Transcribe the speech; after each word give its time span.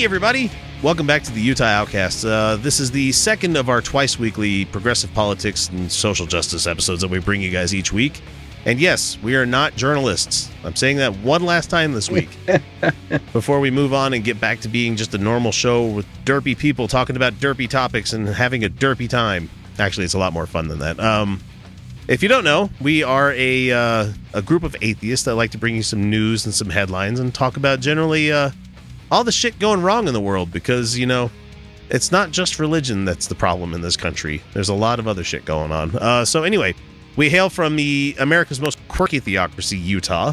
Hey, 0.00 0.06
everybody! 0.06 0.50
Welcome 0.82 1.06
back 1.06 1.24
to 1.24 1.30
the 1.30 1.42
Utah 1.42 1.64
Outcasts. 1.66 2.24
Uh, 2.24 2.56
this 2.58 2.80
is 2.80 2.90
the 2.90 3.12
second 3.12 3.58
of 3.58 3.68
our 3.68 3.82
twice 3.82 4.18
weekly 4.18 4.64
progressive 4.64 5.12
politics 5.12 5.68
and 5.68 5.92
social 5.92 6.24
justice 6.24 6.66
episodes 6.66 7.02
that 7.02 7.08
we 7.08 7.18
bring 7.18 7.42
you 7.42 7.50
guys 7.50 7.74
each 7.74 7.92
week. 7.92 8.22
And 8.64 8.80
yes, 8.80 9.18
we 9.22 9.36
are 9.36 9.44
not 9.44 9.76
journalists. 9.76 10.50
I'm 10.64 10.74
saying 10.74 10.96
that 10.96 11.14
one 11.18 11.42
last 11.42 11.68
time 11.68 11.92
this 11.92 12.10
week 12.10 12.30
before 13.34 13.60
we 13.60 13.70
move 13.70 13.92
on 13.92 14.14
and 14.14 14.24
get 14.24 14.40
back 14.40 14.60
to 14.60 14.68
being 14.68 14.96
just 14.96 15.12
a 15.12 15.18
normal 15.18 15.52
show 15.52 15.84
with 15.84 16.06
derpy 16.24 16.56
people 16.56 16.88
talking 16.88 17.14
about 17.14 17.34
derpy 17.34 17.68
topics 17.68 18.14
and 18.14 18.26
having 18.26 18.64
a 18.64 18.70
derpy 18.70 19.06
time. 19.06 19.50
Actually, 19.78 20.06
it's 20.06 20.14
a 20.14 20.18
lot 20.18 20.32
more 20.32 20.46
fun 20.46 20.68
than 20.68 20.78
that. 20.78 20.98
Um, 20.98 21.42
if 22.08 22.22
you 22.22 22.30
don't 22.30 22.44
know, 22.44 22.70
we 22.80 23.02
are 23.02 23.34
a 23.34 23.70
uh, 23.70 24.12
a 24.32 24.40
group 24.40 24.62
of 24.62 24.74
atheists 24.80 25.26
that 25.26 25.34
like 25.34 25.50
to 25.50 25.58
bring 25.58 25.76
you 25.76 25.82
some 25.82 26.08
news 26.08 26.46
and 26.46 26.54
some 26.54 26.70
headlines 26.70 27.20
and 27.20 27.34
talk 27.34 27.58
about 27.58 27.80
generally 27.80 28.32
uh, 28.32 28.50
all 29.10 29.24
the 29.24 29.32
shit 29.32 29.58
going 29.58 29.82
wrong 29.82 30.06
in 30.08 30.14
the 30.14 30.20
world 30.20 30.52
because 30.52 30.96
you 30.98 31.06
know 31.06 31.30
it's 31.90 32.12
not 32.12 32.30
just 32.30 32.58
religion 32.58 33.04
that's 33.04 33.26
the 33.26 33.34
problem 33.34 33.74
in 33.74 33.80
this 33.80 33.96
country. 33.96 34.42
There's 34.54 34.68
a 34.68 34.74
lot 34.74 34.98
of 35.00 35.08
other 35.08 35.24
shit 35.24 35.44
going 35.44 35.72
on. 35.72 35.96
Uh, 35.96 36.24
so 36.24 36.44
anyway, 36.44 36.74
we 37.16 37.28
hail 37.30 37.50
from 37.50 37.76
the 37.76 38.14
America's 38.20 38.60
most 38.60 38.78
quirky 38.88 39.18
theocracy, 39.20 39.76
Utah. 39.76 40.32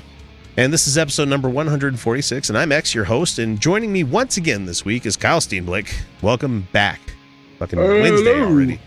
And 0.55 0.73
this 0.73 0.87
is 0.87 0.97
episode 0.97 1.27
number 1.27 1.47
146, 1.49 2.49
and 2.49 2.57
I'm 2.57 2.71
X, 2.71 2.95
your 2.95 3.05
host. 3.05 3.37
And 3.37 3.59
joining 3.59 3.93
me 3.93 4.03
once 4.03 4.37
again 4.37 4.65
this 4.65 4.83
week 4.83 5.05
is 5.05 5.15
Kyle 5.15 5.39
Steenblick. 5.39 5.93
Welcome 6.23 6.67
back. 6.71 6.99
Fucking 7.59 7.77
Wednesday 7.77 8.41
already. 8.41 8.79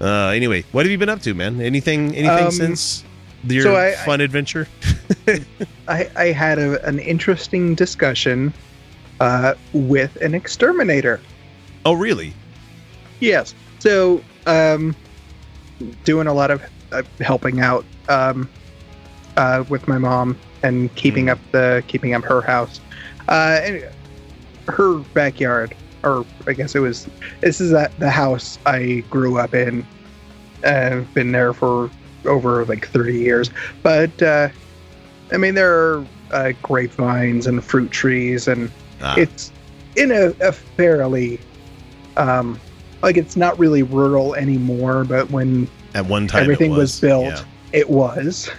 Uh, 0.00 0.28
anyway, 0.28 0.64
what 0.70 0.84
have 0.86 0.92
you 0.92 0.98
been 0.98 1.08
up 1.08 1.20
to, 1.22 1.34
man? 1.34 1.60
Anything 1.60 2.14
anything 2.14 2.46
Um, 2.46 2.50
since 2.52 3.04
your 3.44 3.62
so 3.64 3.76
I- 3.76 3.92
fun 4.04 4.20
adventure? 4.20 4.68
I, 5.88 6.08
I 6.16 6.24
had 6.26 6.58
a, 6.60 6.84
an 6.86 6.98
interesting 7.00 7.74
discussion 7.74 8.52
uh, 9.20 9.54
with 9.72 10.16
an 10.16 10.34
exterminator. 10.34 11.20
Oh, 11.84 11.92
really? 11.92 12.34
Yes. 13.20 13.54
So, 13.78 14.22
um, 14.46 14.94
doing 16.04 16.26
a 16.26 16.32
lot 16.34 16.50
of 16.50 16.62
uh, 16.92 17.02
helping 17.20 17.60
out 17.60 17.84
um, 18.08 18.48
uh, 19.36 19.64
with 19.68 19.86
my 19.88 19.98
mom 19.98 20.38
and 20.62 20.94
keeping 20.96 21.26
Mm. 21.26 21.32
up 21.32 21.38
the 21.52 21.84
keeping 21.86 22.14
up 22.14 22.24
her 22.24 22.40
house. 22.40 22.80
Uh, 23.28 23.60
and 23.62 23.84
her 24.68 24.94
backyard, 25.14 25.74
or 26.02 26.24
I 26.46 26.52
guess 26.52 26.74
it 26.74 26.80
was. 26.80 27.08
This 27.40 27.60
is 27.60 27.72
at 27.72 27.96
the 27.98 28.10
house 28.10 28.58
I 28.66 29.04
grew 29.10 29.38
up 29.38 29.54
in. 29.54 29.86
Uh, 30.64 31.02
been 31.14 31.30
there 31.30 31.52
for 31.52 31.90
over 32.24 32.64
like 32.64 32.86
30 32.88 33.16
years, 33.16 33.50
but 33.82 34.20
uh, 34.22 34.48
I 35.30 35.36
mean 35.36 35.54
there 35.54 35.72
are 35.72 36.06
uh, 36.32 36.52
grapevines 36.62 37.46
and 37.46 37.62
fruit 37.64 37.90
trees 37.90 38.48
and 38.48 38.70
Ah, 39.02 39.16
it's 39.16 39.52
in 39.96 40.10
a, 40.10 40.32
a 40.40 40.52
fairly 40.52 41.40
um 42.16 42.58
like 43.02 43.16
it's 43.16 43.36
not 43.36 43.58
really 43.58 43.82
rural 43.82 44.34
anymore 44.34 45.04
but 45.04 45.30
when 45.30 45.68
at 45.94 46.06
one 46.06 46.26
time, 46.26 46.42
everything 46.42 46.72
was, 46.72 47.00
built 47.00 47.24
yeah. 47.24 47.44
it 47.72 47.88
was 47.88 48.50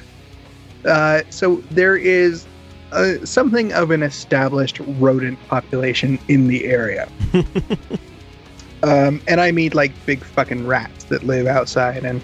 uh 0.86 1.22
so 1.30 1.58
there 1.72 1.96
is 1.96 2.46
uh, 2.92 3.24
something 3.24 3.72
of 3.74 3.92
an 3.92 4.02
established 4.02 4.80
rodent 4.80 5.38
population 5.48 6.18
in 6.28 6.48
the 6.48 6.66
area 6.66 7.08
um 8.84 9.22
and 9.28 9.40
i 9.40 9.52
mean 9.52 9.72
like 9.74 9.92
big 10.06 10.24
fucking 10.24 10.66
rats 10.66 11.04
that 11.06 11.24
live 11.24 11.48
outside 11.48 12.04
and 12.04 12.22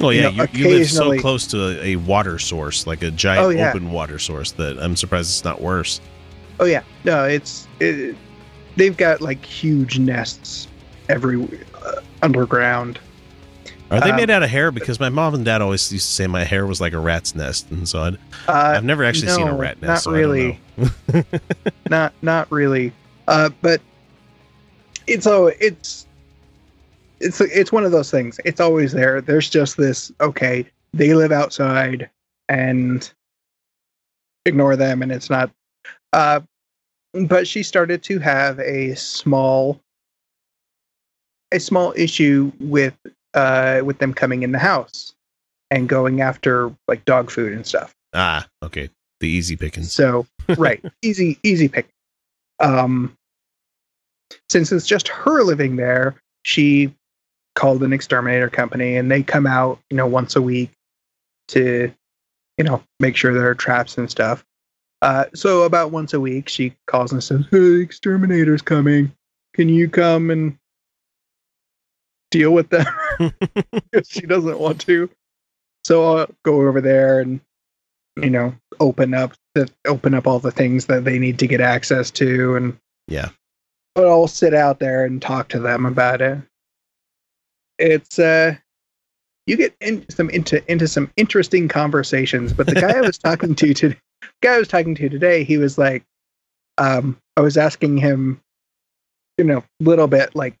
Oh 0.00 0.10
you 0.10 0.20
yeah, 0.20 0.30
know, 0.30 0.46
you, 0.52 0.64
you 0.64 0.68
live 0.68 0.90
so 0.90 1.18
close 1.18 1.46
to 1.48 1.80
a, 1.80 1.92
a 1.92 1.96
water 1.96 2.38
source, 2.38 2.86
like 2.86 3.02
a 3.02 3.10
giant 3.10 3.46
Oh, 3.46 3.48
yeah. 3.48 3.70
open 3.70 3.90
water 3.90 4.18
source, 4.18 4.52
that 4.52 4.78
I'm 4.78 4.94
surprised 4.94 5.30
it's 5.30 5.44
not 5.44 5.62
worse. 5.62 6.00
Oh 6.60 6.64
yeah 6.64 6.82
no 7.04 7.24
it's 7.24 7.66
it, 7.80 8.16
they've 8.76 8.96
got 8.96 9.20
like 9.20 9.44
huge 9.44 9.98
nests 9.98 10.68
every 11.08 11.42
uh, 11.84 12.00
underground 12.22 12.98
Are 13.90 14.00
they 14.00 14.10
Um, 14.10 14.16
made 14.16 14.30
out 14.30 14.42
of 14.42 14.50
hair? 14.50 14.72
Because 14.72 14.98
my 14.98 15.08
mom 15.08 15.34
and 15.34 15.44
dad 15.44 15.62
always 15.62 15.92
used 15.92 16.06
to 16.08 16.12
say 16.12 16.26
my 16.26 16.42
hair 16.42 16.66
was 16.66 16.80
like 16.80 16.92
a 16.92 16.98
rat's 16.98 17.36
nest, 17.36 17.70
and 17.70 17.88
so 17.88 18.02
I'd, 18.02 18.14
uh 18.48 18.74
I've 18.76 18.84
never 18.84 19.04
actually 19.04 19.28
seen 19.28 19.46
a 19.46 19.52
no, 19.52 19.56
rat 19.58 19.80
not 19.80 19.88
nest. 19.88 20.04
so 20.04 20.10
I 20.10 20.14
don't 20.14 20.22
really. 20.22 20.60
not 21.90 22.12
not 22.22 22.50
really 22.50 22.92
uh 23.28 23.48
but 23.62 23.80
it's 25.06 25.26
oh 25.26 25.46
it's 25.60 26.06
it's 27.20 27.40
it's 27.40 27.70
one 27.72 27.84
of 27.84 27.92
those 27.92 28.10
things 28.10 28.38
it's 28.44 28.60
always 28.60 28.92
there 28.92 29.20
there's 29.22 29.48
just 29.48 29.76
this 29.78 30.12
okay 30.20 30.66
they 30.92 31.14
live 31.14 31.32
outside 31.32 32.10
and 32.48 33.10
ignore 34.44 34.76
them 34.76 35.00
and 35.02 35.10
it's 35.12 35.30
not 35.30 35.50
uh 36.16 36.40
but 37.28 37.46
she 37.46 37.62
started 37.62 38.02
to 38.02 38.18
have 38.18 38.58
a 38.58 38.94
small 38.96 39.80
a 41.52 41.60
small 41.60 41.92
issue 41.96 42.50
with 42.58 42.94
uh 43.34 43.80
with 43.84 43.98
them 43.98 44.12
coming 44.12 44.42
in 44.42 44.50
the 44.50 44.58
house 44.58 45.14
and 45.70 45.88
going 45.88 46.20
after 46.20 46.74
like 46.88 47.04
dog 47.04 47.30
food 47.30 47.52
and 47.52 47.64
stuff 47.66 47.94
Ah, 48.14 48.48
okay, 48.62 48.88
the 49.20 49.28
easy 49.28 49.56
pickings. 49.56 49.92
so 49.92 50.26
right, 50.56 50.82
easy 51.02 51.38
easy 51.42 51.68
pick. 51.68 51.86
Um, 52.60 53.14
since 54.48 54.72
it's 54.72 54.86
just 54.86 55.08
her 55.08 55.42
living 55.42 55.76
there, 55.76 56.14
she 56.44 56.94
called 57.56 57.82
an 57.82 57.92
exterminator 57.92 58.48
company, 58.48 58.96
and 58.96 59.10
they 59.10 59.22
come 59.22 59.46
out, 59.46 59.80
you 59.90 59.98
know, 59.98 60.06
once 60.06 60.34
a 60.34 60.40
week 60.40 60.70
to, 61.48 61.92
you 62.56 62.64
know, 62.64 62.82
make 63.00 63.16
sure 63.16 63.34
there 63.34 63.50
are 63.50 63.54
traps 63.54 63.98
and 63.98 64.10
stuff. 64.10 64.42
Uh, 65.02 65.26
so 65.34 65.62
about 65.62 65.90
once 65.90 66.14
a 66.14 66.20
week, 66.20 66.48
she 66.48 66.74
calls 66.86 67.12
and 67.12 67.22
says, 67.22 67.44
"Hey, 67.50 67.80
exterminator's 67.80 68.62
coming. 68.62 69.12
Can 69.54 69.68
you 69.68 69.88
come 69.88 70.30
and 70.30 70.56
deal 72.30 72.52
with 72.52 72.68
them?" 72.70 72.86
She 74.08 74.22
doesn't 74.22 74.58
want 74.58 74.80
to. 74.82 75.08
So 75.84 76.18
I'll 76.18 76.26
go 76.44 76.66
over 76.66 76.80
there 76.80 77.20
and 77.20 77.40
you 78.16 78.30
know 78.30 78.54
open 78.80 79.14
up 79.14 79.34
the 79.54 79.70
open 79.86 80.14
up 80.14 80.26
all 80.26 80.38
the 80.38 80.50
things 80.50 80.86
that 80.86 81.04
they 81.04 81.18
need 81.18 81.38
to 81.38 81.46
get 81.46 81.60
access 81.60 82.10
to 82.12 82.56
and 82.56 82.76
Yeah. 83.08 83.28
but 83.94 84.06
I'll 84.06 84.26
sit 84.26 84.52
out 84.54 84.78
there 84.78 85.04
and 85.04 85.20
talk 85.20 85.48
to 85.48 85.58
them 85.60 85.86
about 85.86 86.20
it. 86.20 86.38
It's 87.78 88.18
uh 88.18 88.56
you 89.46 89.56
get 89.56 89.74
in 89.80 90.08
some 90.10 90.28
into 90.30 90.62
into 90.70 90.88
some 90.88 91.10
interesting 91.16 91.68
conversations, 91.68 92.52
but 92.52 92.66
the 92.66 92.74
guy 92.74 92.96
I 92.98 93.02
was 93.02 93.18
talking 93.18 93.54
to 93.54 93.74
today 93.74 93.96
guy 94.42 94.54
I 94.54 94.58
was 94.58 94.68
talking 94.68 94.94
to 94.94 95.08
today, 95.08 95.44
he 95.44 95.58
was 95.58 95.78
like 95.78 96.04
um 96.78 97.18
I 97.36 97.40
was 97.40 97.56
asking 97.56 97.98
him 97.98 98.40
you 99.38 99.44
know, 99.44 99.58
a 99.58 99.84
little 99.84 100.06
bit 100.06 100.34
like 100.34 100.56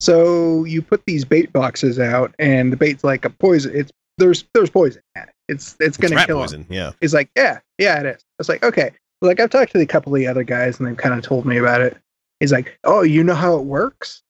so 0.00 0.64
you 0.64 0.82
put 0.82 1.02
these 1.06 1.24
bait 1.24 1.52
boxes 1.52 1.98
out 1.98 2.34
and 2.38 2.72
the 2.72 2.76
bait's 2.76 3.02
like 3.02 3.24
a 3.24 3.30
poison 3.30 3.72
it's 3.74 3.90
there's 4.18 4.44
there's 4.52 4.70
poison 4.70 5.02
at 5.14 5.28
it. 5.28 5.34
It's 5.48 5.76
it's 5.80 5.80
It's 5.80 5.96
gonna 5.96 6.16
rat 6.16 6.26
kill 6.26 6.40
poison. 6.40 6.66
Yeah. 6.68 6.92
He's 7.00 7.14
like, 7.14 7.30
yeah, 7.36 7.60
yeah, 7.78 8.00
it 8.00 8.06
is. 8.06 8.22
I 8.22 8.34
was 8.38 8.48
like, 8.48 8.62
okay. 8.62 8.90
Like 9.22 9.40
I've 9.40 9.50
talked 9.50 9.72
to 9.72 9.80
a 9.80 9.86
couple 9.86 10.14
of 10.14 10.18
the 10.18 10.26
other 10.26 10.44
guys, 10.44 10.78
and 10.78 10.86
they've 10.86 10.96
kind 10.96 11.14
of 11.14 11.22
told 11.22 11.46
me 11.46 11.56
about 11.56 11.80
it. 11.80 11.96
He's 12.40 12.52
like, 12.52 12.78
oh, 12.84 13.02
you 13.02 13.24
know 13.24 13.34
how 13.34 13.56
it 13.56 13.64
works? 13.64 14.22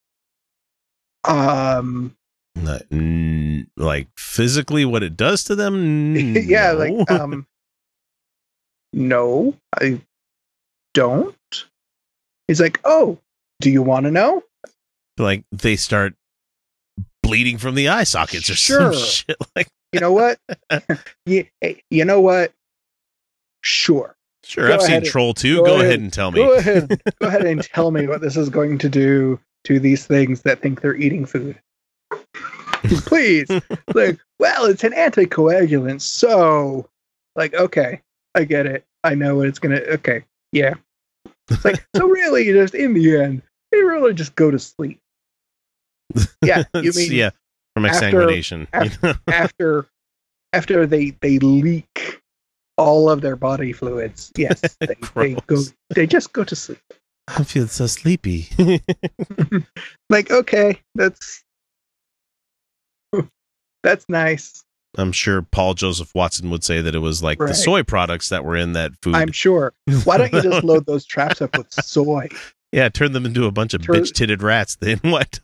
Um, 1.24 2.16
like 3.76 4.08
physically, 4.16 4.84
what 4.84 5.02
it 5.02 5.16
does 5.16 5.44
to 5.44 5.54
them? 5.54 6.16
yeah, 6.16 6.72
like, 6.72 7.10
um, 7.10 7.46
no, 8.92 9.54
I 9.80 10.00
don't. 10.94 11.34
He's 12.46 12.60
like, 12.60 12.80
oh, 12.84 13.18
do 13.60 13.70
you 13.70 13.82
want 13.82 14.04
to 14.04 14.10
know? 14.10 14.42
like 15.18 15.42
they 15.50 15.74
start 15.74 16.14
bleeding 17.24 17.58
from 17.58 17.74
the 17.74 17.88
eye 17.88 18.04
sockets 18.04 18.48
or 18.48 18.54
Sure. 18.54 18.92
some 18.92 19.02
shit 19.08 19.36
like. 19.56 19.68
You 19.92 20.00
know 20.00 20.12
what? 20.12 20.38
you, 21.26 21.46
eh, 21.62 21.74
you 21.90 22.04
know 22.04 22.20
what? 22.20 22.52
Sure. 23.62 24.14
Sure, 24.44 24.68
Go 24.68 24.74
I've 24.74 24.82
seen. 24.82 25.02
Troll 25.04 25.34
2. 25.34 25.56
Go 25.56 25.64
Go, 25.64 25.74
ahead. 25.74 25.86
ahead 25.86 26.00
and 26.00 26.12
tell 26.12 26.30
me. 26.30 26.38
Go 26.40 26.52
ahead. 26.54 27.02
Go 27.20 27.26
ahead 27.28 27.44
and 27.44 27.62
tell 27.74 27.90
me 27.90 28.06
what 28.06 28.20
this 28.20 28.36
is 28.36 28.48
going 28.48 28.78
to 28.78 28.88
do 28.88 29.40
to 29.64 29.80
these 29.80 30.06
things 30.06 30.42
that 30.42 30.60
think 30.60 30.80
they're 30.80 30.94
eating 30.94 31.26
food. 31.26 31.58
please. 33.06 33.48
like, 33.94 34.18
well, 34.38 34.66
it's 34.66 34.84
an 34.84 34.92
anticoagulant, 34.92 36.00
so 36.00 36.88
like, 37.34 37.54
okay, 37.54 38.00
I 38.34 38.44
get 38.44 38.66
it. 38.66 38.84
I 39.04 39.14
know 39.14 39.36
what 39.36 39.48
it's 39.48 39.58
gonna. 39.58 39.76
Okay, 39.76 40.24
yeah. 40.52 40.74
It's 41.50 41.64
like, 41.64 41.86
so 41.96 42.06
really, 42.08 42.44
just 42.44 42.74
in 42.74 42.94
the 42.94 43.16
end, 43.20 43.42
they 43.72 43.82
really 43.82 44.14
just 44.14 44.34
go 44.34 44.50
to 44.50 44.58
sleep. 44.58 44.98
Yeah, 46.42 46.64
you 46.74 46.92
mean 46.94 47.12
yeah, 47.12 47.30
from 47.74 47.86
after- 47.86 48.10
exsanguination. 48.10 49.02
know? 49.02 49.14
after 49.28 49.86
after 50.52 50.86
they 50.86 51.10
they 51.20 51.38
leak 51.38 52.20
all 52.76 53.10
of 53.10 53.20
their 53.20 53.36
body 53.36 53.72
fluids? 53.72 54.32
Yes, 54.36 54.60
they, 54.80 54.96
they 55.14 55.34
go. 55.46 55.62
They 55.94 56.06
just 56.06 56.32
go 56.32 56.44
to 56.44 56.56
sleep. 56.56 56.78
I 57.28 57.44
feel 57.44 57.68
so 57.68 57.86
sleepy. 57.86 58.48
Like, 60.10 60.30
okay, 60.30 60.80
that's 60.94 61.44
that's 63.82 64.06
nice. 64.08 64.64
I'm 64.96 65.12
sure 65.12 65.42
Paul 65.42 65.74
Joseph 65.74 66.14
Watson 66.14 66.50
would 66.50 66.64
say 66.64 66.80
that 66.80 66.94
it 66.94 67.00
was 67.00 67.22
like 67.22 67.40
Right. 67.40 67.48
the 67.48 67.54
soy 67.54 67.82
products 67.82 68.30
that 68.30 68.44
were 68.44 68.56
in 68.56 68.72
that 68.72 68.92
food. 69.02 69.14
I'm 69.14 69.32
sure. 69.32 69.74
Why 70.04 70.16
don't 70.16 70.32
you 70.32 70.40
just 70.42 70.64
load 70.64 70.86
those 70.86 71.04
traps 71.04 71.42
up 71.42 71.56
with 71.58 71.70
soy? 71.72 72.28
yeah, 72.72 72.88
turn 72.88 73.12
them 73.12 73.26
into 73.26 73.44
a 73.44 73.52
bunch 73.52 73.74
of 73.74 73.82
bitch 73.82 74.12
titted 74.12 74.42
rats. 74.42 74.76
Then 74.80 74.98
what? 75.02 75.38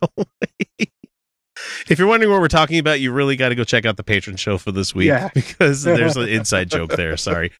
if 1.88 1.99
you're 1.99 2.08
wondering 2.08 2.32
what 2.32 2.41
we're 2.41 2.49
talking 2.49 2.79
about, 2.79 3.00
you 3.00 3.12
really 3.12 3.37
got 3.37 3.50
to 3.50 3.55
go 3.55 3.64
check 3.64 3.85
out 3.85 3.96
the 3.96 4.05
patron 4.05 4.37
show 4.37 4.58
for 4.58 4.73
this 4.73 4.94
week 4.94 5.08
Yeah. 5.08 5.29
because 5.35 5.82
there's 5.82 6.17
an 6.17 6.29
inside 6.29 6.70
joke 6.70 6.93
there. 6.97 7.17
Sorry. 7.17 7.52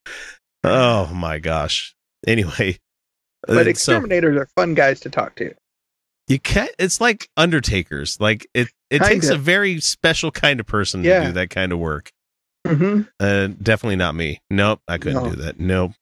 Oh 0.63 1.07
my 1.15 1.39
gosh. 1.39 1.95
Anyway, 2.27 2.79
But 3.47 3.59
uh, 3.59 3.65
so 3.65 3.69
exterminators 3.71 4.37
are 4.39 4.49
fun 4.57 4.73
guys 4.75 5.01
to 5.01 5.11
talk 5.11 5.37
to. 5.37 5.55
You 6.29 6.39
can't. 6.39 6.71
It's 6.79 7.01
like 7.01 7.29
undertakers. 7.37 8.19
Like 8.21 8.47
it. 8.55 8.69
It 8.91 9.01
takes 9.01 9.27
Kinda. 9.27 9.35
a 9.35 9.39
very 9.39 9.81
special 9.81 10.31
kind 10.31 10.61
of 10.61 10.67
person 10.67 11.03
to 11.03 11.27
do 11.27 11.33
that 11.33 11.51
kind 11.51 11.73
of 11.73 11.79
work. 11.79 12.11
hmm 12.67 13.03
Uh, 13.21 13.49
definitely 13.61 13.97
not 13.97 14.15
me. 14.15 14.41
Nope, 14.51 14.81
I 14.89 14.99
couldn't 14.99 15.23
No. 15.25 15.31
do 15.31 15.37
that. 15.43 15.59
Nope. 15.59 15.93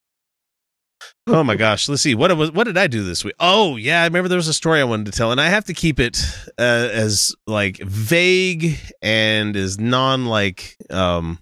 Oh 1.27 1.43
my 1.43 1.57
gosh. 1.57 1.89
Let's 1.89 2.03
see. 2.03 2.15
What 2.15 2.37
was 2.37 2.53
what 2.53 2.65
did 2.65 2.77
I 2.77 2.87
do 2.87 3.03
this 3.03 3.25
week? 3.25 3.35
Oh 3.41 3.77
yeah, 3.77 4.03
I 4.03 4.05
remember 4.05 4.29
there 4.29 4.37
was 4.37 4.49
a 4.49 4.55
story 4.55 4.81
I 4.81 4.85
wanted 4.85 5.07
to 5.07 5.13
tell, 5.13 5.33
and 5.33 5.41
I 5.41 5.49
have 5.49 5.65
to 5.67 5.75
keep 5.75 5.99
it 5.99 6.19
uh, 6.59 6.63
as 6.93 7.35
like 7.47 7.79
vague 7.79 8.79
and 9.01 9.57
as 9.57 9.79
non 9.79 10.27
like 10.27 10.77
um 10.91 11.39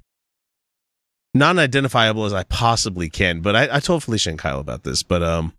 non 1.34 1.58
identifiable 1.58 2.24
as 2.24 2.32
I 2.32 2.44
possibly 2.44 3.10
can. 3.10 3.40
But 3.40 3.56
I, 3.56 3.76
I 3.76 3.80
told 3.80 4.04
Felicia 4.04 4.30
and 4.30 4.38
Kyle 4.38 4.60
about 4.60 4.84
this. 4.84 5.02
But 5.02 5.22
um 5.22 5.52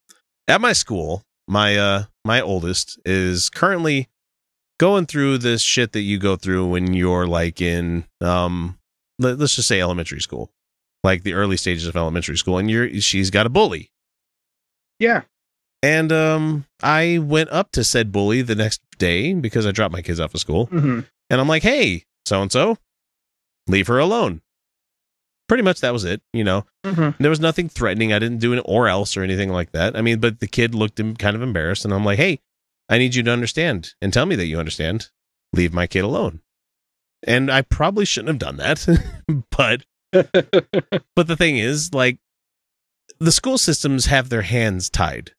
at 0.48 0.62
my 0.62 0.74
school, 0.74 1.24
my 1.48 1.78
uh 1.78 2.04
my 2.26 2.42
oldest 2.42 3.00
is 3.06 3.50
currently 3.50 4.10
going 4.80 5.06
through 5.06 5.38
this 5.38 5.62
shit 5.62 5.92
that 5.92 6.02
you 6.02 6.18
go 6.18 6.36
through 6.36 6.68
when 6.68 6.94
you're 6.94 7.28
like 7.28 7.62
in 7.62 8.06
um 8.22 8.78
let, 9.20 9.40
us 9.40 9.56
just 9.56 9.68
say 9.68 9.80
elementary 9.82 10.22
school 10.22 10.52
like 11.04 11.24
the 11.24 11.34
early 11.34 11.58
stages 11.58 11.86
of 11.88 11.96
elementary 11.96 12.38
school 12.38 12.58
and 12.58 12.70
you're 12.70 13.00
she's 13.02 13.30
got 13.30 13.46
a 13.46 13.50
bully. 13.50 13.92
Yeah. 15.00 15.24
and 15.84 16.12
um 16.12 16.66
i 16.84 17.18
went 17.18 17.50
up 17.50 17.72
to 17.72 17.84
said 17.84 18.12
bully 18.12 18.42
the 18.42 18.56
next 18.56 18.82
day 18.98 19.34
because 19.34 19.66
i 19.66 19.72
dropped 19.72 19.94
my 19.94 20.02
kids 20.02 20.20
off 20.20 20.34
of 20.34 20.40
school. 20.40 20.66
Hmm 20.68 21.02
and 21.30 21.40
i'm 21.42 21.48
like 21.48 21.64
hey 21.64 22.04
so 22.26 22.42
and 22.42 22.52
so 22.52 22.78
leave 23.68 23.88
her 23.88 24.00
alone 24.00 24.42
pretty 25.52 25.64
much 25.64 25.82
that 25.82 25.92
was 25.92 26.06
it 26.06 26.22
you 26.32 26.46
know 26.46 26.64
hmm 26.86 27.10
there 27.20 27.30
was 27.30 27.42
nothing 27.42 27.68
threatening 27.68 28.14
i 28.14 28.20
didn't 28.20 28.38
do 28.38 28.54
an 28.54 28.62
or 28.64 28.88
else 28.88 29.18
or 29.18 29.22
anything 29.22 29.50
like 29.50 29.74
that 29.74 29.98
i 29.98 30.02
mean 30.02 30.18
but 30.18 30.40
the 30.40 30.48
kid 30.48 30.74
looked 30.74 30.96
kind 31.18 31.36
of 31.36 31.42
embarrassed 31.42 31.84
and 31.84 31.94
i'm 31.94 32.06
like 32.06 32.18
hey 32.18 32.40
i 32.88 32.98
need 32.98 33.14
you 33.16 33.22
to 33.22 33.30
understand 33.32 33.94
and 34.02 34.14
tell 34.14 34.26
me 34.26 34.38
that 34.38 34.46
you 34.46 34.58
understand 34.58 35.10
leave 35.52 35.74
my 35.74 35.86
kid 35.88 36.06
alone 36.06 36.40
and 37.28 37.52
i 37.52 37.62
probably 37.62 38.06
shouldn't 38.06 38.30
have 38.30 38.40
done 38.40 38.56
that 38.56 38.88
but 39.58 39.84
But 41.16 41.28
the 41.28 41.38
thing 41.38 41.58
is, 41.58 41.94
like, 41.94 42.18
the 43.20 43.32
school 43.32 43.58
systems 43.58 44.06
have 44.08 44.30
their 44.30 44.42
hands 44.42 44.90
tied. 44.90 45.32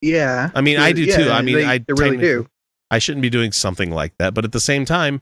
yeah. 0.00 0.50
I 0.54 0.60
mean, 0.60 0.78
I 0.78 0.92
do 0.92 1.04
Yeah, 1.04 1.16
too. 1.16 1.30
I 1.30 1.42
mean, 1.42 1.56
they, 1.56 1.64
I 1.66 1.78
they 1.78 1.92
really 1.92 2.16
do. 2.18 2.46
I 2.90 2.98
shouldn't 2.98 3.22
be 3.22 3.30
doing 3.30 3.52
something 3.52 3.90
like 3.90 4.14
that. 4.18 4.34
But 4.34 4.44
at 4.44 4.52
the 4.52 4.60
same 4.60 4.84
time, 4.84 5.20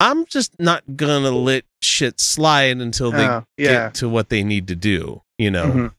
I'm 0.00 0.26
just 0.26 0.58
not 0.58 0.96
gonna 0.96 1.30
let 1.30 1.64
shit 1.82 2.20
slide 2.20 2.78
until 2.78 3.10
they 3.10 3.26
Oh, 3.26 3.44
yeah. 3.56 3.72
get 3.86 3.94
to 3.96 4.08
what 4.08 4.28
they 4.28 4.42
need 4.42 4.68
to 4.68 4.76
do. 4.76 5.22
You 5.38 5.50
know, 5.50 5.66
Mhm. 5.66 5.94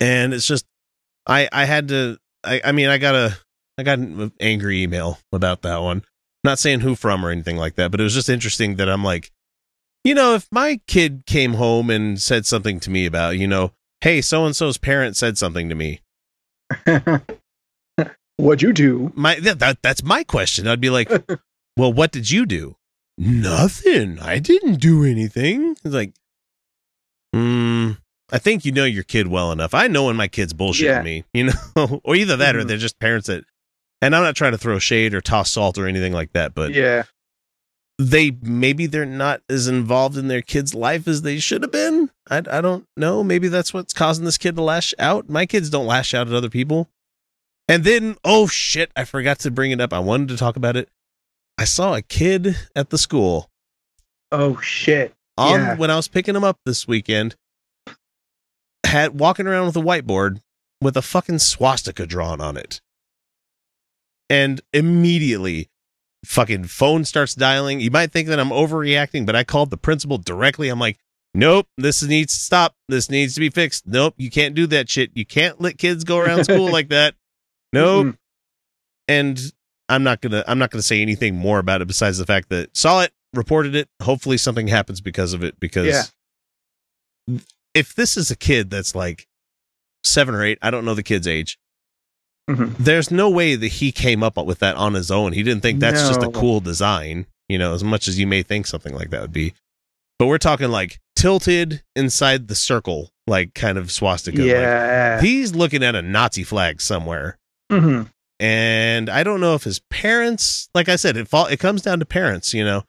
and 0.00 0.32
it's 0.34 0.46
just, 0.46 0.64
I 1.26 1.48
I 1.52 1.64
had 1.64 1.88
to. 1.88 2.18
I 2.44 2.60
I 2.64 2.72
mean, 2.72 2.88
I 2.88 2.98
got 2.98 3.14
a 3.14 3.36
I 3.78 3.82
got 3.82 3.98
an 3.98 4.32
angry 4.40 4.82
email 4.82 5.18
about 5.32 5.62
that 5.62 5.78
one. 5.78 6.04
Not 6.44 6.58
saying 6.58 6.80
who 6.80 6.94
from 6.94 7.24
or 7.24 7.30
anything 7.30 7.56
like 7.56 7.74
that, 7.76 7.90
but 7.90 8.00
it 8.00 8.04
was 8.04 8.14
just 8.14 8.28
interesting 8.28 8.76
that 8.76 8.88
I'm 8.88 9.02
like, 9.04 9.32
you 10.04 10.14
know, 10.14 10.34
if 10.34 10.46
my 10.52 10.80
kid 10.86 11.24
came 11.26 11.54
home 11.54 11.90
and 11.90 12.20
said 12.20 12.46
something 12.46 12.78
to 12.80 12.90
me 12.90 13.06
about, 13.06 13.36
you 13.38 13.48
know, 13.48 13.72
hey, 14.00 14.20
so 14.20 14.46
and 14.46 14.54
so's 14.54 14.78
parent 14.78 15.16
said 15.16 15.36
something 15.36 15.68
to 15.68 15.74
me, 15.74 16.00
What'd 18.36 18.62
you 18.62 18.72
do? 18.72 19.12
my 19.16 19.34
that, 19.40 19.58
that 19.58 19.82
that's 19.82 20.04
my 20.04 20.22
question. 20.22 20.68
I'd 20.68 20.80
be 20.80 20.90
like, 20.90 21.10
well, 21.76 21.92
what 21.92 22.12
did 22.12 22.30
you 22.30 22.46
do? 22.46 22.76
Nothing. 23.18 24.18
I 24.20 24.38
didn't 24.38 24.76
do 24.76 25.04
anything. 25.04 25.72
It's 25.84 25.94
like, 25.94 26.14
hmm. 27.34 27.92
I 28.30 28.38
think 28.38 28.64
you 28.64 28.72
know 28.72 28.84
your 28.84 29.02
kid 29.04 29.26
well 29.28 29.50
enough. 29.52 29.74
I 29.74 29.88
know 29.88 30.04
when 30.04 30.16
my 30.16 30.28
kid's 30.28 30.52
bullshitting 30.52 30.82
Yeah. 30.84 31.02
me, 31.02 31.24
you 31.32 31.44
know, 31.76 32.00
or 32.04 32.14
either 32.14 32.36
that 32.36 32.54
or 32.56 32.62
Mhm. 32.62 32.68
they're 32.68 32.76
just 32.76 32.98
parents 33.00 33.26
that. 33.26 33.44
And 34.00 34.14
I'm 34.14 34.22
not 34.22 34.36
trying 34.36 34.52
to 34.52 34.58
throw 34.58 34.78
shade 34.78 35.14
or 35.14 35.20
toss 35.20 35.50
salt 35.50 35.78
or 35.78 35.86
anything 35.88 36.12
like 36.12 36.32
that, 36.32 36.54
but 36.54 36.72
yeah. 36.72 37.04
they 37.98 38.30
maybe 38.42 38.86
they're 38.86 39.04
not 39.06 39.40
as 39.48 39.66
involved 39.66 40.16
in 40.16 40.28
their 40.28 40.42
kid's 40.42 40.74
life 40.74 41.08
as 41.08 41.22
they 41.22 41.38
should 41.40 41.62
have 41.62 41.72
been. 41.72 42.10
I, 42.30 42.38
I 42.48 42.60
don't 42.60 42.86
know. 42.96 43.24
Maybe 43.24 43.48
that's 43.48 43.74
what's 43.74 43.92
causing 43.92 44.24
this 44.24 44.38
kid 44.38 44.54
to 44.56 44.62
lash 44.62 44.94
out. 44.98 45.28
My 45.28 45.46
kids 45.46 45.70
don't 45.70 45.86
lash 45.86 46.14
out 46.14 46.28
at 46.28 46.34
other 46.34 46.50
people. 46.50 46.88
And 47.66 47.82
then, 47.82 48.16
oh 48.24 48.46
shit, 48.46 48.92
I 48.94 49.04
forgot 49.04 49.40
to 49.40 49.50
bring 49.50 49.72
it 49.72 49.80
up. 49.80 49.92
I 49.92 49.98
wanted 49.98 50.28
to 50.28 50.36
talk 50.36 50.54
about 50.56 50.76
it. 50.76 50.88
I 51.58 51.64
saw 51.64 51.94
a 51.94 52.02
kid 52.02 52.56
at 52.76 52.90
the 52.90 52.98
school 52.98 53.50
Oh 54.30 54.60
shit. 54.60 55.14
on 55.36 55.60
Yeah. 55.60 55.76
when 55.76 55.90
I 55.90 55.96
was 55.96 56.08
picking 56.08 56.36
him 56.36 56.44
up 56.44 56.58
this 56.64 56.86
weekend. 56.86 57.34
Had 58.86 59.18
walking 59.18 59.46
around 59.46 59.66
with 59.66 59.76
a 59.76 59.80
whiteboard 59.80 60.40
with 60.80 60.96
a 60.96 61.02
fucking 61.02 61.40
swastika 61.40 62.06
drawn 62.06 62.40
on 62.40 62.56
it. 62.56 62.80
And 64.30 64.60
immediately 64.72 65.68
fucking 66.24 66.64
phone 66.64 67.04
starts 67.04 67.34
dialing. 67.34 67.80
You 67.80 67.90
might 67.90 68.12
think 68.12 68.28
that 68.28 68.38
I'm 68.40 68.50
overreacting, 68.50 69.26
but 69.26 69.34
I 69.36 69.44
called 69.44 69.70
the 69.70 69.76
principal 69.76 70.18
directly. 70.18 70.68
I'm 70.68 70.78
like, 70.78 70.98
nope, 71.34 71.66
this 71.76 72.02
needs 72.02 72.34
to 72.34 72.40
stop. 72.40 72.76
This 72.88 73.10
needs 73.10 73.34
to 73.34 73.40
be 73.40 73.50
fixed. 73.50 73.86
Nope, 73.86 74.14
you 74.16 74.30
can't 74.30 74.54
do 74.54 74.66
that 74.68 74.88
shit. 74.88 75.10
You 75.14 75.26
can't 75.26 75.60
let 75.60 75.78
kids 75.78 76.04
go 76.04 76.18
around 76.18 76.44
school 76.44 76.70
like 76.72 76.88
that. 76.88 77.14
Nope. 77.72 78.06
Mhm. 78.06 78.16
And 79.08 79.52
I'm 79.88 80.02
not 80.02 80.20
gonna 80.20 80.44
I'm 80.46 80.58
not 80.58 80.70
gonna 80.70 80.82
say 80.82 81.00
anything 81.02 81.34
more 81.36 81.58
about 81.58 81.80
it 81.82 81.88
besides 81.88 82.18
the 82.18 82.26
fact 82.26 82.48
that 82.50 82.76
saw 82.76 83.00
it, 83.02 83.12
reported 83.34 83.74
it. 83.74 83.88
Hopefully 84.02 84.36
something 84.38 84.68
happens 84.68 85.00
because 85.00 85.32
of 85.32 85.42
it. 85.42 85.58
Because 85.60 85.86
Yeah. 85.86 87.38
if 87.74 87.94
this 87.94 88.16
is 88.16 88.30
a 88.30 88.36
kid 88.36 88.70
that's 88.70 88.94
like 88.94 89.26
seven 90.04 90.34
or 90.34 90.44
eight, 90.44 90.58
I 90.62 90.70
don't 90.70 90.84
know 90.84 90.94
the 90.94 91.02
kid's 91.02 91.26
age. 91.26 91.58
Mhm. 92.48 92.76
There's 92.78 93.10
no 93.10 93.28
way 93.28 93.56
that 93.56 93.66
he 93.68 93.92
came 93.92 94.22
up 94.22 94.36
with 94.38 94.58
that 94.60 94.76
on 94.76 94.94
his 94.94 95.10
own. 95.10 95.32
He 95.34 95.42
didn't 95.42 95.62
think 95.62 95.80
that's 95.80 96.08
just 96.08 96.22
a 96.22 96.30
cool 96.30 96.60
design, 96.60 97.26
you 97.48 97.58
know, 97.58 97.74
as 97.74 97.84
much 97.84 98.08
as 98.08 98.18
you 98.18 98.26
may 98.26 98.42
think 98.42 98.66
something 98.66 98.94
like 98.94 99.10
that 99.10 99.20
would 99.20 99.32
be. 99.34 99.52
But 100.18 100.26
we're 100.26 100.38
talking 100.38 100.70
like 100.70 100.98
tilted 101.14 101.82
inside 101.94 102.48
the 102.48 102.54
circle, 102.54 103.10
like 103.26 103.52
kind 103.54 103.76
of 103.76 103.92
swastika. 103.92 104.38
Like, 104.38 104.46
Yeah. 104.48 105.20
he's 105.20 105.54
looking 105.54 105.82
at 105.84 105.94
a 105.94 106.00
Nazi 106.02 106.42
flag 106.44 106.80
somewhere. 106.80 107.38
hmm 107.70 108.04
And 108.40 109.08
I 109.10 109.24
don't 109.24 109.40
know 109.40 109.54
if 109.54 109.64
his 109.64 109.80
parents, 109.90 110.68
like 110.74 110.88
I 110.88 110.96
said, 110.96 111.16
it 111.16 111.26
fall, 111.28 111.46
it 111.46 111.58
comes 111.58 111.82
down 111.82 111.98
to 111.98 112.04
parents, 112.06 112.54
you 112.54 112.64
know. 112.64 112.84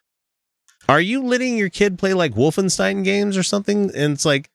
Are 0.88 1.02
you 1.02 1.24
letting 1.24 1.58
your 1.58 1.70
kid 1.70 1.98
play 2.00 2.14
like 2.14 2.34
Wolfenstein 2.34 3.04
games 3.04 3.38
or 3.38 3.44
something? 3.44 3.92
And 3.96 4.14
it's 4.14 4.26
like, 4.26 4.50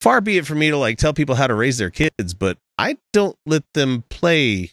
far 0.00 0.20
be 0.20 0.38
it 0.38 0.46
for 0.46 0.54
me 0.54 0.70
to 0.70 0.76
like 0.76 0.98
tell 0.98 1.12
people 1.14 1.34
how 1.34 1.46
to 1.46 1.54
raise 1.54 1.78
their 1.78 1.90
kids, 1.90 2.34
but 2.34 2.58
I 2.78 2.96
don't 3.12 3.36
let 3.46 3.64
them 3.74 4.04
play 4.10 4.72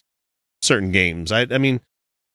certain 0.62 0.91
games. 0.91 1.32
I, 1.32 1.41
I 1.50 1.58
mean, 1.58 1.79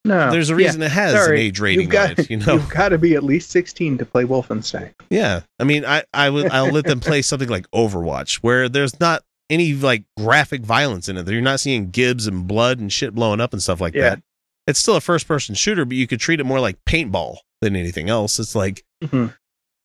No. 0.05 0.31
there's 0.31 0.49
a 0.49 0.53
Oh, 0.53 0.57
yeah. 0.57 0.65
reason 0.67 0.81
it 0.83 0.91
has 0.91 1.13
Sorry, 1.13 1.39
an 1.39 1.45
age 1.47 1.59
rating 1.59 1.81
You've 1.81 1.89
got, 1.91 2.11
on 2.11 2.15
it, 2.19 2.29
you 2.29 2.37
know. 2.45 2.53
you've 2.53 2.69
got 2.69 2.89
to 2.89 2.97
be 2.97 3.13
at 3.15 3.23
least 3.23 3.51
16 3.51 3.99
to 3.99 4.05
play 4.05 4.23
Wolfenstein. 4.23 4.91
Yeah, 5.11 5.41
I 5.59 5.63
mean, 5.63 5.85
I 5.85 6.03
I 6.13 6.29
would 6.31 6.49
I'll 6.51 6.71
let 6.71 6.85
them 6.85 6.99
play 6.99 7.21
something 7.23 7.49
like 7.49 7.69
Overwatch, 7.71 8.37
where 8.37 8.69
there's 8.69 8.99
not 8.99 9.23
any 9.49 9.73
like 9.73 10.03
graphic 10.17 10.61
violence 10.61 11.09
in 11.09 11.17
it. 11.17 11.27
You're 11.27 11.41
not 11.41 11.59
seeing 11.59 11.89
gibs 11.89 12.27
and 12.27 12.47
blood 12.47 12.79
and 12.79 12.91
shit 12.91 13.13
blowing 13.15 13.41
up 13.41 13.53
and 13.53 13.61
stuff 13.61 13.81
like 13.81 13.93
Yeah. 13.93 14.01
that. 14.11 14.21
It's 14.67 14.79
still 14.79 14.95
a 14.95 15.01
first 15.01 15.27
person 15.27 15.55
shooter, 15.55 15.85
but 15.85 15.97
you 15.97 16.05
could 16.07 16.19
treat 16.19 16.39
it 16.39 16.43
more 16.45 16.59
like 16.59 16.77
paintball 16.85 17.37
than 17.61 17.75
anything 17.75 18.09
else. 18.09 18.37
It's 18.39 18.53
like 18.55 18.83
Mhm. 19.03 19.35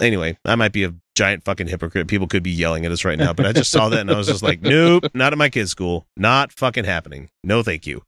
anyway, 0.00 0.36
I 0.44 0.54
might 0.56 0.72
be 0.72 0.84
a 0.84 0.94
giant 1.16 1.44
fucking 1.44 1.68
hypocrite. 1.68 2.08
People 2.08 2.26
could 2.26 2.42
be 2.42 2.50
yelling 2.50 2.84
at 2.84 2.92
us 2.92 3.04
right 3.04 3.18
now, 3.18 3.32
but 3.32 3.46
I 3.46 3.52
just 3.52 3.70
saw 3.70 3.88
that 3.88 4.00
and 4.00 4.10
I 4.10 4.16
was 4.16 4.26
just 4.26 4.42
like, 4.42 4.60
nope, 4.60 5.04
not 5.14 5.32
at 5.32 5.38
my 5.38 5.48
kid's 5.48 5.70
school. 5.70 6.06
Not 6.16 6.52
fucking 6.52 6.84
happening. 6.84 7.30
No, 7.42 7.62
thank 7.62 7.86
you. 7.86 8.02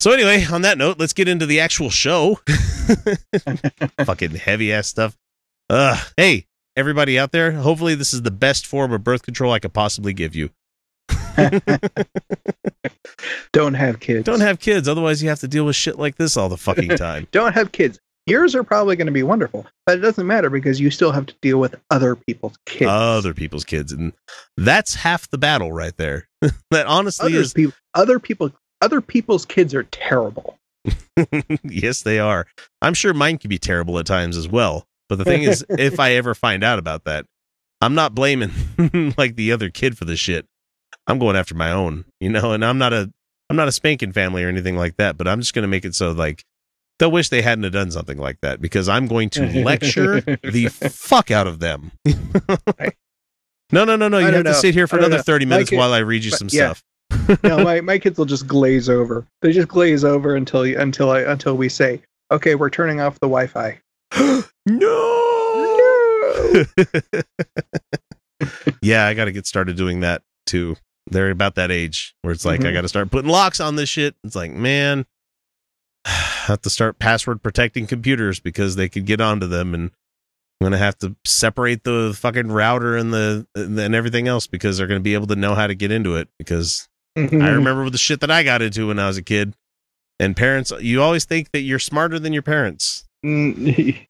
So 0.00 0.10
anyway, 0.12 0.44
on 0.50 0.62
that 0.62 0.78
note, 0.78 0.98
let's 0.98 1.12
get 1.12 1.28
into 1.28 1.46
the 1.46 1.60
actual 1.60 1.90
show. 1.90 2.40
Fucking 4.04 4.32
heavy 4.32 4.72
ass 4.72 4.88
stuff. 4.88 5.16
Uh, 5.70 6.00
hey, 6.16 6.46
everybody 6.76 7.18
out 7.18 7.32
there, 7.32 7.52
hopefully 7.52 7.94
this 7.94 8.12
is 8.12 8.22
the 8.22 8.30
best 8.30 8.66
form 8.66 8.92
of 8.92 9.04
birth 9.04 9.22
control 9.22 9.52
I 9.52 9.58
could 9.58 9.72
possibly 9.72 10.12
give 10.12 10.34
you. 10.34 10.50
Don't 13.52 13.74
have 13.74 14.00
kids. 14.00 14.24
Don't 14.24 14.40
have 14.40 14.58
kids, 14.58 14.88
otherwise 14.88 15.22
you 15.22 15.28
have 15.28 15.40
to 15.40 15.48
deal 15.48 15.64
with 15.64 15.76
shit 15.76 15.98
like 15.98 16.16
this 16.16 16.36
all 16.36 16.48
the 16.48 16.56
fucking 16.56 16.96
time. 16.96 17.28
Don't 17.32 17.52
have 17.52 17.72
kids. 17.72 17.98
Yours 18.26 18.54
are 18.54 18.62
probably 18.62 18.94
going 18.94 19.06
to 19.06 19.12
be 19.12 19.24
wonderful, 19.24 19.66
but 19.84 19.98
it 19.98 20.00
doesn't 20.00 20.26
matter 20.26 20.48
because 20.48 20.78
you 20.78 20.90
still 20.90 21.10
have 21.10 21.26
to 21.26 21.34
deal 21.42 21.58
with 21.58 21.74
other 21.90 22.14
people's 22.14 22.56
kids. 22.66 22.88
Other 22.88 23.34
people's 23.34 23.64
kids, 23.64 23.90
and 23.90 24.12
that's 24.56 24.94
half 24.94 25.28
the 25.28 25.38
battle 25.38 25.72
right 25.72 25.96
there. 25.96 26.28
that 26.70 26.86
honestly 26.86 27.32
other 27.32 27.42
is 27.42 27.52
people, 27.52 27.74
other 27.94 28.20
people, 28.20 28.52
other 28.80 29.00
people's 29.00 29.44
kids 29.44 29.74
are 29.74 29.82
terrible. 29.84 30.56
yes, 31.64 32.02
they 32.02 32.20
are. 32.20 32.46
I'm 32.80 32.94
sure 32.94 33.12
mine 33.12 33.38
can 33.38 33.48
be 33.48 33.58
terrible 33.58 33.98
at 33.98 34.06
times 34.06 34.36
as 34.36 34.48
well. 34.48 34.86
But 35.12 35.18
the 35.18 35.24
thing 35.30 35.42
is, 35.42 35.62
if 35.68 36.00
I 36.00 36.12
ever 36.12 36.34
find 36.34 36.64
out 36.64 36.78
about 36.78 37.04
that, 37.04 37.26
I'm 37.82 37.94
not 37.94 38.14
blaming 38.14 38.50
like 39.18 39.36
the 39.36 39.52
other 39.52 39.68
kid 39.68 39.98
for 39.98 40.06
the 40.06 40.16
shit. 40.16 40.46
I'm 41.06 41.18
going 41.18 41.36
after 41.36 41.54
my 41.54 41.70
own, 41.70 42.06
you 42.18 42.30
know, 42.30 42.52
and 42.52 42.64
I'm 42.64 42.78
not 42.78 42.94
a 42.94 43.12
I'm 43.50 43.56
not 43.56 43.68
a 43.68 43.72
spanking 43.72 44.12
family 44.12 44.42
or 44.42 44.48
anything 44.48 44.74
like 44.74 44.96
that, 44.96 45.18
but 45.18 45.28
I'm 45.28 45.40
just 45.40 45.52
going 45.52 45.64
to 45.64 45.68
make 45.68 45.84
it 45.84 45.94
so 45.94 46.12
like 46.12 46.44
they'll 46.98 47.10
wish 47.10 47.28
they 47.28 47.42
hadn't 47.42 47.64
have 47.64 47.74
done 47.74 47.90
something 47.90 48.16
like 48.16 48.38
that 48.40 48.62
because 48.62 48.88
I'm 48.88 49.06
going 49.06 49.28
to 49.30 49.62
lecture 49.62 50.22
the 50.22 50.68
fuck 50.90 51.30
out 51.30 51.46
of 51.46 51.58
them. 51.58 51.92
no, 53.70 53.84
no, 53.84 53.96
no, 53.96 54.08
no. 54.08 54.18
You 54.18 54.24
have 54.26 54.34
don't 54.34 54.44
to 54.44 54.54
sit 54.54 54.72
here 54.72 54.86
for 54.86 54.96
another 54.96 55.16
know. 55.18 55.22
30 55.22 55.44
minutes 55.44 55.70
kid- 55.70 55.76
while 55.76 55.92
I 55.92 55.98
read 55.98 56.24
you 56.24 56.30
some 56.30 56.48
yeah. 56.50 56.72
stuff. 56.72 57.42
no, 57.42 57.62
my, 57.62 57.82
my 57.82 57.98
kids 57.98 58.16
will 58.16 58.24
just 58.24 58.46
glaze 58.46 58.88
over. 58.88 59.26
They 59.42 59.52
just 59.52 59.68
glaze 59.68 60.04
over 60.04 60.34
until 60.34 60.66
you, 60.66 60.78
until 60.78 61.10
I 61.10 61.20
until 61.20 61.58
we 61.58 61.68
say, 61.68 62.00
okay, 62.30 62.54
we're 62.54 62.70
turning 62.70 63.02
off 63.02 63.20
the 63.20 63.26
Wi-Fi. 63.28 63.78
no. 64.66 66.64
yeah, 68.82 69.06
I 69.06 69.14
got 69.14 69.26
to 69.26 69.32
get 69.32 69.46
started 69.46 69.76
doing 69.76 70.00
that 70.00 70.22
too. 70.46 70.76
They're 71.10 71.30
about 71.30 71.54
that 71.56 71.70
age 71.70 72.14
where 72.22 72.32
it's 72.32 72.44
like 72.44 72.60
I 72.64 72.68
Mhm. 72.70 72.72
got 72.74 72.80
to 72.82 72.88
start 72.88 73.10
putting 73.10 73.30
locks 73.30 73.60
on 73.60 73.76
this 73.76 73.88
shit. 73.88 74.14
It's 74.24 74.36
like, 74.36 74.52
man, 74.52 75.06
I 76.04 76.10
have 76.46 76.60
to 76.62 76.70
start 76.70 76.98
password 76.98 77.42
protecting 77.42 77.86
computers 77.86 78.40
because 78.40 78.76
they 78.76 78.88
could 78.88 79.06
get 79.06 79.20
onto 79.20 79.46
them 79.46 79.74
and 79.74 79.90
I'm 80.60 80.64
going 80.66 80.72
to 80.72 80.78
have 80.78 80.98
to 80.98 81.16
separate 81.24 81.82
the 81.84 82.14
fucking 82.16 82.48
router 82.48 82.96
and 82.96 83.12
the 83.12 83.46
and 83.56 83.78
everything 83.94 84.28
else 84.28 84.46
because 84.46 84.78
they're 84.78 84.86
going 84.86 85.00
to 85.00 85.02
be 85.04 85.14
able 85.14 85.26
to 85.28 85.36
know 85.36 85.54
how 85.56 85.66
to 85.66 85.74
get 85.74 85.90
into 85.90 86.14
it 86.16 86.28
because 86.38 86.88
I 87.16 87.20
remember 87.26 87.82
with 87.84 87.92
the 87.92 87.98
shit 87.98 88.20
that 88.20 88.30
I 88.30 88.42
got 88.44 88.62
into 88.62 88.88
when 88.88 88.98
I 88.98 89.06
was 89.08 89.16
a 89.18 89.22
kid. 89.22 89.54
And 90.20 90.36
parents, 90.36 90.72
you 90.80 91.02
always 91.02 91.24
think 91.24 91.50
that 91.50 91.62
you're 91.62 91.80
smarter 91.80 92.18
than 92.20 92.32
your 92.32 92.42
parents. 92.42 93.04
Mm, 93.24 94.06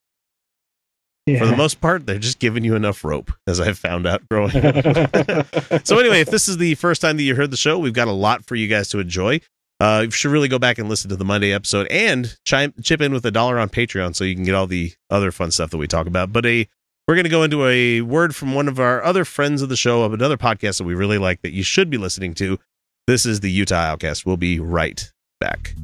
yeah. 1.27 1.39
For 1.39 1.47
the 1.47 1.57
most 1.57 1.81
part, 1.81 2.07
they're 2.07 2.19
just 2.19 2.39
giving 2.39 2.65
you 2.65 2.75
enough 2.75 3.05
rope, 3.05 3.33
as 3.47 3.61
I've 3.61 3.79
found 3.79 4.07
out 4.07 4.29
growing 4.29 4.57
up. 4.57 5.85
so 5.87 5.99
anyway, 5.99 6.21
if 6.21 6.31
this 6.31 6.49
is 6.49 6.59
the 6.59 6.75
first 6.77 7.01
time 7.01 7.17
that 7.17 7.23
you 7.23 7.35
heard 7.35 7.51
the 7.51 7.57
show, 7.57 7.79
we've 7.79 7.93
got 7.93 8.09
a 8.09 8.13
lot 8.13 8.45
for 8.45 8.55
you 8.55 8.69
guys 8.69 8.89
to 8.91 8.99
enjoy. 8.99 9.41
Uh, 9.81 10.03
you 10.05 10.11
should 10.11 10.31
really 10.31 10.49
go 10.49 10.59
back 10.61 10.79
and 10.79 10.89
listen 10.89 11.11
to 11.11 11.17
the 11.17 11.25
Monday 11.25 11.53
episode 11.53 11.89
and 11.89 12.37
chime, 12.45 12.73
chip 12.83 13.01
in 13.01 13.13
with 13.13 13.27
a 13.27 13.33
dollar 13.33 13.59
on 13.59 13.69
Patreon 13.69 14.15
so 14.15 14.23
you 14.23 14.35
can 14.35 14.45
get 14.45 14.55
all 14.55 14.69
the 14.69 14.93
other 15.11 15.33
fun 15.33 15.51
stuff 15.51 15.71
that 15.71 15.79
we 15.79 15.89
talk 15.89 16.07
about. 16.07 16.33
But 16.33 16.47
a 16.47 16.69
we're 17.09 17.17
going 17.17 17.25
to 17.25 17.31
go 17.31 17.43
into 17.43 17.67
a 17.67 18.01
word 18.01 18.35
from 18.37 18.55
one 18.55 18.69
of 18.69 18.79
our 18.79 19.03
other 19.03 19.25
friends 19.25 19.61
of 19.61 19.69
the 19.69 19.77
show 19.77 20.05
of 20.05 20.13
another 20.13 20.37
podcast 20.37 20.79
that 20.79 20.85
we 20.85 20.95
really 20.95 21.19
like 21.19 21.43
that 21.43 21.53
you 21.53 21.65
should 21.65 21.91
be 21.91 21.99
listening 21.99 22.33
to. 22.35 22.61
This 23.09 23.27
is 23.27 23.41
the 23.41 23.51
Utah 23.51 23.75
Outcast. 23.75 24.25
We'll 24.25 24.37
be 24.37 24.61
right 24.61 25.13
back. 25.41 25.75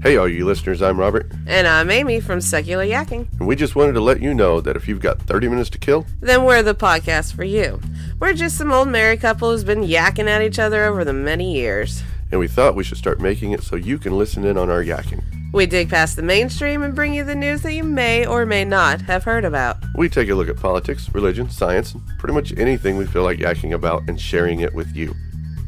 Hey, 0.00 0.16
all 0.16 0.28
you 0.28 0.46
listeners, 0.46 0.80
I'm 0.80 0.98
Robert, 0.98 1.30
And 1.48 1.66
I'm 1.66 1.90
Amy 1.90 2.20
from 2.20 2.40
Secular 2.40 2.84
Yakking. 2.84 3.26
and 3.38 3.48
we 3.48 3.56
just 3.56 3.74
wanted 3.74 3.94
to 3.94 4.00
let 4.00 4.22
you 4.22 4.32
know 4.32 4.60
that 4.60 4.76
if 4.76 4.86
you've 4.86 5.00
got 5.00 5.20
30 5.22 5.48
minutes 5.48 5.70
to 5.70 5.78
kill, 5.78 6.06
Then 6.20 6.44
we're 6.44 6.62
the 6.62 6.74
podcast 6.74 7.34
for 7.34 7.42
you. 7.44 7.80
We're 8.20 8.32
just 8.34 8.56
some 8.56 8.72
old 8.72 8.88
married 8.88 9.20
couple 9.20 9.50
who's 9.50 9.64
been 9.64 9.80
yakking 9.82 10.28
at 10.28 10.40
each 10.42 10.58
other 10.60 10.84
over 10.84 11.04
the 11.04 11.12
many 11.12 11.52
years. 11.54 12.02
and 12.30 12.38
we 12.38 12.46
thought 12.46 12.74
we 12.76 12.84
should 12.84 12.98
start 12.98 13.20
making 13.20 13.52
it 13.52 13.62
so 13.62 13.74
you 13.74 13.98
can 13.98 14.16
listen 14.16 14.44
in 14.44 14.56
on 14.56 14.70
our 14.70 14.84
yakking. 14.84 15.22
We 15.52 15.66
dig 15.66 15.88
past 15.88 16.14
the 16.14 16.22
mainstream 16.22 16.82
and 16.82 16.94
bring 16.94 17.14
you 17.14 17.24
the 17.24 17.34
news 17.34 17.62
that 17.62 17.72
you 17.72 17.82
may 17.82 18.24
or 18.26 18.44
may 18.46 18.64
not 18.66 19.00
have 19.02 19.24
heard 19.24 19.44
about. 19.46 19.78
We 19.96 20.08
take 20.10 20.28
a 20.28 20.34
look 20.34 20.48
at 20.48 20.56
politics, 20.56 21.08
religion, 21.14 21.48
science, 21.50 21.94
and 21.94 22.02
pretty 22.18 22.34
much 22.34 22.52
anything 22.58 22.96
we 22.98 23.06
feel 23.06 23.22
like 23.24 23.38
yakking 23.38 23.72
about 23.72 24.02
and 24.08 24.20
sharing 24.20 24.60
it 24.60 24.74
with 24.74 24.94
you. 24.94 25.14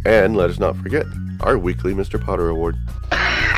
And 0.04 0.36
let 0.36 0.50
us 0.50 0.58
not 0.58 0.76
forget 0.76 1.06
our 1.40 1.56
weekly 1.58 1.94
Mr. 1.94 2.22
Potter 2.22 2.48
Award. 2.50 2.76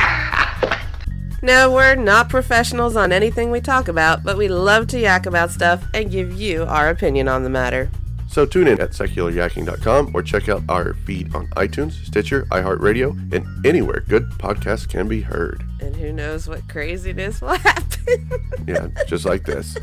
No, 1.45 1.73
we're 1.73 1.97
not 1.97 2.29
professionals 2.29 2.95
on 2.95 3.11
anything 3.11 3.51
we 3.51 3.61
talk 3.61 3.89
about, 3.89 4.23
but 4.23 4.39
we 4.39 4.47
love 4.47 4.87
to 4.89 5.01
yak 5.01 5.27
about 5.27 5.51
stuff 5.51 5.85
and 5.93 6.09
give 6.09 6.33
you 6.33 6.63
our 6.63 6.89
opinion 6.89 7.27
on 7.27 7.43
the 7.43 7.51
matter. 7.51 7.91
So 8.29 8.47
tune 8.47 8.69
in 8.69 8.81
at 8.81 8.91
secularyakking.com 8.91 10.13
or 10.15 10.23
check 10.23 10.49
out 10.49 10.63
our 10.69 10.95
feed 11.05 11.35
on 11.35 11.49
iTunes, 11.49 11.93
Stitcher, 12.07 12.45
iHeartRadio, 12.53 13.35
and 13.35 13.67
anywhere 13.67 14.05
good 14.09 14.31
podcasts 14.39 14.89
can 14.89 15.09
be 15.09 15.21
heard. 15.21 15.65
And 15.81 15.97
who 15.97 16.13
knows 16.13 16.49
what 16.49 16.69
craziness 16.69 17.41
will 17.41 17.49
happen. 17.59 18.31
Yeah, 18.69 18.87
just 19.09 19.25
like 19.25 19.45
this. 19.45 19.77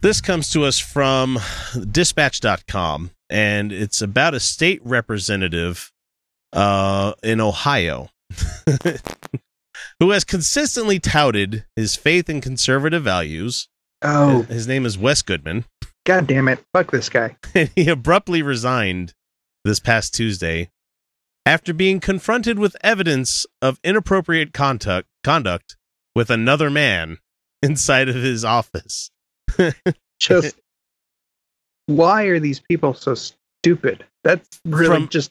This 0.00 0.22
comes 0.22 0.48
to 0.50 0.64
us 0.64 0.78
from 0.78 1.38
dispatch.com, 1.90 3.10
and 3.28 3.70
it's 3.70 4.00
about 4.00 4.32
a 4.32 4.40
state 4.40 4.80
representative 4.82 5.92
uh, 6.54 7.12
in 7.22 7.42
Ohio 7.42 8.08
who 10.00 10.10
has 10.10 10.24
consistently 10.24 10.98
touted 10.98 11.64
his 11.76 11.96
faith 11.96 12.28
in 12.28 12.40
conservative 12.40 13.02
values. 13.04 13.68
oh, 14.02 14.42
His 14.42 14.66
name 14.66 14.84
is 14.86 14.98
Wes 14.98 15.22
Goodman, 15.22 15.64
god 16.04 16.26
damn 16.26 16.48
it! 16.48 16.64
Fuck 16.72 16.90
this 16.90 17.08
guy. 17.08 17.36
and 17.54 17.70
he 17.74 17.88
abruptly 17.88 18.42
resigned 18.42 19.14
this 19.64 19.80
past 19.80 20.14
Tuesday 20.14 20.70
after 21.44 21.72
being 21.72 22.00
confronted 22.00 22.58
with 22.58 22.76
evidence 22.82 23.46
of 23.62 23.78
inappropriate 23.84 24.52
conduct, 24.52 25.08
conduct 25.22 25.76
with 26.14 26.30
another 26.30 26.70
man 26.70 27.18
inside 27.62 28.08
of 28.08 28.16
his 28.16 28.44
office. 28.44 29.10
Just 30.18 30.56
why 31.86 32.24
are 32.24 32.40
these 32.40 32.60
people 32.60 32.94
so 32.94 33.14
stupid? 33.14 34.04
That's 34.24 34.60
really 34.64 34.96
From 34.96 35.08
just 35.08 35.30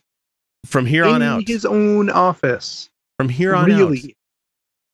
From 0.65 0.85
here 0.85 1.05
on 1.05 1.17
in 1.17 1.21
out, 1.27 1.47
his 1.47 1.65
own 1.65 2.09
office. 2.09 2.89
From 3.17 3.29
here 3.29 3.55
on 3.55 3.71
out, 3.71 3.77
really? 3.77 4.15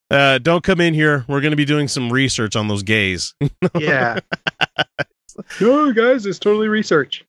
Uh, 0.09 0.37
don't 0.39 0.63
come 0.63 0.81
in 0.81 0.93
here. 0.93 1.23
We're 1.27 1.41
going 1.41 1.51
to 1.51 1.57
be 1.57 1.65
doing 1.65 1.87
some 1.87 2.11
research 2.11 2.55
on 2.55 2.67
those 2.67 2.83
gays. 2.83 3.33
Yeah. 3.79 4.19
no, 5.61 5.93
guys, 5.93 6.25
it's 6.25 6.39
totally 6.39 6.67
research. 6.67 7.23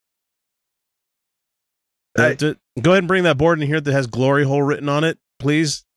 Uh, 2.18 2.22
I- 2.22 2.34
go 2.80 2.90
ahead 2.90 2.99
and 2.99 3.08
bring 3.08 3.22
that 3.25 3.38
board 3.38 3.61
in 3.61 3.66
here 3.66 3.80
that 3.80 3.92
has 3.92 4.06
glory 4.06 4.44
hole 4.44 4.62
written 4.62 4.88
on 4.88 5.04
it, 5.04 5.18
please. 5.38 5.84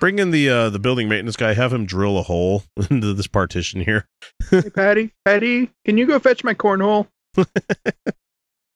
Bring 0.00 0.18
in 0.18 0.30
the 0.32 0.48
uh, 0.50 0.70
the 0.70 0.78
building 0.80 1.08
maintenance 1.08 1.36
guy. 1.36 1.54
Have 1.54 1.72
him 1.72 1.86
drill 1.86 2.18
a 2.18 2.22
hole 2.22 2.64
into 2.90 3.14
this 3.14 3.26
partition 3.28 3.80
here. 3.80 4.08
hey, 4.50 4.68
Patty, 4.70 5.12
Patty, 5.24 5.70
can 5.84 5.96
you 5.98 6.06
go 6.06 6.18
fetch 6.18 6.42
my 6.42 6.54
cornhole? 6.54 7.06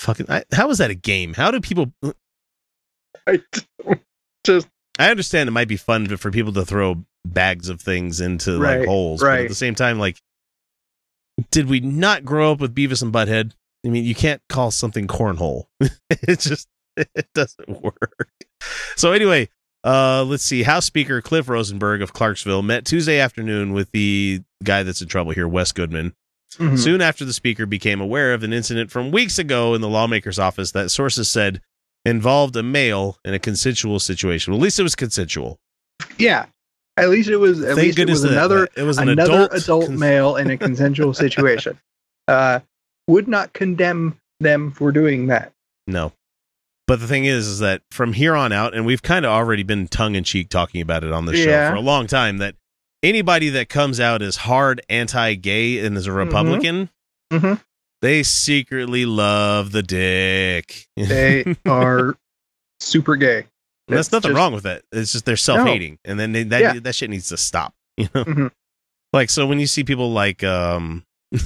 Fucking, 0.00 0.26
I, 0.30 0.44
how 0.52 0.70
is 0.70 0.78
that 0.78 0.90
a 0.90 0.94
game? 0.94 1.34
How 1.34 1.50
do 1.50 1.60
people? 1.60 1.92
I 3.28 3.42
just 4.44 4.68
I 4.98 5.10
understand 5.10 5.48
it 5.48 5.52
might 5.52 5.68
be 5.68 5.76
fun 5.76 6.16
for 6.16 6.30
people 6.30 6.52
to 6.54 6.64
throw 6.64 7.04
bags 7.24 7.68
of 7.68 7.80
things 7.80 8.20
into 8.20 8.52
like 8.52 8.86
holes, 8.86 9.22
Right, 9.22 9.36
but 9.36 9.42
at 9.42 9.48
the 9.48 9.54
same 9.54 9.74
time, 9.74 9.98
like, 9.98 10.20
did 11.50 11.68
we 11.68 11.80
not 11.80 12.24
grow 12.24 12.52
up 12.52 12.60
with 12.60 12.74
Beavis 12.74 13.02
and 13.02 13.12
Butthead? 13.12 13.52
I 13.86 13.90
mean, 13.90 14.04
you 14.04 14.14
can't 14.14 14.42
call 14.48 14.70
something 14.70 15.06
cornhole. 15.06 15.66
it 16.10 16.40
just 16.40 16.68
it 16.96 17.28
doesn't 17.34 17.82
work. 17.82 18.28
So 18.96 19.12
anyway, 19.12 19.48
uh, 19.84 20.24
let's 20.24 20.44
see. 20.44 20.64
House 20.64 20.86
Speaker 20.86 21.22
Cliff 21.22 21.46
Rosenberger 21.46 22.02
of 22.02 22.12
Clarksville 22.12 22.62
met 22.62 22.84
Tuesday 22.84 23.20
afternoon 23.20 23.72
with 23.72 23.92
the 23.92 24.42
guy 24.64 24.82
that's 24.82 25.00
in 25.00 25.08
trouble 25.08 25.30
here, 25.32 25.46
Wes 25.46 25.70
Goodman. 25.70 26.14
Mhm. 26.56 26.78
Soon 26.78 27.00
after 27.02 27.24
the 27.24 27.32
speaker 27.32 27.66
became 27.66 28.00
aware 28.00 28.32
of 28.32 28.42
an 28.42 28.52
incident 28.52 28.90
from 28.90 29.12
weeks 29.12 29.38
ago 29.38 29.74
in 29.74 29.80
the 29.80 29.88
lawmaker's 29.88 30.38
office 30.38 30.72
that 30.72 30.90
sources 30.90 31.28
said 31.28 31.60
involved 32.08 32.56
a 32.56 32.62
male 32.62 33.18
in 33.24 33.34
a 33.34 33.38
consensual 33.38 33.98
situation. 34.00 34.52
Well, 34.52 34.60
at 34.60 34.64
least 34.64 34.78
it 34.80 34.82
was 34.82 34.94
consensual. 34.96 35.58
yeah. 36.18 36.46
At 36.96 37.10
least 37.10 37.28
it 37.28 37.36
was. 37.36 37.60
At 37.62 37.76
Thank 37.76 37.78
least 37.96 37.98
it 38.00 38.08
was 38.08 38.24
another 38.24 38.62
that 38.74 38.80
it 38.80 38.82
was 38.82 38.98
an 38.98 39.08
another 39.08 39.44
adult, 39.44 39.54
adult, 39.62 39.86
cons- 39.86 40.00
male 40.00 40.34
in 40.34 40.50
a 40.50 40.56
consensual 40.66 41.14
situation. 41.14 41.78
Uh, 42.26 42.58
would 43.06 43.28
not 43.28 43.52
condemn 43.52 44.18
them 44.40 44.72
for 44.72 44.90
doing 44.90 45.28
that. 45.28 45.52
No. 45.86 46.12
But 46.88 46.98
the 46.98 47.06
thing 47.06 47.24
is, 47.24 47.46
is 47.46 47.58
that 47.60 47.82
from 47.92 48.14
here 48.14 48.34
on 48.34 48.50
out, 48.50 48.74
and 48.74 48.84
we've 48.84 49.02
kind 49.02 49.24
of 49.24 49.30
already 49.30 49.62
been 49.62 49.86
tongue 49.86 50.16
in 50.16 50.24
cheek 50.24 50.48
talking 50.48 50.80
about 50.80 51.04
it 51.04 51.12
on 51.12 51.24
the 51.26 51.36
show 51.36 51.48
Yeah. 51.50 51.70
for 51.70 51.76
a 51.76 51.80
long 51.80 52.06
time, 52.08 52.38
that 52.38 52.56
anybody 53.02 53.48
that 53.50 53.68
comes 53.68 54.00
out 54.00 54.20
as 54.20 54.34
hard 54.36 54.80
anti 54.88 55.34
gay 55.34 55.78
and 55.84 55.96
is 55.96 56.06
a 56.08 56.12
Republican, 56.12 56.90
Mhm. 57.32 57.60
They 58.02 58.22
secretly 58.22 59.06
love 59.06 59.72
the 59.72 59.82
dick. 59.82 60.86
They 60.96 61.56
are 61.66 62.16
super 62.80 63.16
gay. 63.16 63.46
That's 63.88 64.12
nothing 64.12 64.30
just- 64.30 64.36
wrong 64.38 64.52
with 64.52 64.64
that. 64.64 64.82
It's 64.92 65.12
just 65.12 65.24
they're 65.24 65.36
self 65.36 65.66
hating, 65.66 65.98
and 66.04 66.18
then 66.20 66.32
they, 66.32 66.42
that 66.44 66.60
Yeah. 66.60 66.80
that 66.80 66.94
shit 66.94 67.10
needs 67.10 67.28
to 67.28 67.36
stop. 67.36 67.74
You 67.98 68.08
know, 68.14 68.24
Mhm. 68.24 68.50
like 69.12 69.30
so 69.30 69.46
when 69.46 69.58
you 69.58 69.66
see 69.66 69.82
people 69.82 70.12
like 70.12 70.44
um, 70.44 71.04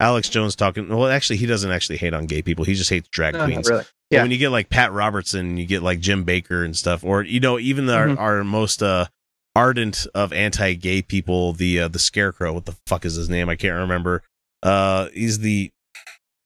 Alex 0.00 0.28
Jones 0.28 0.54
talking. 0.56 0.88
Well, 0.88 1.08
actually, 1.08 1.36
he 1.38 1.46
doesn't 1.46 1.70
actually 1.70 1.96
hate 1.96 2.12
on 2.12 2.26
gay 2.26 2.42
people. 2.42 2.64
He 2.66 2.74
just 2.74 2.90
hates 2.90 3.08
drag 3.08 3.32
No, 3.34 3.44
queens. 3.46 3.68
really. 3.70 3.82
But 3.84 3.90
Yeah. 4.10 4.22
when 4.22 4.30
you 4.30 4.36
get 4.38 4.50
like 4.50 4.68
Pat 4.68 4.92
Robertson, 4.92 5.56
you 5.56 5.64
get 5.66 5.82
like 5.82 6.00
Jim 6.00 6.24
Bakker 6.26 6.64
and 6.64 6.76
stuff, 6.76 7.02
or 7.04 7.22
you 7.22 7.40
know, 7.40 7.58
even 7.58 7.86
the, 7.86 7.94
Mhm. 7.94 8.18
our, 8.18 8.36
our 8.38 8.44
most 8.44 8.82
uh, 8.82 9.06
ardent 9.54 10.06
of 10.14 10.32
anti-gay 10.34 11.00
people, 11.02 11.54
the 11.54 11.80
uh, 11.80 11.88
the 11.88 11.98
Scarecrow. 11.98 12.52
What 12.52 12.66
the 12.66 12.76
fuck 12.86 13.04
is 13.06 13.14
his 13.14 13.30
name? 13.30 13.48
I 13.48 13.56
can't 13.56 13.74
remember. 13.78 14.22
Uh, 14.62 15.08
he's 15.14 15.38
the 15.38 15.70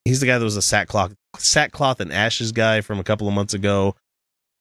he's 0.04 0.20
the 0.20 0.26
guy 0.26 0.38
that 0.38 0.44
was 0.44 0.56
a 0.56 0.62
sackcloth 0.62 1.14
sackcloth 1.38 2.00
and 2.00 2.12
ashes 2.12 2.52
guy 2.52 2.80
from 2.80 2.98
a 2.98 3.04
couple 3.04 3.28
of 3.28 3.34
months 3.34 3.54
ago. 3.54 3.94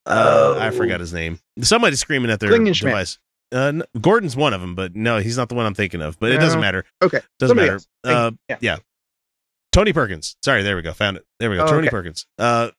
Uh, 0.05 0.55
I 0.60 0.67
Oh. 0.67 0.72
forgot 0.72 1.00
his 1.00 1.13
name. 1.13 1.39
Somebody's 1.62 2.00
screaming 2.00 2.31
at 2.31 2.39
their 2.39 2.50
device. 2.58 3.17
Uh, 3.51 3.58
n- 3.60 3.84
Gordon's 4.00 4.36
one 4.36 4.53
of 4.53 4.62
them, 4.62 4.75
but 4.75 4.96
no, 4.96 5.17
he's 5.19 5.36
not 5.38 5.50
the 5.50 5.55
one 5.55 5.65
I'm 5.65 5.74
thinking 5.74 6.01
of. 6.01 6.19
But 6.19 6.31
it 6.31 6.38
doesn't 6.38 6.60
matter. 6.62 6.86
Okay. 7.01 7.19
Doesn't 7.39 7.58
Somebody 7.58 7.72
matter. 7.72 7.84
Uh, 8.03 8.31
you. 8.50 8.55
yeah. 8.62 8.77
Tony 9.72 9.93
Perkins. 9.93 10.36
Sorry, 10.43 10.63
there 10.63 10.75
we 10.75 10.81
go. 10.81 10.93
Found 10.93 11.17
it. 11.17 11.25
There 11.39 11.50
we 11.50 11.55
go. 11.58 11.63
Oh, 11.63 11.67
Tony 11.67 11.81
okay. 11.88 11.89
Perkins. 11.89 12.25
Uh, 12.38 12.69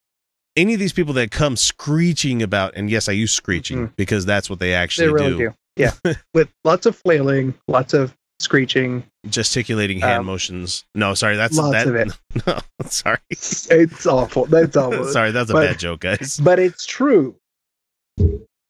any 0.56 0.74
of 0.74 0.80
these 0.80 0.92
people 0.92 1.14
that 1.14 1.30
come 1.30 1.56
screeching 1.56 2.42
about, 2.42 2.74
and 2.76 2.90
yes, 2.90 3.08
I 3.08 3.12
use 3.12 3.32
screeching 3.32 3.88
Mhm. 3.88 3.96
because 3.96 4.26
that's 4.26 4.50
what 4.50 4.58
they 4.58 4.74
actually 4.74 5.08
They 5.08 5.12
really 5.12 5.30
do. 5.30 5.38
do. 5.38 5.54
Yeah. 5.76 5.92
With 6.34 6.48
lots 6.64 6.86
of 6.86 6.96
flailing, 6.96 7.54
lots 7.68 7.94
of 7.94 8.16
screeching. 8.50 9.04
Gesticulating 9.28 10.00
hand 10.00 10.20
Um, 10.20 10.26
motions. 10.26 10.84
No, 10.96 11.14
sorry, 11.14 11.36
that's 11.36 11.56
lots 11.56 11.72
that. 11.72 11.86
of 11.86 11.94
it. 11.94 12.12
No, 12.46 12.58
sorry, 12.88 13.18
It's 13.30 14.06
awful. 14.06 14.46
That's 14.46 14.76
awful. 14.76 15.04
sorry, 15.12 15.30
that's 15.30 15.50
a 15.50 15.52
But- 15.52 15.68
bad 15.68 15.78
joke, 15.78 16.00
guys. 16.00 16.40
But 16.42 16.58
it's 16.58 16.84
true. 16.84 17.36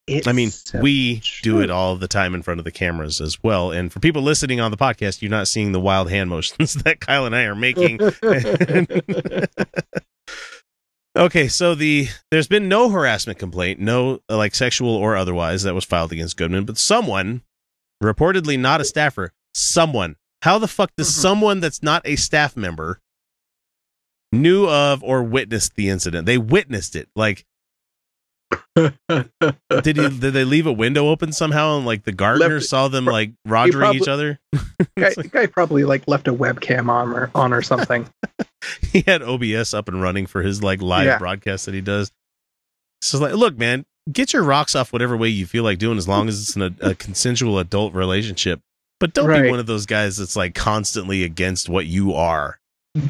It's 0.06 0.26
I 0.26 0.32
mean, 0.32 0.50
so 0.50 0.80
we 0.80 1.22
do 1.42 1.60
it 1.62 1.70
all 1.70 1.94
the 1.96 2.08
time 2.08 2.34
in 2.34 2.42
front 2.42 2.58
of 2.60 2.64
the 2.64 2.70
cameras 2.72 3.20
as 3.22 3.42
well. 3.42 3.70
And 3.70 3.90
for 3.92 4.00
people 4.00 4.22
listening 4.22 4.60
on 4.60 4.70
the 4.70 4.76
podcast, 4.76 5.22
you're 5.22 5.30
not 5.30 5.46
seeing 5.48 5.72
the 5.72 5.80
wild 5.80 6.10
hand 6.10 6.28
motions 6.28 6.74
that 6.84 7.00
Kyle 7.00 7.24
and 7.26 7.34
I 7.34 7.44
are 7.44 7.54
making. 7.54 8.00
okay, 11.16 11.48
so 11.48 11.74
the 11.74 12.08
there's 12.30 12.48
been 12.48 12.68
no 12.68 12.90
harassment 12.90 13.38
complaint, 13.38 13.78
no 13.80 14.20
like 14.28 14.54
sexual 14.54 14.90
or 14.94 15.16
otherwise 15.16 15.62
that 15.62 15.74
was 15.74 15.84
filed 15.84 16.12
against 16.12 16.36
Goodman, 16.36 16.64
but 16.64 16.76
someone, 16.76 17.42
reportedly 18.02 18.58
not 18.58 18.80
a 18.80 18.84
staffer, 18.84 19.32
someone. 19.54 20.16
How 20.42 20.58
the 20.58 20.68
fuck 20.68 20.90
does 20.96 21.08
Mhm. 21.08 21.20
someone 21.20 21.60
that's 21.60 21.82
not 21.82 22.02
a 22.06 22.16
staff 22.16 22.56
member 22.56 23.00
knew 24.32 24.66
of 24.68 25.02
or 25.02 25.22
witnessed 25.22 25.74
the 25.74 25.88
incident? 25.88 26.26
They 26.26 26.38
witnessed 26.38 26.96
it. 26.96 27.08
Like 27.14 27.44
did 28.76 29.96
he 29.96 30.08
did 30.08 30.20
they 30.32 30.44
leave 30.44 30.66
a 30.66 30.72
window 30.72 31.08
open 31.08 31.32
somehow 31.32 31.76
and 31.76 31.86
like 31.86 32.04
the 32.04 32.12
gardener 32.12 32.54
Left- 32.54 32.66
saw 32.66 32.88
them 32.88 33.04
like 33.04 33.32
rogering 33.46 33.72
probably- 33.72 34.00
each 34.00 34.08
other? 34.08 34.40
guy, 34.96 35.10
the 35.14 35.28
guy 35.30 35.46
probably 35.46 35.84
like 35.84 36.06
left 36.08 36.26
a 36.28 36.32
webcam 36.34 36.88
on 36.88 37.10
or 37.12 37.30
on 37.34 37.52
or 37.52 37.62
something. 37.62 38.08
he 38.82 39.02
had 39.06 39.22
OBS 39.22 39.74
up 39.74 39.88
and 39.88 40.00
running 40.00 40.26
for 40.26 40.42
his 40.42 40.62
like 40.62 40.80
live 40.82 41.06
Yeah. 41.06 41.18
broadcast 41.18 41.66
that 41.66 41.74
he 41.74 41.80
does. 41.80 42.10
So 43.02 43.18
like, 43.18 43.34
look, 43.34 43.56
man, 43.58 43.84
get 44.10 44.32
your 44.32 44.42
rocks 44.42 44.74
off 44.74 44.92
whatever 44.92 45.16
way 45.16 45.28
you 45.28 45.46
feel 45.46 45.64
like 45.64 45.78
doing, 45.78 45.96
as 45.98 46.08
long 46.08 46.28
as 46.28 46.40
it's 46.40 46.56
in 46.56 46.62
a, 46.62 46.74
a 46.80 46.94
consensual 46.94 47.58
adult 47.58 47.94
relationship. 47.94 48.60
But 49.00 49.14
don't 49.14 49.42
be 49.42 49.50
one 49.50 49.58
of 49.58 49.66
those 49.66 49.86
guys 49.86 50.18
that's 50.18 50.36
like 50.36 50.54
constantly 50.54 51.24
against 51.24 51.68
what 51.68 51.86
you 51.86 52.12
are. 52.12 52.58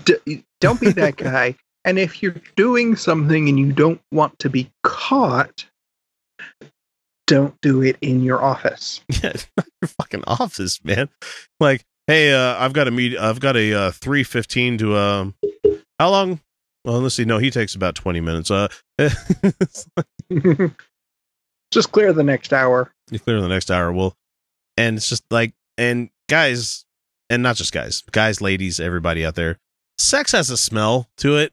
D- 0.04 0.44
don't 0.60 0.80
be 0.80 0.90
that 0.92 1.16
guy. 1.18 1.56
And 1.84 1.98
if 1.98 2.22
you're 2.22 2.36
doing 2.56 2.94
something 2.94 3.48
and 3.48 3.58
you 3.58 3.72
don't 3.72 4.00
want 4.12 4.38
to 4.40 4.48
be 4.50 4.70
caught, 4.84 5.66
don't 7.26 7.58
do 7.62 7.82
it 7.82 7.96
in 8.00 8.22
your 8.22 8.42
office. 8.42 9.00
Yeah, 9.22 9.32
not 9.56 9.66
your 9.82 9.88
fucking 9.88 10.24
office, 10.26 10.82
man. 10.84 11.08
Like, 11.58 11.84
hey, 12.06 12.32
uh, 12.32 12.56
I've 12.62 12.72
got 12.72 12.86
a 12.88 12.90
meet. 12.90 13.16
I've 13.18 13.40
got 13.40 13.56
a 13.56 13.72
uh, 13.74 13.90
three 13.90 14.22
fifteen 14.22 14.78
to 14.78 14.96
um. 14.96 15.34
How 15.98 16.10
long? 16.10 16.40
Well, 16.84 17.00
let's 17.00 17.14
see. 17.14 17.24
No, 17.24 17.38
he 17.38 17.50
takes 17.50 17.74
about 17.74 17.94
twenty 17.94 18.20
minutes. 18.20 18.50
Uh, 18.50 18.68
Just 21.70 21.92
clear 21.92 22.12
the 22.12 22.24
next 22.24 22.52
hour. 22.52 22.92
you 23.10 23.18
clear 23.18 23.40
the 23.40 23.48
next 23.48 23.70
hour. 23.70 23.92
Well, 23.92 24.16
and 24.76 24.96
it's 24.96 25.08
just 25.08 25.22
like, 25.30 25.52
and 25.80 26.10
guys, 26.28 26.84
and 27.30 27.42
not 27.42 27.56
just 27.56 27.72
guys, 27.72 28.02
guys, 28.12 28.40
ladies, 28.40 28.78
everybody 28.78 29.24
out 29.24 29.34
there, 29.34 29.58
sex 29.98 30.32
has 30.32 30.50
a 30.50 30.56
smell 30.56 31.08
to 31.16 31.36
it. 31.38 31.52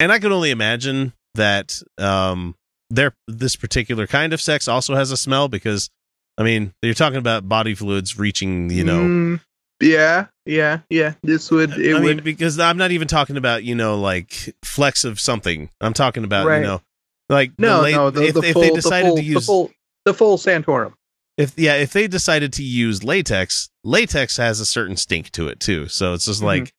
And 0.00 0.10
I 0.10 0.18
can 0.18 0.32
only 0.32 0.50
imagine 0.50 1.12
that 1.34 1.82
um 1.98 2.54
there 2.90 3.12
this 3.28 3.56
particular 3.56 4.06
kind 4.06 4.32
of 4.32 4.40
sex 4.40 4.68
also 4.68 4.94
has 4.94 5.10
a 5.10 5.16
smell 5.16 5.48
because 5.48 5.90
I 6.38 6.42
mean, 6.42 6.72
you're 6.82 6.94
talking 6.94 7.18
about 7.18 7.48
body 7.48 7.74
fluids 7.74 8.18
reaching, 8.18 8.70
you 8.70 8.82
know, 8.84 9.00
Mm, 9.02 9.40
yeah, 9.80 10.26
yeah, 10.46 10.80
yeah. 10.90 11.14
This 11.22 11.50
would 11.50 11.72
it 11.78 11.94
I 11.94 12.00
mean, 12.00 12.16
would 12.16 12.24
because 12.24 12.58
I'm 12.58 12.76
not 12.76 12.90
even 12.90 13.06
talking 13.06 13.36
about 13.36 13.64
you 13.64 13.74
know 13.74 14.00
like 14.00 14.54
flex 14.64 15.04
of 15.04 15.20
something. 15.20 15.70
I'm 15.80 15.94
talking 15.94 16.24
about 16.24 16.46
Right. 16.46 16.58
you 16.58 16.66
know 16.66 16.80
like 17.28 17.52
no 17.58 17.82
the 17.84 17.92
no 17.92 18.10
the, 18.10 18.22
if, 18.26 18.34
the 18.34 18.40
if 18.42 18.52
full 18.52 18.62
they 18.62 18.70
the 18.70 18.74
decided 18.76 19.08
full, 19.08 19.16
to 19.16 19.22
the 19.22 19.28
use 19.28 19.46
full 19.46 19.70
the 20.04 20.14
full 20.14 20.36
Santorum. 20.38 20.94
If 21.36 21.58
yeah 21.58 21.74
if 21.74 21.92
they 21.92 22.06
decided 22.06 22.52
to 22.54 22.62
use 22.62 23.02
latex, 23.04 23.68
latex 23.82 24.36
has 24.36 24.60
a 24.60 24.66
certain 24.66 24.96
stink 24.96 25.30
to 25.32 25.48
it 25.48 25.60
too. 25.60 25.88
So 25.88 26.14
it's 26.14 26.26
just 26.26 26.40
Mhm. 26.42 26.46
like 26.46 26.72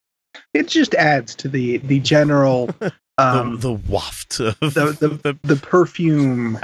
It 0.53 0.67
just 0.67 0.93
adds 0.95 1.35
to 1.35 1.47
the 1.49 1.77
the 1.77 1.99
general 1.99 2.69
um 3.17 3.51
the, 3.59 3.67
the 3.69 3.73
waft 3.89 4.39
of 4.39 4.57
the- 4.59 5.19
the, 5.23 5.37
the 5.47 5.55
perfume. 5.57 6.59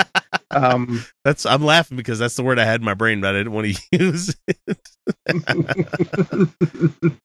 um 0.52 1.04
that's 1.26 1.46
I'm 1.46 1.64
laughing 1.64 1.98
because 1.98 2.20
that's 2.20 2.36
the 2.36 2.44
word 2.44 2.60
I 2.60 2.66
had 2.66 2.82
in 2.82 2.86
my 2.86 2.94
brain, 2.94 3.22
but 3.22 3.36
I 3.36 3.40
didn't 3.40 3.54
want 3.54 3.76
to 3.76 3.82
use 3.92 4.36
it. 4.48 4.58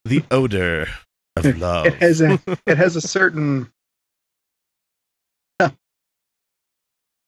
the 0.04 0.24
odor 0.30 0.88
of 1.36 1.58
love. 1.58 1.86
it 1.86 1.94
has 1.94 2.20
a 2.20 2.38
it 2.66 2.76
has 2.76 2.96
a 2.96 3.00
certain 3.00 3.70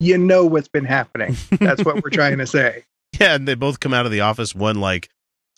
you 0.01 0.16
know 0.16 0.46
what's 0.46 0.68
been 0.68 0.85
happening. 0.85 1.37
That's 1.59 1.85
what 1.85 1.96
we're 2.05 2.11
trying 2.11 2.38
to 2.38 2.46
say. 2.46 2.85
Yeah, 3.21 3.35
and 3.35 3.47
they 3.49 3.55
both 3.55 3.81
come 3.81 3.93
out 3.95 4.07
of 4.07 4.13
the 4.13 4.21
office. 4.21 4.55
One 4.55 4.81
like 4.81 5.09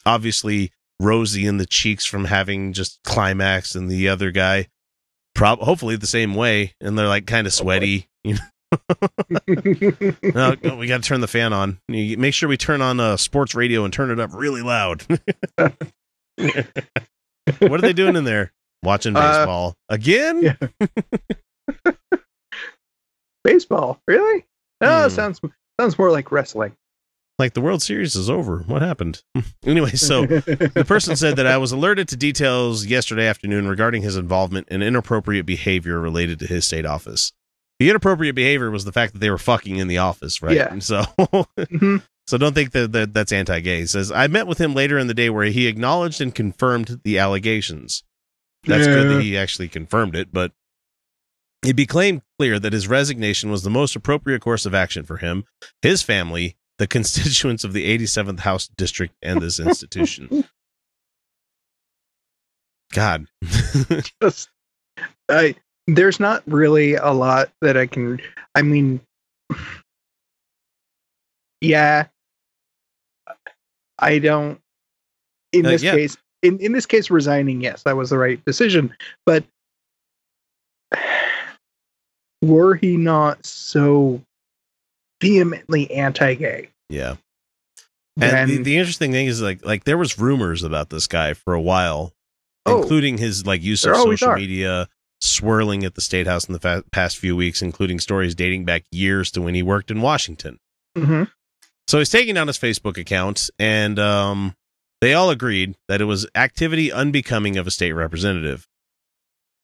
obviously 0.07 0.73
rosy 0.99 1.47
in 1.47 1.57
the 1.59 1.67
cheeks 1.67 2.05
from 2.07 2.25
having 2.27 2.73
just 2.73 3.01
climax, 3.05 3.75
and 3.75 3.91
the 3.91 4.09
other 4.09 4.31
guy, 4.31 4.69
prob 5.35 5.61
hopefully 5.61 5.97
the 5.97 6.07
same 6.07 6.35
way, 6.35 6.75
and 6.81 6.99
they're 6.99 7.09
like 7.09 7.27
kind 7.27 7.47
of 7.47 7.53
sweaty. 7.53 8.09
You 8.25 8.35
know, 8.35 8.41
no, 10.35 10.55
no, 10.63 10.77
we 10.77 10.87
got 10.87 11.03
to 11.03 11.09
turn 11.09 11.21
the 11.21 11.27
fan 11.29 11.53
on. 11.53 11.79
You 11.89 12.17
make 12.19 12.35
sure 12.35 12.49
we 12.49 12.57
turn 12.57 12.81
on 12.83 13.01
uh, 13.01 13.17
sports 13.17 13.55
radio 13.55 13.85
and 13.85 13.93
turn 13.93 14.11
it 14.11 14.21
up 14.21 14.31
really 14.33 14.63
loud. 14.63 15.05
what 15.57 15.77
are 17.61 17.79
they 17.81 17.93
doing 17.93 18.17
in 18.17 18.25
there? 18.25 18.53
Watching 18.83 19.17
Uh, 19.17 19.21
baseball 19.21 19.77
again? 19.89 20.43
yeah. 20.43 20.57
Baseball, 23.45 24.01
really? 24.07 24.45
No, 24.81 25.05
Hmm. 25.05 25.09
sounds 25.11 25.41
sounds 25.81 25.99
more 25.99 26.11
like 26.11 26.31
wrestling. 26.31 26.77
Like 27.41 27.55
the 27.55 27.63
World 27.63 27.83
Series 27.83 28.15
is 28.17 28.29
over. 28.29 28.59
What 28.67 28.83
happened? 28.83 29.23
anyway, 29.65 29.93
so 29.93 30.27
The 30.27 30.85
person 30.87 31.17
said 31.17 31.37
that 31.37 31.47
I 31.47 31.57
was 31.57 31.73
alerted 31.73 32.07
to 32.09 32.17
details 32.17 32.85
yesterday 32.85 33.27
afternoon 33.27 33.67
regarding 33.67 34.03
his 34.03 34.17
involvement 34.17 34.69
in 34.69 34.83
inappropriate 34.83 35.47
behavior 35.47 35.99
related 35.99 36.39
to 36.41 36.47
his 36.47 36.67
state 36.67 36.85
office. 36.85 37.33
The 37.79 37.89
inappropriate 37.89 38.35
behavior 38.35 38.71
was 38.71 38.85
the 38.85 38.93
fact 38.93 39.15
that 39.15 39.21
they 39.21 39.31
were 39.31 39.39
fucking 39.39 39.77
in 39.77 39.89
the 39.89 39.97
office, 39.97 40.43
right? 40.43 40.55
Yeah. 40.55 40.71
And 40.71 40.85
so, 40.85 41.01
Mhm. 41.19 42.03
so 42.27 42.37
don't 42.37 42.55
think 42.55 42.73
that, 42.73 42.93
that 42.93 43.15
that's 43.15 43.33
anti-gay. 43.33 43.81
He 43.81 43.87
says 43.87 44.13
I 44.13 44.27
met 44.27 44.47
with 44.47 44.59
him 44.61 44.75
later 44.75 44.99
in 44.99 45.07
the 45.07 45.15
day 45.15 45.31
where 45.31 45.47
he 45.47 45.67
acknowledged 45.67 46.21
and 46.21 46.35
confirmed 46.35 47.01
the 47.05 47.19
allegations. 47.19 48.05
That's 48.65 48.87
good 48.87 49.09
that 49.17 49.23
he 49.23 49.39
actually 49.39 49.69
confirmed 49.69 50.15
it, 50.15 50.29
but 50.31 50.53
it 51.65 51.75
became 51.75 52.21
clear 52.39 52.59
that 52.59 52.75
his 52.75 52.87
resignation 52.87 53.51
was 53.51 53.63
the 53.63 53.71
most 53.71 53.97
appropriate 53.97 54.41
course 54.43 54.67
of 54.67 54.75
action 54.75 55.05
for 55.07 55.17
him, 55.17 55.45
his 55.81 56.03
family, 56.03 56.57
the 56.81 56.87
constituents 56.87 57.63
of 57.63 57.75
the 57.75 57.87
87th 57.99 58.41
House 58.41 58.69
District, 58.69 59.15
and 59.21 59.43
this 59.43 59.61
institution. 59.61 60.45
God. 62.95 63.27
Just- 64.23 64.49
I 65.29 65.55
there's 65.87 66.19
not 66.19 66.43
really 66.47 66.95
a 66.95 67.11
lot 67.11 67.51
that 67.61 67.77
I 67.77 67.87
can. 67.87 68.19
I 68.55 68.63
mean, 68.63 69.01
yeah, 71.61 72.07
I 73.99 74.19
don't. 74.19 74.59
In 75.53 75.67
Uh, 75.67 75.71
this 75.71 75.83
yeah. 75.83 75.93
case, 75.93 76.17
in 76.43 76.59
in 76.61 76.73
this 76.73 76.87
case, 76.87 77.11
resigning, 77.11 77.61
yes, 77.61 77.83
that 77.83 77.97
was 77.97 78.09
the 78.09 78.19
right 78.19 78.43
decision. 78.47 78.95
But 79.27 79.45
were 82.43 82.75
he 82.75 82.97
not 82.97 83.45
so 83.45 84.23
vehemently 85.21 85.91
anti-gay, 85.91 86.69
yeah. 86.89 87.17
And 88.21 88.33
then 88.33 88.49
the, 88.49 88.63
the 88.63 88.77
interesting 88.77 89.13
thing 89.13 89.27
is 89.27 89.41
like 89.41 89.65
like 89.65 89.85
there 89.85 89.97
was 89.99 90.19
rumors 90.19 90.63
about 90.63 90.91
this 90.91 91.07
guy 91.07 91.35
for 91.35 91.55
a 91.55 91.61
while, 91.61 92.13
Oh. 92.67 92.83
including 92.83 93.17
his 93.19 93.47
like 93.47 93.63
use 93.63 93.85
of 93.87 93.97
social 93.97 94.35
media 94.35 94.89
swirling 95.23 95.85
at 95.85 95.95
the 95.95 96.01
state 96.01 96.27
house 96.27 96.45
in 96.47 96.53
the 96.53 96.59
fa- 96.59 96.85
past 96.93 97.17
few 97.19 97.35
weeks, 97.37 97.63
including 97.63 97.99
stories 98.01 98.35
dating 98.35 98.65
back 98.65 98.85
years 98.91 99.31
to 99.31 99.41
when 99.43 99.55
he 99.55 99.63
worked 99.63 99.91
in 99.91 100.03
Washington. 100.03 100.59
hmm 100.97 101.25
So 101.89 101.99
he's 101.99 102.11
taking 102.11 102.35
down 102.35 102.47
his 102.49 102.59
Facebook 102.59 102.99
account, 102.99 103.49
and 103.59 103.99
um, 103.99 104.55
they 105.01 105.15
all 105.15 105.31
agreed 105.31 105.77
that 105.89 106.01
it 106.03 106.05
was 106.05 106.27
activity 106.35 106.93
unbecoming 106.93 107.57
of 107.57 107.67
a 107.67 107.71
state 107.71 107.93
representative. 107.93 108.67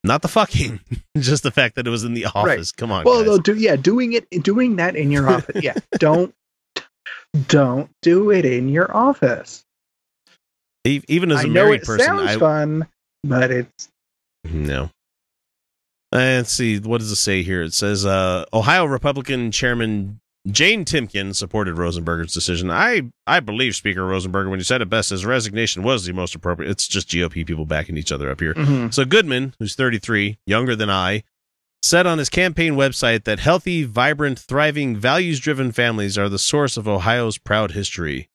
Not 0.07 0.23
the 0.23 0.29
fucking, 0.29 0.81
just 1.19 1.43
the 1.43 1.51
fact 1.51 1.75
that 1.77 1.87
it 1.87 1.91
was 1.91 2.05
in 2.05 2.15
the 2.15 2.27
office. 2.27 2.73
Come 2.73 2.93
on, 2.93 3.05
Well, 3.05 3.25
guys. 3.25 3.39
do 3.41 3.55
yeah, 3.57 3.77
doing 3.77 4.13
it, 4.13 4.29
doing 4.43 4.77
that 4.77 4.97
in 4.97 5.11
your 5.11 5.29
office. 5.29 5.63
Yeah, 5.63 5.75
don't, 5.99 6.35
don't 7.49 7.91
do 8.03 8.31
it 8.31 8.45
in 8.45 8.69
your 8.69 8.95
office. 8.97 9.65
Even 10.85 11.33
as 11.33 11.39
I 11.39 11.43
a 11.43 11.47
know 11.49 11.65
married 11.65 11.83
it 11.83 11.87
person, 11.87 12.07
sounds 12.07 12.31
I 12.31 12.39
fun, 12.39 12.87
but 13.25 13.51
it's 13.51 13.89
no. 14.45 14.91
Let's 16.13 16.53
see. 16.53 16.79
What 16.79 16.99
does 17.01 17.11
it 17.11 17.17
say 17.17 17.43
here? 17.43 17.63
It 17.63 17.75
says 17.75 18.07
uh, 18.07 18.45
Ohio 18.55 18.85
Republican 18.85 19.51
Chairman 19.51 20.21
Jane 20.51 20.85
Timken 20.85 21.35
supported 21.35 21.77
Rosenberger's 21.77 22.33
decision. 22.33 22.71
I 22.71 23.03
I 23.27 23.41
believe 23.41 23.75
Speaker 23.75 24.03
Rosenberger 24.03 24.49
when 24.51 24.61
he 24.61 24.65
said 24.65 24.81
it 24.83 24.89
best, 24.89 25.11
his 25.11 25.27
resignation 25.27 25.83
was 25.83 26.05
the 26.05 26.13
most 26.13 26.35
appropriate. 26.35 26.71
It's 26.71 26.87
just 26.87 27.09
GOP 27.09 27.45
people 27.47 27.67
backing 27.67 27.97
each 27.97 28.13
other 28.13 28.31
up 28.31 28.41
here. 28.41 28.55
mhm. 28.55 28.93
So 28.95 29.05
Goodman, 29.05 29.55
who's 29.59 29.75
33, 29.75 30.39
younger 30.47 30.77
than 30.77 30.91
I, 30.91 31.25
said 31.83 32.07
on 32.07 32.19
his 32.19 32.29
campaign 32.29 32.75
website 32.75 33.25
that 33.25 33.39
healthy, 33.41 33.85
vibrant, 33.85 34.39
thriving, 34.39 34.97
values-driven 34.97 35.73
families 35.73 36.17
are 36.19 36.29
the 36.29 36.39
source 36.39 36.77
of 36.77 36.89
Ohio's 36.89 37.39
proud 37.39 37.73
history. 37.73 38.29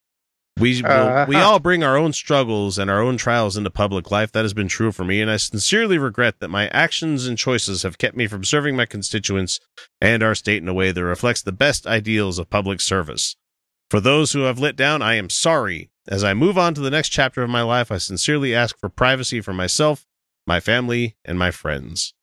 We 0.57 0.83
Uh-huh. 0.83 1.25
we 1.27 1.37
all 1.37 1.59
bring 1.59 1.83
our 1.83 1.97
own 1.97 2.13
struggles 2.13 2.77
and 2.77 2.91
our 2.91 3.01
own 3.01 3.17
trials 3.17 3.57
into 3.57 3.69
public 3.69 4.11
life. 4.11 4.31
That 4.31 4.43
has 4.43 4.53
been 4.53 4.67
true 4.67 4.91
for 4.91 5.03
me, 5.05 5.21
and 5.21 5.31
I 5.31 5.37
sincerely 5.37 5.97
regret 5.97 6.39
that 6.39 6.49
my 6.49 6.67
actions 6.69 7.25
and 7.25 7.37
choices 7.37 7.83
have 7.83 7.97
kept 7.97 8.17
me 8.17 8.27
from 8.27 8.43
serving 8.43 8.75
my 8.75 8.85
constituents 8.85 9.59
and 10.01 10.21
our 10.21 10.35
state 10.35 10.61
in 10.61 10.67
a 10.67 10.73
way 10.73 10.91
that 10.91 11.03
reflects 11.03 11.41
the 11.41 11.51
best 11.51 11.87
ideals 11.87 12.37
of 12.37 12.49
public 12.49 12.81
service. 12.81 13.35
For 13.89 13.99
those 13.99 14.33
who 14.33 14.41
have 14.41 14.59
let 14.59 14.75
down, 14.75 15.01
I 15.01 15.15
am 15.15 15.29
sorry. 15.29 15.89
As 16.07 16.23
I 16.23 16.33
move 16.33 16.57
on 16.57 16.73
to 16.75 16.81
the 16.81 16.89
next 16.91 17.09
chapter 17.09 17.43
of 17.43 17.49
my 17.49 17.61
life, 17.61 17.91
I 17.91 17.97
sincerely 17.97 18.53
ask 18.55 18.77
for 18.77 18.89
privacy 18.89 19.39
for 19.41 19.53
myself, 19.53 20.05
my 20.45 20.59
family, 20.59 21.15
and 21.25 21.39
my 21.39 21.51
friends. 21.51 22.13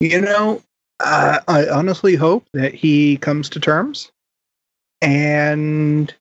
you 0.00 0.20
know, 0.20 0.62
uh, 1.00 1.40
I 1.46 1.68
honestly 1.68 2.16
hope 2.16 2.46
that 2.52 2.74
he 2.74 3.16
comes 3.18 3.48
to 3.50 3.60
terms 3.60 4.10
and 5.00 6.14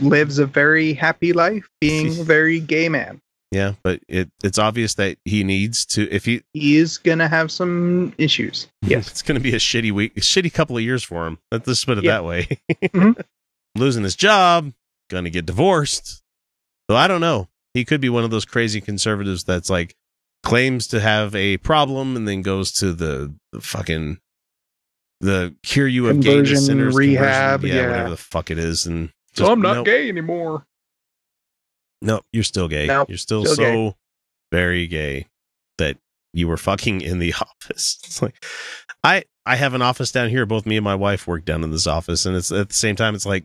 lives 0.00 0.38
a 0.38 0.46
very 0.46 0.92
happy 0.94 1.32
life, 1.32 1.68
being 1.80 2.08
a 2.20 2.22
very 2.24 2.60
gay 2.60 2.88
man. 2.88 3.20
Yeah, 3.52 3.74
but 3.82 4.00
it 4.08 4.30
it's 4.44 4.58
obvious 4.58 4.94
that 4.94 5.18
he 5.24 5.42
needs 5.42 5.84
to 5.86 6.08
if 6.10 6.24
he 6.24 6.42
He 6.54 6.76
is 6.76 6.98
gonna 6.98 7.26
have 7.28 7.50
some 7.50 8.12
issues. 8.18 8.68
Yes. 8.82 9.08
it's 9.10 9.22
to 9.38 9.42
be 9.42 9.54
a 9.54 9.58
shitty 9.58 9.90
week, 9.92 10.16
a 10.16 10.20
shitty 10.20 10.52
couple 10.52 10.76
of 10.76 10.82
years 10.82 11.02
for 11.02 11.26
him. 11.26 11.38
Let's 11.50 11.66
just 11.66 11.84
put 11.86 11.98
it 11.98 12.04
Yeah. 12.04 12.12
that 12.12 12.24
way. 12.24 12.48
Mhm. 12.82 13.20
Losing 13.76 14.04
his 14.04 14.16
job, 14.16 14.72
to 15.24 15.30
get 15.30 15.46
divorced. 15.46 16.22
So 16.90 16.96
I 16.96 17.06
don't 17.08 17.20
know. 17.20 17.48
He 17.74 17.84
could 17.84 18.00
be 18.00 18.08
one 18.08 18.24
of 18.24 18.30
those 18.30 18.44
crazy 18.44 18.80
conservatives 18.80 19.44
that's 19.44 19.70
like 19.70 19.94
claims 20.42 20.86
to 20.88 21.00
have 21.00 21.34
a 21.34 21.56
problem 21.58 22.16
and 22.16 22.26
then 22.26 22.42
goes 22.42 22.72
to 22.72 22.92
the, 22.92 23.32
the 23.52 23.60
fucking 23.60 24.18
the 25.20 25.54
cure 25.62 25.86
you 25.86 26.08
of 26.08 26.20
gayness 26.20 26.66
centers 26.66 26.94
rehab, 26.94 27.64
yeah, 27.64 27.74
yeah. 27.74 27.86
whatever 27.90 28.10
the 28.10 28.16
fuck 28.16 28.50
it 28.50 28.58
is, 28.58 28.86
and 28.86 29.10
So 29.34 29.50
I'm 29.50 29.60
not 29.60 29.74
nope, 29.74 29.86
gay 29.86 30.08
anymore. 30.08 30.66
Nope, 32.02 32.24
you're 32.32 32.44
still 32.44 32.68
gay. 32.68 32.86
Nope, 32.86 33.08
you're 33.08 33.18
still, 33.18 33.44
still 33.44 33.56
so 33.56 33.62
gay. 33.62 33.96
very 34.50 34.86
gay 34.86 35.28
that 35.78 35.98
you 36.32 36.48
were 36.48 36.56
fucking 36.56 37.00
in 37.00 37.18
the 37.18 37.34
office. 37.40 37.98
It's 38.04 38.22
like 38.22 38.44
I 39.04 39.24
I 39.46 39.56
have 39.56 39.74
an 39.74 39.82
office 39.82 40.12
down 40.12 40.30
here. 40.30 40.46
Both 40.46 40.66
me 40.66 40.76
and 40.76 40.84
my 40.84 40.94
wife 40.94 41.26
work 41.26 41.44
down 41.44 41.64
in 41.64 41.70
this 41.70 41.86
office, 41.86 42.26
and 42.26 42.36
it's 42.36 42.50
at 42.50 42.68
the 42.68 42.74
same 42.74 42.96
time. 42.96 43.14
It's 43.14 43.26
like 43.26 43.44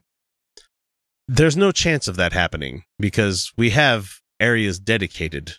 there's 1.28 1.58
no 1.58 1.71
chance 1.71 2.08
of 2.08 2.15
that 2.17 2.34
happening 2.34 2.84
because 3.00 3.52
we 3.58 3.71
have 3.71 4.19
areas 4.39 4.80
dedicated 4.80 5.56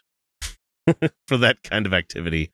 for 1.27 1.37
that 1.37 1.63
kind 1.63 1.87
of 1.87 1.93
activity. 1.93 2.53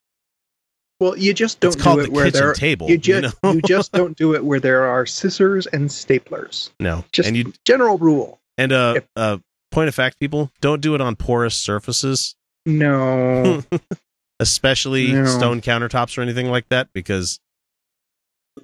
Well, 1.02 1.18
you 1.18 1.34
just 1.34 1.58
don't 1.58 1.74
it's 1.74 1.82
do 1.82 1.98
it 1.98 2.10
where 2.12 2.30
there. 2.30 2.52
table. 2.54 2.88
You 2.88 2.96
just 2.96 3.34
know? 3.42 3.52
you 3.54 3.60
just 3.62 3.90
don't 3.90 4.16
do 4.16 4.34
it 4.36 4.44
where 4.44 4.60
there 4.60 4.84
are 4.84 5.04
scissors 5.04 5.66
and 5.66 5.88
staplers. 5.88 6.70
no, 6.78 7.04
Just 7.10 7.26
and 7.26 7.36
you 7.36 7.52
general 7.64 7.98
rule. 7.98 8.40
and 8.56 8.72
uh 8.72 8.94
If- 8.98 9.08
uh 9.16 9.38
point 9.72 9.88
of 9.88 9.96
fact, 9.96 10.20
people 10.20 10.52
don't 10.60 10.80
do 10.80 10.94
it 10.94 11.00
on 11.00 11.16
porous 11.16 11.56
surfaces. 11.56 12.36
No. 12.66 13.64
especially 14.38 15.10
No. 15.12 15.24
stone 15.24 15.60
countertops 15.60 16.16
or 16.16 16.22
anything 16.22 16.46
like 16.46 16.68
that 16.68 16.88
because 16.92 17.40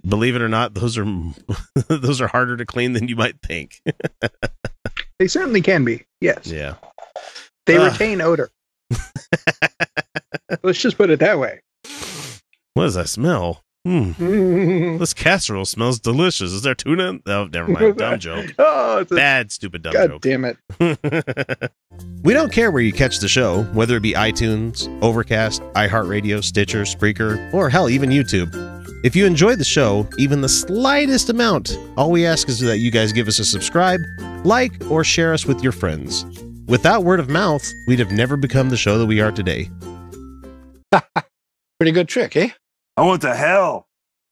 believe 0.06 0.36
it 0.36 0.42
or 0.42 0.48
not 0.48 0.74
those 0.74 0.96
are 0.96 1.04
those 1.88 2.20
are 2.20 2.28
harder 2.28 2.56
to 2.56 2.64
clean 2.66 2.92
than 2.92 3.08
you 3.08 3.16
might 3.16 3.40
think 3.42 3.80
they 5.18 5.26
certainly 5.26 5.60
can 5.60 5.84
be. 5.84 6.04
Yes. 6.20 6.46
yeah 6.46 6.74
They 7.66 7.76
Ugh. 7.78 7.90
retain 7.92 8.20
odor. 8.20 8.50
Let's 10.62 10.80
just 10.80 10.96
put 10.96 11.10
it 11.10 11.18
that 11.20 11.38
way. 11.40 11.62
What 12.78 12.84
does 12.84 12.94
that 12.94 13.08
smell 13.08 13.64
hmm. 13.84 14.12
this 14.98 15.12
casserole 15.12 15.64
smells 15.64 15.98
delicious 15.98 16.52
is 16.52 16.62
there 16.62 16.74
tuna 16.74 17.18
oh 17.26 17.48
never 17.52 17.68
mind 17.68 17.96
dumb 17.96 18.18
joke 18.20 18.54
oh, 18.58 18.98
it's 18.98 19.10
a, 19.10 19.14
bad 19.16 19.50
stupid 19.50 19.82
dumb 19.82 19.92
God 19.92 20.10
joke 20.10 20.22
damn 20.22 20.44
it. 20.44 20.56
we 22.22 22.32
don't 22.32 22.52
care 22.52 22.70
where 22.70 22.82
you 22.82 22.92
catch 22.92 23.18
the 23.18 23.28
show, 23.28 23.62
whether 23.72 23.96
it 23.96 24.00
be 24.00 24.12
iTunes, 24.12 24.86
Overcast, 25.02 25.62
iHeartRadio, 25.74 26.42
Stitcher, 26.42 26.82
Spreaker, 26.82 27.52
or 27.52 27.68
hell, 27.68 27.88
even 27.88 28.10
YouTube. 28.10 28.50
If 29.04 29.16
you 29.16 29.26
enjoy 29.26 29.56
the 29.56 29.64
show, 29.64 30.08
even 30.18 30.40
the 30.40 30.48
slightest 30.48 31.30
amount, 31.30 31.78
all 31.96 32.10
we 32.10 32.26
ask 32.26 32.48
is 32.48 32.60
that 32.60 32.78
you 32.78 32.90
guys 32.90 33.12
give 33.12 33.28
us 33.28 33.38
a 33.38 33.44
subscribe, 33.44 34.00
like, 34.44 34.72
or 34.90 35.04
share 35.04 35.32
us 35.32 35.46
with 35.46 35.62
your 35.62 35.72
friends. 35.72 36.24
Without 36.66 37.04
word 37.04 37.20
of 37.20 37.28
mouth, 37.28 37.64
we'd 37.86 37.98
have 37.98 38.12
never 38.12 38.36
become 38.36 38.68
the 38.70 38.76
show 38.76 38.98
that 38.98 39.06
we 39.06 39.20
are 39.20 39.32
today. 39.32 39.70
Pretty 41.78 41.92
good 41.92 42.08
trick, 42.08 42.36
eh? 42.36 42.50
I 42.98 43.02
went 43.06 43.22
to 43.22 43.34
hell. 43.34 43.86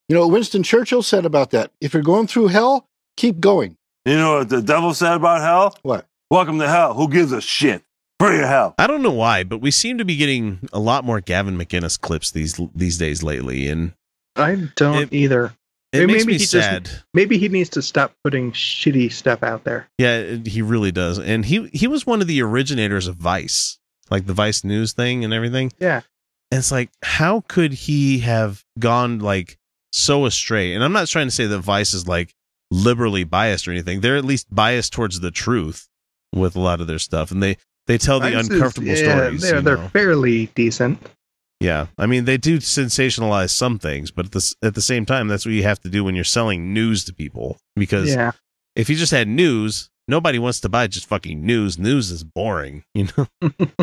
You 0.09 0.17
know 0.17 0.23
what 0.27 0.33
Winston 0.33 0.63
Churchill 0.65 1.03
said 1.03 1.25
about 1.25 1.51
that? 1.51 1.71
If 1.81 1.95
you're 1.95 2.03
going 2.03 2.27
through 2.27 2.49
hell, 2.49 2.89
keep 3.17 3.39
going. 3.41 3.77
You 4.05 4.17
know 4.17 4.39
what 4.39 4.49
the 4.49 4.61
devil 4.63 4.93
said 4.93 5.15
about 5.15 5.41
hell? 5.41 5.77
What? 5.83 6.07
Welcome 6.31 6.59
to 6.59 6.69
hell. 6.69 6.95
Who 6.95 7.09
gives 7.09 7.31
a 7.33 7.41
shit? 7.41 7.83
Free 8.19 8.37
your 8.39 8.47
hell. 8.47 8.75
I 8.79 8.87
don't 8.87 9.03
know 9.03 9.13
why, 9.13 9.45
but 9.45 9.59
we 9.61 9.71
seem 9.71 9.99
to 9.99 10.05
be 10.05 10.17
getting 10.17 10.69
a 10.73 10.81
lot 10.81 11.05
more 11.05 11.21
Gavin 11.21 11.57
McInnes 11.57 12.01
clips 12.01 12.31
these 12.33 12.59
these 12.75 12.99
days 12.99 13.23
lately, 13.23 13.69
and 13.69 13.93
I 14.35 14.69
don't 14.75 15.05
It- 15.05 15.13
either. 15.13 15.53
it 15.93 15.99
Maybe 16.01 16.13
makes 16.15 16.27
me 16.27 16.33
he 16.33 16.39
just- 16.41 16.51
sad. 16.53 16.91
Maybe 17.15 17.39
he 17.39 17.49
needs 17.49 17.69
to 17.71 17.83
stop 17.83 18.15
putting 18.25 18.51
shitty 18.53 19.13
stuff 19.13 19.43
out 19.45 19.63
there. 19.65 19.89
Yeah, 19.99 20.37
he 20.45 20.63
really 20.63 20.91
does. 20.93 21.19
And 21.19 21.45
he 21.45 21.69
he 21.73 21.87
was 21.87 22.07
one 22.07 22.21
of 22.21 22.27
the 22.27 22.43
originators 22.43 23.07
of 23.07 23.17
Vice, 23.17 23.79
like 24.11 24.27
the 24.27 24.35
Vice 24.35 24.65
News 24.65 24.93
thing 24.93 25.25
and 25.25 25.33
everything. 25.35 25.73
Yeah. 25.79 26.01
And 26.51 26.59
it's 26.59 26.71
like, 26.73 26.91
how 27.03 27.43
could 27.49 27.73
he 27.73 28.21
have 28.21 28.65
gone 28.79 29.19
like 29.19 29.59
so 29.93 30.27
astray? 30.27 30.75
And 30.75 30.85
I'm 30.85 30.93
not 30.93 31.09
trying 31.09 31.27
to 31.27 31.33
say 31.35 31.47
that 31.47 31.59
Vice 31.61 31.93
is 31.93 32.07
like 32.07 32.35
liberally 32.71 33.25
biased 33.25 33.67
or 33.67 33.73
anything. 33.73 34.01
They're 34.01 34.17
at 34.17 34.25
least 34.25 34.47
biased 34.55 34.93
towards 34.93 35.21
the 35.21 35.31
truth 35.31 35.89
with 36.33 36.55
a 36.57 36.61
lot 36.61 36.81
of 36.81 36.87
their 36.87 36.99
stuff, 36.99 37.31
and 37.31 37.43
they 37.43 37.57
they 37.87 37.99
tell 37.99 38.21
the 38.21 38.31
Vice 38.31 38.45
is- 38.45 38.51
uncomfortable 38.51 38.89
yeah, 38.89 38.95
stories. 38.95 39.43
They're, 39.43 39.61
they're 39.61 39.77
know? 39.77 39.89
fairly 39.89 40.47
decent. 40.55 40.99
Yeah, 41.61 41.87
I 41.97 42.05
mean 42.07 42.27
they 42.27 42.37
do 42.37 42.59
sensationalize 42.59 43.51
some 43.51 43.79
things, 43.79 44.11
but 44.11 44.27
at 44.27 44.33
the, 44.33 44.55
at 44.63 44.75
the 44.75 44.83
same 44.83 45.07
time, 45.07 45.27
that's 45.29 45.47
what 45.47 45.53
you 45.55 45.63
have 45.63 45.81
to 45.81 45.89
do 45.89 46.05
when 46.05 46.15
you're 46.15 46.25
selling 46.25 46.75
news 46.75 47.05
to 47.07 47.15
people. 47.15 47.57
Because 47.75 48.15
Yeah. 48.15 48.33
if 48.75 48.91
you 48.91 48.97
just 48.97 49.13
had 49.13 49.27
news, 49.27 49.89
nobody 50.07 50.39
wants 50.39 50.61
to 50.61 50.69
buy 50.69 50.87
just 50.87 51.07
fucking 51.07 51.45
news. 51.47 51.79
News 51.79 52.11
is 52.11 52.25
boring, 52.25 52.85
you 52.95 53.09
know. 53.17 53.27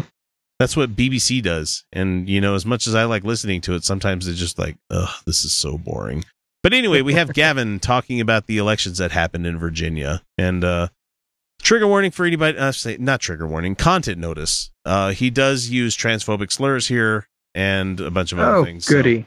That's 0.59 0.77
what 0.77 0.95
BBC 0.95 1.41
does, 1.41 1.83
and 1.91 2.29
you 2.29 2.39
know, 2.39 2.55
as 2.55 2.65
much 2.65 2.87
as 2.87 2.95
I 2.95 3.05
like 3.05 3.23
listening 3.23 3.59
to 3.61 3.73
it, 3.73 3.83
sometimes 3.83 4.27
it's 4.27 4.39
just 4.39 4.57
like, 4.59 4.77
ugh, 4.89 5.09
this 5.25 5.43
is 5.43 5.55
so 5.55 5.77
boring. 5.77 6.23
But 6.61 6.73
anyway, 6.73 7.01
we 7.01 7.13
have 7.15 7.33
Gavin 7.33 7.79
talking 7.79 8.21
about 8.21 8.45
the 8.47 8.57
elections 8.59 8.97
that 8.99 9.11
happened 9.11 9.45
in 9.47 9.57
Virginia, 9.57 10.21
and 10.37 10.63
uh, 10.63 10.87
trigger 11.61 11.87
warning 11.87 12.11
for 12.11 12.25
anybody. 12.25 12.57
Uh, 12.57 12.71
say 12.71 12.97
not 12.99 13.19
trigger 13.19 13.47
warning, 13.47 13.75
content 13.75 14.19
notice. 14.19 14.69
Uh, 14.85 15.11
he 15.11 15.29
does 15.29 15.69
use 15.69 15.97
transphobic 15.97 16.51
slurs 16.51 16.87
here 16.87 17.27
and 17.55 17.99
a 17.99 18.11
bunch 18.11 18.31
of 18.31 18.39
other 18.39 18.55
Oh, 18.57 18.63
things. 18.65 18.85
So- 18.85 18.93
goody. 18.93 19.25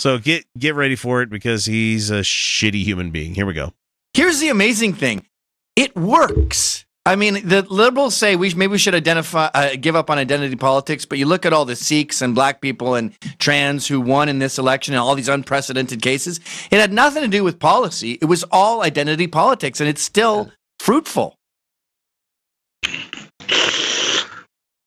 So, 0.00 0.18
get 0.18 0.44
get 0.56 0.76
ready 0.76 0.94
for 0.94 1.22
it 1.22 1.30
because 1.30 1.64
he's 1.64 2.08
a 2.10 2.20
shitty 2.20 2.84
human 2.84 3.10
being. 3.10 3.34
Here 3.34 3.44
we 3.46 3.52
go. 3.54 3.72
Here's 4.14 4.38
the 4.38 4.48
amazing 4.48 4.92
thing 4.94 5.26
it 5.74 5.96
works. 5.96 6.84
I 7.08 7.16
mean, 7.16 7.48
the 7.48 7.62
liberals 7.70 8.14
say 8.14 8.36
we 8.36 8.52
maybe 8.52 8.72
we 8.72 8.76
should 8.76 8.94
identify, 8.94 9.46
uh, 9.54 9.76
give 9.80 9.96
up 9.96 10.10
on 10.10 10.18
identity 10.18 10.56
politics, 10.56 11.06
but 11.06 11.16
you 11.16 11.24
look 11.24 11.46
at 11.46 11.54
all 11.54 11.64
the 11.64 11.74
Sikhs 11.74 12.20
and 12.20 12.34
black 12.34 12.60
people 12.60 12.96
and 12.96 13.14
trans 13.38 13.88
who 13.88 13.98
won 13.98 14.28
in 14.28 14.40
this 14.40 14.58
election 14.58 14.92
and 14.92 15.00
all 15.00 15.14
these 15.14 15.30
unprecedented 15.30 16.02
cases. 16.02 16.38
It 16.70 16.78
had 16.78 16.92
nothing 16.92 17.22
to 17.22 17.28
do 17.28 17.42
with 17.42 17.58
policy. 17.58 18.18
It 18.20 18.26
was 18.26 18.44
all 18.52 18.82
identity 18.82 19.26
politics, 19.26 19.80
and 19.80 19.88
it's 19.88 20.02
still 20.02 20.52
fruitful. 20.80 21.34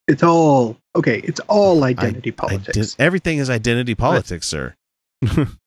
it's 0.07 0.21
all 0.21 0.77
okay. 0.95 1.21
It's 1.23 1.39
all 1.47 1.83
identity 1.83 2.29
politics. 2.29 2.77
Ident- 2.77 2.95
everything 2.99 3.39
is 3.39 3.49
identity 3.49 3.95
politics, 3.95 4.45
sir. 4.45 4.75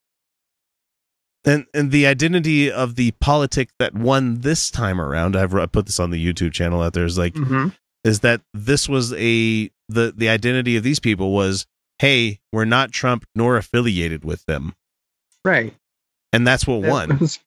and 1.45 1.67
and 1.75 1.91
the 1.91 2.07
identity 2.07 2.71
of 2.71 2.97
the 2.97 3.11
politic 3.21 3.71
that 3.79 3.95
won 3.95 4.41
this 4.41 4.71
time 4.71 5.01
around, 5.01 5.37
I've 5.37 5.55
I 5.55 5.67
put 5.67 5.87
this 5.87 6.01
on 6.01 6.11
the 6.11 6.25
YouTube 6.25 6.53
channel 6.53 6.83
out 6.83 6.93
there. 6.95 7.05
Is 7.05 7.19
like 7.19 7.35
hmm 7.37 7.69
is 8.05 8.21
that 8.21 8.43
this 8.53 8.89
was 8.89 9.13
a 9.15 9.71
the 9.89 10.13
the 10.17 10.29
identity 10.29 10.77
of 10.77 10.83
these 10.83 11.01
people 11.01 11.33
was 11.33 11.67
hey 11.99 12.41
we're 12.53 12.65
not 12.67 12.93
Trump 12.93 13.25
nor 13.35 13.57
affiliated 13.57 14.25
with 14.25 14.45
them, 14.47 14.75
Right. 15.45 15.75
and 16.33 16.47
that's 16.47 16.67
what 16.67 16.83
That 16.83 16.91
won. 16.91 17.19
was- 17.19 17.39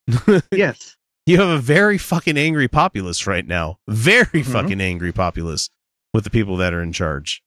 yes. 0.51 0.95
You 1.25 1.37
have 1.41 1.49
a 1.49 1.57
very 1.59 1.97
fucking 1.97 2.37
angry 2.37 2.67
populace 2.69 3.27
right 3.27 3.45
now. 3.45 3.79
Very 3.89 4.43
Mhm. 4.43 4.45
fucking 4.51 4.79
angry 4.81 5.11
populace 5.11 5.69
with 6.13 6.23
the 6.23 6.29
people 6.29 6.55
that 6.57 6.73
are 6.73 6.81
in 6.81 6.93
charge. 6.93 7.43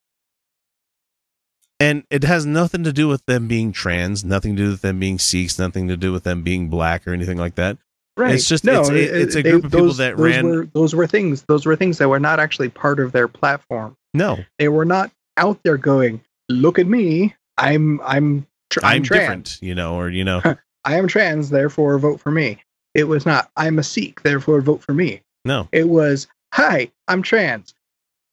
And 1.80 2.04
it 2.10 2.24
has 2.24 2.44
nothing 2.44 2.84
to 2.84 2.92
do 2.92 3.08
with 3.08 3.24
them 3.26 3.48
being 3.48 3.72
trans, 3.72 4.22
nothing 4.22 4.54
to 4.56 4.62
do 4.64 4.70
with 4.70 4.82
them 4.82 5.00
being 5.00 5.18
Sikhs, 5.18 5.58
nothing 5.58 5.88
to 5.88 5.96
do 5.96 6.12
with 6.12 6.24
them 6.24 6.42
being 6.42 6.68
black 6.68 7.08
or 7.08 7.12
anything 7.14 7.38
like 7.38 7.54
that. 7.54 7.78
Right. 8.18 8.34
It's 8.34 8.46
just- 8.46 8.66
it's 8.68 8.88
a- 8.90 9.22
it's 9.22 9.34
a 9.34 9.42
group 9.42 9.64
of 9.64 9.70
people 9.72 9.86
those, 9.86 9.96
that 9.96 10.16
those 10.18 10.26
ran- 10.26 10.44
Were, 10.46 10.66
those 10.74 10.94
were 10.94 11.06
things. 11.06 11.42
Those 11.48 11.64
were 11.64 11.76
things 11.76 11.96
that 11.98 12.08
were 12.08 12.20
not 12.20 12.38
actually 12.38 12.68
part 12.68 13.00
of 13.00 13.12
their 13.12 13.28
platform. 13.28 13.96
No, 14.12 14.38
They 14.58 14.68
were 14.68 14.84
not 14.84 15.10
out 15.38 15.60
there 15.62 15.78
going, 15.78 16.20
"Look 16.50 16.78
at 16.78 16.86
me. 16.86 17.34
I'm 17.56 18.00
I'm 18.04 18.46
tr- 18.68 18.80
I'm, 18.82 18.96
I'm, 18.96 19.02
trans. 19.04 19.20
different, 19.22 19.58
you 19.62 19.74
know, 19.74 19.94
or 19.94 20.10
you 20.10 20.24
know, 20.24 20.42
I 20.84 20.96
am 20.98 21.06
trans. 21.08 21.48
Therefore, 21.50 21.98
vote 21.98 22.20
for 22.20 22.30
me." 22.32 22.58
It 22.94 23.04
was 23.04 23.24
not. 23.24 23.50
I'm 23.56 23.78
a 23.78 23.82
Sikh. 23.84 24.22
Therefore, 24.22 24.60
vote 24.60 24.82
for 24.82 24.92
me. 24.92 25.22
no. 25.46 25.68
It 25.72 25.88
was, 25.88 26.26
"Hi, 26.52 26.90
I'm 27.08 27.22
trans." 27.22 27.72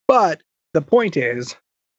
But 0.07 0.41
the 0.73 0.81
point 0.81 1.15
is, 1.15 1.55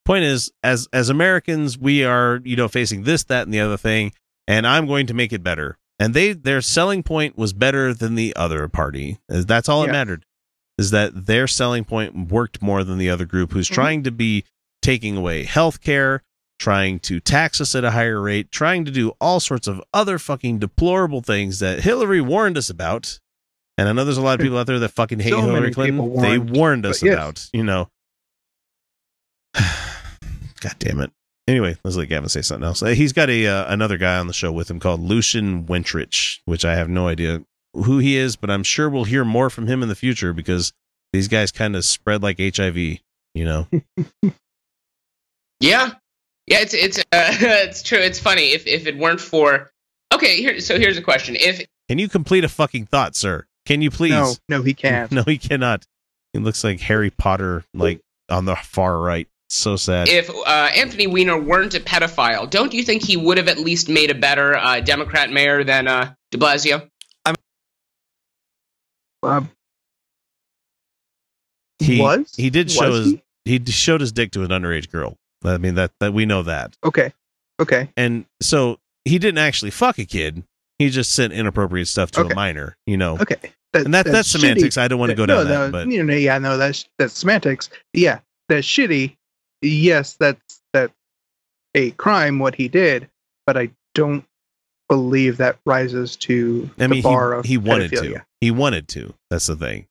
Point 0.09 0.23
is, 0.23 0.51
as 0.63 0.87
as 0.91 1.09
Americans, 1.09 1.77
we 1.77 2.03
are, 2.03 2.41
you 2.43 2.55
know, 2.55 2.67
facing 2.67 3.03
this, 3.03 3.23
that, 3.25 3.43
and 3.45 3.53
the 3.53 3.59
other 3.59 3.77
thing, 3.77 4.11
and 4.47 4.65
I'm 4.65 4.87
going 4.87 5.05
to 5.05 5.13
make 5.13 5.31
it 5.31 5.43
better. 5.43 5.77
And 5.99 6.15
they 6.15 6.33
their 6.33 6.61
selling 6.61 7.03
point 7.03 7.37
was 7.37 7.53
better 7.53 7.93
than 7.93 8.15
the 8.15 8.35
other 8.35 8.67
party. 8.67 9.19
That's 9.27 9.69
all 9.69 9.81
that 9.81 9.89
Yeah. 9.89 9.91
mattered. 9.91 10.25
Is 10.79 10.89
that 10.89 11.27
their 11.27 11.45
selling 11.45 11.83
point 11.83 12.31
worked 12.31 12.59
more 12.59 12.83
than 12.83 12.97
the 12.97 13.07
other 13.07 13.25
group 13.25 13.51
who's 13.51 13.69
Mhm. 13.69 13.73
trying 13.75 14.03
to 14.03 14.09
be 14.11 14.45
taking 14.81 15.15
away 15.15 15.43
health 15.43 15.79
care, 15.79 16.23
trying 16.57 16.97
to 17.01 17.19
tax 17.19 17.61
us 17.61 17.75
at 17.75 17.83
a 17.83 17.91
higher 17.91 18.19
rate, 18.19 18.51
trying 18.51 18.85
to 18.85 18.91
do 18.91 19.09
all 19.21 19.39
sorts 19.39 19.67
of 19.67 19.79
other 19.93 20.17
fucking 20.17 20.57
deplorable 20.57 21.21
things 21.21 21.59
that 21.59 21.81
Hillary 21.83 22.19
warned 22.19 22.57
us 22.57 22.71
about. 22.71 23.19
And 23.77 23.87
I 23.87 23.91
know 23.91 24.05
there's 24.05 24.17
a 24.17 24.21
lot 24.21 24.39
of 24.39 24.43
people 24.43 24.57
out 24.57 24.65
there 24.65 24.79
that 24.79 24.89
fucking 24.89 25.19
hate 25.19 25.33
So 25.33 25.41
Hillary 25.41 25.71
Clinton. 25.71 25.97
people 25.97 26.19
they 26.19 26.39
warned, 26.39 26.49
warned 26.49 26.85
us 26.87 27.03
yes. 27.03 27.13
about, 27.13 27.47
you 27.53 27.63
know. 27.63 27.91
God 30.59 30.75
damn 30.79 30.99
it. 30.99 31.11
Anyway, 31.47 31.75
let's 31.83 31.97
let 31.97 32.09
Gavin 32.09 32.29
say 32.29 32.41
something 32.41 32.65
else. 32.65 32.83
Uh, 32.83 32.87
He's 32.87 33.13
got 33.13 33.29
a 33.29 33.47
uh, 33.47 33.73
another 33.73 33.97
guy 33.97 34.17
on 34.17 34.27
the 34.27 34.33
show 34.33 34.51
with 34.51 34.69
him 34.69 34.79
called 34.79 35.01
Lucian 35.01 35.65
Wintrich, 35.65 36.39
which 36.45 36.63
I 36.63 36.75
have 36.75 36.89
no 36.89 37.07
idea 37.07 37.43
who 37.73 37.97
he 37.97 38.15
is, 38.17 38.35
but 38.35 38.49
I'm 38.51 38.63
sure 38.63 38.89
we'll 38.89 39.05
hear 39.05 39.25
more 39.25 39.49
from 39.49 39.67
him 39.67 39.81
in 39.81 39.89
the 39.89 39.95
future 39.95 40.33
because 40.33 40.73
these 41.11 41.27
guys 41.27 41.51
kind 41.51 41.75
of 41.75 41.85
spread 41.85 42.21
like 42.21 42.39
HIV, 42.39 42.77
you 42.77 42.99
know. 43.35 43.67
Yeah, 45.59 45.91
yeah, 46.47 46.59
it's 46.61 46.73
it's 46.73 46.99
uh, 46.99 47.03
it's 47.11 47.83
true. 47.83 47.97
It's 47.99 48.19
funny 48.19 48.51
if 48.51 48.65
if 48.65 48.87
it 48.87 48.97
weren't 48.97 49.19
for 49.21 49.71
okay. 50.13 50.37
Here, 50.37 50.59
so 50.61 50.79
here's 50.79 50.97
a 50.97 51.01
question: 51.01 51.35
If 51.35 51.65
Can 51.89 51.99
you 51.99 52.07
complete 52.07 52.43
a 52.43 52.49
fucking 52.49 52.85
thought, 52.85 53.15
sir? 53.15 53.45
Can 53.65 53.81
you 53.81 53.91
please? 53.91 54.11
no, 54.11 54.33
no, 54.47 54.61
he 54.61 54.73
can't. 54.73 55.11
No, 55.11 55.23
he 55.23 55.37
cannot. 55.37 55.85
He 56.33 56.39
looks 56.39 56.63
like 56.63 56.79
Harry 56.81 57.09
Potter, 57.09 57.65
like 57.73 58.01
on 58.29 58.45
the 58.45 58.55
far 58.55 58.99
right. 58.99 59.27
So 59.51 59.75
sad. 59.75 60.07
if 60.09 60.29
uh, 60.29 60.69
Anthony 60.75 61.07
Weiner 61.07 61.37
weren't 61.39 61.73
a 61.73 61.79
pedophile, 61.79 62.47
don't 62.49 62.71
you 62.73 62.83
think 62.83 63.03
he 63.03 63.17
would 63.17 63.37
have 63.37 63.47
at 63.47 63.57
least 63.57 63.89
made 63.89 64.11
a 64.11 64.15
better 64.15 64.55
uh, 64.55 64.79
Democrat 64.79 65.31
mayor 65.31 65.63
than 65.63 65.87
uh, 65.87 66.13
De 66.31 66.37
Blasio? 66.37 66.87
Uh, 69.21 69.41
he 71.79 71.99
was 71.99 72.33
he 72.35 72.49
did 72.49 72.71
show 72.71 72.89
Was 72.89 73.05
his 73.05 73.15
he? 73.45 73.59
he 73.65 73.71
showed 73.71 74.01
his 74.01 74.11
dick 74.11 74.31
to 74.31 74.43
an 74.43 74.49
underage 74.49 74.89
girl. 74.89 75.17
I 75.43 75.57
mean 75.57 75.75
that 75.75 75.91
that 75.99 76.13
we 76.13 76.25
know 76.25 76.43
that. 76.43 76.75
Okay. 76.83 77.13
Okay. 77.59 77.89
And 77.97 78.25
so 78.41 78.79
he 79.05 79.19
didn't 79.19 79.39
actually 79.39 79.71
fuck 79.71 79.97
a 79.99 80.05
kid. 80.05 80.43
He 80.77 80.89
just 80.89 81.11
sent 81.11 81.33
inappropriate 81.33 81.87
stuff 81.89 82.11
to 82.11 82.21
Okay. 82.21 82.31
a 82.31 82.35
minor, 82.35 82.77
you 82.85 82.95
know. 82.95 83.17
Okay. 83.19 83.35
That, 83.73 83.85
And 83.85 83.93
that 83.93 84.05
that's, 84.05 84.29
shitty. 84.29 84.39
semantics. 84.39 84.77
I 84.77 84.87
don't 84.87 84.99
want 84.99 85.09
to 85.09 85.15
go 85.15 85.25
no, 85.25 85.43
down 85.43 85.47
no, 85.47 85.63
that, 85.65 85.71
but 85.71 85.87
you 85.89 86.03
know, 86.03 86.13
yeah, 86.13 86.37
no, 86.37 86.57
that's 86.57 86.85
that's 86.97 87.13
semantics. 87.13 87.69
Yeah, 87.93 88.19
that's 88.47 88.65
shitty. 88.65 89.17
Yes, 89.61 90.15
that's 90.19 90.61
that's 90.73 90.93
a 91.75 91.91
crime 91.91 92.39
what 92.39 92.55
he 92.55 92.67
did, 92.67 93.09
but 93.45 93.57
I 93.57 93.71
don't 93.95 94.23
believe 94.87 95.37
that 95.37 95.57
rises 95.65 96.15
to 96.15 96.69
I 96.79 96.87
mean 96.87 96.99
the 96.99 97.03
bar 97.03 97.33
of 97.33 97.45
he, 97.45 97.51
he 97.53 97.57
wanted 97.57 97.91
pedophilia. 97.91 98.13
to. 98.13 98.25
He 98.41 98.51
wanted 98.51 98.87
to. 98.89 99.13
That's 99.29 99.47
the 99.47 99.55
thing. 99.55 99.87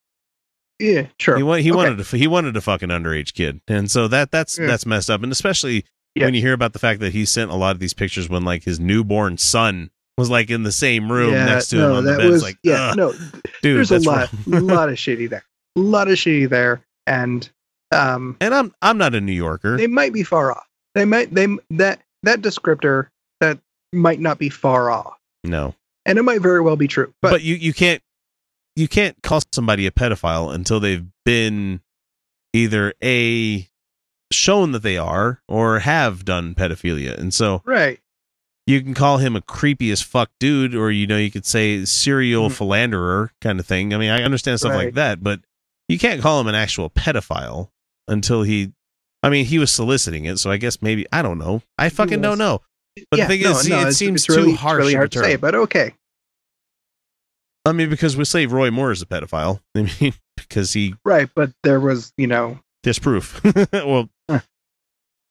Yeah, 0.78 1.06
sure. 1.18 1.36
He, 1.36 1.42
wa- 1.42 1.56
he 1.56 1.70
Okay. 1.70 1.76
wanted 1.76 2.04
to 2.04 2.16
he 2.16 2.26
wanted 2.26 2.54
to 2.54 2.60
fuck 2.60 2.82
an 2.82 2.90
underage 2.90 3.34
kid, 3.34 3.60
and 3.68 3.90
so 3.90 4.08
that 4.08 4.30
that's 4.30 4.58
Yeah. 4.58 4.66
that's 4.66 4.86
messed 4.86 5.10
up. 5.10 5.22
And 5.22 5.32
especially 5.32 5.84
Yeah. 6.14 6.24
when 6.26 6.34
you 6.34 6.40
hear 6.40 6.52
about 6.52 6.72
the 6.72 6.78
fact 6.78 7.00
that 7.00 7.12
he 7.12 7.24
sent 7.24 7.50
a 7.50 7.54
lot 7.56 7.72
of 7.72 7.80
these 7.80 7.94
pictures 7.94 8.28
when 8.28 8.44
like 8.44 8.64
his 8.64 8.78
newborn 8.80 9.38
son 9.38 9.90
was 10.16 10.30
like 10.30 10.50
in 10.50 10.62
the 10.64 10.72
same 10.72 11.10
room 11.12 11.32
yeah, 11.32 11.44
next 11.46 11.68
to 11.68 11.76
no, 11.76 11.90
him 11.90 11.96
on 11.98 12.04
the 12.04 12.10
that 12.12 12.16
bed. 12.18 12.26
It's 12.26 12.32
was 12.32 12.42
like, 12.42 12.58
yeah, 12.62 12.92
no. 12.96 13.12
dude, 13.62 13.76
there's 13.76 13.90
a 13.92 13.98
lot, 14.00 14.30
wrong. 14.46 14.66
lot 14.66 14.88
of 14.88 14.96
shitty 14.96 15.28
there, 15.30 15.44
a 15.76 15.80
lot 15.80 16.08
of 16.08 16.14
shitty 16.14 16.48
there, 16.48 16.80
and 17.06 17.48
um, 17.90 18.36
and 18.40 18.54
I'm 18.54 18.74
I'm 18.82 18.98
not 18.98 19.14
a 19.14 19.20
New 19.20 19.32
Yorker. 19.32 19.76
they 19.76 19.86
might 19.86 20.12
be 20.12 20.22
far 20.22 20.52
off. 20.52 20.66
They 20.94 21.04
might 21.04 21.34
they 21.34 21.46
that 21.70 22.00
that 22.22 22.40
descriptor 22.40 23.08
that 23.40 23.58
might 23.92 24.20
not 24.20 24.38
be 24.38 24.48
far 24.48 24.90
off, 24.90 25.16
no, 25.44 25.74
and 26.04 26.18
it 26.18 26.22
might 26.22 26.40
very 26.42 26.60
well 26.60 26.76
be 26.76 26.88
true. 26.88 27.12
but, 27.22 27.30
But, 27.30 27.42
you 27.42 27.54
you 27.54 27.72
can't 27.72 28.02
you 28.76 28.88
can't 28.88 29.16
call 29.22 29.40
somebody 29.52 29.86
a 29.86 29.90
pedophile 29.90 30.52
until 30.54 30.80
they've 30.80 31.06
been 31.24 31.80
either 32.52 32.92
a 33.02 33.68
shown 34.32 34.72
that 34.72 34.82
they 34.82 34.98
are 34.98 35.40
or 35.48 35.78
have 35.80 36.24
done 36.24 36.54
pedophilia, 36.54 37.16
and 37.16 37.32
so 37.32 37.62
right, 37.64 38.00
you 38.66 38.82
can 38.82 38.92
call 38.94 39.18
him 39.18 39.34
a 39.36 39.40
creepy 39.40 39.90
as 39.90 40.02
fuck 40.02 40.30
dude, 40.40 40.74
or 40.74 40.90
you 40.90 41.06
know, 41.06 41.16
you 41.16 41.30
could 41.30 41.46
say 41.46 41.84
serial 41.84 42.48
Mhm. 42.50 42.52
philanderer 42.56 43.30
kind 43.40 43.58
of 43.60 43.66
thing. 43.66 43.94
I 43.94 43.98
mean, 43.98 44.10
I 44.10 44.22
understand 44.22 44.58
stuff 44.60 44.74
like 44.74 44.94
that, 44.94 45.22
but 45.22 45.40
you 45.88 45.98
can't 45.98 46.20
call 46.20 46.40
him 46.40 46.46
an 46.48 46.54
actual 46.54 46.90
pedophile 46.90 47.70
until 48.08 48.42
he. 48.42 48.72
I 49.22 49.30
mean, 49.30 49.44
he 49.46 49.58
was 49.58 49.70
soliciting 49.72 50.24
it, 50.26 50.38
so 50.38 50.50
I 50.50 50.56
guess 50.58 50.80
maybe 50.80 51.06
I 51.12 51.22
don't 51.22 51.38
know. 51.38 51.62
I 51.76 51.88
fucking 51.88 52.20
don't 52.20 52.38
know. 52.38 52.60
But 53.10 53.18
yeah, 53.18 53.24
the 53.26 53.34
thing 53.34 53.42
no, 53.42 53.50
is, 53.58 53.68
no, 53.68 53.86
it 53.86 53.92
seems 53.92 54.24
too 54.26 54.34
really, 54.34 54.54
harsh 54.54 54.78
Really 54.78 54.94
hard 54.94 55.12
to 55.12 55.18
say, 55.20 55.36
but 55.36 55.54
okay. 55.54 55.94
I 57.64 57.72
mean, 57.72 57.90
because 57.90 58.16
we 58.16 58.24
say 58.24 58.46
Roy 58.46 58.70
Moore 58.70 58.92
is 58.92 59.02
a 59.02 59.06
pedophile. 59.06 59.60
I 59.76 59.82
mean, 60.00 60.14
because 60.36 60.72
he 60.72 60.94
Right, 61.04 61.28
but 61.34 61.52
there 61.62 61.80
was, 61.80 62.12
you 62.16 62.26
know, 62.26 62.58
there's 62.82 62.98
proof. 62.98 63.40
well, 63.72 64.08
Huh. 64.30 64.40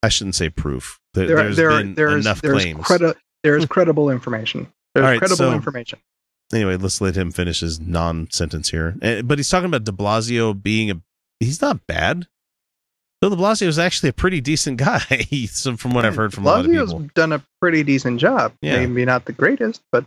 I 0.03 0.09
shouldn't 0.09 0.35
say 0.35 0.49
proof. 0.49 0.99
There, 1.13 1.27
there 1.27 1.35
there's 1.37 1.57
there 1.57 1.69
been 1.71 1.95
there's 1.95 2.25
enough 2.25 2.41
there's 2.41 2.61
claims. 2.61 2.85
credi- 2.85 3.13
there's 3.43 3.65
credible 3.67 4.09
information. 4.09 4.67
There's 4.93 5.03
right, 5.03 5.17
credible 5.19 5.37
so- 5.37 5.53
information. 5.53 5.99
anyway, 6.53 6.77
let's 6.77 7.01
let 7.01 7.15
him 7.15 7.31
finish 7.31 7.61
his 7.61 7.79
non-sentence 7.79 8.69
here. 8.69 8.95
Uh, 9.01 9.21
But 9.23 9.39
he's 9.39 9.49
talking 9.49 9.65
about 9.67 9.83
De 9.85 9.91
Blasio 9.91 10.61
being 10.61 10.91
a 10.91 11.01
he's 11.39 11.61
not 11.61 11.85
bad. 11.87 12.27
Bill 13.21 13.31
De 13.31 13.35
Blasio 13.35 13.67
is 13.67 13.79
actually 13.79 14.09
a 14.09 14.13
pretty 14.13 14.41
decent 14.41 14.77
guy. 14.77 14.99
from 15.77 15.93
what 15.93 16.05
I've 16.05 16.15
heard 16.15 16.33
from 16.33 16.45
a 16.45 16.47
lot 16.47 16.59
of 16.65 16.71
Blasio's 16.71 16.93
people. 16.93 17.09
done 17.15 17.33
a 17.33 17.43
pretty 17.61 17.83
decent 17.83 18.19
job. 18.19 18.53
Yeah. 18.61 18.77
Maybe 18.85 19.05
not 19.05 19.25
the 19.25 19.33
greatest, 19.33 19.81
but 19.91 20.05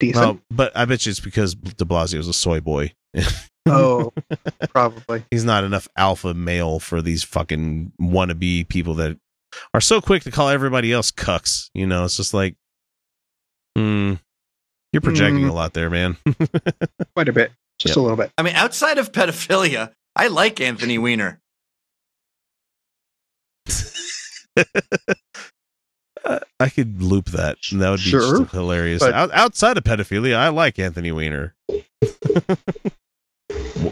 decent. 0.00 0.24
Well, 0.24 0.38
but 0.50 0.76
I 0.76 0.84
bet 0.86 1.04
you 1.04 1.10
it's 1.10 1.20
because 1.20 1.54
De 1.54 1.84
Blasio 1.84 2.18
is 2.18 2.28
a 2.28 2.32
soy 2.32 2.60
boy. 2.60 2.92
oh, 3.66 4.12
probably. 4.70 5.24
He's 5.30 5.44
not 5.44 5.64
enough 5.64 5.88
alpha 5.96 6.32
male 6.32 6.78
for 6.80 7.02
these 7.02 7.22
fucking 7.22 7.92
wannabe 8.00 8.66
people 8.68 8.94
that 8.94 9.18
are 9.74 9.80
so 9.80 10.00
quick 10.00 10.22
to 10.22 10.30
call 10.30 10.48
everybody 10.48 10.90
else 10.92 11.10
cucks. 11.10 11.68
You 11.74 11.86
know, 11.86 12.04
it's 12.04 12.16
just 12.16 12.32
like, 12.32 12.54
hmm, 13.76 14.14
you're 14.92 15.00
projecting 15.02 15.44
Mm. 15.44 15.50
a 15.50 15.52
lot 15.52 15.74
there, 15.74 15.90
man. 15.90 16.16
Quite 17.14 17.28
a 17.28 17.32
bit. 17.32 17.52
Just 17.78 17.92
Yep. 17.92 17.96
a 17.96 18.00
little 18.00 18.16
bit. 18.16 18.32
I 18.38 18.42
mean, 18.42 18.54
outside 18.56 18.98
of 18.98 19.12
pedophilia, 19.12 19.92
I 20.16 20.28
like 20.28 20.60
Anthony 20.60 20.96
Weiner. 20.98 21.40
I 26.60 26.68
could 26.68 27.00
loop 27.02 27.26
that. 27.26 27.56
and 27.70 27.80
That 27.80 27.90
would 27.90 27.98
be 27.98 28.10
Sure, 28.10 28.40
just 28.40 28.52
hilarious. 28.52 29.00
but- 29.00 29.14
outside 29.32 29.76
of 29.78 29.84
pedophilia, 29.84 30.36
I 30.36 30.48
like 30.48 30.78
Anthony 30.78 31.12
Weiner. 31.12 31.54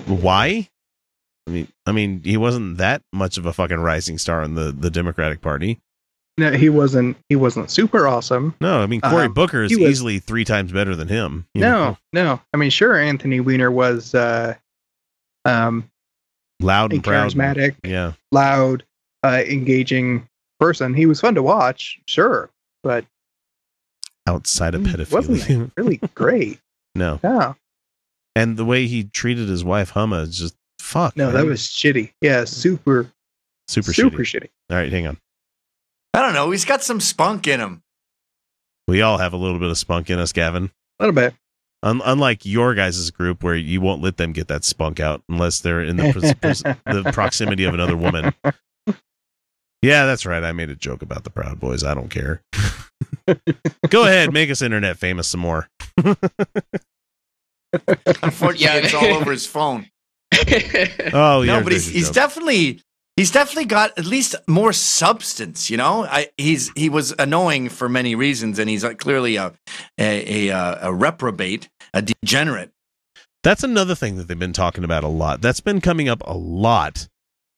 Why? 0.07 0.69
I 1.47 1.51
mean, 1.51 1.69
I 1.87 1.93
mean, 1.93 2.23
he 2.25 2.37
wasn't 2.37 2.79
that 2.79 3.03
much 3.13 3.39
of 3.39 3.47
a 3.47 3.53
fucking 3.53 3.79
rising 3.79 4.19
star 4.19 4.43
in 4.43 4.55
the, 4.55 4.73
the 4.73 4.91
Democratic 4.91 5.41
Party. 5.41 5.79
No, 6.39 6.51
he 6.53 6.69
wasn't. 6.69 7.17
He 7.31 7.37
wasn't 7.37 7.71
super 7.71 8.07
awesome. 8.07 8.55
No, 8.61 8.83
I 8.83 8.87
mean 8.87 9.01
Cory 9.01 9.25
Um, 9.27 9.33
Booker 9.33 9.63
is 9.63 9.71
was- 9.71 9.89
easily 9.89 10.19
three 10.19 10.45
times 10.45 10.71
better 10.71 10.95
than 10.95 11.09
him. 11.09 11.47
No, 11.55 11.71
know? 11.71 11.99
no. 12.13 12.41
I 12.53 12.57
mean, 12.59 12.69
sure, 12.71 12.95
Anthony 12.97 13.41
Weiner 13.41 13.71
was 13.71 14.15
uh, 14.15 14.55
um, 15.47 15.89
loud 16.61 16.93
and 16.93 17.03
proud. 17.03 17.31
charismatic, 17.33 17.77
Yeah, 17.85 18.13
loud, 18.33 18.85
uh, 19.27 19.43
engaging 19.47 20.29
person. 20.61 20.95
He 20.95 21.07
was 21.07 21.21
fun 21.21 21.35
to 21.35 21.43
watch, 21.43 21.99
sure, 22.07 22.51
but 22.83 23.05
Outside 24.29 24.75
of 24.75 24.83
Mm, 24.83 25.13
wasn't 25.13 25.39
pedophilia. 25.39 25.71
really 25.77 25.97
great. 26.15 26.61
no. 26.95 27.21
Yeah, 27.23 27.55
And 28.35 28.57
the 28.57 28.65
way 28.65 28.87
he 28.89 29.05
treated 29.05 29.49
his 29.49 29.63
wife, 29.65 29.93
Huma, 29.93 30.23
is 30.23 30.37
just 30.39 30.57
fuck. 30.81 31.17
no, 31.17 31.31
that 31.31 31.47
was 31.47 31.61
shitty. 31.61 32.13
Yeah, 32.21 32.45
super, 32.45 33.11
super, 33.69 33.93
super 33.93 34.19
shitty. 34.25 34.41
shitty. 34.43 34.49
All 34.71 34.77
right, 34.79 34.91
hang 34.91 35.07
on. 35.07 35.19
I 36.13 36.23
don't 36.23 36.35
know. 36.35 36.51
He's 36.51 36.65
got 36.65 36.83
some 36.83 37.01
spunk 37.01 37.47
in 37.47 37.61
him. 37.61 37.83
We 38.89 39.01
all 39.03 39.19
have 39.19 39.33
a 39.33 39.37
little 39.37 39.59
bit 39.61 39.71
of 39.71 39.79
spunk 39.79 40.11
in 40.11 40.19
us, 40.19 40.33
Gavin. 40.33 40.71
A 40.99 41.05
little 41.07 41.15
bit. 41.15 41.35
Un- 41.83 42.01
unlike 42.05 42.45
your 42.47 42.75
guys' 42.75 43.11
group, 43.11 43.45
where 43.45 43.55
you 43.55 43.81
won't 43.81 44.03
let 44.03 44.17
them 44.17 44.33
get 44.33 44.49
that 44.49 44.65
spunk 44.65 44.99
out 44.99 45.23
unless 45.29 45.61
they're 45.61 45.83
in 45.83 45.97
the, 45.99 46.11
pros- 46.13 46.35
pros- 46.35 46.63
the 47.05 47.11
proximity 47.13 47.65
of 47.65 47.75
another 47.75 47.97
woman. 47.97 48.33
Yeah, 49.87 50.05
that's 50.07 50.27
right. 50.27 50.43
I 50.43 50.51
made 50.53 50.69
a 50.71 50.75
joke 50.77 51.03
about 51.03 51.23
the 51.25 51.31
Proud 51.31 51.61
Boys. 51.61 51.85
I 51.85 51.95
don't 51.95 52.09
care. 52.11 52.43
Go 53.89 54.05
ahead, 54.05 54.33
make 54.33 54.51
us 54.51 54.61
internet 54.63 54.99
famous 54.99 55.29
some 55.29 55.41
more. 55.41 55.69
Unfortunately, 58.23 58.65
Yeah. 58.65 58.75
it's 58.77 58.95
all 58.95 59.05
over 59.15 59.31
his 59.39 59.47
phone. 59.47 59.87
Oh, 61.13 61.43
yeah, 61.43 61.59
no, 61.59 61.63
but 61.63 61.73
he's, 61.73 61.87
he's 61.87 62.11
definitely 62.11 62.81
he's 63.17 63.31
definitely 63.31 63.65
got 63.67 63.97
at 63.99 64.07
least 64.07 64.35
more 64.49 64.73
substance. 64.73 65.71
You 65.71 65.77
know, 65.77 66.05
I, 66.05 66.29
he's 66.37 66.71
he 66.77 66.89
was 66.89 67.15
annoying 67.19 67.69
for 67.69 67.89
many 67.89 68.15
reasons, 68.15 68.59
and 68.59 68.69
he's 68.69 68.85
uh, 68.85 68.95
clearly 68.95 69.37
a 69.37 69.53
a, 69.99 70.49
a 70.49 70.55
uh, 70.55 70.89
a 70.89 70.95
reprobate, 70.95 71.69
a 71.95 72.03
degenerate. 72.03 72.71
That's 73.43 73.63
another 73.63 73.95
thing 73.95 74.17
that 74.17 74.27
they've 74.27 74.39
been 74.39 74.53
talking 74.53 74.83
about 74.85 75.05
a 75.05 75.09
lot. 75.09 75.41
That's 75.41 75.61
been 75.61 75.81
coming 75.81 76.09
up 76.09 76.23
a 76.27 76.37
lot 76.37 77.07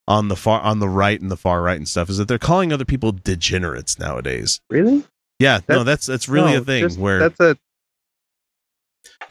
on 0.08 0.28
the 0.28 0.36
far 0.36 0.60
on 0.62 0.80
the 0.80 0.88
right 0.88 1.20
and 1.20 1.30
the 1.30 1.36
far 1.36 1.62
right 1.62 1.76
and 1.76 1.86
stuff. 1.86 2.08
Is 2.08 2.16
that 2.16 2.26
they're 2.26 2.38
calling 2.38 2.72
other 2.72 2.86
people 2.86 3.12
degenerates 3.12 3.98
nowadays? 3.98 4.60
Really? 4.70 5.04
Yeah, 5.38 5.60
no, 5.68 5.84
that's 5.84 6.06
that's 6.06 6.28
really 6.28 6.54
No, 6.54 6.62
a 6.62 6.64
thing 6.64 6.82
just- 6.82 6.98
where 6.98 7.20
that's 7.20 7.38
a 7.38 7.56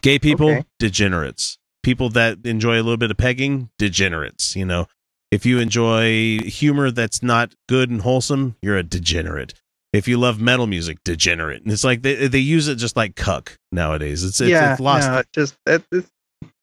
gay 0.02 0.20
people 0.20 0.50
okay. 0.50 0.66
degenerates, 0.80 1.58
people 1.84 2.10
that 2.12 2.46
enjoy 2.46 2.76
a 2.76 2.84
little 2.84 2.98
bit 2.98 3.12
of 3.12 3.18
pegging 3.18 3.70
degenerates. 3.78 4.56
You 4.56 4.66
know, 4.66 4.88
if 5.32 5.46
you 5.46 5.60
enjoy 5.60 6.40
humor 6.40 6.92
that's 6.92 7.22
not 7.22 7.54
good 7.68 7.90
and 7.90 8.02
wholesome, 8.02 8.56
you're 8.62 8.78
a 8.78 8.84
degenerate. 8.84 9.56
If 9.94 10.08
you 10.08 10.18
love 10.18 10.40
metal 10.40 10.68
music, 10.68 11.00
degenerate. 11.04 11.64
And 11.64 11.72
it's 11.72 11.84
like 11.84 12.04
they 12.04 12.28
they 12.28 12.40
use 12.40 12.68
it 12.68 12.76
just 12.76 12.96
like 12.96 13.16
cuck 13.16 13.58
nowadays. 13.72 14.24
It's 14.24 14.40
it's, 14.40 14.50
yeah. 14.52 14.74
it's 14.74 14.82
lost. 14.82 15.10
No, 15.10 15.18
it 15.18 15.28
just 15.34 15.58
it, 15.66 15.84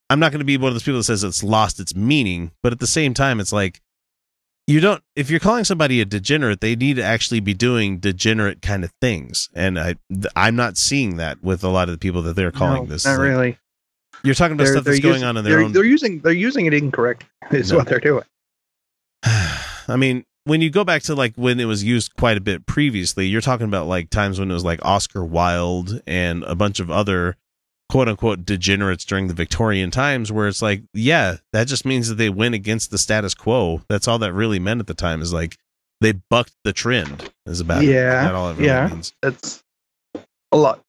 I'm 0.09 0.21
not 0.21 0.31
going 0.31 0.41
to 0.41 0.45
be 0.45 0.57
one 0.57 0.69
of 0.69 0.75
those 0.75 0.83
people 0.85 0.99
that 1.01 1.05
says 1.05 1.25
it's 1.25 1.43
lost 1.43 1.81
its 1.81 1.97
meaning, 1.97 2.53
but 2.63 2.73
at 2.73 2.79
the 2.79 2.87
same 2.87 3.15
time, 3.15 3.41
it's 3.41 3.53
like 3.53 3.81
you 4.67 4.81
don't. 4.81 5.03
If 5.17 5.31
you're 5.31 5.41
calling 5.41 5.65
somebody 5.65 6.01
a 6.01 6.05
degenerate, 6.05 6.61
they 6.61 6.75
need 6.77 6.97
to 6.97 7.03
actually 7.03 7.41
be 7.41 7.55
doing 7.55 7.99
degenerate 7.99 8.63
kind 8.63 8.85
of 8.85 8.93
things, 9.01 9.49
and 9.55 9.79
I 9.79 9.97
th- 10.11 10.27
I'm 10.37 10.57
not 10.57 10.77
seeing 10.77 11.17
that 11.19 11.43
with 11.43 11.63
a 11.65 11.69
lot 11.69 11.89
of 11.89 11.95
the 11.95 11.99
people 11.99 12.23
that 12.23 12.35
they're 12.37 12.51
calling 12.53 12.85
no, 12.85 12.89
this. 12.91 13.05
Not 13.05 13.13
like, 13.13 13.21
really. 13.21 13.59
You're 14.23 14.35
talking 14.35 14.55
about 14.55 14.65
They're- 14.65 14.73
stuff 14.75 14.85
that's 14.85 14.97
they're 15.01 15.03
going 15.03 15.15
using- 15.17 15.29
on 15.29 15.37
in 15.37 15.45
their 15.45 15.57
they're, 15.57 15.65
own. 15.65 15.73
They're 15.73 15.85
using 15.85 16.21
they're 16.21 16.33
using 16.33 16.67
it 16.67 16.73
incorrect. 16.75 17.25
Is 17.51 17.71
No. 17.73 17.79
what 17.79 17.89
they're 17.89 18.01
doing. 18.01 18.25
I 19.25 19.97
mean, 19.97 20.25
when 20.45 20.61
you 20.61 20.71
go 20.71 20.85
back 20.85 21.03
to 21.05 21.15
like 21.15 21.35
when 21.37 21.61
it 21.61 21.67
was 21.67 21.85
used 21.85 22.15
quite 22.17 22.37
a 22.37 22.41
bit 22.41 22.67
previously, 22.67 23.27
you're 23.27 23.41
talking 23.41 23.67
about 23.67 23.87
like 23.87 24.11
times 24.11 24.39
when 24.39 24.51
it 24.51 24.55
was 24.55 24.65
like 24.65 24.81
Oscar 24.85 25.25
Wilde 25.25 26.01
and 26.07 26.43
a 26.45 26.55
bunch 26.55 26.81
of 26.81 26.91
other 26.91 27.37
quote 27.95 28.09
unquote 28.09 28.45
degenerates 28.45 29.05
during 29.05 29.29
the 29.29 29.35
Victorian 29.35 29.89
times 29.89 30.33
where 30.33 30.49
it's 30.49 30.61
like, 30.61 30.83
yeah, 30.95 31.37
that 31.53 31.69
just 31.69 31.85
means 31.85 32.09
that 32.09 32.17
they 32.17 32.29
went 32.29 32.53
against 32.53 32.91
the 32.91 32.99
status 32.99 33.35
quo. 33.35 33.83
That's 33.89 34.09
all 34.09 34.19
that 34.19 34.33
really 34.33 34.59
meant 34.59 34.81
at 34.81 34.89
the 34.89 34.95
time 34.95 35.23
is 35.23 35.33
like 35.33 35.57
they 36.01 36.11
bucked 36.11 36.55
the 36.65 36.73
trend 36.73 37.31
is 37.47 37.61
about 37.61 37.85
it. 37.85 37.91
Yeah, 37.91 38.23
That's 38.25 38.35
all 38.35 38.51
it 38.51 38.55
really 38.55 38.67
yeah. 38.67 38.89
means. 38.89 39.13
That's 39.23 39.63
a 40.51 40.57
lot. 40.57 40.81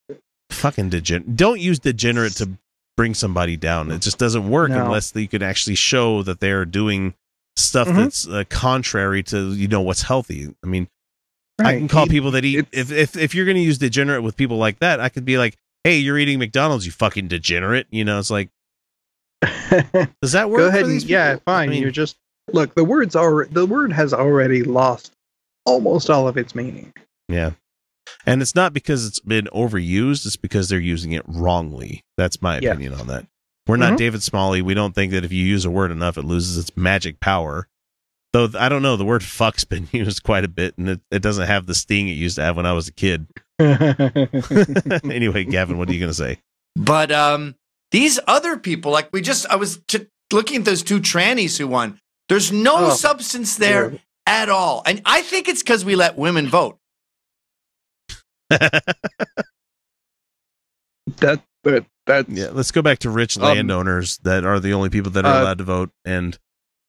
Fucking 0.50 0.90
degenerate. 0.90 1.36
Don't 1.36 1.60
use 1.60 1.78
degenerate 1.78 2.34
to 2.38 2.58
bring 2.98 3.14
somebody 3.14 3.56
down. 3.56 3.92
It 3.92 4.02
just 4.02 4.18
doesn't 4.18 4.50
work 4.50 4.72
No. 4.72 4.86
unless 4.86 5.14
you 5.16 5.28
can 5.28 5.44
actually 5.44 5.76
show 5.76 6.24
that 6.24 6.40
they're 6.40 6.66
doing 6.66 7.14
stuff 7.56 7.88
Mhm. 7.88 7.98
that's 7.98 8.28
uh, 8.28 8.46
contrary 8.50 9.22
to 9.22 9.54
you 9.54 9.68
know 9.68 9.82
what's 9.82 10.02
healthy. 10.02 10.56
I 10.64 10.66
mean, 10.68 10.88
I 11.60 11.74
can 11.78 11.88
call 11.88 12.08
people 12.08 12.32
that 12.32 12.46
eat. 12.46 12.66
If 12.72 12.92
if 12.92 13.16
if 13.16 13.36
you're 13.36 13.46
going 13.46 13.58
to 13.58 13.62
use 13.62 13.78
degenerate 13.78 14.24
with 14.24 14.36
people 14.36 14.58
like 14.58 14.80
that, 14.80 15.00
I 15.00 15.10
could 15.10 15.24
be 15.24 15.38
like, 15.38 15.56
"Hey, 15.86 16.00
you're 16.00 16.18
eating 16.18 16.40
McDonald's, 16.40 16.86
you 16.86 16.92
fucking 16.92 17.30
degenerate." 17.30 17.88
You 17.92 18.04
know, 18.04 18.20
it's 18.20 18.30
like, 18.30 18.50
does 20.22 20.32
that 20.34 20.50
work? 20.50 20.60
Go 20.60 20.68
ahead 20.68 20.86
and 20.86 21.02
yeah, 21.04 21.34
people? 21.36 21.44
I 21.48 21.52
fine. 21.60 21.70
mean, 21.70 21.82
You're 21.82 21.92
just 21.92 22.18
look. 22.52 22.76
The 22.76 22.84
words 22.84 23.16
are 23.16 23.46
the 23.46 23.66
word 23.66 23.92
has 23.94 24.14
already 24.14 24.64
lost 24.64 25.12
almost 25.66 26.10
all 26.10 26.28
of 26.28 26.38
its 26.38 26.56
meaning. 26.56 26.94
yeah, 27.30 27.52
and 28.26 28.42
it's 28.42 28.56
not 28.56 28.74
because 28.74 29.06
it's 29.06 29.20
been 29.20 29.46
overused; 29.54 30.26
it's 30.26 30.36
because 30.38 30.70
they're 30.70 30.80
using 30.80 31.12
it 31.14 31.24
wrongly. 31.28 32.04
That's 32.18 32.42
my 32.42 32.60
Yeah. 32.60 32.72
opinion 32.72 32.94
on 32.96 33.08
that. 33.08 33.26
We're 33.68 33.78
not 33.78 33.94
Mhm. 33.94 33.98
David 33.98 34.24
Smalley. 34.24 34.62
We 34.62 34.76
don't 34.76 34.94
think 34.94 35.12
that 35.14 35.26
if 35.26 35.32
you 35.34 35.44
use 35.44 35.66
a 35.66 35.72
word 35.72 35.92
enough, 35.92 36.18
it 36.18 36.24
loses 36.26 36.58
its 36.58 36.76
magic 36.78 37.20
power. 37.20 37.68
Though 38.32 38.50
I 38.60 38.70
don't 38.70 38.82
know, 38.84 38.96
the 38.98 39.06
word 39.06 39.24
"fuck's" 39.24 39.64
been 39.70 39.88
used 39.92 40.24
quite 40.24 40.44
a 40.44 40.48
bit, 40.50 40.78
and 40.78 40.90
it, 40.90 41.02
it 41.12 41.22
doesn't 41.22 41.48
have 41.48 41.66
the 41.66 41.74
sting 41.76 42.08
it 42.08 42.14
used 42.14 42.36
to 42.36 42.44
have 42.44 42.56
when 42.58 42.66
I 42.66 42.74
was 42.74 42.88
a 42.88 42.94
kid. 42.94 43.28
anyway, 45.10 45.44
Gavin, 45.46 45.78
what 45.78 45.90
are 45.90 45.94
you 45.94 46.00
going 46.00 46.10
to 46.10 46.14
say? 46.14 46.40
But 46.76 47.12
um, 47.12 47.56
these 47.92 48.20
other 48.28 48.58
people, 48.58 48.92
like 48.92 49.10
we 49.14 49.22
just, 49.22 49.46
I 49.50 49.56
was 49.56 49.80
t- 49.88 50.08
looking 50.34 50.58
at 50.58 50.66
those 50.66 50.84
two 50.84 51.00
trannies 51.00 51.58
who 51.58 51.68
won. 51.68 52.00
There's 52.28 52.52
no 52.52 52.88
Oh. 52.88 52.90
substance 52.90 53.56
there 53.58 54.00
at 54.26 54.50
all, 54.50 54.82
and 54.86 55.02
I 55.06 55.22
think 55.22 55.48
it's 55.48 55.62
because 55.62 55.86
we 55.86 55.96
let 55.96 56.18
women 56.18 56.48
vote. 56.48 56.78
that 58.50 58.96
but 61.64 61.86
that's 62.06 62.30
Yeah, 62.30 62.50
let's 62.52 62.72
go 62.72 62.82
back 62.82 63.00
to 63.00 63.10
rich 63.10 63.38
Um, 63.38 63.44
landowners 63.44 64.18
that 64.20 64.46
are 64.46 64.60
the 64.60 64.74
only 64.74 64.90
people 64.90 65.12
that 65.12 65.26
are 65.26 65.36
uh, 65.36 65.42
allowed 65.44 65.58
to 65.60 65.64
vote, 65.64 65.92
and 66.04 66.38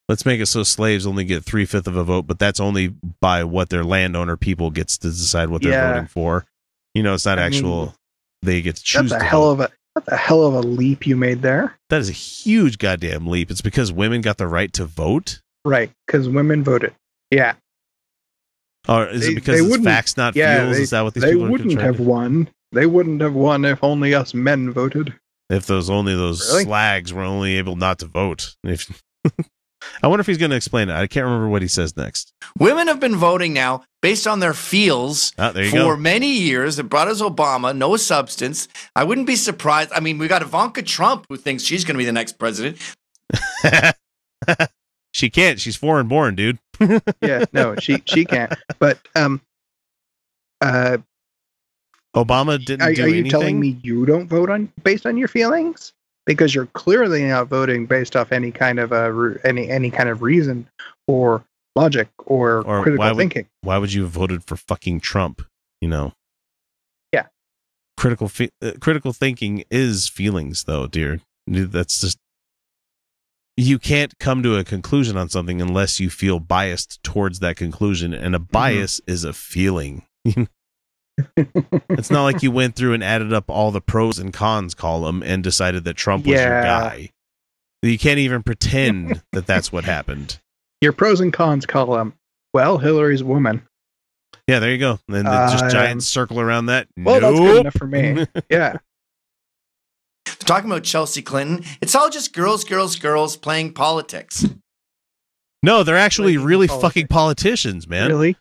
let's 0.09 0.27
make 0.27 0.41
it 0.41 0.47
so 0.47 0.63
slaves 0.63 1.07
only 1.07 1.25
get 1.25 1.45
three 1.45 1.65
fifth 1.65 1.87
of 1.87 1.97
a 1.97 2.05
vote, 2.05 2.27
but 2.27 2.39
that's 2.39 2.61
only 2.61 2.89
by 3.21 3.45
what 3.45 3.71
their 3.71 3.85
landowner 3.85 4.37
people 4.37 4.71
gets 4.71 4.99
to 4.99 5.09
decide 5.09 5.49
what 5.51 5.63
they're 5.63 5.73
Yeah. 5.73 5.93
voting 5.93 6.09
for. 6.09 6.47
You 6.97 7.03
know, 7.03 7.15
it's 7.15 7.27
not 7.27 7.39
I 7.39 7.43
actual. 7.43 7.87
mean, 7.87 7.93
they 8.43 8.63
get 8.63 8.77
to 8.77 8.83
choose. 8.83 9.11
that's 9.11 9.23
a 9.23 9.27
hell 9.27 9.55
vote. 9.55 9.65
of 9.65 9.71
a 9.71 9.73
that's 9.95 10.09
a 10.09 10.17
hell 10.17 10.45
of 10.45 10.55
a 10.55 10.61
leap 10.61 11.07
you 11.07 11.17
made 11.17 11.43
there. 11.43 11.77
that 11.91 12.01
is 12.01 12.09
a 12.09 12.13
huge 12.13 12.79
goddamn 12.79 13.27
leap. 13.27 13.51
It's 13.51 13.61
because 13.63 13.93
women 13.93 14.21
got 14.21 14.39
the 14.39 14.47
right 14.47 14.73
to 14.75 14.85
vote, 14.87 15.41
Right, 15.65 15.91
because 16.07 16.29
women 16.29 16.63
voted. 16.65 16.95
Yeah, 17.31 17.55
or 18.89 19.09
is 19.09 19.23
They- 19.23 19.33
it 19.33 19.35
because 19.37 19.61
it's 19.61 19.85
facts 19.85 20.17
not 20.17 20.37
yeah, 20.37 20.65
feels? 20.65 20.77
they- 20.77 20.83
is 20.83 20.91
that 20.91 21.03
what 21.03 21.15
these 21.15 21.23
they 21.23 21.33
people 21.33 21.47
are 21.47 21.51
wouldn't 21.51 21.81
have 21.81 21.99
won. 22.01 22.49
They 22.73 22.87
wouldn't 22.87 23.21
have 23.21 23.35
won 23.35 23.65
if 23.65 23.83
only 23.83 24.15
us 24.15 24.35
men 24.35 24.73
voted. 24.73 25.15
If 25.51 25.67
those 25.67 25.89
only 25.91 26.15
those 26.15 26.47
Really? 26.51 26.65
slags 26.65 27.13
were 27.13 27.23
only 27.23 27.57
able 27.57 27.77
not 27.77 27.99
to 28.01 28.07
vote. 28.07 28.57
If 28.65 29.03
I 30.03 30.09
wonder 30.09 30.20
if 30.20 30.27
he's 30.27 30.38
going 30.38 30.51
to 30.51 30.57
explain 30.57 30.88
it. 30.88 30.94
I 30.94 31.07
can't 31.07 31.25
remember 31.25 31.49
what 31.49 31.62
he 31.62 31.68
says 31.68 31.96
next. 31.96 32.33
Women 32.59 32.87
have 32.88 33.01
been 33.01 33.16
voting 33.16 33.53
now 33.53 33.83
based 34.03 34.27
on 34.27 34.40
their 34.40 34.55
feels 34.55 35.33
Ah, 35.38 35.53
there 35.53 35.64
you 35.64 35.70
for 35.70 35.77
go. 35.77 35.96
many 35.96 36.29
years. 36.33 36.79
It 36.79 36.88
brought 36.88 37.09
us 37.09 37.20
Obama, 37.22 37.77
no 37.77 37.96
substance. 37.96 38.68
I 38.94 39.05
wouldn't 39.05 39.27
be 39.27 39.37
surprised. 39.37 39.90
I 39.94 40.01
mean, 40.01 40.18
we 40.18 40.29
got 40.29 40.42
Ivanka 40.42 40.83
Trump 40.83 41.27
who 41.29 41.37
thinks 41.37 41.62
she's 41.62 41.85
going 41.85 41.94
to 41.94 41.99
be 41.99 42.05
the 42.05 42.12
next 42.12 42.38
president. 42.38 42.79
she 45.12 45.31
can't. 45.31 45.59
She's 45.61 45.77
foreign 45.77 46.09
born, 46.09 46.35
dude. 46.35 46.59
Yeah, 47.22 47.44
no, 47.55 47.75
she 47.77 48.03
she 48.05 48.27
can't. 48.27 48.53
But 48.79 48.99
um, 49.16 49.40
uh, 50.61 50.99
Obama 52.14 52.62
didn't 52.62 52.83
are, 52.83 52.92
do 52.92 53.05
are 53.05 53.09
you 53.09 53.14
anything. 53.20 53.31
telling 53.31 53.59
me 53.61 53.79
you 53.83 54.05
don't 54.05 54.29
vote 54.29 54.51
on 54.51 54.70
based 54.85 55.07
on 55.07 55.16
your 55.16 55.29
feelings? 55.29 55.92
Because 56.27 56.55
you're 56.55 56.67
clearly 56.67 57.23
not 57.25 57.47
voting 57.49 57.87
based 57.87 58.17
off 58.17 58.33
any 58.33 58.51
kind 58.51 58.79
of 58.81 58.91
a 58.93 59.37
any 59.45 59.71
any 59.71 59.91
kind 59.91 60.09
of 60.09 60.23
reason 60.23 60.69
or 61.07 61.45
logic 61.77 62.09
or, 62.25 62.59
Or 62.67 62.79
why 62.79 62.83
critical 62.83 63.07
would- 63.07 63.17
thinking. 63.17 63.47
Why 63.62 63.79
would 63.79 63.93
you 63.93 64.03
have 64.03 64.11
voted 64.11 64.43
for 64.45 64.57
fucking 64.57 65.01
Trump? 65.01 65.43
You 65.81 65.89
know. 65.89 66.12
Yeah. 67.12 67.27
Critical 67.97 68.29
fe- 68.29 68.51
uh, 68.61 68.72
critical 68.81 69.12
thinking 69.12 69.62
is 69.70 70.09
feelings, 70.09 70.64
though, 70.64 70.87
dear. 70.87 71.20
That's 71.47 72.01
just 72.01 72.18
you 73.57 73.79
can't 73.79 74.18
come 74.18 74.43
to 74.43 74.57
a 74.57 74.64
conclusion 74.64 75.16
on 75.16 75.29
something 75.29 75.62
unless 75.62 75.99
you 76.01 76.11
feel 76.11 76.41
biased 76.41 77.03
towards 77.03 77.39
that 77.39 77.57
conclusion, 77.57 78.12
and 78.12 78.35
Mm-hmm. 78.35 78.35
a 78.35 78.39
bias 78.53 79.01
is 79.07 79.22
a 79.24 79.33
feeling. 79.33 80.03
it's 81.37 82.11
not 82.11 82.25
like 82.25 82.43
you 82.43 82.51
went 82.51 82.77
through 82.77 82.93
and 82.93 83.03
added 83.03 83.33
up 83.33 83.49
all 83.49 83.71
the 83.71 83.81
pros 83.81 84.19
and 84.19 84.33
cons 84.33 84.75
column 84.75 85.23
and 85.23 85.43
decided 85.43 85.85
that 85.85 85.95
Trump 85.95 86.27
was 86.27 86.39
your 86.39 86.62
guy. 86.62 87.11
You 87.83 87.99
can't 87.99 88.19
even 88.19 88.43
pretend 88.43 89.23
that 89.33 89.47
that's 89.47 89.71
what 89.71 89.85
happened. 89.85 90.41
Your 90.83 90.93
pros 90.93 91.21
and 91.21 91.33
cons 91.33 91.64
column. 91.67 92.14
Well, 92.53 92.79
Hillary's 92.79 93.21
a 93.23 93.25
woman. 93.25 93.62
Yeah, 94.47 94.59
there 94.59 94.71
you 94.73 94.79
go. 94.79 94.99
And 95.09 95.17
then 95.17 95.25
just 95.25 95.64
Um, 95.64 95.71
giant 95.71 96.03
circle 96.03 96.39
around 96.41 96.67
that. 96.67 96.89
Well, 96.97 97.21
that's 97.21 97.39
good 97.39 97.61
enough 97.61 97.75
for 97.75 97.87
me. 97.87 98.27
Yeah. 98.51 98.77
Talking 100.41 100.71
about 100.71 100.85
Chelsea 100.85 101.23
Clinton, 101.23 101.64
it's 101.81 101.95
all 101.95 102.11
just 102.11 102.33
girls, 102.33 102.64
girls, 102.64 102.97
girls 102.97 103.37
playing 103.37 103.73
politics. 103.73 104.45
No, 105.62 105.83
they're 105.83 105.97
actually 105.97 106.37
really 106.37 106.67
politics. 106.67 106.83
fucking 106.89 107.07
politicians, 107.09 107.89
man. 107.89 108.09
Really? 108.09 108.37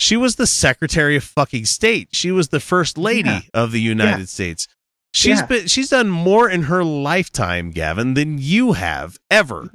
She 0.00 0.16
was 0.16 0.36
the 0.36 0.46
Secretary 0.46 1.16
of 1.16 1.24
fucking 1.24 1.64
State. 1.66 2.08
She 2.12 2.30
was 2.30 2.48
the 2.48 2.60
First 2.60 2.96
Lady 2.98 3.28
Yeah. 3.30 3.40
of 3.54 3.72
the 3.72 3.80
United 3.80 4.28
States. 4.28 4.68
She's 5.12 5.40
Yeah. 5.40 5.46
been 5.46 5.66
she's 5.66 5.88
done 5.90 6.08
more 6.08 6.48
in 6.48 6.64
her 6.64 6.84
lifetime, 6.84 7.70
Gavin, 7.70 8.14
than 8.14 8.38
you 8.38 8.74
have 8.74 9.18
ever 9.30 9.70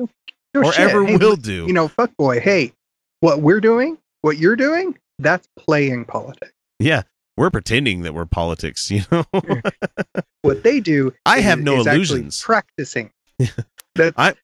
or 0.55 0.71
shit. 0.71 0.79
ever 0.79 1.05
Hey, 1.05 1.17
will 1.17 1.35
do. 1.35 1.65
You 1.67 1.73
know, 1.73 1.87
fuck 1.87 2.15
boy. 2.17 2.39
Hey, 2.39 2.73
what 3.19 3.41
we're 3.41 3.59
doing, 3.59 3.97
what 4.21 4.37
you're 4.37 4.55
doing, 4.55 4.97
that's 5.19 5.47
playing 5.57 6.05
politics. 6.05 6.53
yeah, 6.79 7.01
we're 7.35 7.49
pretending 7.49 8.03
that 8.03 8.13
we're 8.13 8.25
politics. 8.25 8.89
You 8.91 9.01
know, 9.11 9.25
What 10.43 10.63
they 10.63 10.79
do, 10.79 11.13
I 11.25 11.39
is- 11.39 11.43
have 11.45 11.59
no 11.59 11.79
illusions. 11.81 12.41
Practicing. 12.41 13.11
that 13.95 14.13
I- 14.17 14.35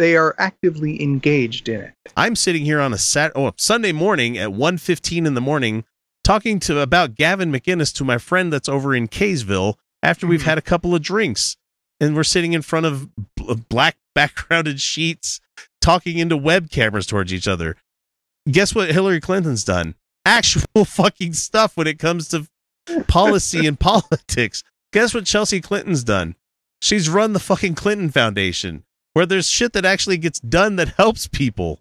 they 0.00 0.16
are 0.16 0.34
actively 0.38 1.00
engaged 1.02 1.68
in 1.68 1.82
it. 1.82 1.92
I'm 2.16 2.34
sitting 2.34 2.64
here 2.64 2.80
on 2.80 2.92
a 2.94 2.98
sat 2.98 3.32
oh, 3.34 3.52
Sunday 3.58 3.92
morning 3.92 4.38
at 4.38 4.48
1.15 4.48 5.26
in 5.26 5.34
the 5.34 5.40
morning 5.42 5.84
talking 6.24 6.58
to 6.60 6.80
about 6.80 7.14
Gavin 7.14 7.52
McInnes 7.52 7.94
to 7.96 8.04
my 8.04 8.16
friend 8.18 8.50
that's 8.52 8.68
over 8.68 8.94
in 8.94 9.08
Kaysville 9.08 9.74
after 10.02 10.26
we've 10.26 10.40
Mhm. 10.40 10.44
had 10.44 10.58
a 10.58 10.62
couple 10.62 10.94
of 10.94 11.02
drinks 11.02 11.56
and 12.00 12.16
we're 12.16 12.24
sitting 12.24 12.54
in 12.54 12.62
front 12.62 12.86
of 12.86 13.08
bl- 13.36 13.54
black 13.68 13.96
backgrounded 14.14 14.80
sheets 14.80 15.38
talking 15.82 16.16
into 16.18 16.36
web 16.36 16.70
cameras 16.70 17.06
towards 17.06 17.32
each 17.32 17.46
other. 17.46 17.76
Guess 18.50 18.74
what 18.74 18.90
Hillary 18.90 19.20
Clinton's 19.20 19.64
done? 19.64 19.94
Actual 20.24 20.84
fucking 20.86 21.34
stuff 21.34 21.76
when 21.76 21.86
it 21.86 21.98
comes 21.98 22.28
to 22.28 22.46
policy 23.06 23.66
and 23.66 23.78
politics. 23.88 24.62
Guess 24.92 25.12
what 25.14 25.26
Chelsea 25.26 25.60
Clinton's 25.60 26.02
done? 26.04 26.36
She's 26.80 27.08
run 27.10 27.34
the 27.34 27.38
fucking 27.38 27.74
Clinton 27.74 28.10
Foundation 28.10 28.84
where 29.14 29.26
there's 29.26 29.48
shit 29.48 29.72
that 29.74 29.84
actually 29.84 30.18
gets 30.18 30.40
done 30.40 30.76
that 30.76 30.88
helps 30.96 31.26
people. 31.26 31.80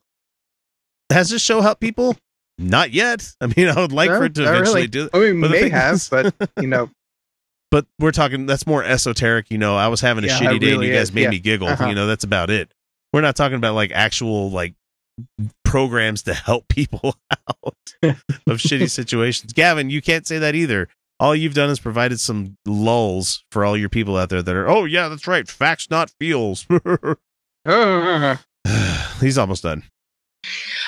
Has 1.11 1.30
this 1.30 1.41
show 1.41 1.61
helped 1.61 1.82
people? 1.82 2.17
Not 2.57 2.91
yet. 2.91 3.34
I 3.41 3.47
mean, 3.55 3.67
I 3.69 3.80
would 3.80 3.91
like 3.91 4.09
No, 4.09 4.17
for 4.19 4.25
it 4.25 4.36
to 4.36 4.41
not 4.43 4.53
eventually 4.55 4.82
really. 4.82 4.88
do. 4.88 5.09
I 5.13 5.19
mean, 5.19 5.41
But 5.41 5.47
the 5.49 5.61
may 5.61 5.69
have, 5.69 5.95
is- 5.95 6.09
but 6.09 6.34
you 6.61 6.67
know, 6.67 6.89
But 7.71 7.86
we're 7.99 8.11
talking. 8.11 8.45
That's 8.45 8.67
more 8.67 8.84
esoteric. 8.84 9.49
You 9.49 9.57
know, 9.57 9.77
I 9.77 9.88
was 9.88 10.01
having 10.01 10.23
a 10.23 10.27
Yeah, 10.27 10.39
shitty 10.39 10.55
it 10.57 10.59
day, 10.59 10.73
and 10.73 10.84
you 10.84 10.91
guys 10.93 11.03
is. 11.09 11.13
made 11.13 11.23
Yeah. 11.23 11.30
me 11.30 11.39
giggle. 11.39 11.67
Uh-huh. 11.69 11.88
You 11.88 11.95
know, 11.95 12.05
that's 12.07 12.23
about 12.23 12.49
it. 12.49 12.71
We're 13.13 13.21
not 13.21 13.36
talking 13.36 13.55
about 13.57 13.75
like 13.75 13.91
actual 13.91 14.51
like 14.51 14.73
programs 15.65 16.23
to 16.23 16.34
help 16.34 16.67
people 16.67 17.15
out 17.63 17.75
of 18.03 18.57
shitty 18.57 18.89
situations. 18.89 19.53
Gavin, 19.53 19.89
you 19.89 20.01
can't 20.01 20.25
say 20.27 20.39
that 20.39 20.55
either. 20.55 20.89
All 21.20 21.36
you've 21.36 21.53
done 21.53 21.70
is 21.70 21.80
provided 21.80 22.20
some 22.20 22.57
lulls 22.65 23.43
for 23.51 23.65
all 23.65 23.76
your 23.76 23.89
people 23.89 24.15
out 24.15 24.30
there 24.30 24.41
that 24.41 24.55
are, 24.55 24.70
oh 24.70 24.86
yeah, 24.86 25.09
that's 25.09 25.28
right, 25.28 25.47
facts 25.47 25.89
not 25.89 26.11
feels. 26.20 26.65
He's 29.20 29.38
almost 29.38 29.63
done. 29.63 29.84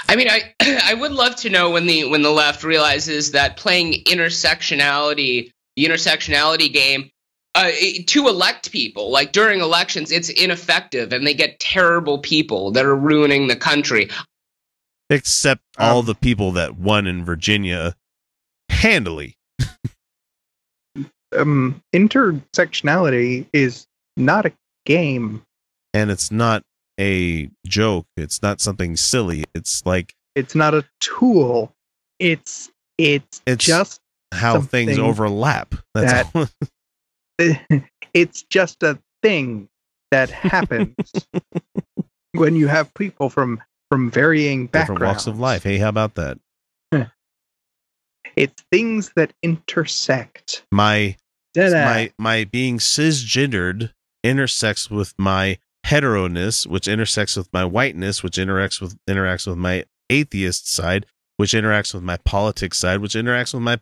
I 0.08 0.16
mean, 0.16 0.30
I 0.30 0.54
I 0.84 0.94
would 0.94 1.12
love 1.12 1.36
to 1.38 1.50
know 1.50 1.72
when 1.72 1.86
the 1.86 2.06
when 2.06 2.22
the 2.22 2.32
left 2.32 2.64
realizes 2.64 3.32
that 3.32 3.58
playing 3.58 4.04
intersectionality, 4.06 5.52
the 5.76 5.86
intersectionality 5.86 6.72
game, 6.72 7.12
uh, 7.56 7.72
to 8.08 8.28
elect 8.28 8.72
people 8.72 9.12
like 9.12 9.32
during 9.34 9.60
elections, 9.60 10.12
it's 10.12 10.30
ineffective, 10.30 11.12
and 11.12 11.28
they 11.28 11.34
get 11.34 11.60
terrible 11.60 12.20
people 12.20 12.72
that 12.72 12.86
are 12.86 12.96
ruining 12.96 13.48
the 13.48 13.56
country. 13.56 14.10
Except 15.10 15.62
all 15.78 16.00
Um, 16.00 16.06
the 16.06 16.16
people 16.16 16.54
that 16.54 16.78
won 16.78 17.06
in 17.06 17.26
Virginia 17.26 17.96
handily. 18.70 19.36
Um, 21.38 21.82
intersectionality 21.94 23.46
is 23.54 23.88
not 24.18 24.46
a 24.46 24.52
game. 24.86 25.44
And 25.94 26.10
it's 26.12 26.32
not 26.32 26.64
a 27.00 27.50
joke. 27.66 28.06
It's 28.18 28.42
not 28.42 28.62
something 28.62 28.96
silly. 28.96 29.44
It's 29.54 29.86
like 29.86 30.14
It's 30.36 30.56
not 30.56 30.74
a 30.74 30.86
tool. 31.00 31.74
It's 32.20 32.70
it's, 32.98 33.42
It's 33.48 33.66
just 33.66 34.00
how 34.34 34.62
things 34.62 34.98
overlap. 35.00 35.76
That's 35.94 36.32
that- 36.32 36.52
it's 38.14 38.44
just 38.44 38.84
a 38.84 39.00
thing 39.24 39.68
that 40.12 40.30
happens 40.30 40.96
when 42.34 42.56
you 42.56 42.68
have 42.68 42.94
people 42.94 43.30
from 43.30 43.62
from 43.90 44.10
varying 44.12 44.68
backgrounds. 44.68 45.00
different 45.00 45.14
walks 45.14 45.28
of 45.28 45.40
life. 45.40 45.64
Hey, 45.64 45.78
how 45.78 45.90
about 45.90 46.16
that? 46.16 46.38
It's 48.36 48.64
things 48.72 49.12
that 49.16 49.34
intersect. 49.44 50.64
My 50.72 51.18
Da-da. 51.54 51.84
my 51.86 52.12
my 52.18 52.44
being 52.46 52.78
cisgendered 52.78 53.92
intersects 54.24 54.90
with 54.90 55.14
my 55.18 55.58
heteroness, 55.84 56.66
which 56.66 56.88
intersects 56.88 57.36
with 57.36 57.52
my 57.52 57.66
whiteness, 57.66 58.24
which 58.24 58.38
interacts 58.38 58.80
with 58.80 58.98
interacts 59.10 59.48
with 59.48 59.58
my 59.58 59.86
atheist 60.10 60.72
side, 60.72 61.06
which 61.38 61.52
interacts 61.54 61.94
with 61.94 62.04
my 62.04 62.18
politics 62.18 62.78
side, 62.78 63.02
which 63.02 63.14
interacts 63.16 63.54
with 63.54 63.64
my 63.64 63.80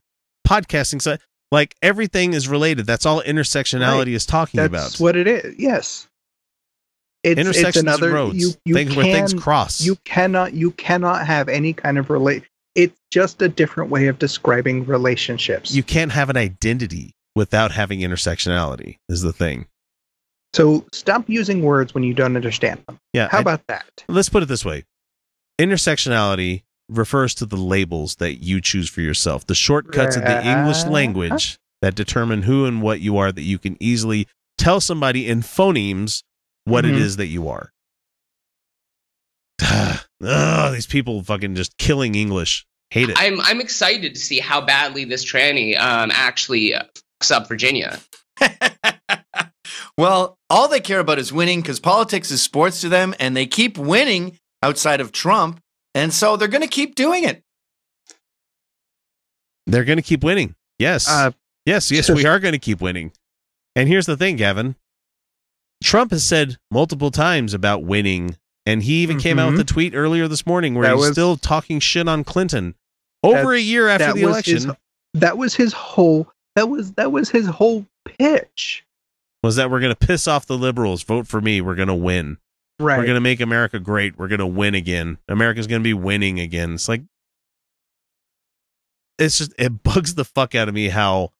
podcasting 0.48 1.02
side. 1.02 1.20
Like 1.52 1.76
everything 1.82 2.34
is 2.34 2.48
related. 2.48 2.86
That's 2.86 3.06
all 3.06 3.22
intersectionality 3.22 3.98
Right. 3.98 4.08
is 4.10 4.26
talking 4.26 4.60
That's 4.60 4.68
about. 4.70 4.84
That's 4.84 5.00
what 5.00 5.16
it 5.16 5.28
is. 5.28 5.56
Yes. 5.58 6.08
It's, 7.24 7.40
Intersections 7.40 7.76
it's 7.76 7.84
another 7.84 8.08
and 8.08 8.16
roads, 8.16 8.38
you, 8.38 8.52
you 8.64 8.74
things 8.76 8.94
can, 8.94 8.98
where 8.98 9.14
things 9.14 9.34
cross. 9.34 9.82
You 9.82 9.98
cannot 10.06 10.54
you 10.54 10.72
cannot 10.72 11.28
have 11.28 11.50
any 11.50 11.74
kind 11.74 11.98
of 11.98 12.10
relate. 12.10 12.44
It's 12.76 12.98
just 13.12 13.42
a 13.42 13.50
different 13.50 13.90
way 13.90 14.08
of 14.08 14.20
describing 14.20 14.86
relationships. 14.86 15.74
you 15.74 15.84
can't 15.84 16.12
have 16.12 16.30
an 16.30 16.38
identity 16.38 17.14
without 17.36 17.72
having 17.72 18.00
intersectionality. 18.00 18.98
Is 19.10 19.22
the 19.22 19.34
thing. 19.34 19.68
so 20.54 20.86
stop 20.92 21.30
using 21.30 21.62
words 21.62 21.94
when 21.94 22.04
you 22.04 22.14
don't 22.14 22.36
understand 22.36 22.82
them. 22.88 23.00
Yeah. 23.14 23.28
How 23.30 23.38
I- 23.38 23.42
about 23.42 23.68
that? 23.68 24.04
let's 24.08 24.30
put 24.30 24.44
it 24.44 24.48
this 24.48 24.64
way 24.66 24.86
intersectionality 25.60 26.64
refers 26.90 27.36
to 27.36 27.46
the 27.46 27.56
labels 27.58 28.16
that 28.16 28.42
you 28.42 28.60
choose 28.62 28.90
for 28.90 29.02
yourself 29.02 29.46
the 29.46 29.54
shortcuts 29.56 30.16
of 30.16 30.24
the 30.24 30.44
english 30.48 30.84
Right. 30.84 30.92
language 30.92 31.60
that 31.82 31.94
determine 31.96 32.44
who 32.44 32.66
and 32.66 32.82
what 32.82 33.00
you 33.02 33.18
are 33.18 33.32
that 33.32 33.44
you 33.44 33.60
can 33.60 33.78
easily 33.80 34.28
tell 34.58 34.82
somebody 34.82 35.28
in 35.28 35.42
phonemes 35.42 36.24
what 36.66 36.86
it 36.86 36.94
Mhm. 36.96 37.00
is 37.02 37.18
that 37.18 37.28
you 37.28 37.48
are 37.48 37.72
Ugh, 40.24 40.74
these 40.74 40.88
people 40.88 41.24
fucking 41.24 41.56
just 41.56 41.78
killing 41.78 42.16
english. 42.16 42.66
Hate 42.92 43.10
it. 43.10 43.16
I'm 43.20 43.40
I'm 43.42 43.62
excited 43.62 44.16
to 44.16 44.20
see 44.20 44.40
how 44.40 44.62
badly 44.62 45.06
this 45.06 45.24
tranny 45.24 45.80
um 45.80 46.12
actually 46.14 46.74
uh, 46.74 46.84
fucks 47.22 47.32
up 47.32 47.48
Virginia. 47.48 48.00
well, 49.98 50.38
all 50.50 50.68
they 50.68 50.80
care 50.80 51.00
about 51.00 51.20
is 51.20 51.32
winning 51.32 51.62
because 51.62 51.80
politics 51.80 52.32
is 52.32 52.42
sports 52.42 52.82
to 52.82 52.90
them, 52.90 53.14
and 53.20 53.36
they 53.38 53.46
keep 53.46 53.78
winning 53.78 54.38
outside 54.64 55.02
of 55.02 55.12
Trump, 55.12 55.62
and 55.94 56.14
so 56.14 56.36
they're 56.36 56.48
going 56.48 56.62
to 56.62 56.68
keep 56.68 56.96
doing 56.96 57.24
it. 57.24 57.44
they're 59.68 59.84
going 59.86 59.98
to 59.98 60.04
keep 60.04 60.24
winning. 60.24 60.56
Yes. 60.80 61.08
Uh, 61.10 61.32
yes 61.66 61.92
yes 61.92 62.10
we 62.10 62.26
are 62.26 62.40
going 62.40 62.54
to 62.54 62.60
keep 62.60 62.82
winning. 62.82 63.12
And 63.76 63.88
here's 63.88 64.06
the 64.08 64.18
thing 64.18 64.36
gavin. 64.36 64.76
Trump 65.84 66.12
has 66.12 66.24
said 66.26 66.58
multiple 66.72 67.12
times 67.12 67.54
about 67.54 67.84
winning 67.84 68.36
and 68.66 68.84
he 68.84 69.02
even 69.04 69.20
came 69.20 69.40
out 69.40 69.52
with 69.52 69.60
a 69.62 69.64
tweet 69.64 69.96
earlier 69.96 70.28
this 70.28 70.46
morning 70.46 70.76
where 70.76 70.84
Mm-hmm. 70.86 70.92
That 70.92 70.98
he's 70.98 71.08
was- 71.08 71.16
still 71.16 71.38
talking 71.38 71.80
shit 71.80 72.08
on 72.08 72.24
clinton. 72.24 72.76
Over 73.24 73.54
a 73.54 73.60
year 73.60 73.88
after 73.90 74.14
the 74.14 74.22
election 74.22 74.56
his- 74.56 74.68
that 75.16 75.38
was 75.38 75.56
his 75.56 75.74
whole 75.74 76.32
that 76.56 76.70
was 76.70 76.94
that 76.94 77.12
was 77.12 77.30
his 77.30 77.46
whole 77.48 77.86
pitch. 78.06 78.86
was 79.44 79.56
that 79.58 79.70
we're 79.72 79.80
going 79.80 79.94
to 79.96 80.08
piss 80.08 80.28
off 80.28 80.46
the 80.46 80.58
liberals. 80.58 81.04
Vote 81.04 81.28
for 81.28 81.40
me. 81.42 81.62
We're 81.62 81.76
going 81.76 81.88
to 81.88 81.96
win. 81.96 82.38
Right. 82.82 82.98
we're 82.98 83.06
going 83.06 83.16
to 83.16 83.22
make 83.22 83.42
america 83.42 83.78
great. 83.80 84.18
We're 84.18 84.30
going 84.30 84.40
to 84.40 84.48
win 84.48 84.74
again. 84.76 85.18
America's 85.28 85.68
going 85.68 85.82
to 85.82 85.84
be 85.84 85.94
winning 85.94 86.40
again. 86.40 86.74
It's 86.76 86.88
like 86.88 87.02
it's 89.18 89.38
just 89.40 89.54
it 89.58 89.84
bugs 89.84 90.16
the 90.16 90.24
fuck 90.26 90.56
out 90.56 90.70
of 90.70 90.74
me 90.74 90.90
how 90.90 91.32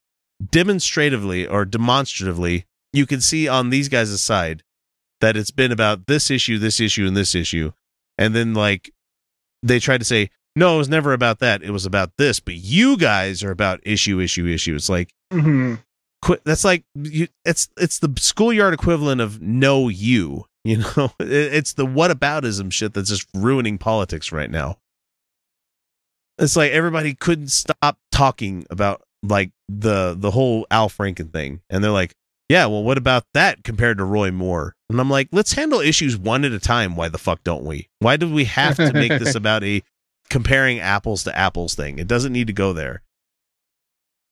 demonstratively 0.52 1.48
or 1.48 1.66
demonstratively 1.66 2.66
you 2.92 3.06
can 3.06 3.22
see 3.22 3.48
on 3.48 3.70
these 3.70 3.88
guys' 3.90 4.22
side 4.22 4.64
that 5.22 5.36
it's 5.38 5.52
been 5.52 5.72
about 5.72 6.08
this 6.08 6.30
issue 6.32 6.58
this 6.58 6.80
issue 6.80 7.06
and 7.08 7.16
this 7.18 7.36
issue. 7.36 7.72
And 8.18 8.36
then 8.36 8.54
like 8.54 8.92
they 9.64 9.80
tried 9.80 10.00
to 10.00 10.06
say 10.06 10.30
no 10.56 10.76
it 10.76 10.78
was 10.78 10.90
never 10.90 11.14
about 11.14 11.40
that. 11.40 11.62
It 11.64 11.72
was 11.72 11.86
about 11.86 12.12
this 12.18 12.40
but 12.40 12.56
you 12.56 12.98
guys 12.98 13.44
are 13.44 13.52
about 13.52 13.80
issue 13.84 14.20
issue 14.20 14.48
issue. 14.48 14.76
It's 14.76 14.90
like 14.90 15.14
Mhm. 15.32 15.82
quit 16.22 16.42
that's 16.46 16.64
like 16.64 16.84
you 16.96 17.28
it's 17.46 17.70
it's 17.78 18.00
the 18.00 18.14
schoolyard 18.18 18.74
equivalent 18.74 19.22
of 19.22 19.42
no 19.42 19.90
you 19.90 20.46
you 20.66 20.78
know? 20.78 21.12
It- 21.20 21.54
it's 21.54 21.74
the 21.74 21.86
whataboutism 21.86 22.72
shit 22.74 22.94
that's 22.94 23.10
just 23.10 23.28
ruining 23.34 23.78
politics 23.78 24.32
right 24.32 24.50
now. 24.52 24.78
It's 26.38 26.56
like 26.56 26.72
everybody 26.72 27.14
couldn't 27.14 27.50
stop 27.50 27.98
talking 28.12 28.66
about 28.70 29.02
like 29.24 29.52
the 29.68 30.16
the 30.18 30.32
whole 30.32 30.66
al 30.72 30.90
franken 30.90 31.32
thing. 31.32 31.62
And 31.70 31.84
they're 31.84 31.92
like 31.92 32.14
yeah 32.48 32.66
well 32.66 32.84
what 32.84 32.98
about 32.98 33.26
that 33.34 33.64
compared 33.64 33.98
to 33.98 34.04
roy 34.06 34.32
moore 34.32 34.76
and 34.90 35.00
i'm 35.00 35.10
like 35.10 35.28
let's 35.32 35.54
handle 35.54 35.80
issues 35.80 36.18
one 36.18 36.44
at 36.46 36.52
a 36.52 36.60
time 36.60 36.96
why 36.96 37.08
the 37.10 37.18
fuck 37.18 37.44
don't 37.44 37.64
we 37.66 37.88
why 38.00 38.18
do 38.18 38.32
we 38.32 38.46
have 38.46 38.76
to 38.76 38.92
make 38.94 39.10
this 39.20 39.36
about 39.42 39.64
a 39.64 39.82
comparing 40.30 40.80
apples 40.80 41.24
to 41.24 41.38
apples 41.38 41.76
thing 41.76 42.00
it 42.00 42.08
doesn't 42.08 42.34
need 42.34 42.48
to 42.48 42.54
go 42.54 42.74
there 42.74 43.02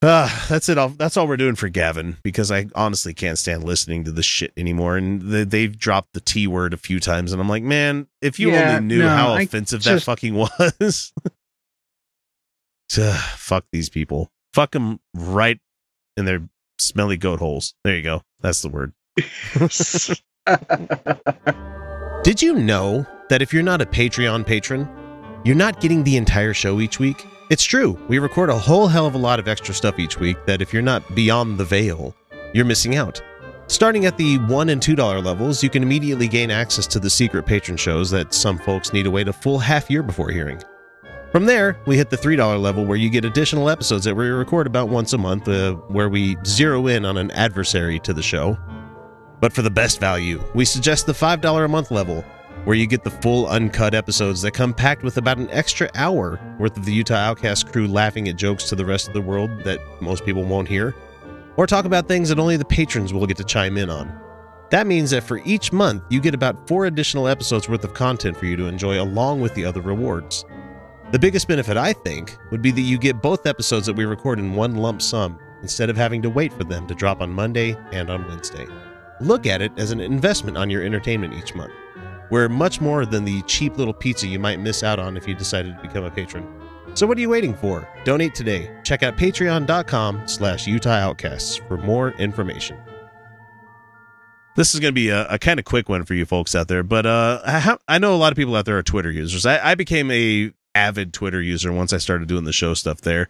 Uh, 0.04 0.30
that's 0.48 0.70
it. 0.70 0.78
All, 0.78 0.90
that's 0.90 1.18
all 1.18 1.28
we're 1.28 1.38
doing 1.38 1.56
for 1.56 1.70
Gavin 1.70 2.18
because 2.22 2.52
I 2.52 2.68
honestly 2.76 3.16
can't 3.16 3.36
stand 3.40 3.64
listening 3.64 4.04
to 4.04 4.12
this 4.12 4.28
shit 4.28 4.54
anymore. 4.56 4.96
And 4.96 5.20
they, 5.24 5.44
they've 5.44 5.76
dropped 5.76 6.14
the 6.14 6.22
T 6.22 6.46
word 6.46 6.76
a 6.76 6.78
few 6.78 7.00
times, 7.00 7.32
and 7.32 7.42
I'm 7.42 7.50
like, 7.50 7.64
man, 7.64 8.06
if 8.22 8.40
you 8.40 8.52
Yeah, 8.52 8.76
only 8.76 8.86
knew 8.86 9.00
no, 9.00 9.10
how 9.10 9.34
I 9.34 9.42
offensive 9.42 9.82
that 9.86 10.04
fucking 10.04 10.36
was. 10.38 11.12
Ugh, 12.96 13.20
Fuck 13.38 13.66
these 13.72 13.90
people. 13.90 14.30
Fuck 14.54 14.72
them 14.74 15.00
right 15.16 15.60
in 16.16 16.26
their 16.26 16.48
smelly 16.78 17.18
goat 17.18 17.40
holes. 17.40 17.74
There 17.84 17.96
you 17.96 18.04
go. 18.04 18.22
That's 18.40 18.62
the 18.62 18.70
word. 18.70 18.94
Did 22.24 22.42
you 22.42 22.56
know 22.56 23.06
that 23.30 23.42
if 23.42 23.54
you're 23.54 23.64
not 23.64 23.82
a 23.82 23.86
Patreon 23.86 24.46
patron, 24.46 24.88
you're 25.44 25.56
not 25.56 25.80
getting 25.80 26.04
the 26.04 26.18
entire 26.18 26.54
show 26.54 26.80
each 26.82 27.00
week? 27.00 27.26
It's 27.50 27.64
true. 27.64 27.98
We 28.10 28.20
record 28.20 28.50
a 28.50 28.58
whole 28.58 28.88
hell 28.88 29.06
of 29.06 29.16
a 29.16 29.18
lot 29.18 29.40
of 29.40 29.48
extra 29.48 29.74
stuff 29.74 30.00
each 30.00 30.20
week 30.20 30.38
that 30.46 30.62
if 30.62 30.74
you're 30.74 30.82
not 30.82 31.16
beyond 31.16 31.58
the 31.58 31.66
veil, 31.66 32.14
you're 32.54 32.66
missing 32.66 32.96
out. 32.96 33.22
Starting 33.68 34.06
at 34.06 34.18
the 34.18 34.38
$1 34.40 34.72
and 34.72 34.82
$2 34.82 35.24
levels, 35.24 35.64
you 35.64 35.70
can 35.70 35.84
immediately 35.84 36.28
gain 36.28 36.52
access 36.52 36.88
to 36.88 37.00
the 37.00 37.10
secret 37.10 37.46
patron 37.46 37.78
shows 37.78 38.10
that 38.12 38.34
some 38.34 38.58
folks 38.58 38.94
need 38.94 39.04
to 39.04 39.12
wait 39.12 39.28
a 39.28 39.34
full 39.34 39.60
half 39.60 39.90
year 39.90 40.04
before 40.04 40.30
hearing. 40.30 40.62
From 41.32 41.46
there, 41.46 41.78
we 41.86 41.98
hit 41.98 42.10
the 42.10 42.18
$3 42.18 42.62
level 42.62 42.86
where 42.86 42.98
you 42.98 43.10
get 43.10 43.26
additional 43.26 43.70
episodes 43.70 44.06
that 44.06 44.16
we 44.16 44.28
record 44.28 44.68
about 44.68 44.88
once 44.88 45.12
a 45.12 45.18
month, 45.18 45.48
uh, 45.48 45.74
where 45.90 46.08
we 46.08 46.38
zero 46.46 46.88
in 46.88 47.06
on 47.06 47.18
an 47.18 47.32
adversary 47.32 48.00
to 48.00 48.14
the 48.14 48.24
show. 48.24 48.58
But 49.40 49.54
for 49.54 49.62
the 49.62 49.70
best 49.70 50.00
value, 50.00 50.44
we 50.56 50.66
suggest 50.66 51.06
the 51.06 51.14
$5 51.14 51.66
a 51.66 51.68
month 51.68 51.92
level, 51.92 52.24
where 52.64 52.76
you 52.76 52.88
get 52.88 53.04
the 53.04 53.12
full 53.12 53.48
uncut 53.48 53.94
episodes 53.94 54.42
that 54.42 54.52
come 54.52 54.74
packed 54.74 55.04
with 55.04 55.18
about 55.18 55.38
an 55.38 55.50
extra 55.52 55.90
hour 55.96 56.40
worth 56.60 56.76
of 56.76 56.86
the 56.86 56.94
Utah 56.94 57.16
Outcast 57.16 57.72
crew 57.72 57.88
laughing 57.88 58.28
at 58.28 58.36
jokes 58.36 58.68
to 58.70 58.76
the 58.76 58.86
rest 58.86 59.08
of 59.08 59.14
the 59.14 59.22
world 59.22 59.64
that 59.64 59.80
most 60.02 60.26
people 60.26 60.44
won't 60.44 60.68
hear, 60.68 60.96
or 61.56 61.68
talk 61.68 61.86
about 61.86 62.08
things 62.08 62.30
that 62.30 62.40
only 62.40 62.58
the 62.58 62.66
patrons 62.66 63.14
will 63.14 63.28
get 63.28 63.38
to 63.38 63.44
chime 63.44 63.78
in 63.78 63.90
on. 63.90 64.20
That 64.70 64.88
means 64.88 65.12
that 65.12 65.24
for 65.24 65.40
each 65.46 65.72
month, 65.72 66.04
you 66.10 66.20
get 66.20 66.34
about 66.34 66.68
four 66.68 66.88
additional 66.88 67.28
episodes 67.28 67.70
worth 67.70 67.86
of 67.86 67.94
content 67.94 68.36
for 68.36 68.46
you 68.46 68.58
to 68.58 68.66
enjoy 68.66 69.02
along 69.02 69.40
with 69.40 69.54
the 69.54 69.64
other 69.64 69.82
rewards. 69.82 70.44
The 71.12 71.20
biggest 71.20 71.48
benefit, 71.48 71.78
I 71.78 71.94
think, 71.94 72.38
would 72.52 72.62
be 72.62 72.72
that 72.72 72.82
you 72.82 72.98
get 72.98 73.22
both 73.22 73.48
episodes 73.48 73.86
that 73.86 73.96
we 73.96 74.04
record 74.04 74.40
in 74.40 74.56
one 74.56 74.76
lump 74.76 75.02
sum 75.02 75.40
instead 75.62 75.90
of 75.90 75.96
having 75.96 76.22
to 76.24 76.30
wait 76.30 76.52
for 76.52 76.66
them 76.66 76.86
to 76.88 76.96
drop 76.96 77.22
on 77.22 77.32
Monday 77.32 77.78
and 77.94 78.10
on 78.10 78.28
Wednesday. 78.28 78.68
Look 79.20 79.46
at 79.46 79.62
it 79.62 79.72
as 79.78 79.92
an 79.92 80.00
investment 80.00 80.58
on 80.58 80.70
your 80.70 80.84
entertainment 80.84 81.34
each 81.34 81.56
month. 81.56 81.74
We're 82.30 82.50
much 82.50 82.82
more 82.82 83.06
than 83.06 83.26
the 83.26 83.42
cheap 83.44 83.78
little 83.78 83.94
pizza 83.94 84.28
you 84.28 84.40
might 84.40 84.60
miss 84.60 84.84
out 84.84 85.00
on 85.00 85.18
if 85.18 85.28
you 85.28 85.34
decided 85.34 85.76
to 85.76 85.82
become 85.82 86.04
a 86.04 86.12
patron. 86.12 86.46
So 86.94 87.06
what 87.08 87.18
are 87.18 87.22
you 87.22 87.30
waiting 87.30 87.56
for? 87.56 87.88
Donate 88.06 88.36
today. 88.36 88.70
Check 88.84 89.04
out 89.04 89.18
patreon.com 89.18 90.28
slash 90.28 90.68
Outcasts 90.68 91.58
for 91.68 91.78
more 91.78 92.12
information. 92.14 92.78
This 94.56 94.74
is 94.74 94.80
going 94.80 94.92
to 94.92 94.96
be 94.96 95.10
a, 95.10 95.28
a 95.28 95.38
kind 95.38 95.60
of 95.60 95.66
quick 95.66 95.88
one 95.88 96.04
for 96.04 96.16
you 96.16 96.26
folks 96.26 96.56
out 96.56 96.68
there, 96.68 96.82
but 96.82 97.06
uh, 97.06 97.42
I, 97.46 97.60
ha- 97.60 97.78
I 97.88 98.00
know 98.00 98.16
a 98.16 98.18
lot 98.18 98.34
of 98.34 98.38
people 98.38 98.56
out 98.56 98.66
there 98.66 98.78
are 98.80 98.84
Twitter 98.84 99.12
users. 99.12 99.46
I, 99.46 99.72
I 99.72 99.76
became 99.76 100.10
a 100.10 100.52
avid 100.74 101.14
Twitter 101.14 101.42
user 101.42 101.72
once 101.72 101.94
I 101.94 101.98
started 101.98 102.28
doing 102.28 102.44
the 102.44 102.54
show 102.54 102.74
stuff 102.74 103.02
there. 103.02 103.30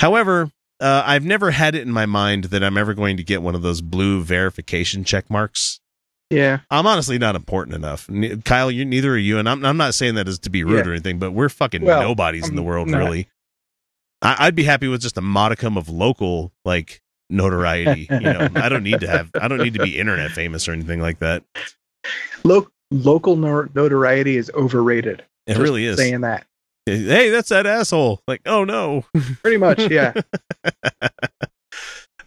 However, 0.00 0.50
uh, 0.80 1.02
I've 1.06 1.24
never 1.24 1.50
had 1.50 1.74
it 1.74 1.82
in 1.82 1.90
my 1.92 2.06
mind 2.06 2.44
that 2.44 2.62
I'm 2.62 2.76
ever 2.78 2.94
going 2.94 3.16
to 3.16 3.24
get 3.24 3.42
one 3.42 3.54
of 3.54 3.62
those 3.62 3.80
blue 3.80 4.22
verification 4.22 5.04
check 5.04 5.28
marks. 5.30 5.80
yeah. 6.30 6.60
I'm 6.70 6.86
honestly 6.86 7.18
not 7.18 7.34
important 7.36 7.74
enough. 7.74 8.08
Ne- 8.08 8.36
Kyle, 8.38 8.70
you 8.70 8.84
neither 8.84 9.12
are 9.14 9.16
you, 9.16 9.38
and 9.38 9.48
I'm 9.48 9.64
I'm 9.64 9.76
not 9.76 9.94
saying 9.94 10.14
that 10.16 10.28
as 10.28 10.38
to 10.40 10.50
be 10.50 10.62
rude 10.64 10.84
Yeah. 10.84 10.90
or 10.90 10.94
anything, 10.94 11.18
but 11.18 11.32
we're 11.32 11.48
fucking 11.48 11.82
Well, 11.84 12.00
nobodies 12.02 12.48
in 12.48 12.54
the 12.56 12.62
world, 12.62 12.88
not. 12.88 12.98
really. 12.98 13.28
I, 14.22 14.36
I'd 14.46 14.54
be 14.54 14.64
happy 14.64 14.88
with 14.88 15.00
just 15.00 15.16
a 15.16 15.20
modicum 15.22 15.76
of 15.78 15.88
local 15.88 16.52
like 16.64 17.00
notoriety. 17.30 18.08
you 18.10 18.20
know, 18.20 18.48
I 18.56 18.68
don't 18.68 18.82
need 18.82 19.00
to 19.00 19.08
have 19.08 19.30
I 19.40 19.48
don't 19.48 19.58
need 19.62 19.74
to 19.74 19.82
be 19.82 19.98
internet 19.98 20.30
famous 20.32 20.68
or 20.68 20.72
anything 20.72 21.00
like 21.00 21.18
that. 21.20 21.44
Lo- 22.44 22.68
local 22.90 23.36
nor- 23.36 23.70
notoriety 23.74 24.36
is 24.36 24.50
overrated. 24.54 25.24
It 25.46 25.56
really 25.56 25.84
is. 25.86 25.96
saying 25.96 26.20
that. 26.22 26.46
Hey, 26.96 27.30
that's 27.30 27.48
that 27.50 27.66
asshole. 27.66 28.22
Like, 28.26 28.42
oh 28.46 28.64
no. 28.64 29.04
Pretty 29.42 29.56
much, 29.58 29.78
yeah. 29.90 30.12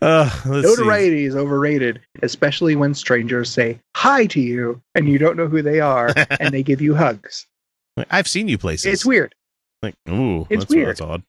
Uh, 0.02 0.28
let's 0.48 0.68
see. 0.68 0.76
notoriety 0.82 1.26
is 1.26 1.36
overrated, 1.36 2.02
especially 2.24 2.76
when 2.76 2.92
strangers 2.92 3.52
say 3.52 3.80
hi 3.96 4.26
to 4.26 4.40
you 4.42 4.82
and 4.96 5.08
you 5.08 5.20
don't 5.20 5.38
know 5.38 5.48
who 5.48 5.62
they 5.62 5.80
are 5.80 6.12
and 6.40 6.52
they 6.52 6.64
give 6.64 6.82
you 6.82 6.96
hugs. 6.96 7.46
I've 8.10 8.28
seen 8.28 8.48
you 8.48 8.58
places. 8.58 8.92
It's 8.92 9.06
weird. 9.06 9.36
Like, 9.84 9.94
ooh, 10.10 10.48
It's 10.50 10.64
that's, 10.64 10.74
weird. 10.74 10.88
That's 10.88 11.02
odd. 11.02 11.22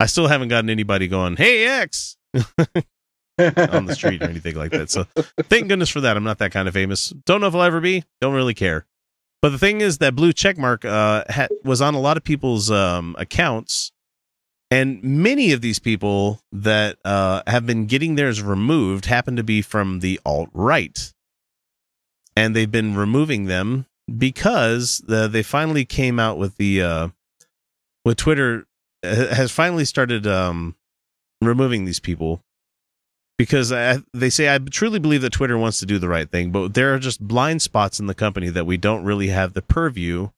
I 0.00 0.04
still 0.04 0.28
haven't 0.28 0.48
gotten 0.48 0.68
anybody 0.68 1.08
going, 1.08 1.36
"Hey 1.36 1.66
X," 1.66 2.16
on 2.34 3.86
the 3.86 3.94
street 3.94 4.22
or 4.22 4.28
anything 4.28 4.54
like 4.56 4.72
that. 4.72 4.90
So 4.90 5.04
thank 5.44 5.68
goodness 5.68 5.88
for 5.88 6.02
that. 6.02 6.16
I'm 6.16 6.24
not 6.24 6.38
that 6.38 6.52
kind 6.52 6.68
of 6.68 6.74
famous. 6.74 7.10
Don't 7.24 7.40
know 7.40 7.46
if 7.46 7.54
I'll 7.54 7.62
ever 7.62 7.80
be. 7.80 8.04
Don't 8.20 8.34
really 8.34 8.54
care. 8.54 8.84
But 9.42 9.50
the 9.50 9.58
thing 9.58 9.80
is 9.80 9.98
that 9.98 10.14
blue 10.14 10.32
checkmark 10.32 10.84
uh, 10.84 11.24
ha- 11.32 11.48
was 11.64 11.80
on 11.80 11.94
a 11.94 12.00
lot 12.00 12.16
of 12.16 12.24
people's 12.24 12.70
um, 12.70 13.16
accounts, 13.18 13.90
and 14.70 15.02
many 15.02 15.52
of 15.52 15.62
these 15.62 15.78
people 15.78 16.42
that 16.52 16.98
uh, 17.04 17.42
have 17.46 17.66
been 17.66 17.86
getting 17.86 18.16
theirs 18.16 18.42
removed 18.42 19.06
happen 19.06 19.36
to 19.36 19.42
be 19.42 19.62
from 19.62 20.00
the 20.00 20.20
alt 20.26 20.50
right, 20.52 21.12
and 22.36 22.54
they've 22.54 22.70
been 22.70 22.94
removing 22.94 23.46
them 23.46 23.86
because 24.18 25.02
the, 25.06 25.26
they 25.26 25.42
finally 25.42 25.86
came 25.86 26.18
out 26.18 26.36
with 26.36 26.56
the 26.56 26.82
uh, 26.82 27.08
with 28.04 28.18
Twitter 28.18 28.66
uh, 29.02 29.34
has 29.34 29.50
finally 29.50 29.86
started 29.86 30.26
um, 30.26 30.76
removing 31.40 31.86
these 31.86 32.00
people 32.00 32.42
because 33.40 33.72
I, 33.72 34.00
they 34.12 34.28
say 34.28 34.54
I 34.54 34.58
truly 34.58 34.98
believe 34.98 35.22
that 35.22 35.32
Twitter 35.32 35.56
wants 35.56 35.80
to 35.80 35.86
do 35.86 35.98
the 35.98 36.08
right 36.10 36.30
thing, 36.30 36.50
but 36.50 36.74
there 36.74 36.92
are 36.94 36.98
just 36.98 37.26
blind 37.26 37.62
spots 37.62 37.98
in 37.98 38.06
the 38.06 38.14
company 38.14 38.50
that 38.50 38.66
we 38.66 38.76
don't 38.76 39.02
really 39.02 39.28
have 39.28 39.54
the 39.54 39.62
purview 39.62 40.28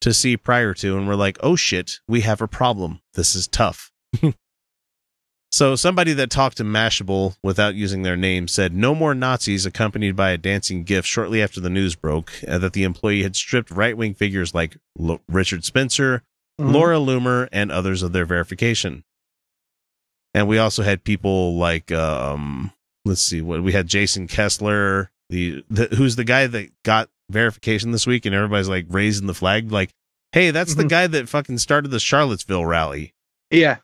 to 0.00 0.12
see 0.12 0.36
prior 0.36 0.74
to, 0.74 0.98
and 0.98 1.06
we're 1.06 1.14
like, 1.14 1.38
oh 1.40 1.54
shit, 1.54 2.00
we 2.08 2.22
have 2.22 2.40
a 2.42 2.48
problem. 2.48 3.00
This 3.14 3.36
is 3.36 3.46
tough. 3.46 3.92
so 5.52 5.76
somebody 5.76 6.12
that 6.14 6.30
talked 6.30 6.56
to 6.56 6.64
Mashable 6.64 7.36
without 7.44 7.76
using 7.76 8.02
their 8.02 8.16
name 8.16 8.48
said 8.48 8.74
no 8.74 8.92
more 8.92 9.14
Nazis 9.14 9.64
accompanied 9.64 10.16
by 10.16 10.30
a 10.30 10.36
dancing 10.36 10.82
gif 10.82 11.06
shortly 11.06 11.40
after 11.40 11.60
the 11.60 11.70
news 11.70 11.94
broke 11.94 12.32
uh, 12.48 12.58
that 12.58 12.72
the 12.72 12.82
employee 12.82 13.22
had 13.22 13.36
stripped 13.36 13.70
right-wing 13.70 14.14
figures 14.14 14.52
like 14.52 14.76
Lo- 14.98 15.20
Richard 15.28 15.64
Spencer, 15.64 16.24
Mhm. 16.60 16.72
Laura 16.72 16.96
Loomer, 16.96 17.48
and 17.52 17.70
others 17.70 18.02
of 18.02 18.12
their 18.12 18.24
verification. 18.24 19.04
And 20.38 20.46
we 20.46 20.58
also 20.58 20.84
had 20.84 21.02
people 21.02 21.56
like 21.56 21.90
um 21.90 22.70
let's 23.04 23.20
see 23.22 23.40
what 23.42 23.60
we 23.60 23.72
had 23.72 23.88
Jason 23.88 24.28
Kessler, 24.28 25.10
the, 25.30 25.64
the 25.68 25.86
who's 25.96 26.14
the 26.14 26.22
guy 26.22 26.46
that 26.46 26.70
got 26.84 27.08
verification 27.28 27.90
this 27.90 28.06
week 28.06 28.24
and 28.24 28.32
everybody's 28.36 28.68
like 28.68 28.86
raising 28.88 29.26
the 29.26 29.34
flag 29.34 29.72
like, 29.72 29.90
"Hey, 30.30 30.52
that's 30.52 30.76
the 30.76 30.84
Mhm. 30.84 30.88
guy 30.90 31.06
that 31.08 31.28
fucking 31.28 31.58
started 31.58 31.88
the 31.90 31.98
Charlottesville 31.98 32.64
rally." 32.64 33.14
Yeah. 33.50 33.78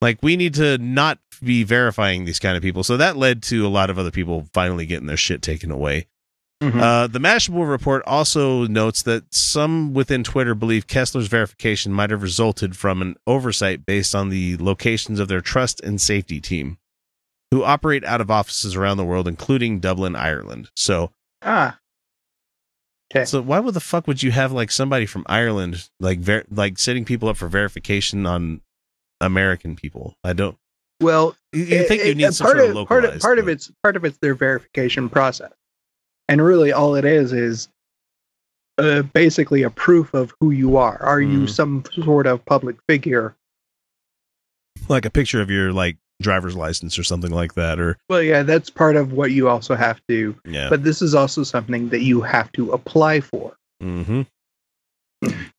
Like 0.00 0.22
we 0.22 0.34
need 0.38 0.54
to 0.54 0.78
not 0.78 1.18
be 1.44 1.62
verifying 1.62 2.24
these 2.24 2.38
kind 2.38 2.56
of 2.56 2.62
people. 2.62 2.82
So 2.82 2.96
that 2.96 3.18
led 3.18 3.42
to 3.44 3.66
a 3.66 3.68
lot 3.68 3.90
of 3.90 3.98
other 3.98 4.10
people 4.10 4.46
finally 4.54 4.86
getting 4.86 5.08
their 5.08 5.16
shit 5.18 5.42
taken 5.42 5.70
away. 5.70 6.06
Mhm. 6.62 6.78
Uh, 6.80 7.06
the 7.06 7.18
Mashable 7.18 7.68
report 7.68 8.02
also 8.06 8.66
notes 8.66 9.00
that 9.02 9.32
some 9.34 9.94
within 9.94 10.22
Twitter 10.22 10.54
believe 10.54 10.86
Kessler's 10.86 11.26
verification 11.28 11.90
might 11.92 12.10
have 12.10 12.22
resulted 12.22 12.76
from 12.76 13.00
an 13.00 13.16
oversight 13.26 13.86
based 13.86 14.14
on 14.14 14.28
the 14.28 14.56
locations 14.58 15.18
of 15.20 15.28
their 15.28 15.40
trust 15.40 15.80
and 15.80 15.98
safety 16.00 16.38
team, 16.38 16.76
who 17.50 17.64
operate 17.64 18.04
out 18.04 18.20
of 18.20 18.30
offices 18.30 18.76
around 18.76 18.98
the 18.98 19.04
world, 19.06 19.26
including 19.26 19.80
Dublin, 19.80 20.14
Ireland. 20.14 20.70
So, 20.76 21.12
ah. 21.42 21.78
Okay. 23.12 23.24
so 23.24 23.40
why 23.42 23.58
would 23.58 23.74
the 23.74 23.80
fuck 23.80 24.06
would 24.06 24.22
you 24.22 24.30
have 24.30 24.52
like 24.52 24.70
somebody 24.70 25.04
from 25.06 25.24
Ireland 25.26 25.88
like 25.98 26.20
ver- 26.20 26.44
like 26.50 26.78
setting 26.78 27.04
people 27.04 27.28
up 27.28 27.36
for 27.38 27.48
verification 27.48 28.24
on 28.26 28.60
American 29.20 29.74
people? 29.76 30.14
I 30.22 30.32
don't. 30.34 30.56
Well, 31.00 31.34
You, 31.52 31.64
you 31.64 31.88
think 31.88 32.04
you 32.04 32.14
need 32.14 32.24
it- 32.24 32.34
some 32.34 32.44
part 32.44 32.58
sort 32.58 32.64
of 32.64 32.70
of, 32.70 32.76
localized? 32.76 33.02
part 33.02 33.14
of, 33.14 33.20
part 33.22 33.38
of 33.40 33.48
it's 33.48 33.72
part 33.82 33.96
of 33.96 34.04
it's 34.04 34.18
their 34.18 34.34
verification 34.34 35.08
process, 35.08 35.50
and 36.30 36.42
really 36.42 36.72
all 36.72 36.94
it 36.94 37.04
is 37.04 37.32
is 37.32 37.68
uh, 38.78 39.02
basically 39.02 39.62
a 39.62 39.68
proof 39.70 40.14
of 40.14 40.32
who 40.40 40.52
you 40.52 40.76
are. 40.78 40.96
Are 41.02 41.20
you 41.20 41.40
Mhm. 41.40 41.50
some 41.50 41.84
sort 42.04 42.26
of 42.26 42.42
public 42.46 42.76
figure? 42.88 43.34
like 44.88 45.04
a 45.04 45.10
picture 45.10 45.40
of 45.42 45.50
your 45.50 45.72
like 45.72 45.98
driver's 46.22 46.56
license 46.56 46.98
or 46.98 47.04
something 47.04 47.30
like 47.30 47.54
that, 47.54 47.78
or 47.78 47.98
Well, 48.08 48.22
yeah, 48.22 48.42
that's 48.42 48.70
part 48.70 48.96
of 48.96 49.12
what 49.12 49.30
you 49.32 49.48
also 49.48 49.74
have 49.74 50.00
to. 50.08 50.34
yeah. 50.44 50.68
But 50.70 50.84
this 50.84 51.02
is 51.02 51.14
also 51.14 51.42
something 51.42 51.90
that 51.90 52.00
you 52.00 52.22
have 52.22 52.50
to 52.52 52.72
apply 52.72 53.20
for 53.20 53.56
Mm-hmm. 53.82 54.22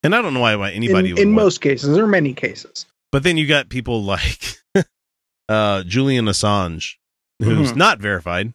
And 0.03 0.15
I 0.15 0.22
don't 0.22 0.34
know 0.34 0.39
why, 0.39 0.55
why 0.55 0.72
anybody 0.72 1.09
in, 1.09 1.15
would 1.15 1.22
in 1.22 1.30
want- 1.36 1.43
most 1.45 1.61
cases 1.61 1.97
or 1.97 2.07
many 2.07 2.34
cases. 2.34 2.86
But 3.11 3.24
then 3.24 3.38
you 3.38 3.45
got 3.47 3.69
people 3.69 4.03
like 4.03 4.57
uh, 5.49 5.84
Julian 5.84 6.26
Assange, 6.26 6.95
who's 7.43 7.74
Mhm. 7.74 7.76
not 7.78 7.99
verified, 7.99 8.53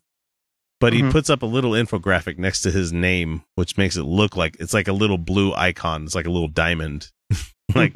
but 0.81 0.93
he 0.93 1.03
Mhm. 1.03 1.11
puts 1.13 1.31
up 1.31 1.43
a 1.43 1.47
little 1.47 1.73
infographic 1.73 2.39
next 2.39 2.63
to 2.63 2.71
his 2.71 2.93
name, 2.93 3.43
which 3.55 3.77
makes 3.79 3.97
it 3.97 4.03
look 4.05 4.37
like 4.37 4.57
it's 4.61 4.75
like 4.75 4.89
a 4.89 4.93
little 4.93 5.19
blue 5.19 5.53
icon. 5.55 6.05
It's 6.05 6.15
like 6.15 6.27
a 6.27 6.31
little 6.31 6.49
diamond. 6.49 7.11
like 7.75 7.95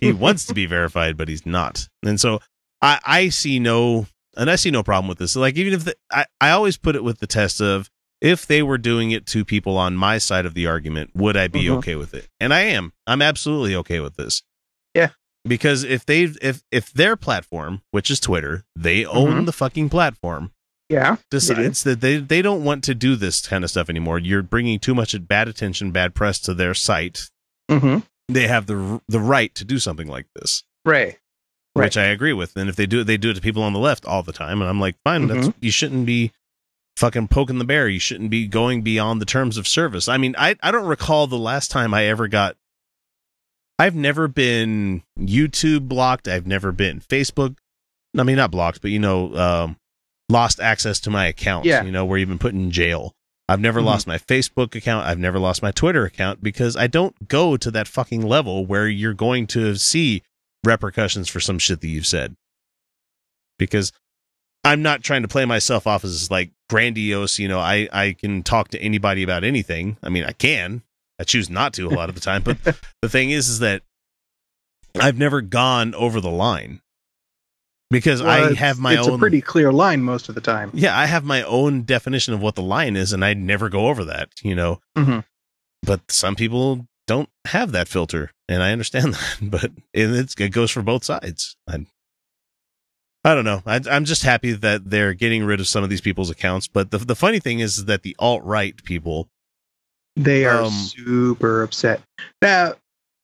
he 0.00 0.12
wants 0.12 0.44
to 0.46 0.54
be 0.54 0.66
verified, 0.66 1.16
but 1.16 1.28
he's 1.28 1.46
not. 1.46 1.88
And 2.04 2.20
so 2.20 2.40
I, 2.82 3.00
I 3.04 3.28
see 3.30 3.58
no, 3.58 4.06
and 4.36 4.50
I 4.50 4.56
see 4.56 4.70
no 4.70 4.82
problem 4.82 5.08
with 5.08 5.18
this. 5.18 5.36
Like 5.36 5.56
even 5.56 5.72
if 5.72 5.84
the, 5.84 5.94
I, 6.12 6.26
I 6.40 6.50
always 6.50 6.76
put 6.76 6.96
it 6.96 7.04
with 7.04 7.20
the 7.20 7.26
test 7.26 7.60
of 7.60 7.90
if 8.20 8.46
they 8.46 8.62
were 8.62 8.78
doing 8.78 9.10
it 9.10 9.26
to 9.26 9.44
people 9.44 9.76
on 9.76 9.94
my 9.96 10.18
side 10.18 10.46
of 10.46 10.54
the 10.54 10.66
argument, 10.66 11.10
would 11.14 11.36
I 11.36 11.48
be 11.48 11.64
Mhm. 11.64 11.76
okay 11.78 11.94
with 11.96 12.12
it? 12.14 12.28
And 12.40 12.52
I 12.52 12.60
am. 12.62 12.92
I'm 13.06 13.22
absolutely 13.22 13.74
okay 13.76 14.00
with 14.00 14.16
this. 14.16 14.42
Yeah. 14.94 15.10
Because 15.46 15.84
if 15.84 16.04
they 16.04 16.22
if 16.42 16.62
if 16.72 16.92
their 16.92 17.14
platform, 17.16 17.82
which 17.92 18.10
is 18.10 18.18
Twitter, 18.18 18.64
they 18.74 19.04
own 19.04 19.42
Mhm. 19.42 19.46
the 19.46 19.52
fucking 19.52 19.90
platform, 19.90 20.50
Yeah. 20.88 21.16
decides 21.30 21.82
that 21.84 22.00
they 22.00 22.18
they 22.18 22.42
don't 22.42 22.62
want 22.64 22.84
to 22.84 22.94
do 22.94 23.16
this 23.16 23.46
kind 23.46 23.64
of 23.64 23.70
stuff 23.70 23.88
anymore. 23.90 24.18
You're 24.18 24.42
bringing 24.42 24.78
too 24.78 24.94
much 24.94 25.14
bad 25.26 25.48
attention, 25.48 25.90
bad 25.90 26.14
press 26.14 26.38
to 26.40 26.54
their 26.54 26.74
site. 26.74 27.28
Mm-hmm. 27.70 27.98
They 28.28 28.46
have 28.46 28.66
the 28.66 29.00
the 29.08 29.20
right 29.20 29.54
to 29.56 29.64
do 29.64 29.78
something 29.78 30.06
like 30.08 30.26
this 30.36 30.62
Right. 30.84 31.18
Right. 31.74 31.86
which 31.86 31.96
I 31.96 32.04
agree 32.04 32.32
with. 32.32 32.56
And 32.56 32.68
if 32.70 32.76
they 32.76 32.86
do 32.86 33.00
it, 33.00 33.04
they 33.04 33.16
do 33.16 33.30
it 33.30 33.34
to 33.34 33.40
people 33.40 33.62
on 33.62 33.72
the 33.72 33.78
left 33.80 34.06
all 34.06 34.22
the 34.22 34.32
time. 34.32 34.60
And 34.62 34.70
I'm 34.70 34.80
like, 34.80 34.96
fine, 35.04 35.26
Mm-hmm. 35.28 35.40
that's 35.42 35.56
you 35.60 35.70
shouldn't 35.72 36.06
be 36.06 36.30
fucking 36.96 37.28
poking 37.28 37.58
the 37.58 37.64
bear. 37.64 37.88
You 37.88 37.98
shouldn't 37.98 38.30
be 38.30 38.46
going 38.46 38.82
beyond 38.82 39.20
the 39.20 39.26
terms 39.26 39.56
of 39.58 39.66
service. 39.66 40.08
I 40.08 40.16
mean, 40.18 40.34
I 40.38 40.54
I 40.62 40.70
don't 40.70 40.86
recall 40.86 41.26
the 41.26 41.36
last 41.38 41.70
time 41.70 41.92
I 41.94 42.04
ever 42.06 42.28
got. 42.28 42.56
I've 43.78 43.94
never 43.94 44.26
been 44.28 45.02
YouTube 45.18 45.88
blocked. 45.88 46.28
I've 46.28 46.46
never 46.46 46.72
been 46.72 47.00
Facebook. 47.00 47.56
I 48.16 48.22
mean, 48.22 48.36
not 48.36 48.50
blocked, 48.50 48.80
but 48.80 48.90
you 48.90 48.98
know, 48.98 49.34
um, 49.36 49.76
lost 50.28 50.60
access 50.60 51.00
to 51.00 51.10
my 51.10 51.26
account. 51.26 51.64
Yeah. 51.66 51.82
You 51.84 51.92
know, 51.92 52.04
where 52.04 52.18
you've 52.18 52.28
been 52.28 52.38
put 52.38 52.54
in 52.54 52.70
jail. 52.70 53.12
I've 53.48 53.60
never 53.60 53.80
Mhm. 53.80 53.84
lost 53.84 54.06
my 54.08 54.18
Facebook 54.18 54.74
account. 54.74 55.06
I've 55.06 55.18
never 55.20 55.38
lost 55.38 55.62
my 55.62 55.70
Twitter 55.70 56.04
account 56.04 56.42
because 56.42 56.76
I 56.76 56.88
don't 56.88 57.28
go 57.28 57.56
to 57.56 57.70
that 57.70 57.86
fucking 57.86 58.22
level 58.22 58.66
where 58.66 58.88
you're 58.88 59.14
going 59.14 59.46
to 59.48 59.76
see 59.76 60.22
repercussions 60.64 61.28
for 61.28 61.38
some 61.38 61.58
shit 61.60 61.80
that 61.80 61.86
you've 61.88 62.06
said. 62.06 62.34
Because 63.58 63.92
I'm 64.64 64.82
not 64.82 65.04
trying 65.04 65.22
to 65.22 65.28
play 65.28 65.44
myself 65.44 65.86
off 65.86 66.02
as 66.02 66.28
like 66.28 66.50
grandiose, 66.68 67.38
you 67.38 67.46
know, 67.46 67.60
I, 67.60 67.88
I 67.92 68.12
can 68.18 68.42
talk 68.42 68.68
to 68.70 68.80
anybody 68.80 69.22
about 69.22 69.44
anything. 69.44 69.96
I 70.02 70.08
mean, 70.08 70.24
I 70.24 70.32
can. 70.32 70.82
I 71.20 71.24
choose 71.24 71.48
not 71.48 71.72
to 71.74 71.86
a 71.86 71.90
lot 71.94 72.08
of 72.08 72.16
the 72.16 72.20
time, 72.20 72.42
but 72.42 72.58
the 73.00 73.08
thing 73.08 73.30
is 73.30 73.48
is 73.48 73.60
that 73.60 73.82
I've 74.98 75.16
never 75.18 75.40
gone 75.40 75.94
over 75.94 76.20
the 76.20 76.30
line. 76.30 76.80
Because 77.90 78.22
Well, 78.22 78.50
I 78.50 78.54
have 78.54 78.78
my 78.78 78.94
it's 78.94 79.06
own 79.06 79.14
a 79.14 79.18
pretty 79.18 79.40
clear 79.40 79.72
line 79.72 80.02
most 80.02 80.28
of 80.28 80.34
the 80.34 80.40
time. 80.40 80.70
Yeah, 80.74 80.98
I 80.98 81.06
have 81.06 81.24
my 81.24 81.42
own 81.44 81.82
definition 81.82 82.34
of 82.34 82.42
what 82.42 82.56
the 82.56 82.62
line 82.62 82.96
is 82.96 83.12
and 83.12 83.24
I 83.24 83.34
never 83.34 83.68
go 83.68 83.86
over 83.86 84.04
that, 84.06 84.30
you 84.42 84.54
know. 84.56 84.80
Mhm. 84.96 85.24
But 85.82 86.00
some 86.10 86.34
people 86.34 86.86
don't 87.06 87.28
have 87.44 87.70
that 87.72 87.86
filter 87.86 88.32
and 88.48 88.60
I 88.62 88.72
understand 88.72 89.14
that, 89.14 89.38
but 89.40 89.70
it's, 89.94 90.34
it 90.36 90.48
goes 90.48 90.72
for 90.72 90.82
both 90.82 91.04
sides. 91.04 91.56
I, 91.68 91.86
I 93.24 93.34
don't 93.34 93.44
know. 93.44 93.62
I, 93.66 93.80
I'm 93.90 94.04
just 94.04 94.22
happy 94.22 94.52
that 94.52 94.90
they're 94.90 95.14
getting 95.14 95.44
rid 95.44 95.60
of 95.60 95.68
some 95.68 95.82
of 95.84 95.90
these 95.90 96.00
people's 96.00 96.30
accounts. 96.30 96.68
But 96.68 96.90
the 96.92 96.98
the 96.98 97.16
funny 97.16 97.40
thing 97.40 97.58
is, 97.58 97.86
that 97.86 98.02
the 98.02 98.14
alt 98.20 98.44
right 98.44 98.80
people, 98.84 99.28
They 100.14 100.44
are 100.44 100.62
Um, 100.62 100.72
super 100.72 101.62
upset. 101.64 102.02
Now, 102.40 102.74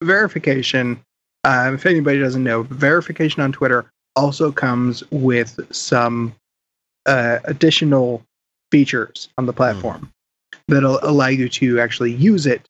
verification, 0.03 1.01
um, 1.45 1.75
if 1.75 1.87
anybody 1.87 2.19
doesn't 2.19 2.43
know, 2.43 2.63
verification 2.65 3.43
on 3.43 3.53
Twitter 3.53 3.92
also 4.17 4.53
comes 4.53 5.03
with 5.11 5.59
some 5.75 6.35
uh, 7.07 7.39
additional 7.45 8.23
features 8.71 9.29
on 9.39 9.47
the 9.47 9.53
platform 9.53 10.11
that'll 10.69 10.99
allow 11.03 11.27
you 11.29 11.49
to 11.49 11.81
actually 11.81 12.13
use 12.13 12.47
it 12.47 12.63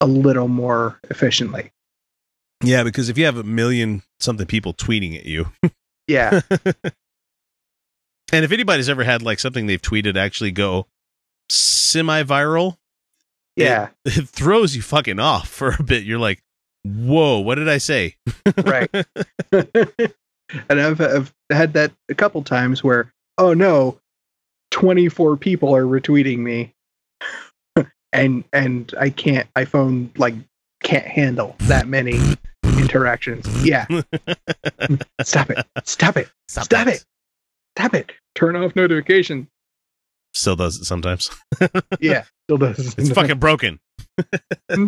a 0.00 0.06
little 0.06 0.48
more 0.48 0.98
efficiently. 1.10 1.70
yeah, 2.62 2.82
because 2.82 3.08
if 3.08 3.16
you 3.16 3.24
have 3.24 3.36
a 3.36 3.42
million 3.44 4.02
something 4.20 4.46
people 4.46 4.74
tweeting 4.74 5.16
at 5.16 5.24
you, 5.26 5.46
Yeah. 6.08 6.40
and 8.32 8.44
if 8.44 8.52
anybody's 8.52 8.88
ever 8.88 9.02
had 9.04 9.22
like 9.22 9.38
something 9.40 9.66
they've 9.66 9.80
tweeted 9.82 10.16
actually 10.16 10.52
go 10.52 10.86
semi-viral, 11.50 12.76
yeah. 13.56 13.88
it 14.04 14.28
throws 14.28 14.76
you 14.76 14.82
fucking 14.82 15.18
off 15.18 15.48
for 15.48 15.70
a 15.78 15.82
bit. 15.82 16.04
You're 16.04 16.18
like, 16.18 16.42
whoa, 16.84 17.38
what 17.40 17.54
did 17.56 17.68
I 17.68 17.78
say? 17.78 18.16
right. 18.64 18.90
and 20.68 20.80
I've, 20.80 21.00
I've 21.00 21.34
had 21.50 21.72
that 21.74 21.92
a 22.08 22.14
couple 22.14 22.42
times 22.42 22.82
where, 22.82 23.12
oh 23.38 23.54
no, 23.54 23.98
24 24.70 25.36
people 25.36 25.74
are 25.74 25.84
retweeting 25.84 26.38
me. 26.38 26.72
and 28.12 28.44
and 28.52 28.92
I 28.98 29.10
can't 29.10 29.48
my 29.54 29.64
phone 29.64 30.10
like 30.16 30.34
can't 30.82 31.06
handle 31.06 31.56
that 31.60 31.88
many 31.88 32.20
interactions. 32.78 33.46
Yeah. 33.64 33.86
Stop 35.22 35.50
it. 35.50 35.66
Stop 35.84 36.16
it. 36.16 36.30
Stop, 36.48 36.68
that. 36.68 36.88
it. 36.88 37.04
Stop 37.76 37.94
it. 37.94 38.12
Turn 38.34 38.56
off 38.56 38.76
notifications. 38.76 39.48
Still 40.34 40.56
does 40.56 40.76
it 40.76 40.84
sometimes. 40.84 41.30
Yeah. 42.00 42.24
Still 42.46 42.58
does. 42.58 42.94
It's 42.98 43.10
fucking 43.10 43.38
broken. 43.38 43.80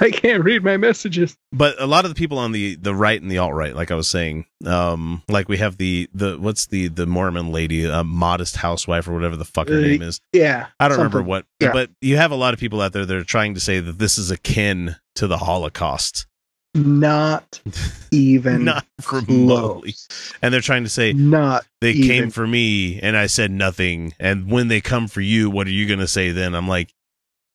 I 0.00 0.10
can't 0.10 0.42
read 0.44 0.62
my 0.64 0.76
messages. 0.76 1.36
But 1.52 1.80
a 1.80 1.86
lot 1.86 2.04
of 2.04 2.10
the 2.10 2.14
people 2.14 2.38
on 2.38 2.52
the 2.52 2.76
the 2.76 2.94
right 2.94 3.20
and 3.20 3.30
the 3.30 3.38
alt 3.38 3.54
right, 3.54 3.74
like 3.74 3.90
I 3.90 3.94
was 3.94 4.08
saying, 4.08 4.46
um, 4.66 5.22
like 5.28 5.48
we 5.48 5.58
have 5.58 5.76
the 5.76 6.08
the 6.14 6.36
what's 6.38 6.66
the 6.66 6.88
the 6.88 7.06
Mormon 7.06 7.52
lady, 7.52 7.86
uh, 7.86 8.04
modest 8.04 8.56
housewife 8.56 9.06
or 9.08 9.12
whatever 9.14 9.36
the 9.36 9.44
fuck 9.44 9.68
her 9.68 9.78
Uh, 9.78 9.82
name 9.82 10.02
is. 10.02 10.20
Yeah. 10.32 10.66
I 10.80 10.88
don't 10.88 10.98
remember 10.98 11.22
what, 11.22 11.44
yeah. 11.60 11.72
but 11.72 11.90
you 12.00 12.16
have 12.16 12.30
a 12.30 12.36
lot 12.36 12.54
of 12.54 12.60
people 12.60 12.80
out 12.80 12.92
there 12.92 13.06
that 13.06 13.16
are 13.16 13.24
trying 13.24 13.54
to 13.54 13.60
say 13.60 13.80
that 13.80 13.98
this 13.98 14.18
is 14.18 14.30
akin 14.30 14.96
to 15.16 15.26
the 15.26 15.38
Holocaust, 15.38 16.26
Not 16.74 17.60
even 18.12 18.64
not 18.64 18.84
remotely, 19.12 19.92
close. 19.92 20.32
and 20.42 20.52
they're 20.54 20.60
trying 20.60 20.84
to 20.84 20.90
say 20.90 21.12
Not 21.12 21.66
they 21.80 21.90
even. 21.92 22.08
came 22.08 22.30
for 22.30 22.46
me 22.46 23.00
and 23.00 23.16
I 23.16 23.26
said 23.26 23.50
nothing, 23.50 24.14
and 24.20 24.50
when 24.50 24.68
they 24.68 24.80
come 24.80 25.08
for 25.08 25.20
you, 25.20 25.50
what 25.50 25.66
are 25.66 25.70
you 25.70 25.86
going 25.86 25.98
to 26.00 26.08
say 26.08 26.30
then? 26.32 26.54
I'm 26.54 26.68
like, 26.68 26.92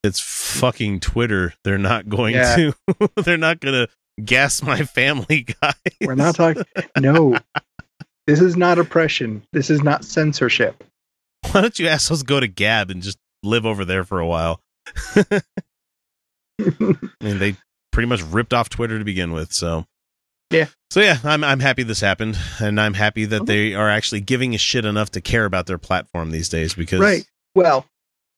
it's 0.03 0.19
fucking 0.19 0.99
Twitter. 0.99 1.53
They're 1.63 1.77
not 1.77 2.09
going 2.09 2.35
Yeah. 2.35 2.55
to. 2.55 2.73
they're 3.23 3.37
not 3.37 3.59
going 3.59 3.87
to 3.87 4.23
gas 4.23 4.61
my 4.61 4.83
family, 4.83 5.45
guys. 5.61 5.73
We're 6.01 6.15
not 6.15 6.35
talking. 6.35 6.63
No, 6.99 7.37
this 8.27 8.41
is 8.41 8.55
not 8.57 8.77
oppression. 8.79 9.43
This 9.53 9.69
is 9.69 9.81
not 9.83 10.03
censorship. 10.05 10.83
Why 11.51 11.61
don't 11.61 11.77
you 11.79 11.87
assholes 11.87 12.23
go 12.23 12.39
to 12.39 12.47
Gab 12.47 12.89
and 12.89 13.01
just 13.01 13.17
live 13.43 13.65
over 13.65 13.83
there 13.85 14.03
for 14.03 14.19
a 14.19 14.27
while? 14.27 14.61
I 15.25 15.41
mean, 17.21 17.39
they 17.39 17.55
pretty 17.91 18.07
much 18.07 18.21
ripped 18.23 18.53
off 18.53 18.69
Twitter 18.69 18.97
to 18.99 19.05
begin 19.05 19.31
with, 19.31 19.51
so 19.53 19.85
Yeah. 20.51 20.67
So 20.91 20.99
yeah, 21.01 21.17
I'm 21.23 21.43
I'm 21.43 21.59
happy 21.59 21.83
this 21.83 21.99
happened, 22.01 22.37
and 22.59 22.79
I'm 22.79 22.93
happy 22.93 23.25
that 23.25 23.41
Okay. 23.41 23.69
they 23.69 23.73
are 23.75 23.89
actually 23.89 24.21
giving 24.21 24.53
a 24.55 24.57
shit 24.57 24.85
enough 24.85 25.11
to 25.11 25.21
care 25.21 25.45
about 25.45 25.65
their 25.65 25.77
platform 25.77 26.31
these 26.31 26.49
days. 26.49 26.73
Because 26.75 26.99
right. 27.01 27.25
Well, 27.55 27.85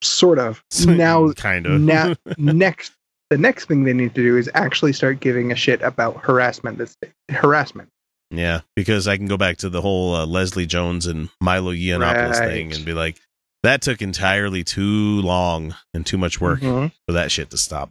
sort 0.05 0.39
of. 0.39 0.63
now, 0.85 1.31
kind 1.33 1.65
of 1.65 1.81
now, 1.81 2.15
next, 2.37 2.93
the 3.29 3.37
next 3.37 3.65
thing 3.65 3.83
they 3.83 3.93
need 3.93 4.13
to 4.15 4.21
do 4.23 4.37
is 4.37 4.49
actually 4.53 4.93
start 4.93 5.19
giving 5.19 5.51
a 5.51 5.55
shit 5.55 5.81
about 5.81 6.17
harassment. 6.23 6.77
This 6.77 6.95
harassment. 7.29 7.89
yeah, 8.31 8.61
because 8.75 9.07
I 9.07 9.17
can 9.17 9.27
go 9.27 9.37
back 9.37 9.57
to 9.57 9.69
the 9.69 9.81
whole 9.81 10.15
uh, 10.15 10.25
Leslie 10.25 10.65
Jones 10.65 11.05
and 11.07 11.29
Milo 11.41 11.71
Yiannopoulos 11.73 12.39
Right. 12.39 12.49
thing 12.49 12.73
and 12.73 12.85
be 12.85 12.93
like, 12.93 13.17
that 13.63 13.81
took 13.81 14.01
entirely 14.01 14.63
too 14.63 15.21
long 15.21 15.75
and 15.93 16.05
too 16.05 16.17
much 16.17 16.39
work 16.39 16.59
Mhm. 16.61 16.91
for 17.07 17.13
that 17.13 17.31
shit 17.31 17.49
to 17.49 17.57
stop. 17.57 17.89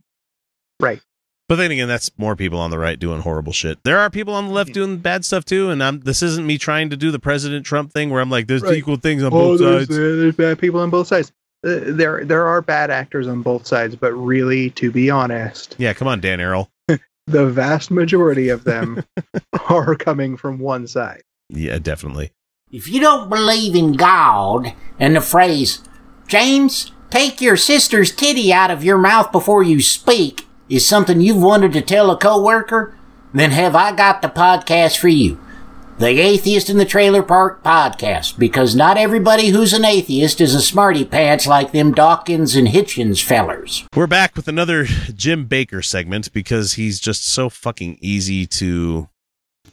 Right. 0.80 1.00
But 1.48 1.56
then 1.56 1.70
again, 1.72 1.88
that's 1.88 2.10
more 2.16 2.36
people 2.36 2.58
on 2.58 2.70
the 2.70 2.78
right 2.78 2.98
doing 2.98 3.20
horrible 3.20 3.52
shit. 3.52 3.78
There 3.84 3.98
are 3.98 4.08
people 4.08 4.32
on 4.34 4.46
the 4.46 4.52
left 4.52 4.72
doing 4.72 4.96
bad 4.96 5.24
stuff 5.26 5.44
too, 5.44 5.68
and 5.70 5.82
I'm 5.82 6.00
this 6.00 6.22
isn't 6.22 6.46
me 6.46 6.56
trying 6.58 6.88
to 6.90 6.96
do 6.96 7.10
the 7.10 7.18
President 7.18 7.66
Trump 7.66 7.92
thing 7.92 8.08
where 8.08 8.22
I'm 8.22 8.30
like, 8.30 8.46
there's 8.46 8.62
Right. 8.62 8.76
equal 8.78 8.96
things 8.96 9.22
on 9.22 9.26
Oh, 9.28 9.30
both 9.30 9.60
there's, 9.60 9.86
sides. 9.88 9.96
there's 9.96 10.34
bad 10.36 10.58
people 10.58 10.80
on 10.80 10.88
both 10.90 11.06
sides. 11.08 11.32
Uh, 11.64 11.80
there, 11.84 12.24
there 12.24 12.46
are 12.46 12.60
bad 12.60 12.90
actors 12.90 13.26
on 13.26 13.40
both 13.42 13.66
sides, 13.66 13.96
but 13.96 14.12
really, 14.12 14.70
to 14.70 14.90
be 14.90 15.08
honest, 15.10 15.74
Yeah, 15.78 15.94
come 15.94 16.08
on, 16.08 16.20
Dan 16.20 16.40
Errol. 16.40 16.70
the 17.26 17.46
vast 17.46 17.90
majority 17.90 18.50
of 18.50 18.64
them 18.64 19.02
are 19.70 19.94
coming 19.96 20.36
from 20.36 20.58
one 20.58 20.86
side. 20.86 21.22
Yeah, 21.48 21.78
definitely. 21.78 22.32
If 22.70 22.88
you 22.88 23.00
don't 23.00 23.28
believe 23.30 23.74
in 23.74 23.92
God 23.92 24.74
and 24.98 25.16
the 25.16 25.20
phrase, 25.20 25.82
James, 26.26 26.92
take 27.10 27.40
your 27.40 27.56
sister's 27.56 28.14
titty 28.14 28.52
out 28.52 28.70
of 28.70 28.84
your 28.84 28.98
mouth 28.98 29.30
before 29.32 29.62
you 29.62 29.80
speak, 29.80 30.46
is 30.68 30.84
something 30.86 31.20
you've 31.20 31.42
wanted 31.42 31.72
to 31.74 31.80
tell 31.80 32.10
a 32.10 32.16
coworker, 32.16 32.96
then 33.32 33.52
have 33.52 33.74
I 33.76 33.92
got 33.92 34.22
the 34.22 34.28
podcast 34.28 34.98
for 34.98 35.08
you. 35.08 35.38
The 35.96 36.08
Atheist 36.08 36.68
in 36.70 36.76
the 36.78 36.84
Trailer 36.84 37.22
Park 37.22 37.62
Podcast, 37.62 38.36
because 38.36 38.74
not 38.74 38.96
everybody 38.96 39.48
who's 39.48 39.72
an 39.72 39.84
atheist 39.84 40.40
is 40.40 40.52
a 40.54 40.60
smarty 40.60 41.04
pants 41.04 41.46
like 41.46 41.70
them 41.70 41.92
Dawkins 41.92 42.56
and 42.56 42.66
Hitchens 42.66 43.22
fellers. 43.22 43.86
We're 43.94 44.08
back 44.08 44.34
with 44.34 44.48
another 44.48 44.84
Jim 44.84 45.46
Bakker 45.48 45.84
segment 45.84 46.32
because 46.32 46.72
he's 46.74 46.98
just 46.98 47.24
so 47.28 47.48
fucking 47.48 47.98
easy 48.00 48.44
to 48.48 49.08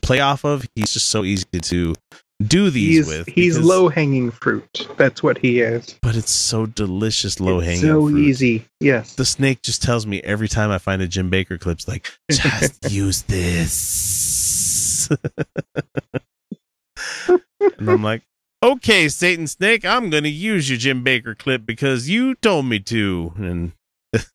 play 0.01 0.19
off 0.19 0.45
of. 0.45 0.67
He's 0.76 0.93
just 0.93 1.09
so 1.09 1.24
easy 1.24 1.45
to 1.59 1.95
do 2.41 2.69
these 2.69 2.97
He's 2.97 3.07
with. 3.07 3.28
he's 3.28 3.55
because- 3.55 3.67
low 3.67 3.89
hanging 3.89 4.30
fruit. 4.32 4.88
That's 4.97 5.24
what 5.24 5.39
he 5.39 5.59
is. 5.59 5.95
but 6.03 6.15
it's 6.15 6.32
so 6.32 6.65
delicious, 6.67 7.39
low 7.39 7.59
hanging. 7.59 7.82
so 7.82 8.09
easy. 8.09 8.65
Yes. 8.80 9.15
The 9.15 9.26
snake 9.26 9.63
just 9.63 9.82
tells 9.82 10.05
me 10.05 10.22
every 10.22 10.47
time 10.47 10.69
I 10.72 10.78
find 10.78 11.01
a 11.01 11.07
Jim 11.07 11.32
Bakker 11.32 11.59
clip, 11.59 11.80
it's 11.80 11.88
like, 11.88 12.11
just 12.32 12.91
use 12.91 13.24
this. 13.24 14.20
and 17.28 17.89
I'm 17.89 18.04
like, 18.04 18.24
okay, 18.64 19.10
Satan 19.10 19.47
Snake, 19.47 19.86
I'm 19.86 20.10
going 20.10 20.24
to 20.24 20.30
use 20.30 20.70
your 20.70 20.78
Jim 20.78 21.04
Bakker 21.04 21.38
clip 21.38 21.66
because 21.66 22.10
you 22.10 22.36
told 22.36 22.66
me 22.66 22.80
to. 22.80 23.34
And 23.38 23.72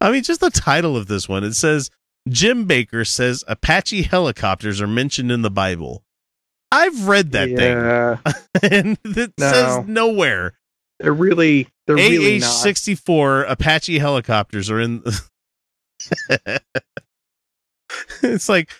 I 0.00 0.10
mean, 0.10 0.22
just 0.22 0.40
the 0.40 0.50
title 0.50 0.96
of 0.96 1.06
this 1.06 1.28
one 1.28 1.44
it 1.44 1.54
says 1.54 1.90
Jim 2.28 2.66
Bakker 2.66 3.06
says 3.06 3.44
Apache 3.46 4.02
helicopters 4.02 4.80
are 4.80 4.86
mentioned 4.88 5.30
in 5.30 5.42
the 5.42 5.50
Bible. 5.50 6.02
I've 6.72 7.06
read 7.06 7.30
that 7.32 7.48
yeah, 7.48 8.16
thing, 8.16 8.34
and 8.72 8.98
it 9.16 9.32
No. 9.38 9.52
says 9.52 9.86
nowhere. 9.86 10.54
they're 10.98 11.12
really 11.12 11.68
they're 11.86 11.94
really 11.96 12.38
AH 12.38 12.40
not. 12.40 12.48
sixty 12.50 12.96
four 12.96 13.42
Apache 13.44 13.98
helicopters 14.00 14.68
are 14.68 14.80
in. 14.80 15.02
it's 18.22 18.48
like, 18.48 18.70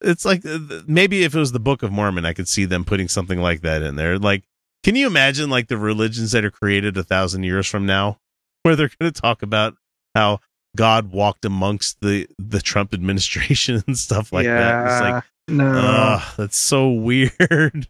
it's 0.00 0.24
like 0.24 0.44
uh, 0.44 0.58
maybe 0.86 1.22
if 1.24 1.34
it 1.34 1.38
was 1.38 1.52
the 1.52 1.60
Book 1.60 1.82
of 1.82 1.92
Mormon, 1.92 2.24
I 2.24 2.32
could 2.32 2.48
see 2.48 2.64
them 2.64 2.84
putting 2.84 3.08
something 3.08 3.40
like 3.40 3.62
that 3.62 3.82
in 3.82 3.96
there. 3.96 4.18
Like, 4.18 4.44
can 4.82 4.96
you 4.96 5.06
imagine 5.06 5.50
like 5.50 5.68
the 5.68 5.78
religions 5.78 6.32
that 6.32 6.44
are 6.44 6.50
created 6.50 6.96
a 6.96 7.04
thousand 7.04 7.44
years 7.44 7.66
from 7.66 7.86
now, 7.86 8.18
where 8.62 8.76
they're 8.76 8.90
going 9.00 9.12
to 9.12 9.20
talk 9.20 9.42
about 9.42 9.74
how 10.14 10.40
God 10.76 11.12
walked 11.12 11.44
amongst 11.44 12.00
the 12.00 12.26
the 12.38 12.60
Trump 12.60 12.92
administration 12.94 13.82
and 13.86 13.96
stuff 13.96 14.32
like 14.32 14.46
that? 14.46 14.86
It's 14.86 15.00
like, 15.00 15.24
no. 15.48 15.72
Ugh, 15.74 16.34
that's 16.36 16.56
so 16.56 16.90
weird. 16.90 17.88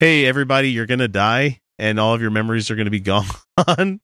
hey, 0.00 0.26
everybody, 0.26 0.70
you're 0.70 0.86
gonna 0.86 1.08
die, 1.08 1.60
and 1.78 1.98
all 2.00 2.14
of 2.14 2.20
your 2.20 2.30
memories 2.30 2.70
are 2.70 2.76
gonna 2.76 2.90
be 2.90 3.00
gone. 3.00 4.00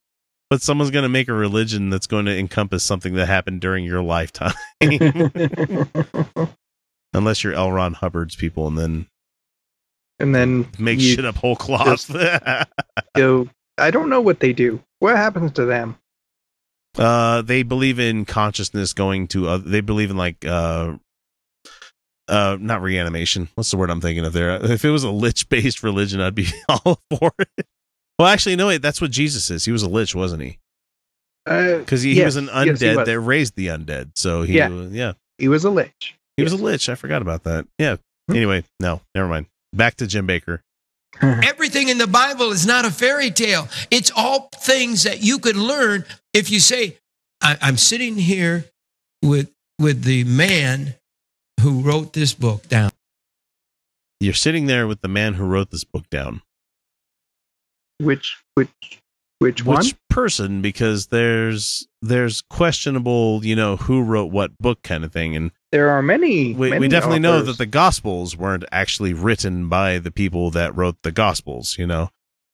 but 0.49 0.61
someone's 0.61 0.91
gonna 0.91 1.09
make 1.09 1.27
a 1.27 1.33
religion 1.33 1.89
that's 1.89 2.07
going 2.07 2.25
to 2.25 2.37
encompass 2.37 2.83
something 2.83 3.13
that 3.15 3.27
happened 3.27 3.61
during 3.61 3.85
your 3.85 4.01
lifetime, 4.01 4.53
unless 7.13 7.43
you're 7.43 7.53
L. 7.53 7.71
Ron 7.71 7.93
Hubbard's 7.93 8.35
people, 8.35 8.67
and 8.67 8.77
then 8.77 9.07
and 10.19 10.33
then 10.35 10.67
make 10.79 10.99
shit 10.99 11.25
up 11.25 11.35
whole 11.37 11.55
cloth. 11.55 12.11
go. 13.15 13.49
I 13.77 13.89
don't 13.91 14.09
know 14.09 14.21
what 14.21 14.39
they 14.39 14.53
do. 14.53 14.81
What 14.99 15.15
happens 15.15 15.51
to 15.53 15.65
them? 15.65 15.97
uh, 16.97 17.41
they 17.41 17.63
believe 17.63 17.99
in 17.99 18.25
consciousness 18.25 18.93
going 18.93 19.27
to. 19.29 19.47
Uh, 19.47 19.57
they 19.57 19.81
believe 19.81 20.11
in 20.11 20.17
like. 20.17 20.45
Uh, 20.45 20.95
uh, 22.27 22.57
not 22.61 22.81
reanimation. 22.81 23.49
What's 23.55 23.71
the 23.71 23.77
word 23.77 23.89
I'm 23.89 23.99
thinking 23.99 24.23
of 24.25 24.31
there? 24.31 24.51
If 24.71 24.85
it 24.85 24.89
was 24.89 25.03
a 25.03 25.09
lich 25.11 25.49
based 25.49 25.83
religion, 25.83 26.21
I'd 26.21 26.35
be 26.35 26.47
all 26.69 27.01
for 27.17 27.31
it. 27.39 27.65
Well, 28.17 28.27
actually, 28.29 28.55
no, 28.55 28.67
wait, 28.67 28.81
that's 28.81 29.01
what 29.01 29.11
Jesus 29.11 29.49
is. 29.49 29.65
He 29.65 29.71
was 29.71 29.83
a 29.83 29.89
lich, 29.89 30.15
wasn't 30.15 30.43
he? 30.43 30.57
Uh, 31.45 31.79
Because 31.79 32.03
he, 32.03 32.11
he 32.13 32.19
yes, 32.19 32.25
was 32.27 32.35
an 32.37 32.47
undead 32.47 32.79
he 32.91 32.95
was. 32.95 33.05
that 33.05 33.19
raised 33.19 33.55
the 33.55 33.67
undead. 33.67 34.11
So 34.15 34.43
he, 34.43 34.53
Yeah. 34.57 34.69
yeah, 34.69 35.13
He 35.39 35.47
was 35.49 35.65
a 35.65 35.69
lich. 35.71 36.15
He 36.41 36.43
was 36.51 36.59
a 36.59 36.63
lich. 36.63 36.89
I 36.89 36.95
forgot 36.95 37.21
about 37.21 37.43
that. 37.43 37.67
Yeah. 37.77 37.97
Hmm. 38.27 38.35
Anyway, 38.35 38.63
no, 38.79 39.01
never 39.15 39.27
mind. 39.27 39.47
Back 39.73 39.95
to 39.95 40.07
Jim 40.07 40.27
Bakker. 40.27 40.59
Everything 41.21 41.89
in 41.89 41.97
the 41.97 42.07
Bible 42.07 42.51
is 42.51 42.65
not 42.65 42.85
a 42.85 42.91
fairy 42.91 43.31
tale. 43.31 43.67
It's 43.89 44.11
all 44.15 44.49
things 44.55 45.03
that 45.03 45.21
you 45.21 45.39
could 45.39 45.57
learn 45.57 46.05
if 46.33 46.49
you 46.49 46.59
say, 46.59 46.97
I, 47.41 47.57
I'm 47.61 47.77
sitting 47.77 48.15
here 48.15 48.65
with 49.21 49.51
with 49.79 50.03
the 50.03 50.23
man 50.23 50.95
who 51.61 51.81
wrote 51.81 52.13
this 52.13 52.33
book 52.33 52.67
down. 52.69 52.91
You're 54.19 54.33
sitting 54.33 54.67
there 54.67 54.87
with 54.87 55.01
the 55.01 55.07
man 55.07 55.33
who 55.33 55.45
wrote 55.45 55.71
this 55.71 55.83
book 55.83 56.09
down. 56.09 56.41
Which 57.99 58.37
which 58.55 59.01
which 59.39 59.65
one? 59.65 59.77
Which 59.77 59.95
person? 60.09 60.61
Because 60.61 61.07
there's 61.07 61.87
there's 62.01 62.41
questionable, 62.41 63.43
you 63.43 63.55
know, 63.55 63.75
who 63.75 64.03
wrote 64.03 64.31
what 64.31 64.57
book 64.59 64.83
kind 64.83 65.03
of 65.03 65.11
thing, 65.11 65.35
and 65.35 65.51
There 65.71 65.89
are 65.89 66.01
many. 66.01 66.53
we, 66.53 66.53
we 66.53 66.69
many 66.71 66.87
definitely 66.89 67.19
know 67.19 67.41
that 67.41 67.57
the 67.57 67.65
Gospels 67.65 68.35
weren't 68.35 68.65
actually 68.71 69.13
written 69.13 69.69
by 69.69 69.99
the 69.99 70.11
people 70.11 70.51
that 70.51 70.75
wrote 70.75 70.97
the 71.03 71.11
Gospels. 71.11 71.77
You 71.79 71.87
know, 71.87 72.09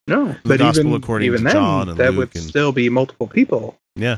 no, 0.08 0.28
the 0.28 0.40
but 0.44 0.60
gospel 0.60 0.86
even 0.88 0.94
according 0.94 1.26
even 1.26 1.40
to 1.40 1.44
then, 1.46 1.54
John 1.54 1.90
and 1.90 1.98
that 1.98 2.12
Luke 2.14 2.34
would 2.34 2.36
and- 2.36 2.46
still 2.50 2.72
be 2.72 2.90
multiple 2.90 3.28
people. 3.28 3.80
Yeah. 3.96 4.18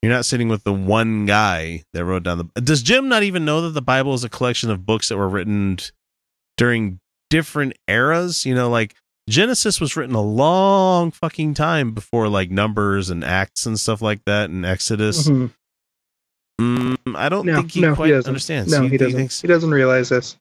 You're 0.00 0.12
not 0.12 0.24
sitting 0.26 0.48
with 0.48 0.62
the 0.62 0.72
one 0.72 1.26
guy 1.26 1.82
that 1.92 2.04
wrote 2.04 2.22
down 2.22 2.38
the. 2.54 2.60
Does 2.60 2.82
Jim 2.82 3.08
not 3.08 3.24
even 3.24 3.44
know 3.44 3.62
that 3.62 3.70
the 3.70 3.82
Bible 3.82 4.14
is 4.14 4.22
a 4.22 4.28
collection 4.28 4.70
of 4.70 4.86
books 4.86 5.08
that 5.08 5.16
were 5.16 5.28
written 5.28 5.76
during 6.56 7.00
different 7.30 7.74
eras? 7.88 8.46
You 8.46 8.54
know, 8.54 8.70
like 8.70 8.94
Genesis 9.28 9.80
was 9.80 9.96
written 9.96 10.14
a 10.14 10.22
long 10.22 11.10
fucking 11.10 11.54
time 11.54 11.92
before 11.92 12.28
like 12.28 12.48
Numbers 12.50 13.10
and 13.10 13.24
Acts 13.24 13.66
and 13.66 13.78
stuff 13.78 14.00
like 14.00 14.24
that 14.24 14.50
and 14.50 14.64
Exodus. 14.64 15.28
Mhm. 15.28 15.50
Mm, 16.60 16.96
I 17.14 17.28
don't 17.28 17.46
No, 17.46 17.56
think 17.56 17.72
he 17.72 17.80
no, 17.80 17.94
quite 17.94 18.08
he 18.08 18.14
understands. 18.14 18.70
No, 18.72 18.82
He- 18.82 18.86
he, 18.86 18.90
he 18.92 18.96
doesn't. 18.98 19.16
thinks- 19.18 19.40
he 19.40 19.46
doesn't 19.48 19.70
realize 19.70 20.08
this. 20.08 20.36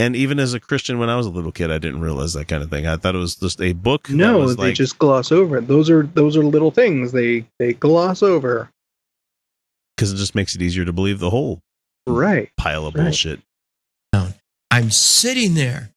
and 0.00 0.14
even 0.16 0.38
as 0.38 0.54
a 0.54 0.60
Christian, 0.60 0.98
when 0.98 1.08
I 1.10 1.16
was 1.16 1.26
a 1.26 1.30
little 1.30 1.50
kid, 1.52 1.70
I 1.70 1.78
didn't 1.78 2.00
realize 2.00 2.32
that 2.34 2.46
kind 2.48 2.62
of 2.62 2.70
thing. 2.70 2.86
I 2.86 2.96
thought 2.96 3.14
it 3.14 3.18
was 3.18 3.34
just 3.36 3.60
a 3.60 3.72
book. 3.72 4.08
that 4.08 4.14
No, 4.14 4.38
was 4.38 4.56
they 4.56 4.62
like, 4.64 4.74
just 4.74 4.98
gloss 4.98 5.30
over 5.32 5.58
it. 5.58 5.66
Those 5.68 5.90
are 5.90 6.04
those 6.04 6.36
are 6.36 6.44
little 6.44 6.70
things 6.70 7.12
they 7.12 7.46
they 7.58 7.72
gloss 7.74 8.22
over. 8.22 8.70
because 9.96 10.12
it 10.12 10.16
just 10.16 10.34
makes 10.36 10.54
it 10.54 10.62
easier 10.62 10.84
to 10.84 10.92
believe 10.92 11.18
the 11.18 11.30
whole 11.30 11.60
Right. 12.06 12.50
pile 12.56 12.86
of 12.86 12.94
Right. 12.94 13.04
bullshit. 13.04 13.40
I'm 14.70 14.90
sitting 14.90 15.54
there 15.54 15.90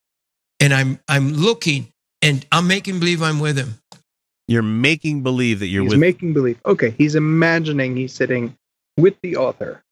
and 0.59 0.73
I'm 0.73 0.99
I'm 1.07 1.33
looking 1.33 1.91
and 2.21 2.45
I'm 2.51 2.67
making 2.67 2.99
believe 2.99 3.21
I'm 3.21 3.39
with 3.39 3.57
him. 3.57 3.80
You're 4.47 4.63
making 4.63 5.23
believe 5.23 5.59
that 5.59 5.67
you're 5.67 5.83
he's 5.83 5.91
with 5.91 5.99
making 5.99 6.33
believe. 6.33 6.59
Okay, 6.65 6.89
he's 6.91 7.15
imagining 7.15 7.95
he's 7.95 8.13
sitting 8.13 8.57
with 8.97 9.15
the 9.21 9.37
author. 9.37 9.83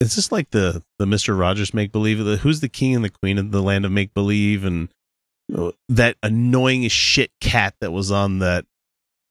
Is 0.00 0.16
this 0.16 0.30
like 0.30 0.50
the 0.50 0.82
the 0.98 1.06
Mister 1.06 1.34
Rogers 1.34 1.74
make 1.74 1.90
believe? 1.92 2.18
The 2.24 2.36
who's 2.36 2.60
the 2.60 2.68
king 2.68 2.94
and 2.94 3.04
the 3.04 3.10
queen 3.10 3.38
of 3.38 3.50
the 3.50 3.62
land 3.62 3.84
of 3.84 3.92
make 3.92 4.12
believe, 4.14 4.64
and 4.64 4.88
uh, 5.56 5.72
that 5.88 6.16
annoying 6.22 6.84
as 6.84 6.92
shit 6.92 7.30
cat 7.40 7.74
that 7.80 7.90
was 7.92 8.10
on 8.10 8.40
that. 8.40 8.64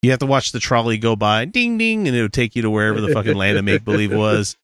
You 0.02 0.12
have 0.12 0.20
to 0.20 0.26
watch 0.26 0.52
the 0.52 0.60
trolley 0.60 0.98
go 0.98 1.16
by, 1.16 1.46
ding 1.46 1.78
ding, 1.78 2.08
and 2.08 2.18
it 2.18 2.22
would 2.22 2.34
take 2.34 2.58
you 2.58 2.64
to 2.64 2.70
wherever 2.70 3.00
the 3.00 3.14
fucking 3.14 3.36
land 3.36 3.58
of 3.58 3.64
make 3.64 3.86
believe 3.86 4.14
was. 4.14 4.58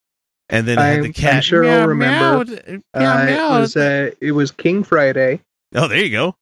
And 0.50 0.68
then 0.68 0.78
it 0.78 0.82
had 0.82 0.98
the 0.98 1.04
I'm- 1.04 1.12
cat. 1.14 1.34
I'm 1.36 1.40
sure 1.42 1.62
meow, 1.62 1.80
I'll 1.80 1.88
remember. 1.88 2.44
meow, 2.44 2.80
meow, 2.94 3.52
Uh, 3.52 3.56
it 3.56 3.60
was 3.60 3.76
uh, 3.76 4.10
it 4.20 4.32
was 4.32 4.50
King 4.50 4.84
Friday 4.84 5.40
oh, 5.74 5.88
there 5.88 6.04
you 6.04 6.10
go. 6.10 6.36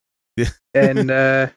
and 0.75 1.11
uh, 1.11 1.49
I 1.49 1.53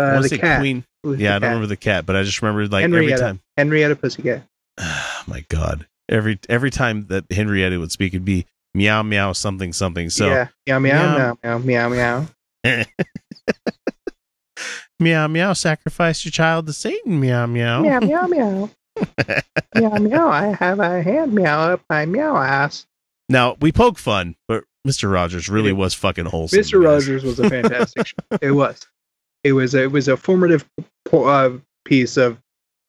uh, 0.00 0.22
the 0.22 0.38
cat. 0.38 0.60
queen. 0.60 0.84
Yeah, 1.04 1.36
I 1.36 1.38
don't 1.38 1.42
cat. 1.42 1.42
remember 1.48 1.66
the 1.66 1.76
cat, 1.76 2.06
but 2.06 2.16
I 2.16 2.22
just 2.22 2.40
remember 2.42 2.66
like 2.68 2.84
every 2.84 3.10
time. 3.16 3.40
Henrietta 3.56 3.96
Pussycat. 3.96 4.42
Oh 4.82 5.22
my 5.26 5.44
god, 5.50 5.86
every 6.08 6.38
every 6.48 6.70
time 6.70 7.06
that 7.08 7.24
Henrietta 7.30 7.78
would 7.78 7.92
speak, 7.92 8.14
it'd 8.14 8.24
be 8.24 8.46
meow 8.74 9.02
meow 9.02 9.32
something 9.32 9.72
something. 9.74 10.08
So 10.08 10.28
yeah, 10.28 10.48
meow 10.66 10.78
meow 10.78 11.16
Meow. 11.18 11.38
meow 11.42 11.58
meow 11.58 11.88
meow 11.90 12.26
meow. 12.64 12.84
meow 14.98 15.26
meow 15.28 15.52
sacrifice 15.52 16.24
your 16.24 16.32
child 16.32 16.66
to 16.66 16.72
satan 16.72 17.20
meow 17.20 17.46
meow 17.46 17.80
Meow 17.82 18.00
meow 18.00 18.26
meow. 18.26 18.70
meow 19.74 19.98
meow. 19.98 20.28
I 20.28 20.46
have 20.58 20.78
a 20.80 21.02
hand 21.02 21.32
meow 21.32 21.72
up 21.72 21.82
my 21.88 22.04
meow 22.06 22.36
ass. 22.36 22.86
now 23.28 23.56
we 23.60 23.72
poke 23.72 23.98
fun 23.98 24.36
but 24.48 24.64
mr 24.86 25.10
rogers 25.10 25.48
really 25.48 25.72
was 25.72 25.94
fucking 25.94 26.26
wholesome 26.26 26.58
Mr. 26.60 26.82
Rogers 26.84 27.22
was 27.24 27.38
a 27.40 27.48
fantastic 27.48 28.06
show. 28.08 28.16
It 28.42 28.50
was. 28.52 28.86
It 29.44 29.52
was. 29.52 29.74
It 29.74 29.90
was 29.92 30.08
a 30.08 30.16
formative 30.16 30.64
uh, 31.12 31.50
piece 31.84 32.16
of 32.16 32.38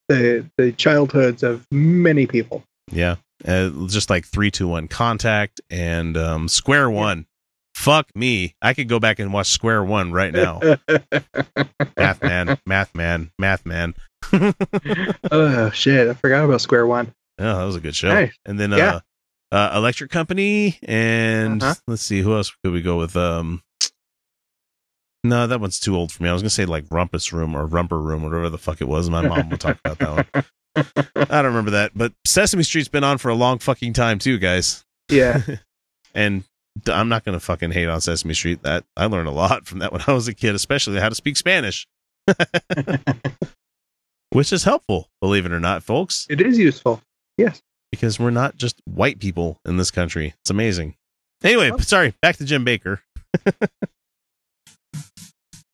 the 0.10 0.46
the 0.58 0.72
childhoods 0.74 1.44
of 1.44 1.66
many 1.72 2.28
people. 2.28 2.64
yeah 2.92 3.16
uh, 3.48 3.70
just 3.88 4.10
like 4.10 4.26
three 4.26 4.52
two 4.52 4.68
one 4.68 4.88
contact 4.88 5.62
and 5.70 6.18
um 6.18 6.48
square 6.50 6.90
one 6.90 7.26
fuck 7.74 8.06
me 8.16 8.54
i 8.62 8.74
could 8.74 8.88
go 8.90 9.00
back 9.00 9.18
and 9.20 9.32
watch 9.34 9.48
square 9.48 9.84
one 9.84 10.12
right 10.12 10.34
now 10.34 10.60
math 11.98 12.22
man 12.22 12.58
math 12.66 12.94
man 12.94 13.32
math 13.40 13.66
man 13.66 13.94
oh 15.32 15.70
shit! 15.72 16.08
I 16.10 16.14
forgot 16.14 16.46
about 16.46 16.62
Square 16.62 16.88
One. 16.88 17.14
Oh, 17.40 17.58
that 17.58 17.64
was 17.64 17.76
a 17.76 17.80
good 17.80 17.96
show. 17.96 18.10
Nice. 18.10 18.34
And 18.46 18.60
then 18.60 18.72
Yeah. 18.72 19.00
uh, 19.52 19.56
uh 19.56 19.72
Electric 19.78 20.12
Company 20.12 20.78
and 20.84 21.62
Uh-huh. 21.64 21.74
let's 21.88 22.04
see 22.04 22.22
who 22.22 22.36
else 22.36 22.52
could 22.64 22.72
we 22.74 22.82
go 22.82 22.98
with 22.98 23.16
um 23.18 23.62
No, 25.24 25.46
that 25.48 25.60
one's 25.62 25.80
too 25.80 25.96
old 25.96 26.12
for 26.12 26.24
me. 26.24 26.30
I 26.30 26.34
was 26.34 26.42
gonna 26.42 26.50
say 26.50 26.66
like 26.66 26.86
Rumpus 26.90 27.32
Room 27.32 27.56
or 27.56 27.66
Rumper 27.68 28.02
Room, 28.02 28.24
whatever 28.24 28.50
the 28.50 28.58
fuck 28.58 28.82
it 28.82 28.88
was. 28.88 29.10
My 29.10 29.22
mom 29.28 29.50
would 29.50 29.60
talk 29.60 29.78
about 29.84 30.00
that 30.00 30.34
one. 30.34 30.86
I 31.30 31.42
don't 31.42 31.46
remember 31.46 31.72
that, 31.72 31.92
but 31.96 32.14
Sesame 32.26 32.64
Street's 32.64 32.88
been 32.88 33.04
on 33.04 33.18
for 33.18 33.30
a 33.30 33.36
long 33.36 33.60
fucking 33.60 33.94
time 33.94 34.20
too, 34.20 34.38
guys. 34.38 34.84
Yeah. 35.10 35.42
And 36.14 36.44
I'm 36.88 37.08
not 37.08 37.24
gonna 37.24 37.40
fucking 37.40 37.72
hate 37.72 37.88
on 37.88 38.02
Sesame 38.02 38.34
Street. 38.34 38.64
That 38.64 38.84
I 38.98 39.06
learned 39.06 39.30
a 39.30 39.32
lot 39.32 39.66
from 39.66 39.80
that 39.80 39.94
when 39.94 40.02
I 40.08 40.12
was 40.12 40.28
a 40.28 40.34
kid, 40.34 40.56
especially 40.56 41.00
how 41.00 41.08
to 41.08 41.16
speak 41.16 41.38
Spanish, 41.38 41.88
which 44.32 44.52
is 44.52 44.64
helpful, 44.64 45.10
believe 45.22 45.46
it 45.46 45.52
or 45.54 45.60
not, 45.62 45.84
folks 45.84 46.26
It 46.30 46.42
is 46.42 46.58
useful. 46.58 47.02
Yes. 47.38 47.62
because 47.92 48.20
we're 48.20 48.30
not 48.30 48.58
just 48.58 48.82
white 48.86 49.20
people 49.20 49.60
in 49.66 49.78
this 49.78 49.92
country. 49.92 50.34
It's 50.42 50.50
amazing. 50.50 50.96
Anyway, 51.44 51.72
sorry, 51.80 52.14
back 52.22 52.36
to 52.38 52.46
Jim 52.46 52.66
Bakker. 52.66 53.00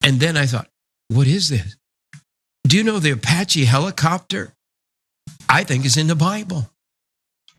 And 0.08 0.22
then 0.22 0.38
I 0.38 0.45
thought, 0.45 0.70
what 1.10 1.28
is 1.28 1.49
this? 1.49 1.76
Do 2.66 2.78
you 2.78 2.84
know 2.86 2.97
the 2.97 3.12
Apache 3.12 3.66
helicopter? 3.66 4.53
I 5.49 5.66
think 5.66 5.84
is 5.84 5.97
in 5.97 6.08
the 6.08 6.16
Bible. 6.16 6.72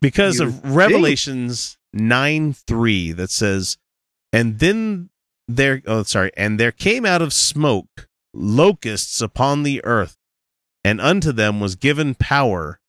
Because 0.01 0.39
You 0.39 0.47
of 0.47 0.75
Revelations 0.75 1.77
9 1.93 2.53
3 2.53 3.11
that 3.11 3.29
says, 3.29 3.77
And 4.33 4.57
then 4.57 5.11
there, 5.47 5.83
oh, 5.85 6.01
sorry, 6.01 6.31
and 6.35 6.59
there 6.59 6.71
came 6.71 7.05
out 7.05 7.21
of 7.21 7.33
smoke 7.33 8.07
locusts 8.33 9.21
upon 9.21 9.61
the 9.61 9.85
earth, 9.85 10.17
and 10.83 10.99
unto 10.99 11.31
them 11.31 11.59
was 11.59 11.75
given 11.75 12.15
power, 12.15 12.79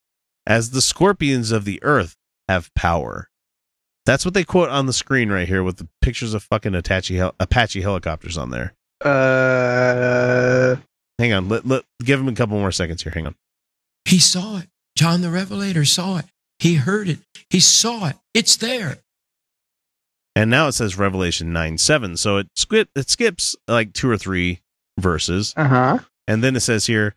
as 0.47 0.71
the 0.71 0.81
scorpions 0.81 1.53
of 1.53 1.67
the 1.67 1.83
earth 1.83 2.17
have 2.49 2.73
power. 2.75 3.29
That's 4.07 4.25
what 4.25 4.33
they 4.33 4.45
quote 4.45 4.71
on 4.71 4.87
the 4.87 4.95
screen 4.95 5.29
right 5.29 5.47
here 5.47 5.63
with 5.63 5.77
the 5.77 5.89
pictures 6.01 6.33
of 6.33 6.45
fucking 6.45 6.75
Apache, 6.75 7.17
hel- 7.17 7.35
Apache 7.39 7.83
helicopters 7.83 8.39
on 8.39 8.49
there. 8.49 8.75
Uh, 9.03 10.77
Hang 11.19 11.33
on, 11.35 11.49
let, 11.49 11.67
let 11.67 11.85
give 12.03 12.19
him 12.21 12.29
a 12.29 12.35
couple 12.35 12.59
more 12.59 12.73
seconds 12.73 13.03
here. 13.03 13.13
Hang 13.13 13.27
on. 13.27 13.35
He 14.07 14.19
saw 14.19 14.59
it. 14.59 14.69
John 14.97 15.21
the 15.21 15.31
Revelator 15.31 15.85
saw 15.85 16.19
it. 16.19 16.25
He 16.59 16.75
heard 16.77 17.09
it. 17.09 17.19
He 17.51 17.61
saw 17.61 18.07
it. 18.09 18.17
It's 18.35 18.57
there. 18.57 18.99
And 20.37 20.51
now 20.51 20.69
it 20.69 20.73
says 20.73 20.97
Revelation 20.97 21.53
9 21.53 21.77
7. 21.79 22.17
So 22.17 22.39
it, 22.39 22.49
skip, 22.57 22.89
it 22.95 23.11
skips 23.11 23.57
like 23.69 23.93
two 23.93 24.09
or 24.11 24.17
three 24.17 24.61
verses. 24.99 25.53
uh 25.57 25.69
huh. 25.69 25.99
And 26.27 26.43
then 26.45 26.55
it 26.57 26.61
says 26.61 26.87
here, 26.87 27.17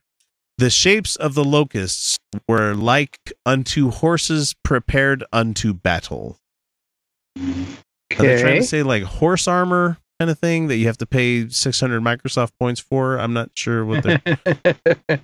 the 0.57 0.69
shapes 0.69 1.15
of 1.15 1.33
the 1.33 1.43
locusts 1.43 2.19
were 2.47 2.73
like 2.73 3.17
unto 3.45 3.91
horses 3.91 4.55
prepared 4.63 5.23
unto 5.31 5.73
battle. 5.73 6.39
Are 7.37 7.43
they 8.17 8.41
trying 8.41 8.61
to 8.61 8.67
say 8.67 8.83
like 8.83 9.03
horse 9.03 9.47
armor 9.47 9.97
kind 10.23 10.31
of 10.31 10.39
thing 10.39 10.67
that 10.67 10.77
you 10.77 10.85
have 10.85 10.97
to 10.97 11.05
pay 11.05 11.49
600 11.49 12.01
Microsoft 12.01 12.51
points 12.57 12.79
for? 12.79 13.19
I'm 13.19 13.33
not 13.33 13.49
sure 13.55 13.83
what 13.83 14.03
they're. 14.03 14.21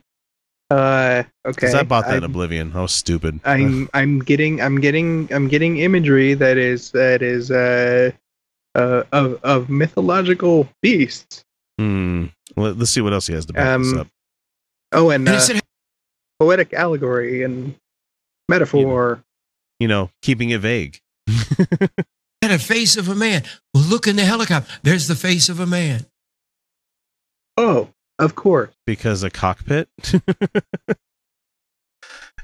uh, 0.69 1.23
okay. 1.23 1.29
Because 1.45 1.73
I 1.73 1.83
bought 1.83 2.05
that 2.05 2.17
in 2.17 2.23
I'm- 2.23 2.31
Oblivion. 2.31 2.73
I 2.75 2.81
was 2.81 2.91
stupid. 2.91 3.39
I'm 3.45 3.87
I'm 3.93 4.19
getting 4.19 4.61
I'm 4.61 4.81
getting 4.81 5.31
I'm 5.31 5.47
getting 5.47 5.77
imagery 5.77 6.33
that 6.33 6.57
is 6.57 6.91
that 6.91 7.21
is 7.21 7.49
uh, 7.49 8.11
uh 8.75 9.03
of 9.13 9.41
of 9.45 9.69
mythological 9.69 10.67
beasts. 10.81 11.45
Hmm. 11.77 12.25
Let, 12.57 12.75
us 12.75 12.89
see 12.89 12.99
what 12.99 13.13
else 13.13 13.27
he 13.27 13.33
has 13.33 13.45
to 13.45 13.53
back 13.53 13.79
this 13.79 13.93
Um, 13.93 13.99
up. 13.99 14.07
Oh, 14.91 15.11
and 15.11 15.29
uh, 15.29 15.39
poetic 16.41 16.73
allegory 16.73 17.43
and 17.43 17.73
metaphor. 18.49 19.23
You 19.79 19.87
know, 19.87 20.09
keeping 20.21 20.49
it 20.49 20.59
vague. 20.59 20.99
had 22.49 22.59
a 22.59 22.63
face 22.63 22.97
of 22.97 23.07
a 23.07 23.15
man. 23.15 23.43
Well, 23.73 23.83
look 23.83 24.07
in 24.07 24.15
the 24.15 24.25
helicopter. 24.25 24.71
There's 24.83 25.07
the 25.07 25.15
face 25.15 25.49
of 25.49 25.59
a 25.59 25.65
man. 25.67 26.05
Oh, 27.57 27.89
of 28.17 28.35
course. 28.35 28.71
because 28.85 29.23
a 29.23 29.29
cockpit. 29.29 29.89
and 30.13 30.21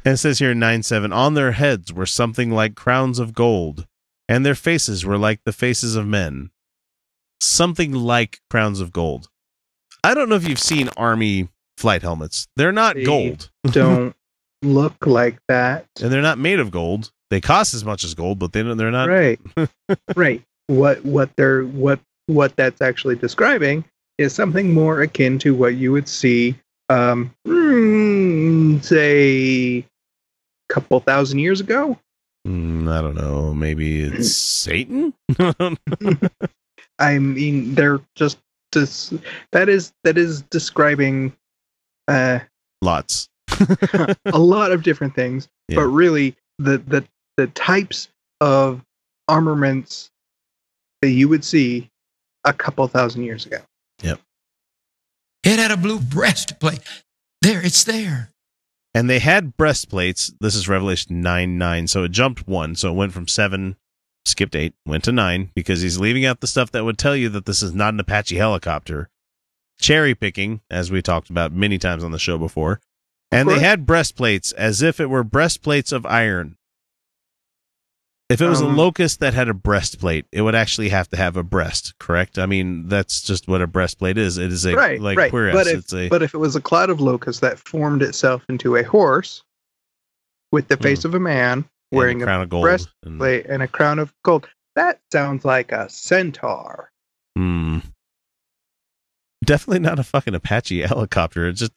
it 0.05 0.17
says 0.17 0.39
here 0.39 0.51
in 0.51 0.59
9 0.59 0.83
7 0.83 1.11
On 1.13 1.33
their 1.33 1.53
heads 1.53 1.91
were 1.93 2.05
something 2.05 2.51
like 2.51 2.75
crowns 2.75 3.19
of 3.19 3.33
gold, 3.33 3.87
and 4.27 4.45
their 4.45 4.55
faces 4.55 5.05
were 5.05 5.17
like 5.17 5.39
the 5.45 5.53
faces 5.53 5.95
of 5.95 6.05
men. 6.07 6.49
Something 7.41 7.91
like 7.93 8.39
crowns 8.49 8.79
of 8.81 8.91
gold. 8.91 9.29
I 10.03 10.13
don't 10.13 10.29
know 10.29 10.35
if 10.35 10.47
you've 10.47 10.59
seen 10.59 10.89
Army 10.97 11.49
flight 11.77 12.01
helmets. 12.01 12.47
They're 12.55 12.71
not 12.71 12.95
They 12.95 13.03
gold, 13.03 13.49
Don't 13.65 14.15
look 14.61 15.05
like 15.05 15.39
that. 15.47 15.85
and 16.01 16.11
they're 16.11 16.21
not 16.21 16.37
made 16.39 16.59
of 16.59 16.71
gold. 16.71 17.11
They 17.31 17.41
cost 17.41 17.73
as 17.73 17.83
much 17.83 18.03
as 18.03 18.13
gold, 18.13 18.39
but 18.39 18.53
they 18.53 18.61
they're 18.61 18.91
not. 18.91 19.09
right. 19.09 19.39
right. 20.15 20.41
What 20.67 21.03
what 21.05 21.29
they're 21.35 21.63
what 21.63 21.99
what 22.27 22.55
that's 22.55 22.81
actually 22.81 23.15
describing 23.15 23.83
is 24.17 24.33
something 24.33 24.73
more 24.73 25.01
akin 25.01 25.37
to 25.39 25.53
what 25.53 25.75
you 25.75 25.91
would 25.91 26.07
see 26.07 26.55
um 26.89 27.33
mm, 27.47 28.83
say 28.83 29.77
a 29.79 29.85
couple 30.73 30.99
thousand 30.99 31.39
years 31.39 31.59
ago. 31.59 31.97
Mm, 32.47 32.91
I 32.91 33.01
don't 33.01 33.15
know. 33.15 33.53
Maybe 33.53 34.01
it's 34.01 34.35
Satan? 34.37 35.13
I 36.99 37.19
mean 37.19 37.75
they're 37.75 37.99
just 38.15 38.37
this 38.71 39.13
that 39.51 39.69
is 39.69 39.93
that 40.03 40.17
is 40.17 40.41
describing 40.43 41.33
uh 42.07 42.39
Lots. 42.81 43.29
a 44.25 44.37
lot 44.37 44.71
of 44.71 44.83
different 44.83 45.15
things, 45.15 45.47
Yeah. 45.69 45.77
but 45.77 45.85
really 45.87 46.35
the 46.59 46.77
the 46.79 47.05
the 47.37 47.47
types 47.47 48.09
of 48.41 48.81
armaments 49.27 50.09
that 51.01 51.09
you 51.11 51.27
would 51.29 51.43
see 51.43 51.89
a 52.43 52.53
couple 52.53 52.87
thousand 52.87 53.23
years 53.23 53.45
ago. 53.45 53.57
Yep. 54.03 54.19
It 55.43 55.59
had 55.59 55.71
a 55.71 55.77
blue 55.77 55.99
breastplate. 55.99 56.79
There, 57.41 57.63
it's 57.63 57.83
there. 57.83 58.31
and 58.93 59.09
they 59.09 59.19
had 59.19 59.55
breastplates. 59.57 60.33
This 60.39 60.55
is 60.55 60.67
Revelation 60.67 61.21
9 61.21 61.57
9. 61.57 61.87
So 61.87 62.03
it 62.03 62.11
jumped 62.11 62.47
one. 62.47 62.75
So 62.75 62.89
it 62.91 62.95
went 62.95 63.13
from 63.13 63.27
seven, 63.27 63.75
skipped 64.25 64.55
eight, 64.55 64.73
went 64.85 65.03
to 65.03 65.11
nine 65.11 65.51
because 65.53 65.81
he's 65.81 65.99
leaving 65.99 66.25
out 66.25 66.39
the 66.39 66.47
stuff 66.47 66.71
that 66.71 66.85
would 66.85 66.97
tell 66.97 67.15
you 67.15 67.29
that 67.29 67.45
this 67.45 67.61
is 67.61 67.73
not 67.73 67.93
an 67.93 67.99
Apache 67.99 68.37
helicopter. 68.37 69.09
Cherry 69.79 70.15
picking, 70.15 70.61
as 70.71 70.89
we 70.89 71.01
talked 71.01 71.29
about 71.29 71.51
many 71.51 71.77
times 71.77 72.03
on 72.03 72.11
the 72.11 72.19
show 72.19 72.37
before. 72.37 72.79
And 73.31 73.49
they 73.49 73.59
had 73.59 73.85
breastplates 73.85 74.53
as 74.53 74.81
if 74.81 74.99
it 75.01 75.09
were 75.09 75.23
breastplates 75.23 75.91
of 75.91 76.05
iron. 76.05 76.55
If 78.27 78.41
it 78.41 78.47
was 78.47 78.59
a 78.61 78.65
Um, 78.65 78.75
locust 78.75 79.19
that 79.19 79.35
had 79.35 79.49
a 79.49 79.53
breastplate, 79.53 80.25
it 80.31 80.41
would 80.41 80.55
actually 80.55 80.89
have 80.89 81.07
to 81.09 81.17
have 81.17 81.37
a 81.37 81.43
breast, 81.43 81.93
correct? 81.99 82.39
I 82.39 82.47
mean, 82.47 82.87
that's 82.87 83.21
just 83.21 83.47
what 83.47 83.61
a 83.61 83.67
breastplate 83.67 84.17
is. 84.17 84.39
It 84.39 84.51
is 84.51 84.65
a 84.65 84.73
right, 84.75 84.99
like 84.99 85.17
right. 85.17 85.31
cuirass. 85.31 85.53
But 85.53 85.67
if, 85.67 85.93
a 85.93 86.09
but 86.09 86.23
if 86.23 86.33
it 86.33 86.39
was 86.39 86.55
a 86.55 86.61
cloud 86.61 86.89
of 86.89 86.99
locusts 86.99 87.41
that 87.41 87.59
formed 87.59 88.01
itself 88.01 88.43
into 88.49 88.75
a 88.77 88.83
horse 88.83 89.43
with 90.51 90.67
the 90.69 90.77
face 90.77 91.05
of 91.05 91.13
a 91.13 91.19
man 91.19 91.59
and 91.59 91.65
wearing 91.91 92.21
a 92.23 92.25
crown 92.25 92.41
of 92.41 92.49
gold. 92.49 92.65
and- 92.65 93.19
breastplate 93.19 93.45
and 93.45 93.61
a 93.61 93.67
crown 93.67 93.99
of 93.99 94.11
gold, 94.23 94.47
that 94.75 94.99
sounds 95.11 95.45
like 95.45 95.71
a 95.71 95.87
centaur. 95.87 96.89
Hmm. 97.37 97.79
Definitely 99.45 99.81
not 99.81 99.99
a 99.99 100.03
fucking 100.03 100.33
Apache 100.33 100.81
helicopter. 100.81 101.47
It's 101.47 101.59
just 101.59 101.73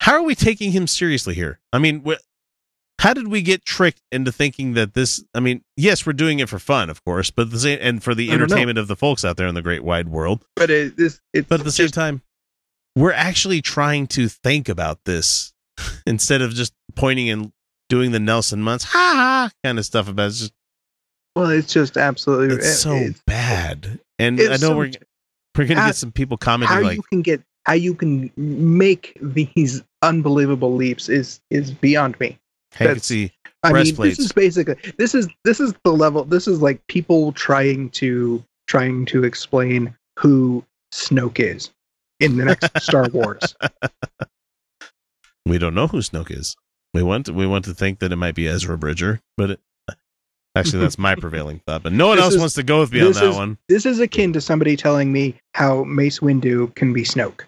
how 0.00 0.12
are 0.12 0.22
we 0.22 0.34
taking 0.34 0.72
him 0.72 0.86
seriously 0.86 1.34
here? 1.34 1.58
I 1.72 1.78
mean, 1.78 2.02
wh- 2.06 2.20
how 2.98 3.14
did 3.14 3.28
we 3.28 3.42
get 3.42 3.64
tricked 3.64 4.02
into 4.10 4.32
thinking 4.32 4.74
that 4.74 4.94
this? 4.94 5.22
I 5.34 5.40
mean, 5.40 5.62
yes, 5.76 6.04
we're 6.06 6.12
doing 6.14 6.40
it 6.40 6.48
for 6.48 6.58
fun, 6.58 6.90
of 6.90 7.04
course, 7.04 7.30
but 7.30 7.50
the 7.50 7.58
same 7.58 7.78
and 7.80 8.02
for 8.02 8.14
the 8.14 8.28
know. 8.28 8.34
entertainment 8.34 8.78
of 8.78 8.88
the 8.88 8.96
folks 8.96 9.24
out 9.24 9.36
there 9.36 9.46
in 9.46 9.54
the 9.54 9.62
great 9.62 9.84
wide 9.84 10.08
world. 10.08 10.44
But 10.56 10.70
it 10.70 10.98
is 10.98 11.20
it's 11.32 11.48
But 11.48 11.60
at 11.60 11.64
the 11.64 11.72
same 11.72 11.84
just- 11.84 11.94
time, 11.94 12.22
we're 12.96 13.12
actually 13.12 13.62
trying 13.62 14.06
to 14.08 14.28
think 14.28 14.68
about 14.68 15.04
this 15.04 15.52
instead 16.06 16.42
of 16.42 16.52
just 16.52 16.72
pointing 16.96 17.30
and 17.30 17.52
doing 17.88 18.10
the 18.10 18.20
Nelson 18.20 18.60
Muntz 18.62 18.84
ha 18.84 19.12
ha 19.14 19.50
kind 19.64 19.78
of 19.78 19.84
stuff 19.86 20.08
about 20.08 20.24
it. 20.24 20.28
It's 20.30 20.38
just 20.40 20.52
well, 21.36 21.50
it's 21.50 21.72
just 21.72 21.96
absolutely 21.96 22.56
it's 22.56 22.78
so 22.80 22.94
it's- 22.94 23.22
bad. 23.26 24.00
And 24.18 24.40
I 24.40 24.44
know 24.44 24.56
so- 24.56 24.76
we're 24.76 24.90
we're 25.56 25.66
gonna 25.66 25.80
how- 25.80 25.86
get 25.88 25.96
some 25.96 26.10
people 26.12 26.36
how 26.40 26.44
commenting 26.56 26.82
like 26.82 26.96
you 26.96 27.02
can 27.04 27.22
get 27.22 27.42
how 27.64 27.74
you 27.74 27.94
can 27.94 28.32
make 28.36 29.16
these 29.20 29.82
unbelievable 30.02 30.74
leaps 30.74 31.08
is 31.08 31.40
is 31.50 31.70
beyond 31.70 32.18
me. 32.18 32.38
See 32.98 33.32
I 33.62 33.68
mean, 33.68 33.82
Breastplates. 33.84 34.16
this 34.18 34.26
is 34.26 34.32
basically 34.32 34.76
this 34.98 35.14
is 35.14 35.28
this 35.44 35.58
is 35.60 35.74
the 35.84 35.92
level. 35.92 36.24
This 36.24 36.46
is 36.46 36.62
like 36.62 36.84
people 36.86 37.32
trying 37.32 37.90
to 37.90 38.42
trying 38.66 39.04
to 39.06 39.24
explain 39.24 39.94
who 40.18 40.64
Snoke 40.94 41.40
is 41.40 41.70
in 42.20 42.36
the 42.36 42.44
next 42.44 42.70
Star 42.82 43.08
Wars. 43.12 43.54
We 45.46 45.56
don't 45.58 45.74
know 45.74 45.86
who 45.86 45.98
Snoke 45.98 46.30
is. 46.30 46.56
We 46.92 47.02
want 47.02 47.26
to, 47.26 47.32
we 47.32 47.46
want 47.46 47.64
to 47.66 47.74
think 47.74 48.00
that 48.00 48.12
it 48.12 48.16
might 48.16 48.34
be 48.34 48.46
Ezra 48.46 48.76
Bridger, 48.76 49.20
but 49.38 49.52
it, 49.52 49.60
actually 50.54 50.80
that's 50.80 50.98
my 50.98 51.14
prevailing 51.18 51.60
thought. 51.66 51.82
But 51.82 51.92
no 51.92 52.08
one 52.08 52.16
This 52.16 52.24
else 52.24 52.34
is- 52.34 52.40
wants 52.40 52.54
to 52.56 52.62
go 52.62 52.80
with 52.80 52.92
me 52.92 53.00
on 53.00 53.12
that 53.12 53.24
is- 53.24 53.34
one. 53.36 53.56
This 53.68 53.86
is 53.86 53.98
akin 53.98 54.32
to 54.34 54.40
somebody 54.42 54.76
telling 54.76 55.10
me 55.12 55.36
how 55.54 55.84
Mace 55.84 56.18
Windu 56.18 56.74
can 56.74 56.92
be 56.92 57.02
Snoke. 57.02 57.40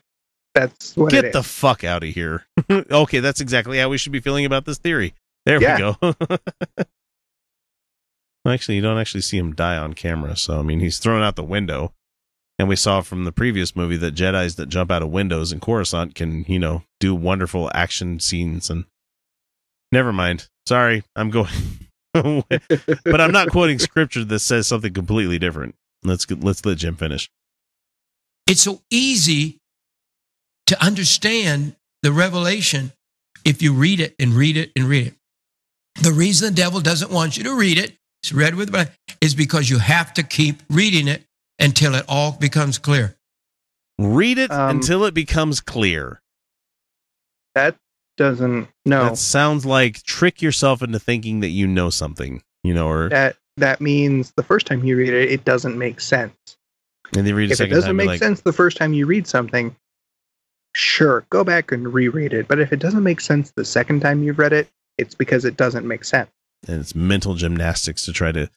That's 0.55 0.97
what 0.97 1.13
Get 1.13 1.25
it 1.27 1.33
the 1.33 1.43
fuck 1.43 1.85
out 1.85 2.03
of 2.03 2.09
here. 2.11 2.47
okay, 2.71 3.21
that's 3.21 3.41
exactly 3.41 3.79
how 3.79 3.89
we 3.89 3.99
should 3.99 4.13
be 4.13 4.21
feeling 4.21 4.45
about 4.45 4.65
this 4.65 4.79
theory. 4.79 5.15
There 5.47 5.61
Yeah. 5.61 5.95
we 6.01 6.09
go. 6.09 6.15
Actually, 8.47 8.77
you 8.77 8.83
don't 8.83 8.99
actually 8.99 9.21
see 9.21 9.37
him 9.37 9.55
die 9.55 9.77
on 9.77 9.93
camera, 9.93 10.35
so 10.35 10.59
I 10.59 10.63
mean 10.63 10.81
he's 10.81 10.99
thrown 10.99 11.23
out 11.23 11.37
the 11.37 11.45
window. 11.45 11.93
And 12.59 12.69
we 12.69 12.77
saw 12.77 13.01
from 13.01 13.25
the 13.25 13.33
previous 13.33 13.75
movie 13.77 13.97
that 13.99 14.15
Jedi's 14.15 14.57
that 14.57 14.69
jump 14.69 14.91
out 14.91 15.03
of 15.03 15.11
windows 15.11 15.51
in 15.53 15.61
Coruscant 15.61 16.15
can, 16.15 16.45
you 16.47 16.59
know, 16.59 16.83
do 16.99 17.15
wonderful 17.15 17.71
action 17.75 18.21
scenes 18.21 18.69
and 18.69 18.85
never 19.93 20.13
mind. 20.13 20.49
Sorry, 20.67 21.03
I'm 21.17 21.31
going 21.31 21.49
but 22.13 23.21
I'm 23.21 23.33
not 23.33 23.51
quoting 23.51 23.79
scripture 23.79 24.25
that 24.25 24.41
says 24.41 24.67
something 24.67 24.93
completely 24.93 25.39
different. 25.39 25.75
Let's 26.03 26.25
get, 26.27 26.43
let's 26.43 26.65
let 26.67 26.79
Jim 26.79 26.97
finish. 26.97 27.31
It's 28.47 28.63
so 28.63 28.81
easy 28.91 29.60
to 30.71 30.85
understand 30.85 31.75
the 32.03 32.13
revelation 32.13 32.93
if 33.45 33.61
you 33.61 33.75
read 33.75 33.99
it 33.99 34.15
and 34.21 34.33
read 34.33 34.57
it 34.57 34.71
and 34.77 34.87
read 34.87 35.09
it. 35.09 35.15
The 36.03 36.13
reason 36.13 36.51
the 36.51 36.55
devil 36.55 36.81
doesn't 36.81 37.11
want 37.11 37.37
you 37.37 37.43
to 37.45 37.57
read 37.57 37.77
it, 37.77 37.97
it's 38.23 38.33
read 38.33 38.55
with 38.55 38.73
is 39.21 39.35
because 39.35 39.69
you 39.69 39.79
have 39.79 40.15
to 40.15 40.23
keep 40.23 40.63
reading 40.71 41.09
it 41.09 41.25
until 41.59 41.97
it 41.97 42.05
all 42.09 42.33
becomes 42.33 42.79
clear. 42.79 43.17
Read 43.99 44.39
it 44.39 44.53
Um, 44.53 44.77
until 44.77 45.05
it 45.05 45.13
becomes 45.13 45.61
clear. 45.61 46.21
That 47.57 47.77
doesn't 48.17 48.69
no. 48.85 49.05
That 49.07 49.19
sounds 49.19 49.67
like 49.67 50.03
trick 50.05 50.41
yourself 50.41 50.83
into 50.83 51.01
thinking 51.01 51.41
that 51.41 51.49
you 51.49 51.67
know 51.67 51.91
something, 51.91 52.43
you 52.63 52.75
know, 52.75 52.89
or 52.89 53.09
that 53.09 53.37
that 53.57 53.81
means 53.81 54.33
the 54.37 54.45
first 54.45 54.67
time 54.67 54.85
you 54.85 54.97
read 54.97 55.13
it, 55.13 55.33
it 55.33 55.45
doesn't 55.45 55.77
make 55.77 56.01
sense. 56.01 56.35
And 57.17 57.27
they 57.27 57.33
read 57.33 57.51
a 57.51 57.55
if 57.55 57.61
it 57.61 57.67
doesn't 57.67 57.89
time, 57.89 57.97
make 57.97 58.07
like, 58.07 58.19
sense 58.21 58.43
the 58.43 58.53
first 58.53 58.77
time 58.77 58.93
you 58.93 59.07
read 59.07 59.27
something, 59.27 59.75
sure, 60.75 61.25
go 61.31 61.45
back 61.45 61.73
and 61.73 61.93
reread 61.93 62.33
it. 62.33 62.49
But 62.49 62.61
if 62.61 62.73
it 62.73 62.79
doesn't 62.79 63.03
make 63.03 63.21
sense 63.21 63.51
the 63.57 63.65
second 63.65 64.01
time 64.01 64.23
you've 64.23 64.39
read 64.39 64.53
it, 64.53 64.69
it's 64.99 65.15
because 65.15 65.45
it 65.45 65.57
doesn't 65.57 65.87
make 65.87 66.05
sense. 66.05 66.31
and 66.69 66.81
it's 66.81 66.95
mental 66.95 67.35
gymnastics 67.35 68.05
to 68.05 68.13
try 68.13 68.31
to 68.33 68.51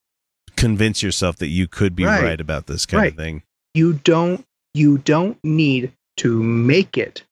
convince 0.57 1.01
yourself 1.01 1.37
that 1.37 1.47
you 1.47 1.67
could 1.67 1.95
be 1.95 2.03
Right. 2.05 2.21
right, 2.23 2.41
about 2.41 2.67
this 2.67 2.85
kind 2.85 3.07
of 3.07 3.15
thing. 3.15 3.43
You 3.73 3.93
don't 3.93 4.45
you 4.73 4.97
don't 4.99 5.37
need 5.43 5.91
to 6.17 6.41
make 6.43 6.97
it 6.97 7.23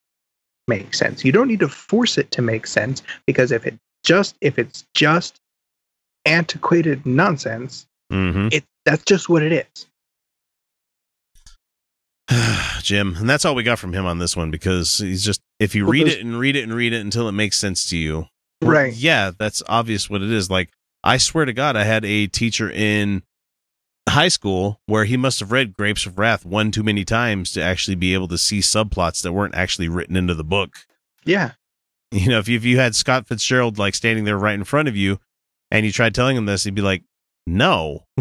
make 0.67 0.93
sense. 0.93 1.25
You 1.25 1.31
don't 1.31 1.47
need 1.47 1.59
to 1.59 1.67
force 1.67 2.17
it 2.17 2.31
to 2.31 2.41
make 2.41 2.65
sense 2.67 3.03
because 3.27 3.51
if 3.51 3.67
it 3.67 3.77
just 4.03 4.35
if 4.41 4.57
it's 4.57 4.85
just 4.95 5.39
antiquated 6.25 7.05
nonsense, 7.05 7.85
Mm-hmm. 8.11 8.49
it 8.51 8.65
that's 8.85 9.03
just 9.05 9.29
what 9.29 9.41
it 9.41 9.53
is. 9.53 9.85
Jim, 12.81 13.15
and 13.17 13.29
that's 13.29 13.45
all 13.45 13.55
we 13.55 13.63
got 13.63 13.79
from 13.79 13.93
him 13.93 14.05
on 14.05 14.19
this 14.19 14.35
one 14.35 14.51
because 14.51 14.99
he's 14.99 15.23
just 15.23 15.41
if 15.59 15.75
you 15.75 15.85
read 15.85 16.07
it 16.07 16.21
and 16.21 16.39
read 16.39 16.55
it 16.55 16.63
and 16.63 16.73
read 16.73 16.93
it 16.93 17.01
until 17.01 17.27
it 17.27 17.33
makes 17.33 17.57
sense 17.57 17.85
to 17.89 17.97
you. 17.97 18.25
Right. 18.61 18.93
Yeah, 18.93 19.31
that's 19.37 19.63
obvious 19.67 20.09
what 20.09 20.21
it 20.21 20.31
is. 20.31 20.49
Like 20.49 20.69
I 21.03 21.17
swear 21.17 21.45
to 21.45 21.53
God, 21.53 21.75
I 21.75 21.83
had 21.83 22.05
a 22.05 22.27
teacher 22.27 22.69
in 22.69 23.23
high 24.09 24.27
school 24.27 24.81
where 24.85 25.05
he 25.05 25.17
must 25.17 25.39
have 25.39 25.51
read 25.51 25.73
Grapes 25.73 26.05
of 26.05 26.17
Wrath 26.17 26.45
one 26.45 26.71
too 26.71 26.83
many 26.83 27.03
times 27.03 27.51
to 27.51 27.61
actually 27.61 27.95
be 27.95 28.13
able 28.13 28.27
to 28.29 28.37
see 28.37 28.59
subplots 28.59 29.21
that 29.23 29.33
weren't 29.33 29.55
actually 29.55 29.89
written 29.89 30.15
into 30.15 30.35
the 30.35 30.43
book. 30.43 30.85
Yeah. 31.25 31.51
You 32.11 32.29
know, 32.29 32.39
if 32.39 32.47
you, 32.47 32.57
if 32.57 32.65
you 32.65 32.77
had 32.77 32.95
Scott 32.95 33.27
Fitzgerald 33.27 33.77
like 33.77 33.95
standing 33.95 34.25
there 34.25 34.37
right 34.37 34.55
in 34.55 34.63
front 34.63 34.87
of 34.87 34.95
you 34.95 35.19
and 35.69 35.85
you 35.85 35.91
tried 35.91 36.13
telling 36.13 36.35
him 36.35 36.45
this, 36.45 36.63
he'd 36.63 36.75
be 36.75 36.81
like, 36.81 37.03
no. 37.47 38.05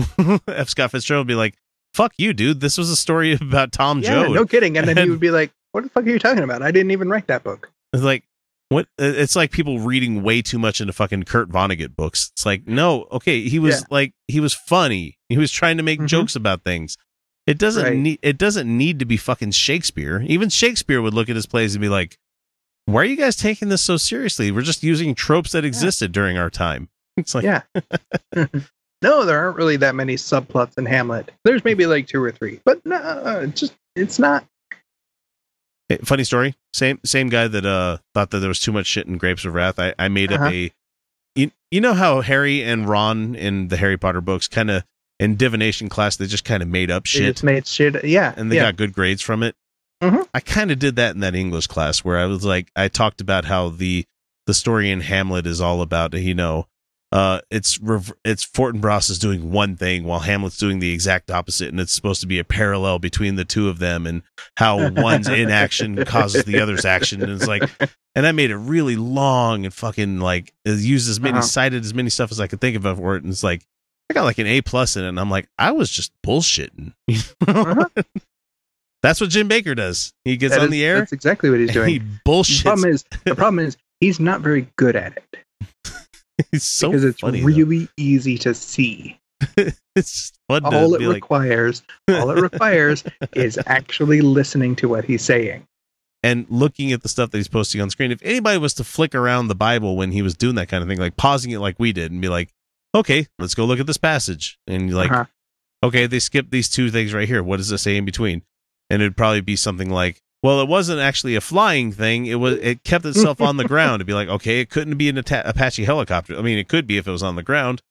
if 0.47 0.71
Scott 0.71 0.93
Fitzgerald 0.93 1.27
would 1.27 1.33
be 1.33 1.35
like, 1.35 1.57
fuck 1.95 2.13
you, 2.19 2.33
dude. 2.33 2.61
This 2.61 2.77
was 2.79 2.91
a 2.91 2.97
story 2.97 3.33
about 3.41 3.73
Tom 3.73 4.01
Yeah, 4.01 4.25
Joad. 4.25 4.35
no 4.35 4.47
kidding. 4.47 4.77
And 4.79 4.87
then 4.89 4.97
he 4.97 5.11
would 5.11 5.21
be 5.21 5.31
like, 5.31 5.51
What 5.73 5.85
the 5.85 5.91
fuck 5.91 6.05
are 6.05 6.09
you 6.11 6.19
talking 6.19 6.43
about? 6.45 6.63
I 6.63 6.71
didn't 6.71 6.91
even 6.93 7.09
write 7.09 7.27
that 7.29 7.43
book. 7.43 7.71
It's 7.93 8.03
like 8.03 8.25
what 8.69 8.87
it's 8.99 9.35
like 9.35 9.51
people 9.51 9.81
reading 9.81 10.23
way 10.23 10.43
too 10.43 10.59
much 10.59 10.81
into 10.81 10.93
fucking 10.93 11.25
Kurt 11.25 11.49
Vonnegut 11.51 11.97
books. 11.97 12.31
It's 12.35 12.47
like, 12.47 12.67
no, 12.69 13.07
okay, 13.11 13.49
he 13.49 13.59
was 13.59 13.81
Yeah. 13.81 13.87
like 13.91 14.15
he 14.29 14.39
was 14.41 14.55
funny. 14.55 15.19
He 15.29 15.37
was 15.39 15.51
trying 15.51 15.77
to 15.79 15.83
make 15.83 15.99
Mhm. 16.01 16.07
jokes 16.07 16.37
about 16.37 16.63
things. 16.65 16.97
It 17.47 17.59
doesn't 17.59 17.83
Right. 17.85 17.97
need 17.97 18.19
it 18.23 18.39
doesn't 18.39 18.69
need 18.69 18.99
to 19.01 19.05
be 19.05 19.17
fucking 19.17 19.51
Shakespeare. 19.53 20.25
Even 20.29 20.51
Shakespeare 20.51 21.03
would 21.03 21.15
look 21.15 21.29
at 21.29 21.35
his 21.37 21.47
plays 21.47 21.75
and 21.75 21.83
be 21.83 21.89
like, 21.89 22.17
Why 22.87 23.03
are 23.03 23.05
you 23.05 23.17
guys 23.17 23.35
taking 23.37 23.71
this 23.71 23.83
so 23.83 23.97
seriously? 23.97 24.51
We're 24.53 24.63
just 24.63 24.83
using 24.85 25.15
tropes 25.17 25.51
that 25.53 25.65
existed 25.65 26.13
during 26.13 26.39
our 26.39 26.51
time. 26.51 26.89
It's 27.17 27.35
like 27.35 27.45
yeah. 27.45 27.63
no, 29.03 29.25
there 29.25 29.39
aren't 29.39 29.57
really 29.57 29.77
that 29.77 29.95
many 29.95 30.17
subplots 30.17 30.77
in 30.79 30.87
Hamlet. 30.87 31.31
There's 31.45 31.65
maybe 31.65 31.87
like 31.87 32.07
two 32.07 32.23
or 32.23 32.31
three, 32.31 32.61
but 32.65 32.85
no, 32.85 32.97
uh, 32.97 33.45
it's 33.49 33.61
just 33.61 33.75
it's 33.97 34.19
not. 34.19 34.45
Hey, 35.89 35.99
funny 36.05 36.25
story. 36.25 36.55
Same 36.73 37.01
same 37.05 37.29
guy 37.29 37.49
that 37.49 37.67
uh 37.67 37.99
thought 38.15 38.31
that 38.31 38.39
there 38.39 38.49
was 38.49 38.61
too 38.61 38.73
much 38.73 38.87
shit 38.87 39.07
in 39.07 39.19
Grapes 39.19 39.45
of 39.45 39.55
Wrath. 39.55 39.79
I, 39.79 39.95
I 39.99 40.09
made 40.09 40.33
Uh-huh. 40.33 40.47
up 40.47 40.53
a 40.53 40.73
you, 41.37 41.51
you 41.71 41.81
know 41.81 41.95
how 41.95 42.21
Harry 42.21 42.63
and 42.63 42.89
Ron 42.89 43.35
in 43.35 43.69
the 43.69 43.77
Harry 43.77 43.97
Potter 43.97 44.21
books 44.21 44.49
kind 44.49 44.71
of 44.71 44.85
in 45.19 45.37
divination 45.37 45.89
class 45.89 46.17
they 46.17 46.27
just 46.27 46.45
kind 46.45 46.63
of 46.63 46.69
made 46.69 46.91
up 46.91 47.05
They 47.05 47.09
shit 47.09 47.35
just 47.37 47.45
made 47.45 47.67
shit. 47.67 48.05
Yeah, 48.05 48.35
and 48.37 48.51
they 48.51 48.57
yeah. 48.57 48.63
got 48.63 48.77
good 48.77 48.93
grades 48.93 49.23
from 49.23 49.43
it. 49.43 49.55
Mhm. 50.03 50.27
I 50.33 50.41
kind 50.41 50.71
of 50.71 50.79
did 50.79 50.97
that 50.97 51.15
in 51.15 51.21
that 51.21 51.35
English 51.35 51.67
class 51.67 52.01
where 52.01 52.19
I 52.19 52.27
was 52.27 52.45
like 52.45 52.71
I 52.77 52.89
talked 52.89 53.21
about 53.21 53.45
how 53.45 53.69
the 53.69 54.05
the 54.47 54.55
story 54.55 54.91
in 54.91 55.01
Hamlet 55.01 55.47
is 55.47 55.61
all 55.61 55.83
about 55.83 56.15
you 56.15 56.35
know 56.35 56.67
uh 57.13 57.41
it's 57.51 57.79
rev- 57.81 58.13
it's 58.25 58.47
Fortinbras 58.47 59.11
is 59.11 59.19
doing 59.19 59.51
one 59.51 59.77
thing 59.77 60.05
while 60.05 60.21
Hamlet's 60.21 60.57
doing 60.59 60.79
the 60.79 60.93
exact 60.93 61.31
opposite 61.31 61.69
and 61.71 61.81
it's 61.81 61.93
supposed 61.93 62.21
to 62.21 62.27
be 62.27 62.39
a 62.39 62.45
parallel 62.45 62.99
between 63.01 63.35
the 63.35 63.45
two 63.45 63.69
of 63.69 63.79
them 63.81 64.07
and 64.07 64.23
how 64.57 64.91
one's 64.91 65.27
inaction 65.29 66.05
causes 66.05 66.45
the 66.45 66.61
other's 66.61 66.85
action 66.85 67.23
and 67.23 67.33
it's 67.33 67.49
like 67.49 67.69
and 68.15 68.27
I 68.27 68.33
made 68.33 68.51
it 68.51 68.57
really 68.57 68.95
long 68.97 69.65
and 69.65 69.75
fucking 69.75 70.21
like 70.21 70.53
used 70.65 71.09
as 71.11 71.19
many 71.21 71.33
Uh-huh. 71.39 71.43
cited 71.43 71.85
as 71.85 71.95
many 71.95 72.11
stuff 72.11 72.31
as 72.31 72.39
I 72.41 72.47
could 72.47 72.61
think 72.61 72.77
of 72.77 72.97
for 72.97 73.17
it 73.17 73.25
and 73.25 73.33
it's 73.33 73.43
like 73.43 73.65
I 74.09 74.15
got 74.15 74.25
like 74.25 74.39
an 74.39 74.47
A 74.47 74.61
plus 74.63 74.97
in 74.97 75.05
it 75.05 75.09
and 75.09 75.19
I'm 75.19 75.31
like 75.31 75.49
I 75.59 75.73
was 75.73 75.91
just 75.91 76.13
bullshitting 76.25 76.93
Uh-huh. 77.49 77.87
that's 79.03 79.21
what 79.21 79.31
Jim 79.31 79.49
Bakker 79.49 79.75
does 79.75 80.13
he 80.25 80.37
gets 80.37 80.55
That 80.55 80.61
on 80.61 80.67
is- 80.67 80.71
the 80.73 80.85
air 80.85 80.99
That's 81.01 81.13
exactly 81.13 81.51
what 81.51 81.59
he's 81.59 81.73
doing. 81.73 81.89
he 81.89 81.99
the 81.99 82.61
problem 82.63 82.91
is 82.91 83.05
the 83.25 83.35
problem 83.35 83.59
is 83.67 83.77
he's 84.01 84.21
not 84.21 84.43
very 84.43 84.69
good 84.77 84.95
at 84.97 85.17
it 85.17 85.25
It's 86.53 86.65
so 86.69 86.89
because 86.91 87.05
it's 87.05 87.21
funny. 87.21 87.41
though. 87.41 87.47
really 87.47 87.89
easy 87.97 88.39
to 88.39 88.55
see. 88.55 89.19
it's 89.97 90.33
fun 90.49 90.63
to 90.63 90.69
All 90.77 90.95
it 90.95 90.99
be 90.99 91.07
like, 91.07 91.15
requires, 91.17 91.83
all 92.09 92.31
it 92.31 92.41
requires, 92.41 93.05
is 93.35 93.59
actually 93.67 94.21
listening 94.21 94.77
to 94.77 94.89
what 94.89 95.05
he's 95.05 95.23
saying. 95.23 95.67
and 96.23 96.47
looking 96.51 96.93
at 96.93 97.03
the 97.03 97.09
stuff 97.09 97.31
that 97.31 97.39
he's 97.39 97.49
posting 97.49 97.81
on 97.81 97.89
screen. 97.91 98.11
If 98.13 98.21
anybody 98.23 98.59
was 98.59 98.75
to 98.75 98.85
flick 98.85 99.15
around 99.15 99.49
the 99.49 99.55
Bible 99.55 99.97
when 99.97 100.13
he 100.13 100.21
was 100.23 100.35
doing 100.37 100.57
that 100.57 100.69
kind 100.69 100.83
of 100.83 100.89
thing, 100.89 100.99
like 100.99 101.17
pausing 101.17 101.51
it 101.53 101.59
like 101.61 101.77
we 101.79 101.93
did, 101.93 102.13
and 102.13 102.21
be 102.21 102.29
like, 102.29 102.51
"Okay, 102.95 103.27
let's 103.39 103.55
go 103.55 103.65
look 103.65 103.81
at 103.81 103.87
this 103.87 103.97
passage," 103.97 104.59
and 104.67 104.89
you're 104.89 104.99
like, 104.99 105.11
Uh-huh. 105.11 105.25
"Okay, 105.83 106.07
they 106.07 106.19
skipped 106.19 106.51
these 106.51 106.69
two 106.69 106.91
things 106.91 107.15
right 107.15 107.27
here. 107.29 107.43
What 107.43 107.57
does 107.57 107.71
it 107.73 107.79
say 107.79 107.97
in 107.97 108.05
between?" 108.05 108.43
And 108.91 109.01
it'd 109.01 109.17
probably 109.17 109.41
be 109.41 109.57
something 109.57 109.89
like, 109.89 110.21
"Well, 110.43 110.61
it 110.61 110.69
wasn't 110.69 111.01
actually 111.01 111.35
a 111.35 111.41
flying 111.41 111.93
thing. 111.93 112.27
It 112.27 112.37
was. 112.37 112.55
It 112.59 112.85
kept 112.85 113.05
itself 113.05 113.41
on 113.41 113.57
the 113.57 113.65
ground." 113.69 113.97
It'd 113.97 114.07
be 114.07 114.15
like, 114.15 114.29
"Okay, 114.29 114.61
it 114.61 114.71
couldn't 114.71 114.97
be 114.97 115.09
an 115.09 115.19
Ata- 115.19 115.49
Apache 115.49 115.85
helicopter. 115.85 116.37
I 116.39 116.43
mean, 116.43 116.59
it 116.59 116.69
could 116.69 116.87
be 116.87 116.97
if 116.99 117.07
it 117.07 117.11
was 117.11 117.23
on 117.23 117.37
the 117.37 117.43
ground." 117.43 117.83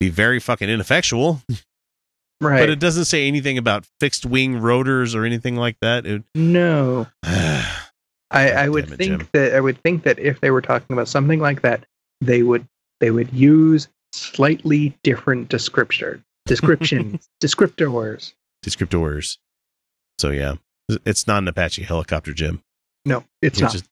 Be 0.00 0.10
very 0.10 0.38
fucking 0.38 0.68
ineffectual, 0.68 1.42
Right? 2.40 2.60
but 2.60 2.70
it 2.70 2.78
doesn't 2.78 3.06
say 3.06 3.26
anything 3.26 3.58
about 3.58 3.84
fixed 3.98 4.24
wing 4.24 4.60
rotors 4.60 5.12
or 5.14 5.24
anything 5.24 5.56
like 5.56 5.76
that. 5.80 6.06
It, 6.06 6.22
no, 6.36 7.08
I, 7.24 7.60
I 8.30 8.68
would 8.68 8.84
it, 8.92 8.96
think 8.96 9.18
Jim. 9.18 9.28
that 9.32 9.54
I 9.56 9.60
would 9.60 9.82
think 9.82 10.04
that 10.04 10.18
if 10.20 10.40
they 10.40 10.50
were 10.52 10.62
talking 10.62 10.92
about 10.94 11.08
something 11.08 11.40
like 11.40 11.62
that, 11.62 11.84
they 12.20 12.42
would 12.44 12.64
they 13.00 13.10
would 13.10 13.32
use 13.32 13.88
slightly 14.12 14.96
different 15.02 15.48
descriptor 15.50 16.22
descriptions 16.46 17.28
descriptors. 17.42 18.32
descriptors. 18.64 19.36
So 20.18 20.30
yeah, 20.30 20.54
it's 21.04 21.26
not 21.26 21.42
an 21.42 21.48
Apache 21.48 21.82
helicopter, 21.82 22.32
Jim. 22.32 22.62
No, 23.04 23.24
it's 23.42 23.58
You're 23.58 23.66
not. 23.66 23.72
just 23.72 23.84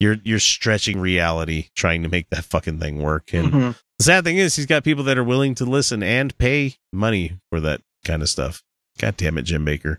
you're 0.00 0.16
you're 0.24 0.38
stretching 0.40 0.98
reality 1.00 1.68
trying 1.76 2.02
to 2.02 2.08
make 2.08 2.28
that 2.30 2.44
fucking 2.44 2.78
thing 2.80 3.00
work. 3.02 3.32
And 3.32 3.52
Mhm. 3.52 3.76
the 3.98 4.04
sad 4.04 4.24
thing 4.24 4.36
is, 4.36 4.56
he's 4.56 4.66
got 4.66 4.82
people 4.84 5.04
that 5.04 5.16
are 5.18 5.24
willing 5.24 5.54
to 5.56 5.64
listen 5.64 6.02
and 6.02 6.36
pay 6.38 6.76
money 6.92 7.38
for 7.50 7.60
that 7.60 7.80
kind 8.04 8.22
of 8.22 8.28
stuff. 8.28 8.62
God 8.98 9.16
damn 9.16 9.38
it, 9.38 9.42
Jim 9.42 9.64
Bakker. 9.64 9.98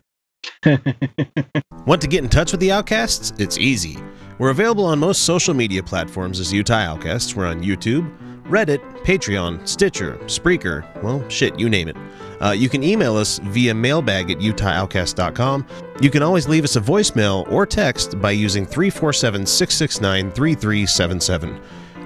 Want 1.85 2.01
to 2.01 2.07
get 2.07 2.23
in 2.23 2.29
touch 2.29 2.51
with 2.51 2.59
the 2.61 2.71
Outcasts? 2.71 3.33
It's 3.37 3.57
easy. 3.57 3.97
We're 4.39 4.49
available 4.49 4.85
on 4.85 4.99
most 4.99 5.23
social 5.23 5.53
media 5.53 5.83
platforms 5.83 6.39
as 6.39 6.51
Utah 6.51 6.75
Outcasts. 6.79 7.35
We're 7.35 7.45
on 7.47 7.61
YouTube, 7.63 8.11
Reddit, 8.43 8.79
Patreon, 9.03 9.67
Stitcher, 9.67 10.17
Spreaker, 10.25 10.83
well, 11.01 11.27
shit, 11.29 11.57
you 11.59 11.69
name 11.69 11.87
it. 11.87 11.97
Uh, 12.41 12.51
you 12.51 12.69
can 12.69 12.83
email 12.83 13.15
us 13.15 13.39
via 13.39 13.73
mailbag 13.73 14.29
at 14.29 14.37
utahoutcast.com. 14.37 15.65
You 16.01 16.09
can 16.09 16.23
always 16.23 16.47
leave 16.47 16.63
us 16.63 16.75
a 16.75 16.81
voicemail 16.81 17.49
or 17.51 17.65
text 17.65 18.19
by 18.19 18.31
using 18.31 18.65
347 18.65 19.45
669 19.45 20.31
3377. 20.31 21.61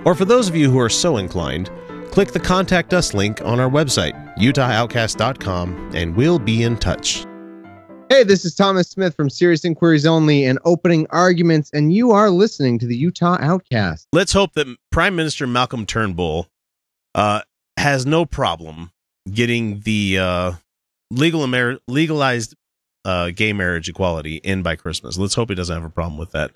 Or 0.06 0.16
for 0.16 0.26
those 0.26 0.48
of 0.48 0.56
you 0.56 0.72
who 0.72 0.80
are 0.80 0.90
so 0.90 1.18
inclined, 1.18 1.70
click 2.12 2.32
the 2.32 2.40
Contact 2.40 2.94
Us 2.94 3.14
link 3.14 3.42
on 3.44 3.60
our 3.60 3.70
website, 3.70 4.14
utahoutcast.com, 4.38 5.92
and 5.94 6.16
we'll 6.16 6.40
be 6.40 6.64
in 6.64 6.78
touch. 6.78 7.27
Hey, 8.10 8.24
this 8.24 8.46
is 8.46 8.56
Thomas 8.56 8.90
Smith 8.90 9.16
from 9.16 9.30
Serious 9.30 9.66
Inquiries 9.66 10.06
Only 10.06 10.46
and 10.46 10.58
Opening 10.64 11.08
Arguments, 11.10 11.70
and 11.74 11.94
you 11.94 12.12
are 12.12 12.30
listening 12.30 12.80
to 12.80 12.88
the 12.88 12.96
Utah 12.96 13.38
Outcast. 13.42 14.08
let's 14.14 14.32
hope 14.32 14.54
that 14.54 14.68
Prime 14.92 15.16
Minister 15.16 15.46
Malcolm 15.46 15.86
Turnbull 15.86 16.48
uh, 17.16 17.42
has 17.78 18.06
no 18.06 18.26
problem 18.26 18.92
getting 19.32 19.82
the 19.82 20.20
uh, 20.20 20.52
legal 21.12 21.44
Amer- 21.44 21.80
legalized 21.88 22.56
uh, 23.04 23.32
gay 23.32 23.52
marriage 23.52 23.90
equality 23.90 24.38
in 24.38 24.64
by 24.64 24.76
Christmas. 24.78 25.18
Let's 25.18 25.36
hope 25.36 25.50
he 25.50 25.56
doesn't 25.56 25.76
have 25.76 25.84
a 25.86 25.90
problem 25.90 26.18
with 26.18 26.32
that. 26.32 26.52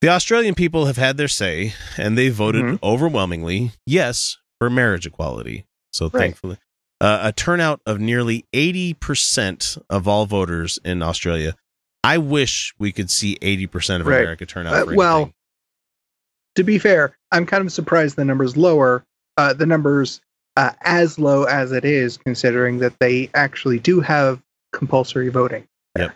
The 0.00 0.08
Australian 0.08 0.54
people 0.54 0.86
have 0.86 0.96
had 0.96 1.16
their 1.18 1.28
say, 1.28 1.74
and 1.98 2.16
they 2.16 2.28
voted 2.30 2.64
Mhm. 2.64 2.78
overwhelmingly 2.82 3.72
yes 3.86 4.38
for 4.58 4.68
marriage 4.70 5.06
equality. 5.06 5.66
So 5.92 6.06
Right. 6.06 6.12
thankfully, 6.20 6.58
uh, 7.04 7.20
a 7.22 7.32
turnout 7.32 7.80
of 7.86 8.00
nearly 8.00 8.44
eighty 8.52 8.94
percent 8.94 9.76
of 9.90 10.08
all 10.08 10.26
voters 10.26 10.78
in 10.84 11.02
Australia. 11.02 11.54
I 12.02 12.18
wish 12.18 12.74
we 12.78 12.92
could 12.92 13.10
see 13.10 13.38
eighty 13.42 13.66
percent 13.66 14.00
of 14.00 14.06
Right. 14.06 14.20
America 14.20 14.46
turn 14.46 14.66
out. 14.66 14.88
Uh, 14.88 14.94
well, 14.94 15.32
to 16.56 16.62
be 16.64 16.78
fair, 16.78 17.16
I'm 17.32 17.46
kind 17.46 17.64
of 17.64 17.72
surprised 17.72 18.16
the 18.16 18.24
numbers 18.24 18.56
lower. 18.56 19.04
Uh, 19.36 19.52
the 19.52 19.66
numbers 19.66 20.20
uh, 20.56 20.70
as 20.82 21.18
low 21.18 21.44
as 21.44 21.72
it 21.72 21.84
is, 21.84 22.16
considering 22.16 22.78
that 22.78 22.98
they 23.00 23.28
actually 23.34 23.78
do 23.80 24.00
have 24.00 24.40
compulsory 24.72 25.28
voting. 25.28 25.66
Yep. 25.98 26.14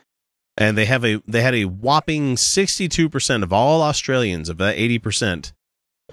and 0.56 0.76
they 0.76 0.84
have 0.86 1.04
a 1.04 1.22
they 1.26 1.42
had 1.42 1.54
a 1.54 1.64
whopping 1.66 2.34
62% 2.34 3.42
of 3.44 3.52
all 3.52 3.80
Australians 3.82 4.48
of 4.48 4.58
that 4.58 4.76
80% 4.76 5.52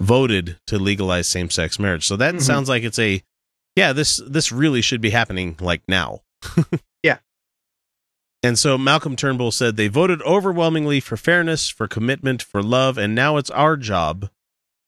voted 0.00 0.58
to 0.68 0.78
legalize 0.78 1.26
same-sex 1.28 1.78
marriage. 1.80 2.06
So 2.06 2.16
that 2.16 2.34
Mhm. 2.36 2.42
sounds 2.42 2.68
like 2.68 2.82
it's 2.84 2.98
a 2.98 3.22
yeah, 3.76 3.92
this 3.92 4.20
this 4.26 4.50
really 4.50 4.80
should 4.82 5.00
be 5.00 5.10
happening 5.10 5.56
like 5.60 5.82
now. 5.86 6.22
Yeah. 7.02 7.18
And 8.42 8.58
so 8.58 8.76
Malcolm 8.76 9.16
Turnbull 9.16 9.50
said 9.52 9.76
they 9.76 9.88
voted 9.88 10.20
overwhelmingly 10.22 11.00
for 11.00 11.16
fairness, 11.16 11.68
for 11.68 11.86
commitment, 11.88 12.42
for 12.42 12.62
love, 12.62 12.98
and 12.98 13.14
now 13.14 13.36
it's 13.36 13.50
our 13.50 13.76
job 13.76 14.28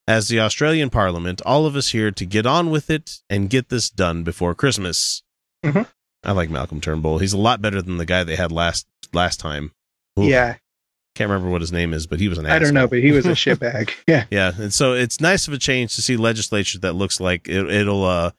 as 0.07 0.29
the 0.29 0.41
Australian 0.41 0.91
Parliament, 0.91 1.41
all 1.47 1.67
of 1.67 1.77
us 1.77 1.89
here, 1.91 2.11
to 2.11 2.25
get 2.27 2.47
on 2.47 2.71
with 2.71 2.91
it 2.91 3.21
and 3.29 3.51
get 3.51 3.69
this 3.69 3.91
done 3.91 4.23
before 4.25 4.55
Christmas. 4.55 5.23
Mhm. 5.65 5.87
I 6.25 6.33
like 6.33 6.51
Malcolm 6.51 6.81
Turnbull. 6.81 7.19
He's 7.19 7.33
a 7.33 7.39
lot 7.39 7.61
better 7.63 7.81
than 7.83 7.99
the 7.99 8.07
guy 8.07 8.25
they 8.25 8.37
had 8.37 8.51
last 8.53 8.87
last 9.13 9.39
time. 9.41 9.73
Ooh, 10.19 10.25
Yeah, 10.25 10.57
can't 11.15 11.31
remember 11.31 11.51
what 11.51 11.61
his 11.61 11.73
name 11.73 11.93
is, 11.95 12.07
but 12.07 12.21
he 12.21 12.29
was 12.29 12.39
an. 12.39 12.47
I 12.47 12.59
don't 12.59 12.75
know, 12.75 12.87
but 12.89 12.99
he 13.01 13.13
was 13.13 13.27
a 13.27 13.31
shitbag. 13.35 13.91
Yeah, 14.07 14.25
Yeah, 14.31 14.53
and 14.59 14.73
so 14.75 14.93
it's 14.93 15.21
nice 15.21 15.47
of 15.49 15.55
a 15.55 15.59
change 15.59 15.95
to 15.97 16.03
see 16.03 16.17
legislature 16.17 16.79
that 16.81 16.95
looks 16.95 17.21
like 17.21 17.49
it, 17.49 17.71
it'll 17.71 18.05
uh, 18.05 18.31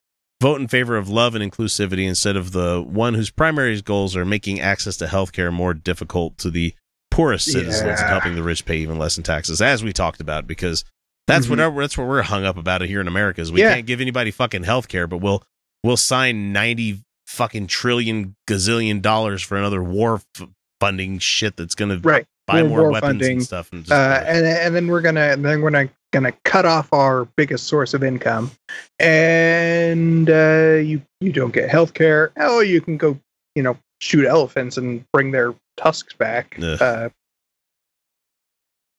vote 0.42 0.62
in 0.62 0.68
favor 0.68 0.96
of 0.98 1.10
love 1.10 1.36
and 1.36 1.52
inclusivity 1.52 2.08
instead 2.08 2.36
of 2.36 2.52
the 2.52 2.82
one 2.82 3.14
whose 3.14 3.30
primary 3.30 3.82
goals 3.82 4.16
are 4.16 4.26
making 4.26 4.60
access 4.62 4.98
to 4.98 5.06
healthcare 5.06 5.52
more 5.52 5.74
difficult 5.74 6.38
to 6.38 6.50
the 6.50 6.74
poorest 7.12 7.52
citizens 7.52 8.00
and 8.00 8.10
helping 8.10 8.36
the 8.36 8.44
rich 8.44 8.66
pay 8.66 8.78
even 8.78 8.98
less 8.98 9.18
in 9.18 9.24
taxes, 9.24 9.62
as 9.62 9.84
we 9.84 9.92
talked 9.92 10.22
about, 10.22 10.48
because 10.48 10.86
that's 11.28 11.48
Mhm. 11.48 11.50
whatever 11.52 11.82
that's 11.82 11.98
what 11.98 12.08
we're 12.08 12.22
hung 12.22 12.46
up 12.46 12.58
about 12.58 12.82
here 12.82 13.02
in 13.02 13.08
America 13.08 13.42
is 13.42 13.52
we 13.52 13.62
Yeah. 13.62 13.74
can't 13.76 13.86
give 13.86 14.00
anybody 14.02 14.32
fucking 14.32 14.64
healthcare, 14.64 15.10
but 15.10 15.18
we'll 15.18 15.44
we'll 15.84 15.98
sign 15.98 16.52
ninety 16.54 17.04
fucking 17.28 17.68
trillion 17.68 18.36
gazillion 18.48 19.02
dollars 19.02 19.42
for 19.42 19.58
another 19.58 19.84
war 19.84 20.22
f- 20.40 20.48
funding 20.80 21.20
shit 21.20 21.56
that's 21.58 21.76
gonna 21.76 22.00
right. 22.04 22.26
buy 22.48 22.62
World 22.64 22.70
more 22.70 22.82
War 22.84 22.92
weapons 22.92 23.10
funding, 23.12 23.32
and 23.38 23.44
stuff. 23.44 23.70
And 23.72 23.84
just, 23.84 23.92
Uh, 23.92 24.24
and 24.26 24.46
and 24.46 24.76
then 24.76 24.88
we're 24.88 25.02
gonna 25.02 25.36
then 25.38 25.62
we're 25.62 25.70
gonna 25.72 25.90
gonna 26.12 26.34
cut 26.45 26.66
off 26.66 26.91
our 26.93 27.26
biggest 27.38 27.68
source 27.68 27.93
of 27.93 28.03
income, 28.03 28.51
and 28.99 30.30
uh, 30.30 30.80
you 30.84 31.01
you 31.22 31.32
don't 31.32 31.53
get 31.53 31.70
health 31.70 31.93
care. 31.93 32.32
Oh, 32.38 32.60
you 32.62 32.82
can 32.82 32.97
go 32.97 33.20
you 33.55 33.64
know 33.64 33.78
shoot 34.01 34.26
elephants 34.26 34.78
and 34.78 35.03
bring 35.12 35.32
their 35.32 35.53
tusks 35.78 36.14
back. 36.14 36.57
Uh, 36.60 37.10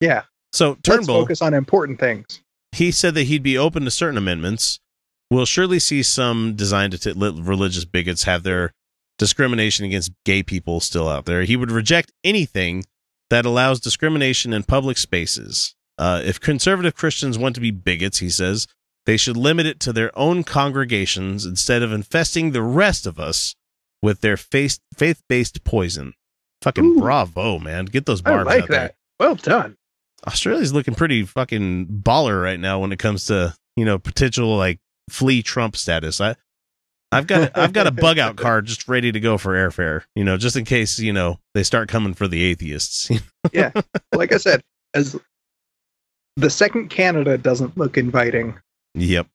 yeah, 0.00 0.22
so 0.52 0.76
let's 0.86 1.06
focus 1.06 1.42
on 1.42 1.54
important 1.54 2.00
things. 2.00 2.40
he 2.72 2.90
said 2.90 3.14
that 3.14 3.24
he'd 3.24 3.42
be 3.42 3.58
open 3.58 3.84
to 3.84 3.90
certain 3.90 4.16
amendments. 4.18 4.78
We'll 5.30 5.46
surely 5.46 5.78
see 5.78 6.02
some 6.02 6.54
designed 6.56 6.92
to 6.92 6.98
t- 6.98 7.12
religious 7.16 7.84
bigots 7.84 8.24
have 8.24 8.42
their 8.42 8.72
discrimination 9.18 9.84
against 9.84 10.12
gay 10.24 10.42
people 10.42 10.80
still 10.80 11.08
out 11.08 11.26
there. 11.26 11.42
He 11.44 11.54
would 11.56 11.70
reject 11.70 12.11
anything 12.24 12.84
that 13.28 13.44
allows 13.44 13.78
discrimination 13.78 14.52
in 14.52 14.64
public 14.64 14.98
spaces. 14.98 15.76
Uh, 16.01 16.22
if 16.24 16.40
conservative 16.40 16.94
Christians 16.94 17.36
want 17.36 17.55
to 17.57 17.61
be 17.61 17.70
bigots, 17.70 18.20
he 18.20 18.30
says, 18.30 18.66
they 19.05 19.18
should 19.18 19.36
limit 19.36 19.66
it 19.66 19.80
to 19.80 19.92
their 19.92 20.16
own 20.18 20.44
congregations 20.44 21.44
instead 21.44 21.82
of 21.82 21.92
infesting 21.92 22.53
the 22.53 22.62
rest 22.62 23.07
of 23.07 23.20
us 23.20 23.55
with 24.03 24.22
their 24.22 24.38
faith 24.38 24.80
based 25.28 25.62
poison. 25.62 26.14
Fucking 26.62 26.84
Ooh. 26.84 27.01
bravo, 27.01 27.59
man. 27.59 27.84
Get 27.84 28.07
those 28.07 28.22
I 28.24 28.42
like 28.42 28.62
out 28.62 28.68
there. 28.68 28.80
that. 28.80 28.94
Well 29.18 29.34
done. 29.34 29.76
Australia's 30.26 30.72
looking 30.72 30.94
pretty 30.94 31.24
fucking 31.24 31.86
baller 31.86 32.42
right 32.42 32.61
now 32.61 32.78
when 32.78 32.92
it 32.92 32.98
comes 32.98 33.26
to 33.26 33.55
you 33.76 33.84
know 33.84 33.98
potential 33.98 34.57
like 34.57 34.78
flee 35.11 35.42
Trump 35.42 35.76
status. 35.76 36.20
I 36.20 36.34
I've 37.12 37.26
got 37.26 37.57
I've 37.57 37.72
got 37.72 37.86
a 37.86 37.90
bug 37.90 38.18
out 38.18 38.36
card 38.38 38.66
just 38.66 38.88
ready 38.88 39.12
to 39.12 39.20
go 39.20 39.36
for 39.38 39.55
airfare. 39.55 40.05
You 40.14 40.24
know, 40.24 40.36
just 40.36 40.57
in 40.57 40.64
case 40.64 40.98
you 40.98 41.12
know 41.12 41.38
they 41.55 41.62
start 41.62 41.88
coming 41.88 42.14
for 42.14 42.28
the 42.28 42.42
atheists. 42.42 43.11
Yeah, 43.55 43.72
like 44.14 44.34
I 44.34 44.36
said, 44.36 44.61
as 44.92 45.18
the 46.41 46.51
second 46.51 46.88
Canada 46.88 47.38
doesn't 47.38 47.76
look 47.78 47.97
inviting. 47.99 48.59
yep. 48.95 49.26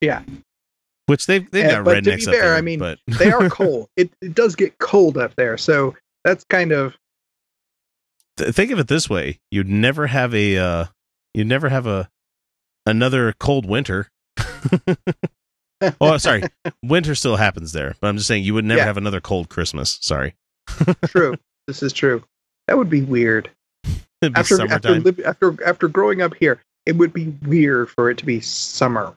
Yeah. 0.00 0.22
Which 1.06 1.26
they've 1.26 1.48
they've 1.50 1.64
Yeah, 1.64 1.70
got 1.76 1.84
but 1.84 1.94
to 1.94 2.00
rednecks 2.10 2.16
be 2.18 2.26
up 2.28 2.32
fair, 2.34 2.42
there, 2.48 2.54
I 2.56 2.60
mean, 2.60 2.78
but 2.78 2.98
they 3.06 3.30
are 3.30 3.48
cold. 3.50 3.88
It, 3.96 4.10
it 4.22 4.34
does 4.34 4.56
get 4.56 4.78
cold 4.78 5.18
up 5.18 5.34
there, 5.36 5.56
so 5.58 5.94
that's 6.24 6.44
kind 6.44 6.72
of 6.72 6.94
think 8.38 8.70
of 8.70 8.78
it 8.78 8.88
this 8.88 9.10
way: 9.10 9.38
you'd 9.50 9.68
never 9.68 10.06
have 10.06 10.34
a 10.34 10.56
uh, 10.58 10.84
you'd 11.34 11.46
never 11.48 11.68
have 11.68 11.86
a 11.86 12.08
another 12.86 13.32
cold 13.38 13.66
winter. 13.66 14.08
oh, 16.00 16.16
sorry, 16.18 16.42
winter 16.82 17.14
still 17.14 17.36
happens 17.36 17.72
there, 17.72 17.94
but 18.00 18.08
I'm 18.08 18.16
just 18.16 18.28
saying 18.28 18.44
you 18.44 18.54
would 18.54 18.64
never 18.64 18.78
Yeah. 18.80 18.86
have 18.86 18.96
another 18.96 19.20
cold 19.20 19.48
Christmas. 19.48 19.98
Sorry, 20.00 20.34
true. 21.06 21.34
this 21.66 21.82
is 21.82 21.92
true. 21.92 22.22
That 22.68 22.78
would 22.78 22.90
be 22.90 23.02
weird. 23.02 23.50
After 24.22 24.54
after, 24.72 25.00
liv- 25.00 25.20
after 25.24 25.66
after 25.66 25.88
growing 25.88 26.22
up 26.22 26.34
here, 26.34 26.60
it 26.86 26.96
would 26.96 27.12
be 27.12 27.28
weird 27.42 27.90
for 27.90 28.10
it 28.10 28.18
to 28.18 28.26
be 28.26 28.40
summer. 28.40 29.16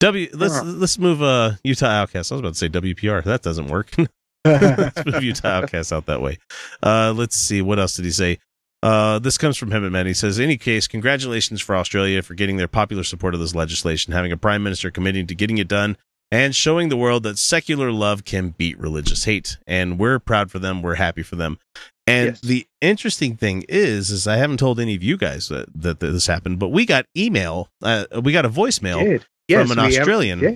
W 0.00 0.28
let's 0.32 0.54
Huh. 0.58 0.64
let's 0.64 0.98
move 0.98 1.22
uh 1.22 1.52
Utah 1.62 1.86
Outcast. 1.86 2.32
I 2.32 2.34
was 2.36 2.40
about 2.40 2.52
to 2.54 2.58
say 2.58 2.68
WPR. 2.68 3.22
That 3.24 3.42
doesn't 3.42 3.68
work. 3.68 3.94
let's 4.44 5.04
move 5.06 5.22
Utah 5.22 5.48
Outcast 5.62 5.92
out 5.92 6.06
that 6.06 6.22
way. 6.22 6.38
Uh 6.82 7.12
let's 7.14 7.36
see 7.36 7.60
what 7.62 7.78
else 7.78 7.96
did 7.96 8.06
he 8.06 8.10
say. 8.10 8.38
Uh 8.82 9.18
this 9.18 9.36
comes 9.36 9.56
from 9.58 9.70
him 9.70 9.90
man. 9.92 10.06
He 10.06 10.14
says, 10.14 10.38
In 10.38 10.44
any 10.44 10.56
case, 10.56 10.88
congratulations 10.88 11.60
for 11.60 11.76
Australia 11.76 12.22
for 12.22 12.34
getting 12.34 12.56
their 12.56 12.68
popular 12.68 13.04
support 13.04 13.34
of 13.34 13.40
this 13.40 13.54
legislation, 13.54 14.12
having 14.14 14.32
a 14.32 14.36
prime 14.38 14.62
minister 14.62 14.90
committing 14.90 15.26
to 15.26 15.34
getting 15.34 15.58
it 15.58 15.68
done 15.68 15.96
and 16.32 16.54
showing 16.54 16.88
the 16.88 16.96
world 16.96 17.22
that 17.24 17.38
secular 17.38 17.90
love 17.90 18.24
can 18.24 18.50
beat 18.50 18.78
religious 18.78 19.24
hate. 19.24 19.58
And 19.66 19.98
we're 19.98 20.18
proud 20.18 20.50
for 20.50 20.58
them. 20.58 20.82
We're 20.82 20.94
happy 20.96 21.22
for 21.22 21.36
them. 21.36 21.58
And 22.06 22.30
Yes. 22.30 22.40
the 22.40 22.66
interesting 22.80 23.36
thing 23.36 23.64
is, 23.68 24.10
is 24.10 24.26
I 24.26 24.36
haven't 24.36 24.56
told 24.58 24.80
any 24.80 24.94
of 24.94 25.02
you 25.02 25.16
guys 25.16 25.48
that, 25.48 25.68
that 25.74 26.00
this 26.00 26.26
happened, 26.26 26.58
but 26.58 26.68
we 26.70 26.86
got 26.86 27.06
email, 27.16 27.68
uh, 27.82 28.04
we 28.22 28.32
got 28.32 28.44
a 28.44 28.50
voicemail 28.50 29.22
Yes, 29.48 29.62
from 29.68 29.78
an 29.78 29.84
have- 29.84 29.92
Australian 30.00 30.38
yeah. 30.40 30.54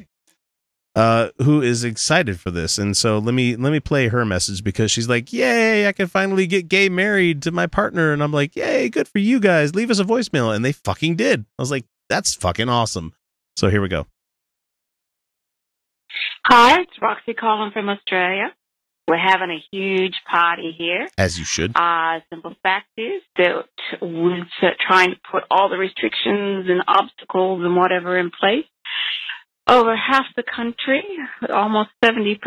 uh, 0.97 1.31
who 1.43 1.61
is 1.63 1.83
excited 1.85 2.41
for 2.41 2.51
this. 2.51 2.79
And 2.79 2.97
so 2.97 3.19
let 3.19 3.35
me 3.35 3.57
let 3.57 3.73
me 3.73 3.81
play 3.81 4.09
her 4.09 4.25
message 4.25 4.63
because 4.65 4.91
she's 4.93 5.09
like, 5.09 5.33
"Yay! 5.33 5.87
I 5.89 5.93
can 5.93 6.07
finally 6.07 6.47
get 6.47 6.69
gay 6.69 6.89
married 6.89 7.43
to 7.43 7.51
my 7.51 7.67
partner." 7.67 8.13
And 8.13 8.23
I'm 8.23 8.33
like, 8.33 8.55
"Yay! 8.55 8.89
Good 8.89 9.09
for 9.09 9.19
you 9.19 9.41
guys. 9.41 9.75
Leave 9.75 9.91
us 9.91 9.99
a 9.99 10.05
voicemail." 10.05 10.55
And 10.55 10.65
they 10.65 10.71
fucking 10.73 11.17
did. 11.17 11.45
I 11.59 11.63
was 11.63 11.71
like, 11.73 11.85
"That's 12.09 12.35
fucking 12.37 12.69
awesome." 12.69 13.13
So 13.57 13.69
here 13.71 13.83
we 13.83 13.89
go. 13.89 14.07
Hi, 16.47 16.83
it's 16.83 16.93
Roxy 17.01 17.33
calling 17.33 17.71
from 17.73 17.89
Australia. 17.89 18.53
We're 19.09 19.17
having 19.17 19.49
a 19.51 19.65
huge 19.75 20.13
party 20.31 20.75
here. 20.77 21.09
As 21.17 21.39
you 21.39 21.45
should. 21.47 21.73
Uh, 21.75 22.21
simple 22.29 22.55
fact 22.63 22.89
is 22.99 23.23
that 23.39 23.65
we're 24.03 24.45
trying 24.87 25.13
to 25.13 25.17
put 25.33 25.45
all 25.51 25.71
the 25.71 25.79
restrictions 25.79 26.67
and 26.69 26.83
obstacles 26.87 27.63
and 27.65 27.75
whatever 27.75 28.19
in 28.19 28.31
place. 28.31 28.67
Over 29.67 29.97
half 29.97 30.27
the 30.37 30.43
country, 30.43 31.03
almost 31.51 31.89
70% 32.05 32.39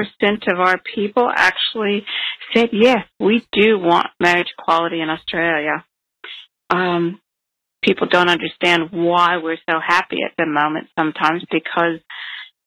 of 0.47 0.59
our 0.59 0.79
people 0.93 1.31
actually 1.35 2.05
said, 2.53 2.69
yes, 2.71 2.99
we 3.19 3.47
do 3.51 3.79
want 3.79 4.07
marriage 4.19 4.53
equality 4.59 5.01
in 5.01 5.09
Australia. 5.09 5.83
Um, 6.69 7.19
people 7.83 8.05
don't 8.07 8.29
understand 8.29 8.89
why 8.91 9.37
we're 9.37 9.57
so 9.67 9.79
happy 9.83 10.17
at 10.23 10.33
the 10.37 10.45
moment 10.45 10.89
sometimes 10.95 11.43
because 11.49 11.99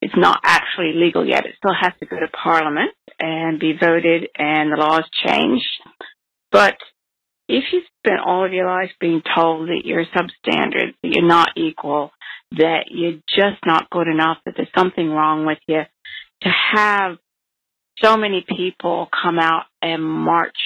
it's 0.00 0.16
not 0.16 0.40
actually 0.44 0.92
legal 0.94 1.26
yet. 1.26 1.46
It 1.46 1.54
still 1.58 1.74
has 1.78 1.92
to 2.00 2.06
go 2.06 2.18
to 2.18 2.28
Parliament 2.28 2.92
and 3.18 3.60
be 3.60 3.74
voted 3.78 4.28
and 4.36 4.72
the 4.72 4.76
laws 4.76 5.04
changed. 5.26 5.66
But 6.50 6.76
if 7.48 7.64
you 7.72 7.82
spent 7.98 8.20
all 8.24 8.44
of 8.44 8.52
your 8.52 8.66
life 8.66 8.90
being 9.00 9.22
told 9.34 9.68
that 9.68 9.82
you're 9.84 10.04
substandard, 10.06 10.94
that 11.02 11.08
you're 11.10 11.26
not 11.26 11.50
equal, 11.56 12.12
that 12.52 12.84
you're 12.90 13.20
just 13.28 13.64
not 13.66 13.90
good 13.90 14.08
enough, 14.08 14.38
that 14.44 14.54
there's 14.56 14.68
something 14.76 15.10
wrong 15.10 15.46
with 15.46 15.58
you, 15.66 15.82
to 16.42 16.48
have 16.72 17.18
so 17.98 18.16
many 18.16 18.44
people 18.48 19.08
come 19.22 19.38
out 19.38 19.64
and 19.82 20.02
march 20.02 20.56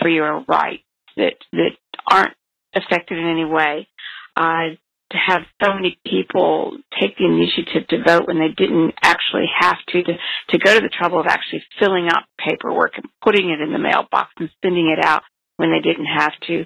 for 0.00 0.08
your 0.08 0.44
rights 0.46 0.82
that 1.16 1.34
that 1.52 1.70
aren't 2.10 2.34
affected 2.74 3.18
in 3.18 3.26
any 3.26 3.44
way, 3.44 3.88
uh, 4.36 4.74
to 5.14 5.32
have 5.32 5.42
so 5.62 5.74
many 5.74 5.98
people 6.04 6.76
take 7.00 7.16
the 7.16 7.24
initiative 7.24 7.86
to 7.88 8.02
vote 8.04 8.26
when 8.26 8.38
they 8.38 8.48
didn't 8.48 8.92
actually 9.02 9.46
have 9.58 9.76
to, 9.88 10.02
to, 10.02 10.12
to 10.50 10.58
go 10.58 10.74
to 10.74 10.80
the 10.80 10.90
trouble 10.90 11.20
of 11.20 11.26
actually 11.26 11.62
filling 11.78 12.08
out 12.08 12.24
paperwork 12.38 12.92
and 12.96 13.06
putting 13.22 13.50
it 13.50 13.60
in 13.60 13.72
the 13.72 13.78
mailbox 13.78 14.32
and 14.38 14.50
sending 14.62 14.88
it 14.88 15.02
out 15.04 15.22
when 15.56 15.70
they 15.70 15.80
didn't 15.80 16.06
have 16.06 16.32
to. 16.48 16.64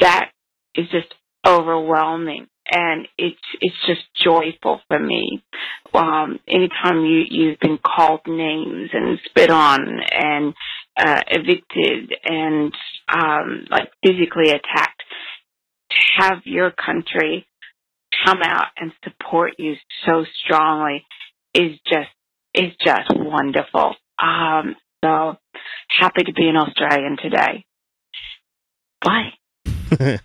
That 0.00 0.30
is 0.74 0.86
just 0.90 1.14
overwhelming 1.46 2.48
and 2.70 3.08
it's 3.18 3.40
it's 3.60 3.76
just 3.86 4.02
joyful 4.14 4.80
for 4.88 4.98
me. 4.98 5.42
Um, 5.92 6.38
anytime 6.46 7.04
you 7.04 7.22
you've 7.28 7.58
been 7.60 7.78
called 7.78 8.20
names 8.26 8.90
and 8.92 9.18
spit 9.24 9.50
on 9.50 10.00
and 10.12 10.54
uh, 10.96 11.20
evicted 11.28 12.12
and 12.24 12.72
um, 13.12 13.66
like 13.70 13.90
physically 14.04 14.50
attacked, 14.50 15.02
to 15.90 15.96
have 16.22 16.38
your 16.44 16.70
country 16.70 17.46
come 18.24 18.38
out 18.42 18.66
and 18.76 18.92
support 19.04 19.54
you 19.58 19.74
so 20.06 20.24
strongly 20.44 21.04
is 21.54 21.78
just 21.86 22.08
is 22.54 22.72
just 22.84 23.10
wonderful. 23.14 23.94
Um, 24.22 24.76
so 25.04 25.36
happy 25.88 26.24
to 26.24 26.32
be 26.32 26.48
an 26.48 26.56
Australian 26.56 27.16
today. 27.16 27.64
Bye. 29.02 29.32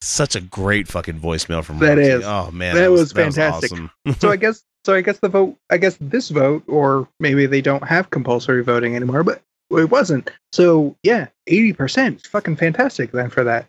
Such 0.00 0.34
a 0.34 0.40
great 0.40 0.88
fucking 0.88 1.20
voicemail 1.20 1.64
from 1.64 1.78
That 1.78 1.98
Roxy. 1.98 2.10
is. 2.10 2.24
Oh 2.24 2.50
man, 2.50 2.74
that, 2.74 2.90
was, 2.90 3.12
that 3.12 3.32
fantastic. 3.32 3.72
awesome. 3.72 3.90
so 4.18 4.30
I 4.30 4.36
guess 4.36 4.64
so 4.84 4.94
I 4.94 5.00
guess 5.02 5.18
the 5.20 5.28
vote 5.28 5.56
I 5.70 5.76
guess 5.76 5.96
this 6.00 6.30
vote 6.30 6.64
or 6.66 7.08
maybe 7.20 7.46
they 7.46 7.60
don't 7.60 7.86
have 7.86 8.10
compulsory 8.10 8.64
voting 8.64 8.96
anymore, 8.96 9.22
but 9.22 9.42
it 9.70 9.90
wasn't. 9.90 10.30
So 10.52 10.96
yeah, 11.02 11.28
eighty 11.46 11.72
percent. 11.72 12.26
Fucking 12.26 12.56
fantastic 12.56 13.12
then 13.12 13.30
for 13.30 13.44
that. 13.44 13.68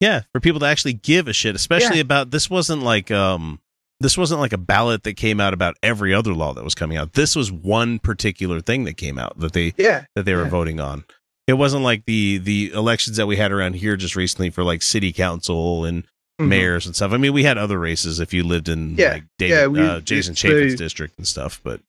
Yeah, 0.00 0.22
for 0.32 0.40
people 0.40 0.60
to 0.60 0.66
actually 0.66 0.92
give 0.94 1.26
a 1.28 1.32
shit, 1.32 1.54
especially 1.54 1.96
Yeah. 1.96 2.02
about 2.02 2.30
this 2.30 2.50
wasn't 2.50 2.82
like 2.82 3.10
um 3.10 3.60
this 4.00 4.18
wasn't 4.18 4.40
like 4.40 4.52
a 4.52 4.58
ballot 4.58 5.04
that 5.04 5.14
came 5.14 5.40
out 5.40 5.54
about 5.54 5.76
every 5.82 6.12
other 6.12 6.34
law 6.34 6.52
that 6.52 6.62
was 6.64 6.74
coming 6.74 6.98
out. 6.98 7.14
This 7.14 7.34
was 7.34 7.50
one 7.50 7.98
particular 7.98 8.60
thing 8.60 8.84
that 8.84 8.98
came 8.98 9.18
out 9.18 9.38
that 9.40 9.52
they 9.54 9.72
Yeah. 9.78 10.04
that 10.14 10.24
they 10.26 10.34
were 10.34 10.42
Yeah. 10.44 10.50
voting 10.50 10.80
on. 10.80 11.04
It 11.46 11.54
wasn't 11.54 11.82
like 11.82 12.04
the 12.04 12.38
the 12.38 12.72
elections 12.74 13.16
that 13.16 13.26
we 13.26 13.36
had 13.36 13.52
around 13.52 13.76
here 13.76 13.96
just 13.96 14.16
recently 14.16 14.50
for 14.50 14.62
like 14.64 14.82
city 14.82 15.12
council 15.12 15.84
and 15.86 16.04
Mhm. 16.40 16.48
mayors 16.48 16.84
and 16.84 16.94
stuff. 16.94 17.12
I 17.12 17.16
mean, 17.16 17.32
we 17.32 17.44
had 17.44 17.56
other 17.56 17.78
races 17.78 18.20
if 18.20 18.34
you 18.34 18.44
lived 18.44 18.68
in 18.68 18.96
Yeah. 18.98 19.12
like 19.12 19.24
David, 19.38 19.54
Yeah, 19.54 19.66
we- 19.68 19.80
uh, 19.80 20.00
Jason 20.00 20.32
it's 20.32 20.42
Chaffetz's 20.42 20.74
district 20.78 21.16
and 21.16 21.26
stuff, 21.26 21.60
but 21.64 21.80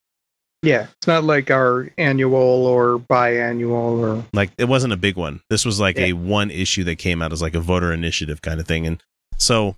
Yeah. 0.63 0.87
It's 0.97 1.07
not 1.07 1.23
like 1.23 1.51
our 1.51 1.89
annual 1.97 2.33
or 2.65 2.97
biannual 2.99 3.99
or 3.99 4.25
like 4.33 4.51
it 4.57 4.65
wasn't 4.65 4.93
a 4.93 4.97
big 4.97 5.15
one. 5.15 5.41
This 5.49 5.65
was 5.65 5.79
like 5.79 5.97
Yeah. 5.97 6.05
a 6.07 6.13
one 6.13 6.49
issue 6.51 6.83
that 6.85 6.95
came 6.97 7.21
out 7.21 7.31
as 7.31 7.41
like 7.41 7.55
a 7.55 7.59
voter 7.59 7.93
initiative 7.93 8.41
kind 8.41 8.59
of 8.59 8.67
thing, 8.67 8.87
and 8.87 9.01
so 9.37 9.75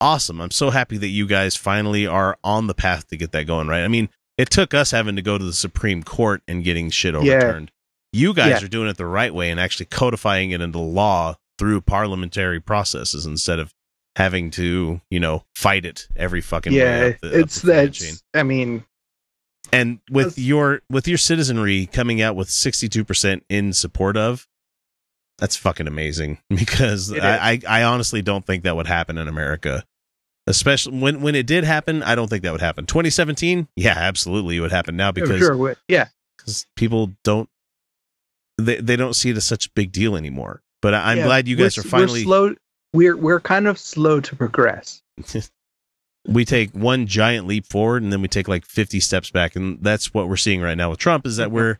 awesome. 0.00 0.40
I'm 0.40 0.50
so 0.50 0.70
happy 0.70 0.96
that 0.98 1.08
you 1.08 1.26
guys 1.26 1.56
finally 1.56 2.06
are 2.06 2.38
on 2.44 2.66
the 2.66 2.74
path 2.74 3.08
to 3.08 3.16
get 3.16 3.32
that 3.32 3.46
going. 3.46 3.66
Right? 3.68 3.82
I 3.84 3.88
mean, 3.88 4.08
it 4.36 4.50
took 4.50 4.72
us 4.74 4.90
having 4.92 5.16
to 5.16 5.22
go 5.22 5.36
to 5.38 5.44
the 5.44 5.52
Supreme 5.52 6.02
Court 6.02 6.42
and 6.48 6.64
getting 6.64 6.90
shit 6.90 7.14
Yeah. 7.14 7.20
overturned. 7.20 7.70
You 8.12 8.32
guys 8.32 8.60
Yeah. 8.60 8.64
are 8.66 8.68
doing 8.68 8.88
it 8.88 8.96
the 8.96 9.06
right 9.06 9.34
way 9.34 9.50
and 9.50 9.60
actually 9.60 9.86
codifying 9.86 10.50
it 10.52 10.60
into 10.60 10.78
law 10.78 11.34
through 11.58 11.80
parliamentary 11.82 12.60
processes 12.60 13.26
instead 13.26 13.58
of 13.58 13.74
having 14.16 14.50
to, 14.52 15.00
you 15.10 15.20
know, 15.20 15.44
fight 15.54 15.84
it 15.84 16.08
every 16.16 16.40
fucking 16.40 16.72
way. 16.72 16.78
yeah. 16.78 16.98
the- 17.20 17.28
up 17.28 17.34
it's 17.34 17.60
that's. 17.60 18.22
I 18.34 18.42
mean 18.44 18.84
and 19.72 20.00
with 20.10 20.38
your 20.38 20.82
with 20.90 21.06
your 21.08 21.18
citizenry 21.18 21.86
coming 21.86 22.20
out 22.20 22.36
with 22.36 22.48
62% 22.48 23.42
in 23.48 23.72
support 23.72 24.16
of 24.16 24.46
that's 25.38 25.56
fucking 25.56 25.86
amazing 25.86 26.38
because 26.50 27.12
I, 27.12 27.52
I 27.52 27.60
i 27.68 27.82
honestly 27.84 28.22
don't 28.22 28.44
think 28.44 28.64
that 28.64 28.74
would 28.76 28.86
happen 28.86 29.18
in 29.18 29.28
america 29.28 29.84
especially 30.46 30.98
when 30.98 31.20
when 31.20 31.34
it 31.34 31.46
did 31.46 31.64
happen 31.64 32.02
i 32.02 32.14
don't 32.14 32.28
think 32.28 32.42
that 32.42 32.52
would 32.52 32.60
happen 32.60 32.86
2017 32.86 33.68
yeah 33.76 33.94
absolutely 33.96 34.56
it 34.56 34.60
would 34.60 34.72
happen 34.72 34.96
now 34.96 35.12
because 35.12 35.38
sure. 35.38 35.76
Yeah. 35.86 36.08
because 36.36 36.66
people 36.74 37.12
don't 37.22 37.48
they, 38.56 38.76
they 38.80 38.96
don't 38.96 39.14
see 39.14 39.30
it 39.30 39.36
as 39.36 39.44
such 39.44 39.66
a 39.66 39.70
big 39.74 39.92
deal 39.92 40.16
anymore 40.16 40.62
but 40.82 40.94
I, 40.94 41.12
i'm 41.12 41.18
Yeah, 41.18 41.24
glad 41.26 41.46
you 41.46 41.56
guys 41.56 41.78
are 41.78 41.82
finally 41.82 42.20
we're 42.20 42.24
slow 42.24 42.54
we're 42.92 43.16
we're 43.16 43.40
kind 43.40 43.66
of 43.68 43.78
slow 43.78 44.20
to 44.20 44.36
progress. 44.36 45.02
we 46.28 46.44
take 46.44 46.70
one 46.72 47.06
giant 47.06 47.46
leap 47.46 47.66
forward 47.66 48.02
and 48.02 48.12
then 48.12 48.20
we 48.22 48.28
take 48.28 48.46
like 48.48 48.64
50 48.66 49.00
steps 49.00 49.30
back 49.30 49.56
and 49.56 49.78
that's 49.82 50.12
what 50.12 50.28
we're 50.28 50.36
seeing 50.36 50.60
right 50.60 50.76
now 50.76 50.90
with 50.90 50.98
Trump 50.98 51.26
is 51.26 51.34
Mm-hmm. 51.34 51.42
that 51.42 51.50
we're 51.50 51.78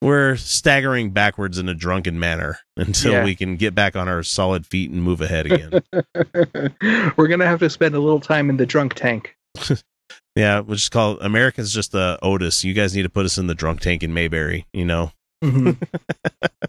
we're 0.00 0.36
staggering 0.36 1.10
backwards 1.10 1.58
in 1.58 1.68
a 1.68 1.74
drunken 1.74 2.18
manner 2.20 2.58
until 2.76 3.12
Yeah. 3.12 3.24
we 3.24 3.34
can 3.34 3.56
get 3.56 3.74
back 3.74 3.96
on 3.96 4.08
our 4.08 4.22
solid 4.22 4.66
feet 4.66 4.90
and 4.90 5.02
move 5.02 5.20
ahead 5.20 5.46
again. 5.46 5.82
we're 7.16 7.28
gonna 7.28 7.46
have 7.46 7.58
to 7.60 7.70
spend 7.70 7.94
a 7.94 8.00
little 8.00 8.20
time 8.20 8.50
in 8.50 8.56
the 8.58 8.66
drunk 8.66 8.94
tank. 8.94 9.36
yeah, 10.36 10.60
we'll 10.60 10.76
just 10.76 10.92
call 10.92 11.18
Americans 11.20 11.72
just 11.72 11.92
the 11.92 12.18
Otis. 12.22 12.62
You 12.64 12.74
guys 12.74 12.94
need 12.94 13.02
to 13.02 13.08
put 13.08 13.26
us 13.26 13.38
in 13.38 13.46
the 13.48 13.54
drunk 13.56 13.80
tank 13.80 14.02
in 14.04 14.14
Mayberry, 14.14 14.66
you 14.72 14.84
know. 14.84 15.10
Mhm. 15.42 15.76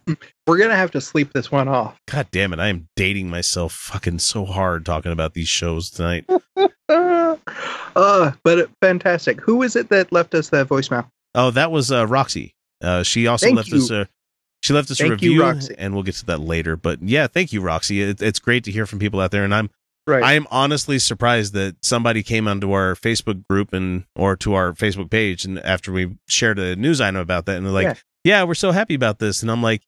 we're 0.48 0.58
gonna 0.58 0.76
have 0.76 0.92
to 0.92 1.02
sleep 1.02 1.34
this 1.34 1.52
one 1.52 1.68
off. 1.68 2.00
God 2.08 2.28
damn 2.32 2.54
it, 2.54 2.60
I 2.60 2.68
am 2.68 2.88
dating 2.96 3.30
myself 3.30 3.74
fucking 3.74 4.20
so 4.20 4.46
hard 4.46 4.86
talking 4.86 5.12
about 5.12 5.34
these 5.34 5.48
shows 5.50 5.90
tonight. 5.90 6.26
uh, 6.90 8.32
but 8.44 8.70
fantastic. 8.82 9.42
Who 9.42 9.64
is 9.64 9.76
it 9.76 9.90
that 9.90 10.12
left 10.12 10.34
us 10.36 10.50
that 10.50 10.68
voicemail? 10.68 11.10
Oh, 11.36 11.52
that 11.52 11.72
was 11.72 11.92
uh, 11.92 12.06
Roxy. 12.08 12.54
Uh, 12.82 13.04
she 13.04 13.28
also 13.28 13.48
Thank 13.48 13.58
left 13.58 13.70
you. 13.70 13.78
us 13.78 13.92
a 13.92 14.08
she 14.62 14.74
left 14.74 14.92
us 14.92 15.00
a 15.00 15.08
Thank 15.08 15.22
you, 15.22 15.32
review, 15.32 15.42
Roxy. 15.44 15.76
and 15.78 15.94
we'll 15.94 16.04
get 16.04 16.16
to 16.16 16.26
that 16.28 16.40
later. 16.42 16.76
But 16.76 17.02
yeah, 17.02 17.28
thank 17.28 17.54
you, 17.54 17.62
Roxy. 17.62 18.02
It, 18.02 18.22
it's 18.22 18.40
great 18.40 18.64
to 18.66 18.72
hear 18.72 18.86
from 18.86 19.00
people 19.00 19.20
out 19.20 19.32
there, 19.32 19.44
and 19.44 19.54
I'm 19.54 19.70
Right. 20.08 20.24
I 20.24 20.34
am 20.34 20.48
honestly 20.50 20.98
surprised 20.98 21.54
that 21.54 21.76
somebody 21.86 22.24
came 22.24 22.48
onto 22.48 22.72
our 22.72 22.96
Facebook 22.96 23.46
group 23.48 23.74
and 23.74 24.06
or 24.16 24.36
to 24.38 24.56
our 24.56 24.74
Facebook 24.74 25.12
page, 25.12 25.46
and 25.46 25.60
after 25.60 25.92
we 25.92 26.18
shared 26.28 26.58
a 26.58 26.76
news 26.76 27.00
item 27.00 27.18
about 27.22 27.46
that, 27.46 27.58
and 27.58 27.66
they're 27.66 27.74
like, 27.74 27.84
Yeah. 27.84 27.94
"Yeah, 28.24 28.44
we're 28.44 28.54
so 28.56 28.72
happy 28.72 28.94
about 28.96 29.20
this," 29.20 29.42
and 29.42 29.50
I'm 29.52 29.62
like, 29.64 29.82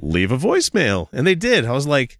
"Leave 0.00 0.32
a 0.32 0.38
voicemail," 0.38 1.08
and 1.12 1.26
they 1.26 1.34
did. 1.34 1.64
I 1.64 1.72
was 1.72 1.86
like. 1.86 2.18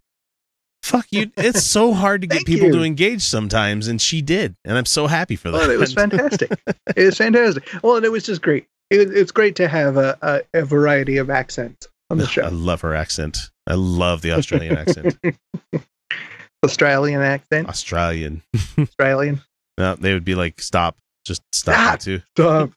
Fuck 0.83 1.07
you! 1.09 1.31
It's 1.35 1.63
so 1.63 1.93
hard 1.95 2.21
to 2.21 2.27
get 2.27 2.45
people 2.45 2.67
you. 2.67 2.73
to 2.73 2.83
engage 2.83 3.23
sometimes, 3.23 3.87
and 3.87 3.99
she 3.99 4.21
did, 4.21 4.55
and 4.63 4.77
I'm 4.77 4.85
so 4.85 5.07
happy 5.07 5.35
for 5.35 5.49
that. 5.49 5.67
Oh, 5.67 5.71
it 5.71 5.79
was 5.79 5.91
fantastic. 5.95 6.51
it 6.95 7.03
was 7.05 7.17
fantastic. 7.17 7.67
Well, 7.81 7.95
and 7.95 8.05
it 8.05 8.11
was 8.11 8.23
just 8.23 8.43
great. 8.43 8.67
It, 8.91 9.09
it's 9.11 9.31
great 9.31 9.55
to 9.55 9.67
have 9.67 9.97
a, 9.97 10.15
a, 10.21 10.59
a 10.61 10.63
variety 10.63 11.17
of 11.17 11.31
accents 11.31 11.87
on 12.11 12.19
the 12.19 12.27
show. 12.27 12.43
I 12.43 12.49
love 12.49 12.81
her 12.81 12.93
accent. 12.93 13.39
I 13.65 13.73
love 13.73 14.21
the 14.21 14.33
Australian 14.33 14.77
accent. 14.77 15.17
Australian 16.63 17.21
accent, 17.21 17.67
Australian. 17.67 18.43
Australian. 18.77 19.41
No, 19.79 19.95
they 19.95 20.13
would 20.13 20.23
be 20.25 20.35
like, 20.35 20.61
"Stop, 20.61 20.97
just 21.25 21.41
stop 21.51 21.93
Ah. 21.93 21.95
too." 21.95 22.21
Stop. 22.37 22.69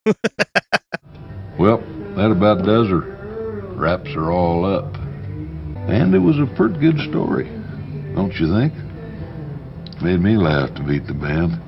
Well, 1.59 1.83
that 2.19 2.33
about 2.33 2.65
does 2.65 2.89
her. 2.89 3.01
Wraps 3.77 4.11
are 4.17 4.33
all 4.33 4.65
up. 4.65 4.93
And 5.89 6.15
it 6.15 6.19
was 6.19 6.39
a 6.39 6.53
pretty 6.57 6.79
good 6.81 6.99
story, 7.09 7.45
don't 8.15 8.35
you 8.35 8.53
think? 8.53 8.75
Made 10.03 10.21
me 10.21 10.37
laugh 10.37 10.75
to 10.75 10.83
beat 10.83 11.07
the 11.07 11.15
band. 11.15 11.63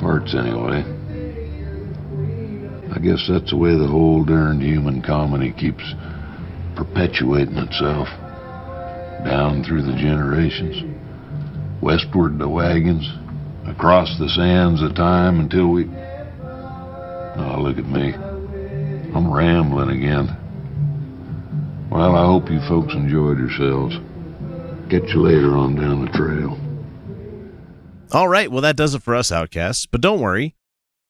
Parts, 0.00 0.34
anyway. 0.34 0.84
I 2.94 2.98
guess 2.98 3.26
that's 3.28 3.50
the 3.50 3.56
way 3.56 3.76
the 3.76 3.86
whole 3.86 4.24
darned 4.24 4.62
human 4.62 5.02
comedy 5.02 5.52
keeps 5.52 5.84
perpetuating 6.76 7.58
itself 7.58 8.08
down 9.24 9.64
through 9.64 9.82
the 9.82 9.96
generations. 9.98 10.82
Westward 11.82 12.38
the 12.38 12.48
wagons, 12.48 13.08
across 13.66 14.18
the 14.18 14.28
sands 14.28 14.82
of 14.82 14.94
time 14.94 15.40
until 15.40 15.68
we. 15.68 15.84
Oh, 17.36 17.60
look 17.60 17.78
at 17.78 17.86
me. 17.86 18.29
I'm 19.14 19.30
rambling 19.32 19.90
again. 19.90 20.36
Well, 21.90 22.14
I 22.14 22.24
hope 22.24 22.48
you 22.50 22.60
folks 22.68 22.94
enjoyed 22.94 23.38
yourselves. 23.38 23.96
Catch 24.88 25.12
you 25.12 25.22
later 25.22 25.56
on 25.56 25.74
down 25.74 26.04
the 26.04 26.10
trail. 26.12 26.58
All 28.12 28.28
right, 28.28 28.50
well 28.50 28.60
that 28.62 28.76
does 28.76 28.94
it 28.94 29.02
for 29.02 29.14
us, 29.14 29.30
Outcasts. 29.32 29.86
But 29.86 30.00
don't 30.00 30.20
worry, 30.20 30.54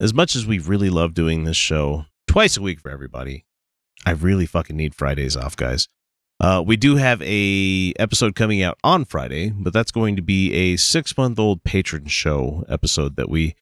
as 0.00 0.14
much 0.14 0.34
as 0.34 0.46
we 0.46 0.58
really 0.58 0.90
love 0.90 1.14
doing 1.14 1.44
this 1.44 1.56
show 1.56 2.06
twice 2.26 2.56
a 2.56 2.62
week 2.62 2.80
for 2.80 2.90
everybody, 2.90 3.44
I 4.06 4.12
really 4.12 4.46
fucking 4.46 4.76
need 4.76 4.94
Fridays 4.94 5.36
off, 5.36 5.56
guys. 5.56 5.88
Uh, 6.40 6.62
we 6.66 6.76
do 6.76 6.96
have 6.96 7.20
a 7.20 7.92
episode 7.98 8.34
coming 8.34 8.62
out 8.62 8.78
on 8.82 9.04
Friday, 9.04 9.50
but 9.50 9.74
that's 9.74 9.90
going 9.92 10.16
to 10.16 10.22
be 10.22 10.52
a 10.54 10.76
six 10.76 11.16
month 11.16 11.38
old 11.38 11.64
patron 11.64 12.06
show 12.06 12.64
episode 12.68 13.16
that 13.16 13.28
we 13.28 13.54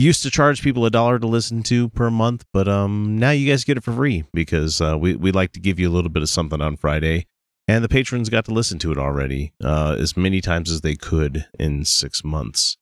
used 0.00 0.22
to 0.22 0.30
charge 0.30 0.62
people 0.62 0.84
a 0.86 0.90
dollar 0.90 1.18
to 1.18 1.26
listen 1.26 1.62
to 1.64 1.88
per 1.90 2.10
month, 2.10 2.44
but 2.52 2.68
um 2.68 3.18
now 3.18 3.30
you 3.30 3.48
guys 3.48 3.64
get 3.64 3.76
it 3.76 3.84
for 3.84 3.92
free 3.92 4.24
because 4.32 4.80
uh, 4.80 4.96
we 4.98 5.16
we 5.16 5.32
like 5.32 5.52
to 5.52 5.60
give 5.60 5.78
you 5.78 5.88
a 5.88 5.92
little 5.92 6.10
bit 6.10 6.22
of 6.22 6.28
something 6.28 6.60
on 6.60 6.76
Friday, 6.76 7.26
and 7.68 7.84
the 7.84 7.88
patrons 7.88 8.28
got 8.28 8.44
to 8.46 8.54
listen 8.54 8.78
to 8.78 8.92
it 8.92 8.98
already 8.98 9.52
uh, 9.62 9.96
as 9.98 10.16
many 10.16 10.40
times 10.40 10.70
as 10.70 10.80
they 10.80 10.96
could 10.96 11.46
in 11.58 11.84
six 11.84 12.24
months. 12.24 12.76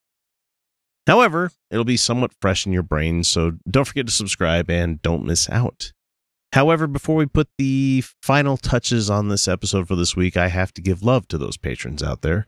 However, 1.07 1.51
it'll 1.71 1.85
be 1.85 1.97
somewhat 1.97 2.33
fresh 2.39 2.65
in 2.65 2.73
your 2.73 2.83
brain, 2.83 3.23
so 3.23 3.53
don't 3.69 3.85
forget 3.85 4.05
to 4.05 4.13
subscribe 4.13 4.69
and 4.69 5.01
don't 5.01 5.25
miss 5.25 5.49
out. 5.49 5.91
However, 6.53 6.87
before 6.87 7.15
we 7.15 7.25
put 7.25 7.47
the 7.57 8.03
final 8.21 8.57
touches 8.57 9.09
on 9.09 9.29
this 9.29 9.47
episode 9.47 9.87
for 9.87 9.95
this 9.95 10.15
week, 10.15 10.35
I 10.35 10.47
have 10.47 10.73
to 10.73 10.81
give 10.81 11.03
love 11.03 11.27
to 11.29 11.37
those 11.37 11.57
patrons 11.57 12.01
out 12.01 12.21
there. 12.21 12.47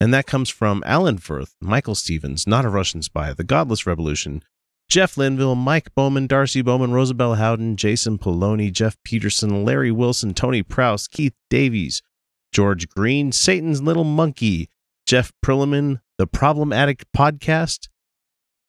And 0.00 0.14
that 0.14 0.26
comes 0.26 0.48
from 0.48 0.82
Alan 0.86 1.18
Firth, 1.18 1.54
Michael 1.60 1.94
Stevens, 1.94 2.46
Not 2.46 2.64
a 2.64 2.70
Russian 2.70 3.02
Spy, 3.02 3.34
The 3.34 3.44
Godless 3.44 3.86
Revolution, 3.86 4.42
Jeff 4.88 5.16
Linville, 5.16 5.54
Mike 5.54 5.94
Bowman, 5.94 6.26
Darcy 6.26 6.62
Bowman, 6.62 6.92
Rosabelle 6.92 7.34
Howden, 7.34 7.76
Jason 7.76 8.18
Poloni, 8.18 8.72
Jeff 8.72 8.96
Peterson, 9.04 9.64
Larry 9.64 9.92
Wilson, 9.92 10.34
Tony 10.34 10.62
Prouse, 10.62 11.06
Keith 11.06 11.34
Davies, 11.48 12.02
George 12.50 12.88
Green, 12.88 13.30
Satan's 13.30 13.82
Little 13.82 14.04
Monkey, 14.04 14.68
Jeff 15.06 15.32
Prilliman, 15.44 16.00
The 16.18 16.26
Problem 16.26 16.72
Addict 16.72 17.04
Podcast, 17.16 17.88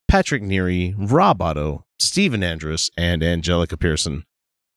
Patrick 0.08 0.44
Neary, 0.44 0.94
Rob 0.98 1.42
Otto, 1.42 1.86
Stephen 1.98 2.44
Andrus, 2.44 2.92
and 2.98 3.24
Angelica 3.24 3.78
Pearson. 3.78 4.26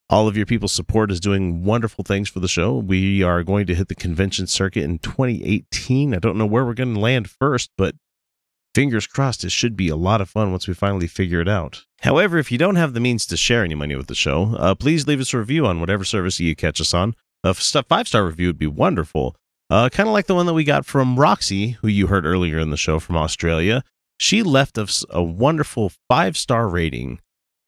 All 0.09 0.27
of 0.27 0.37
your 0.37 0.45
people's 0.45 0.71
support 0.71 1.09
is 1.09 1.19
doing 1.19 1.63
wonderful 1.63 2.03
things 2.03 2.29
for 2.29 2.39
the 2.39 2.47
show. 2.47 2.77
We 2.77 3.23
are 3.23 3.43
going 3.43 3.65
to 3.65 3.75
hit 3.75 3.87
the 3.87 3.95
convention 3.95 4.45
circuit 4.45 4.83
in 4.83 4.99
2018. 4.99 6.13
I 6.13 6.19
don't 6.19 6.37
know 6.37 6.45
where 6.45 6.63
we're 6.63 6.75
going 6.75 6.93
to 6.93 6.99
land 6.99 7.27
first, 7.27 7.71
but 7.75 7.95
fingers 8.75 9.07
crossed 9.07 9.43
it 9.43 9.51
should 9.51 9.75
be 9.75 9.89
a 9.89 9.95
lot 9.95 10.21
of 10.21 10.29
fun 10.29 10.51
once 10.51 10.67
we 10.67 10.75
finally 10.75 11.07
figure 11.07 11.41
it 11.41 11.47
out. 11.47 11.85
However, 12.01 12.37
if 12.37 12.51
you 12.51 12.59
don't 12.59 12.75
have 12.75 12.93
the 12.93 12.99
means 12.99 13.25
to 13.25 13.37
share 13.37 13.63
any 13.63 13.73
money 13.73 13.95
with 13.95 14.05
the 14.05 14.13
show, 14.13 14.55
uh, 14.59 14.75
please 14.75 15.07
leave 15.07 15.21
us 15.21 15.33
a 15.33 15.39
review 15.39 15.65
on 15.65 15.79
whatever 15.79 16.03
service 16.03 16.39
you 16.39 16.55
catch 16.55 16.79
us 16.79 16.93
on. 16.93 17.15
A 17.43 17.53
five 17.55 18.07
star 18.07 18.25
review 18.25 18.47
would 18.47 18.59
be 18.59 18.67
wonderful. 18.67 19.35
Uh, 19.71 19.89
kind 19.89 20.07
of 20.07 20.13
like 20.13 20.27
the 20.27 20.35
one 20.35 20.45
that 20.45 20.53
we 20.53 20.63
got 20.63 20.85
from 20.85 21.19
Roxy, 21.19 21.71
who 21.81 21.87
you 21.87 22.07
heard 22.07 22.25
earlier 22.25 22.59
in 22.59 22.69
the 22.69 22.77
show 22.77 22.99
from 22.99 23.17
Australia. 23.17 23.83
She 24.17 24.43
left 24.43 24.77
us 24.77 25.03
a 25.09 25.23
wonderful 25.23 25.91
five 26.07 26.37
star 26.37 26.67
rating 26.67 27.19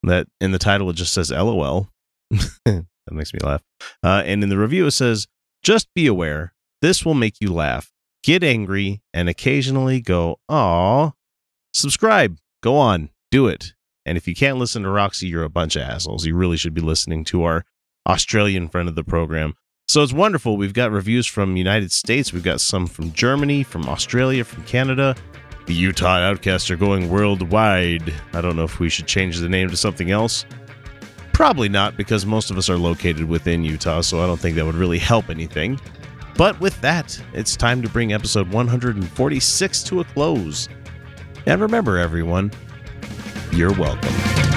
that 0.04 0.28
in 0.40 0.52
the 0.52 0.60
title 0.60 0.90
it 0.92 0.96
just 0.96 1.14
says 1.14 1.32
LOL. 1.32 1.90
that 2.66 2.86
makes 3.12 3.34
me 3.34 3.40
laugh. 3.42 3.64
Uh, 4.04 4.24
and 4.26 4.44
in 4.44 4.50
the 4.50 4.58
review 4.58 4.86
it 4.88 4.92
says, 4.92 5.28
just 5.64 5.88
be 5.94 6.08
aware, 6.08 6.54
this 6.82 7.06
will 7.06 7.14
make 7.14 7.42
you 7.42 7.54
laugh, 7.54 7.92
get 8.24 8.44
angry, 8.44 9.02
and 9.14 9.30
occasionally 9.30 10.02
go, 10.02 10.40
aw. 10.50 11.12
Subscribe. 11.74 12.38
Go 12.64 12.76
on. 12.78 13.10
Do 13.32 13.48
it. 13.48 13.74
And 14.06 14.18
if 14.18 14.28
you 14.28 14.36
can't 14.36 14.58
listen 14.58 14.84
to 14.84 14.90
Roxy, 14.90 15.28
you're 15.28 15.44
a 15.44 15.50
bunch 15.50 15.76
of 15.76 15.82
assholes. 15.82 16.26
You 16.26 16.36
really 16.36 16.58
should 16.58 16.74
be 16.74 16.82
listening 16.82 17.24
to 17.26 17.44
our 17.44 17.66
Australian 18.08 18.70
friend 18.70 18.88
of 18.88 18.96
the 18.96 19.04
program. 19.04 19.54
So 19.90 20.02
it's 20.02 20.14
wonderful. 20.14 20.58
We've 20.58 20.74
got 20.74 20.92
reviews 20.92 21.28
from 21.28 21.56
United 21.56 21.92
States. 21.92 22.34
We've 22.34 22.44
got 22.44 22.62
some 22.62 22.88
from 22.88 23.12
Germany, 23.14 23.64
from 23.64 23.88
Australia, 23.88 24.44
from 24.44 24.64
Canada. 24.64 25.16
The 25.66 25.74
Utah 25.74 26.20
Outcasts 26.20 26.72
are 26.72 26.78
going 26.78 27.10
worldwide. 27.10 28.14
I 28.34 28.42
don't 28.42 28.56
know 28.56 28.64
if 28.64 28.80
we 28.80 28.90
should 28.90 29.08
change 29.08 29.40
the 29.40 29.50
name 29.50 29.70
to 29.70 29.78
something 29.78 30.12
else. 30.12 30.46
Probably 31.38 31.70
not, 31.70 31.96
because 31.96 32.26
most 32.26 32.50
of 32.50 32.58
us 32.58 32.68
are 32.68 32.80
located 32.80 33.30
within 33.30 33.64
Utah, 33.64 34.02
so 34.02 34.24
I 34.24 34.26
don't 34.26 34.40
think 34.40 34.56
that 34.56 34.66
would 34.66 34.74
really 34.74 34.98
help 34.98 35.30
anything. 35.30 35.80
But 36.36 36.60
with 36.60 36.82
that, 36.82 37.22
it's 37.32 37.56
time 37.56 37.84
to 37.84 37.90
bring 37.90 38.12
episode 38.12 38.52
146 38.52 39.84
to 39.84 40.00
a 40.00 40.04
close. 40.04 40.68
And 41.46 41.62
remember, 41.62 42.00
everyone, 42.00 42.52
you're 43.52 43.72
welcome. 43.74 44.57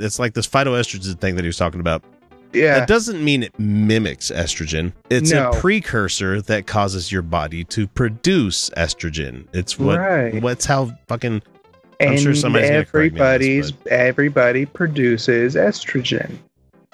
It's 0.00 0.18
like 0.18 0.34
this 0.34 0.46
phytoestrogen 0.46 1.18
thing 1.20 1.36
that 1.36 1.42
he 1.42 1.48
was 1.48 1.56
talking 1.56 1.80
about. 1.80 2.02
Yeah. 2.52 2.80
That 2.80 2.88
doesn't 2.88 3.22
mean 3.22 3.44
it 3.44 3.56
mimics 3.60 4.30
estrogen. 4.30 4.92
It's 5.08 5.30
No. 5.30 5.50
a 5.50 5.54
precursor 5.54 6.42
that 6.42 6.66
causes 6.66 7.12
your 7.12 7.22
body 7.22 7.62
to 7.64 7.86
produce 7.86 8.70
estrogen. 8.70 9.44
It's 9.52 9.78
what 9.78 9.98
Right. 10.00 10.42
what's 10.42 10.66
how 10.66 10.90
fucking 11.06 11.42
I'm 12.00 12.16
sure 12.16 12.34
somebody's 12.34 12.70
gonna 12.70 12.84
correct 12.86 13.14
me 13.14 13.20
on 13.20 13.38
this, 13.38 13.46
everybody's 13.48 13.72
everybody 13.88 14.66
produces 14.66 15.54
estrogen, 15.54 16.30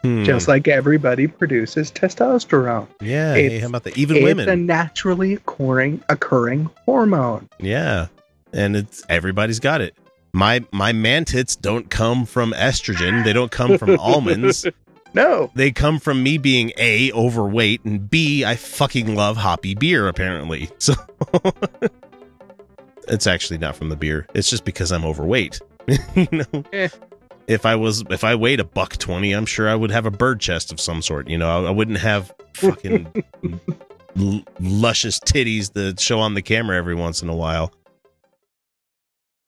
Hmm. 0.02 0.24
just 0.24 0.46
like 0.46 0.68
everybody 0.68 1.26
produces 1.26 1.90
testosterone. 1.90 2.86
Yeah, 3.00 3.58
how 3.60 3.68
about 3.68 3.84
that? 3.84 3.96
Even 3.96 4.16
it's 4.16 4.24
women. 4.24 4.48
It's 4.48 4.52
a 4.52 4.56
naturally 4.56 5.32
occurring 5.34 6.02
occurring 6.10 6.68
hormone. 6.84 7.48
Yeah. 7.60 8.08
And 8.52 8.76
it's 8.76 9.02
everybody's 9.08 9.60
got 9.60 9.80
it. 9.80 9.94
My 10.36 10.62
my 10.70 10.92
man 10.92 11.24
tits 11.24 11.56
don't 11.56 11.88
come 11.88 12.26
from 12.26 12.52
estrogen. 12.52 13.24
They 13.24 13.32
don't 13.32 13.50
come 13.50 13.78
from 13.78 13.98
almonds. 13.98 14.66
No. 15.14 15.50
They 15.54 15.70
come 15.70 15.98
from 15.98 16.22
me 16.22 16.36
being 16.36 16.72
A 16.76 17.10
overweight 17.12 17.82
and 17.86 18.10
B 18.10 18.44
I 18.44 18.54
fucking 18.54 19.14
love 19.14 19.38
hoppy 19.38 19.74
beer 19.74 20.08
apparently. 20.08 20.68
So 20.78 20.92
It's 23.08 23.26
actually 23.26 23.56
not 23.56 23.76
from 23.76 23.88
the 23.88 23.96
beer. 23.96 24.26
It's 24.34 24.50
just 24.50 24.66
because 24.66 24.92
I'm 24.92 25.06
overweight. 25.06 25.58
you 26.14 26.28
know. 26.30 26.64
Eh. 26.70 26.88
If 27.46 27.64
I 27.64 27.76
was 27.76 28.04
if 28.10 28.24
I 28.24 28.34
weighed 28.34 28.60
a 28.60 28.64
buck 28.64 28.98
20, 28.98 29.32
I'm 29.32 29.46
sure 29.46 29.70
I 29.70 29.74
would 29.74 29.90
have 29.90 30.04
a 30.04 30.10
bird 30.10 30.38
chest 30.38 30.70
of 30.70 30.80
some 30.80 31.00
sort, 31.00 31.30
you 31.30 31.38
know. 31.38 31.64
I, 31.64 31.68
I 31.68 31.70
wouldn't 31.70 31.98
have 31.98 32.34
fucking 32.52 33.24
l- 34.20 34.42
luscious 34.60 35.18
titties 35.18 35.72
that 35.72 35.98
show 35.98 36.20
on 36.20 36.34
the 36.34 36.42
camera 36.42 36.76
every 36.76 36.94
once 36.94 37.22
in 37.22 37.30
a 37.30 37.34
while. 37.34 37.72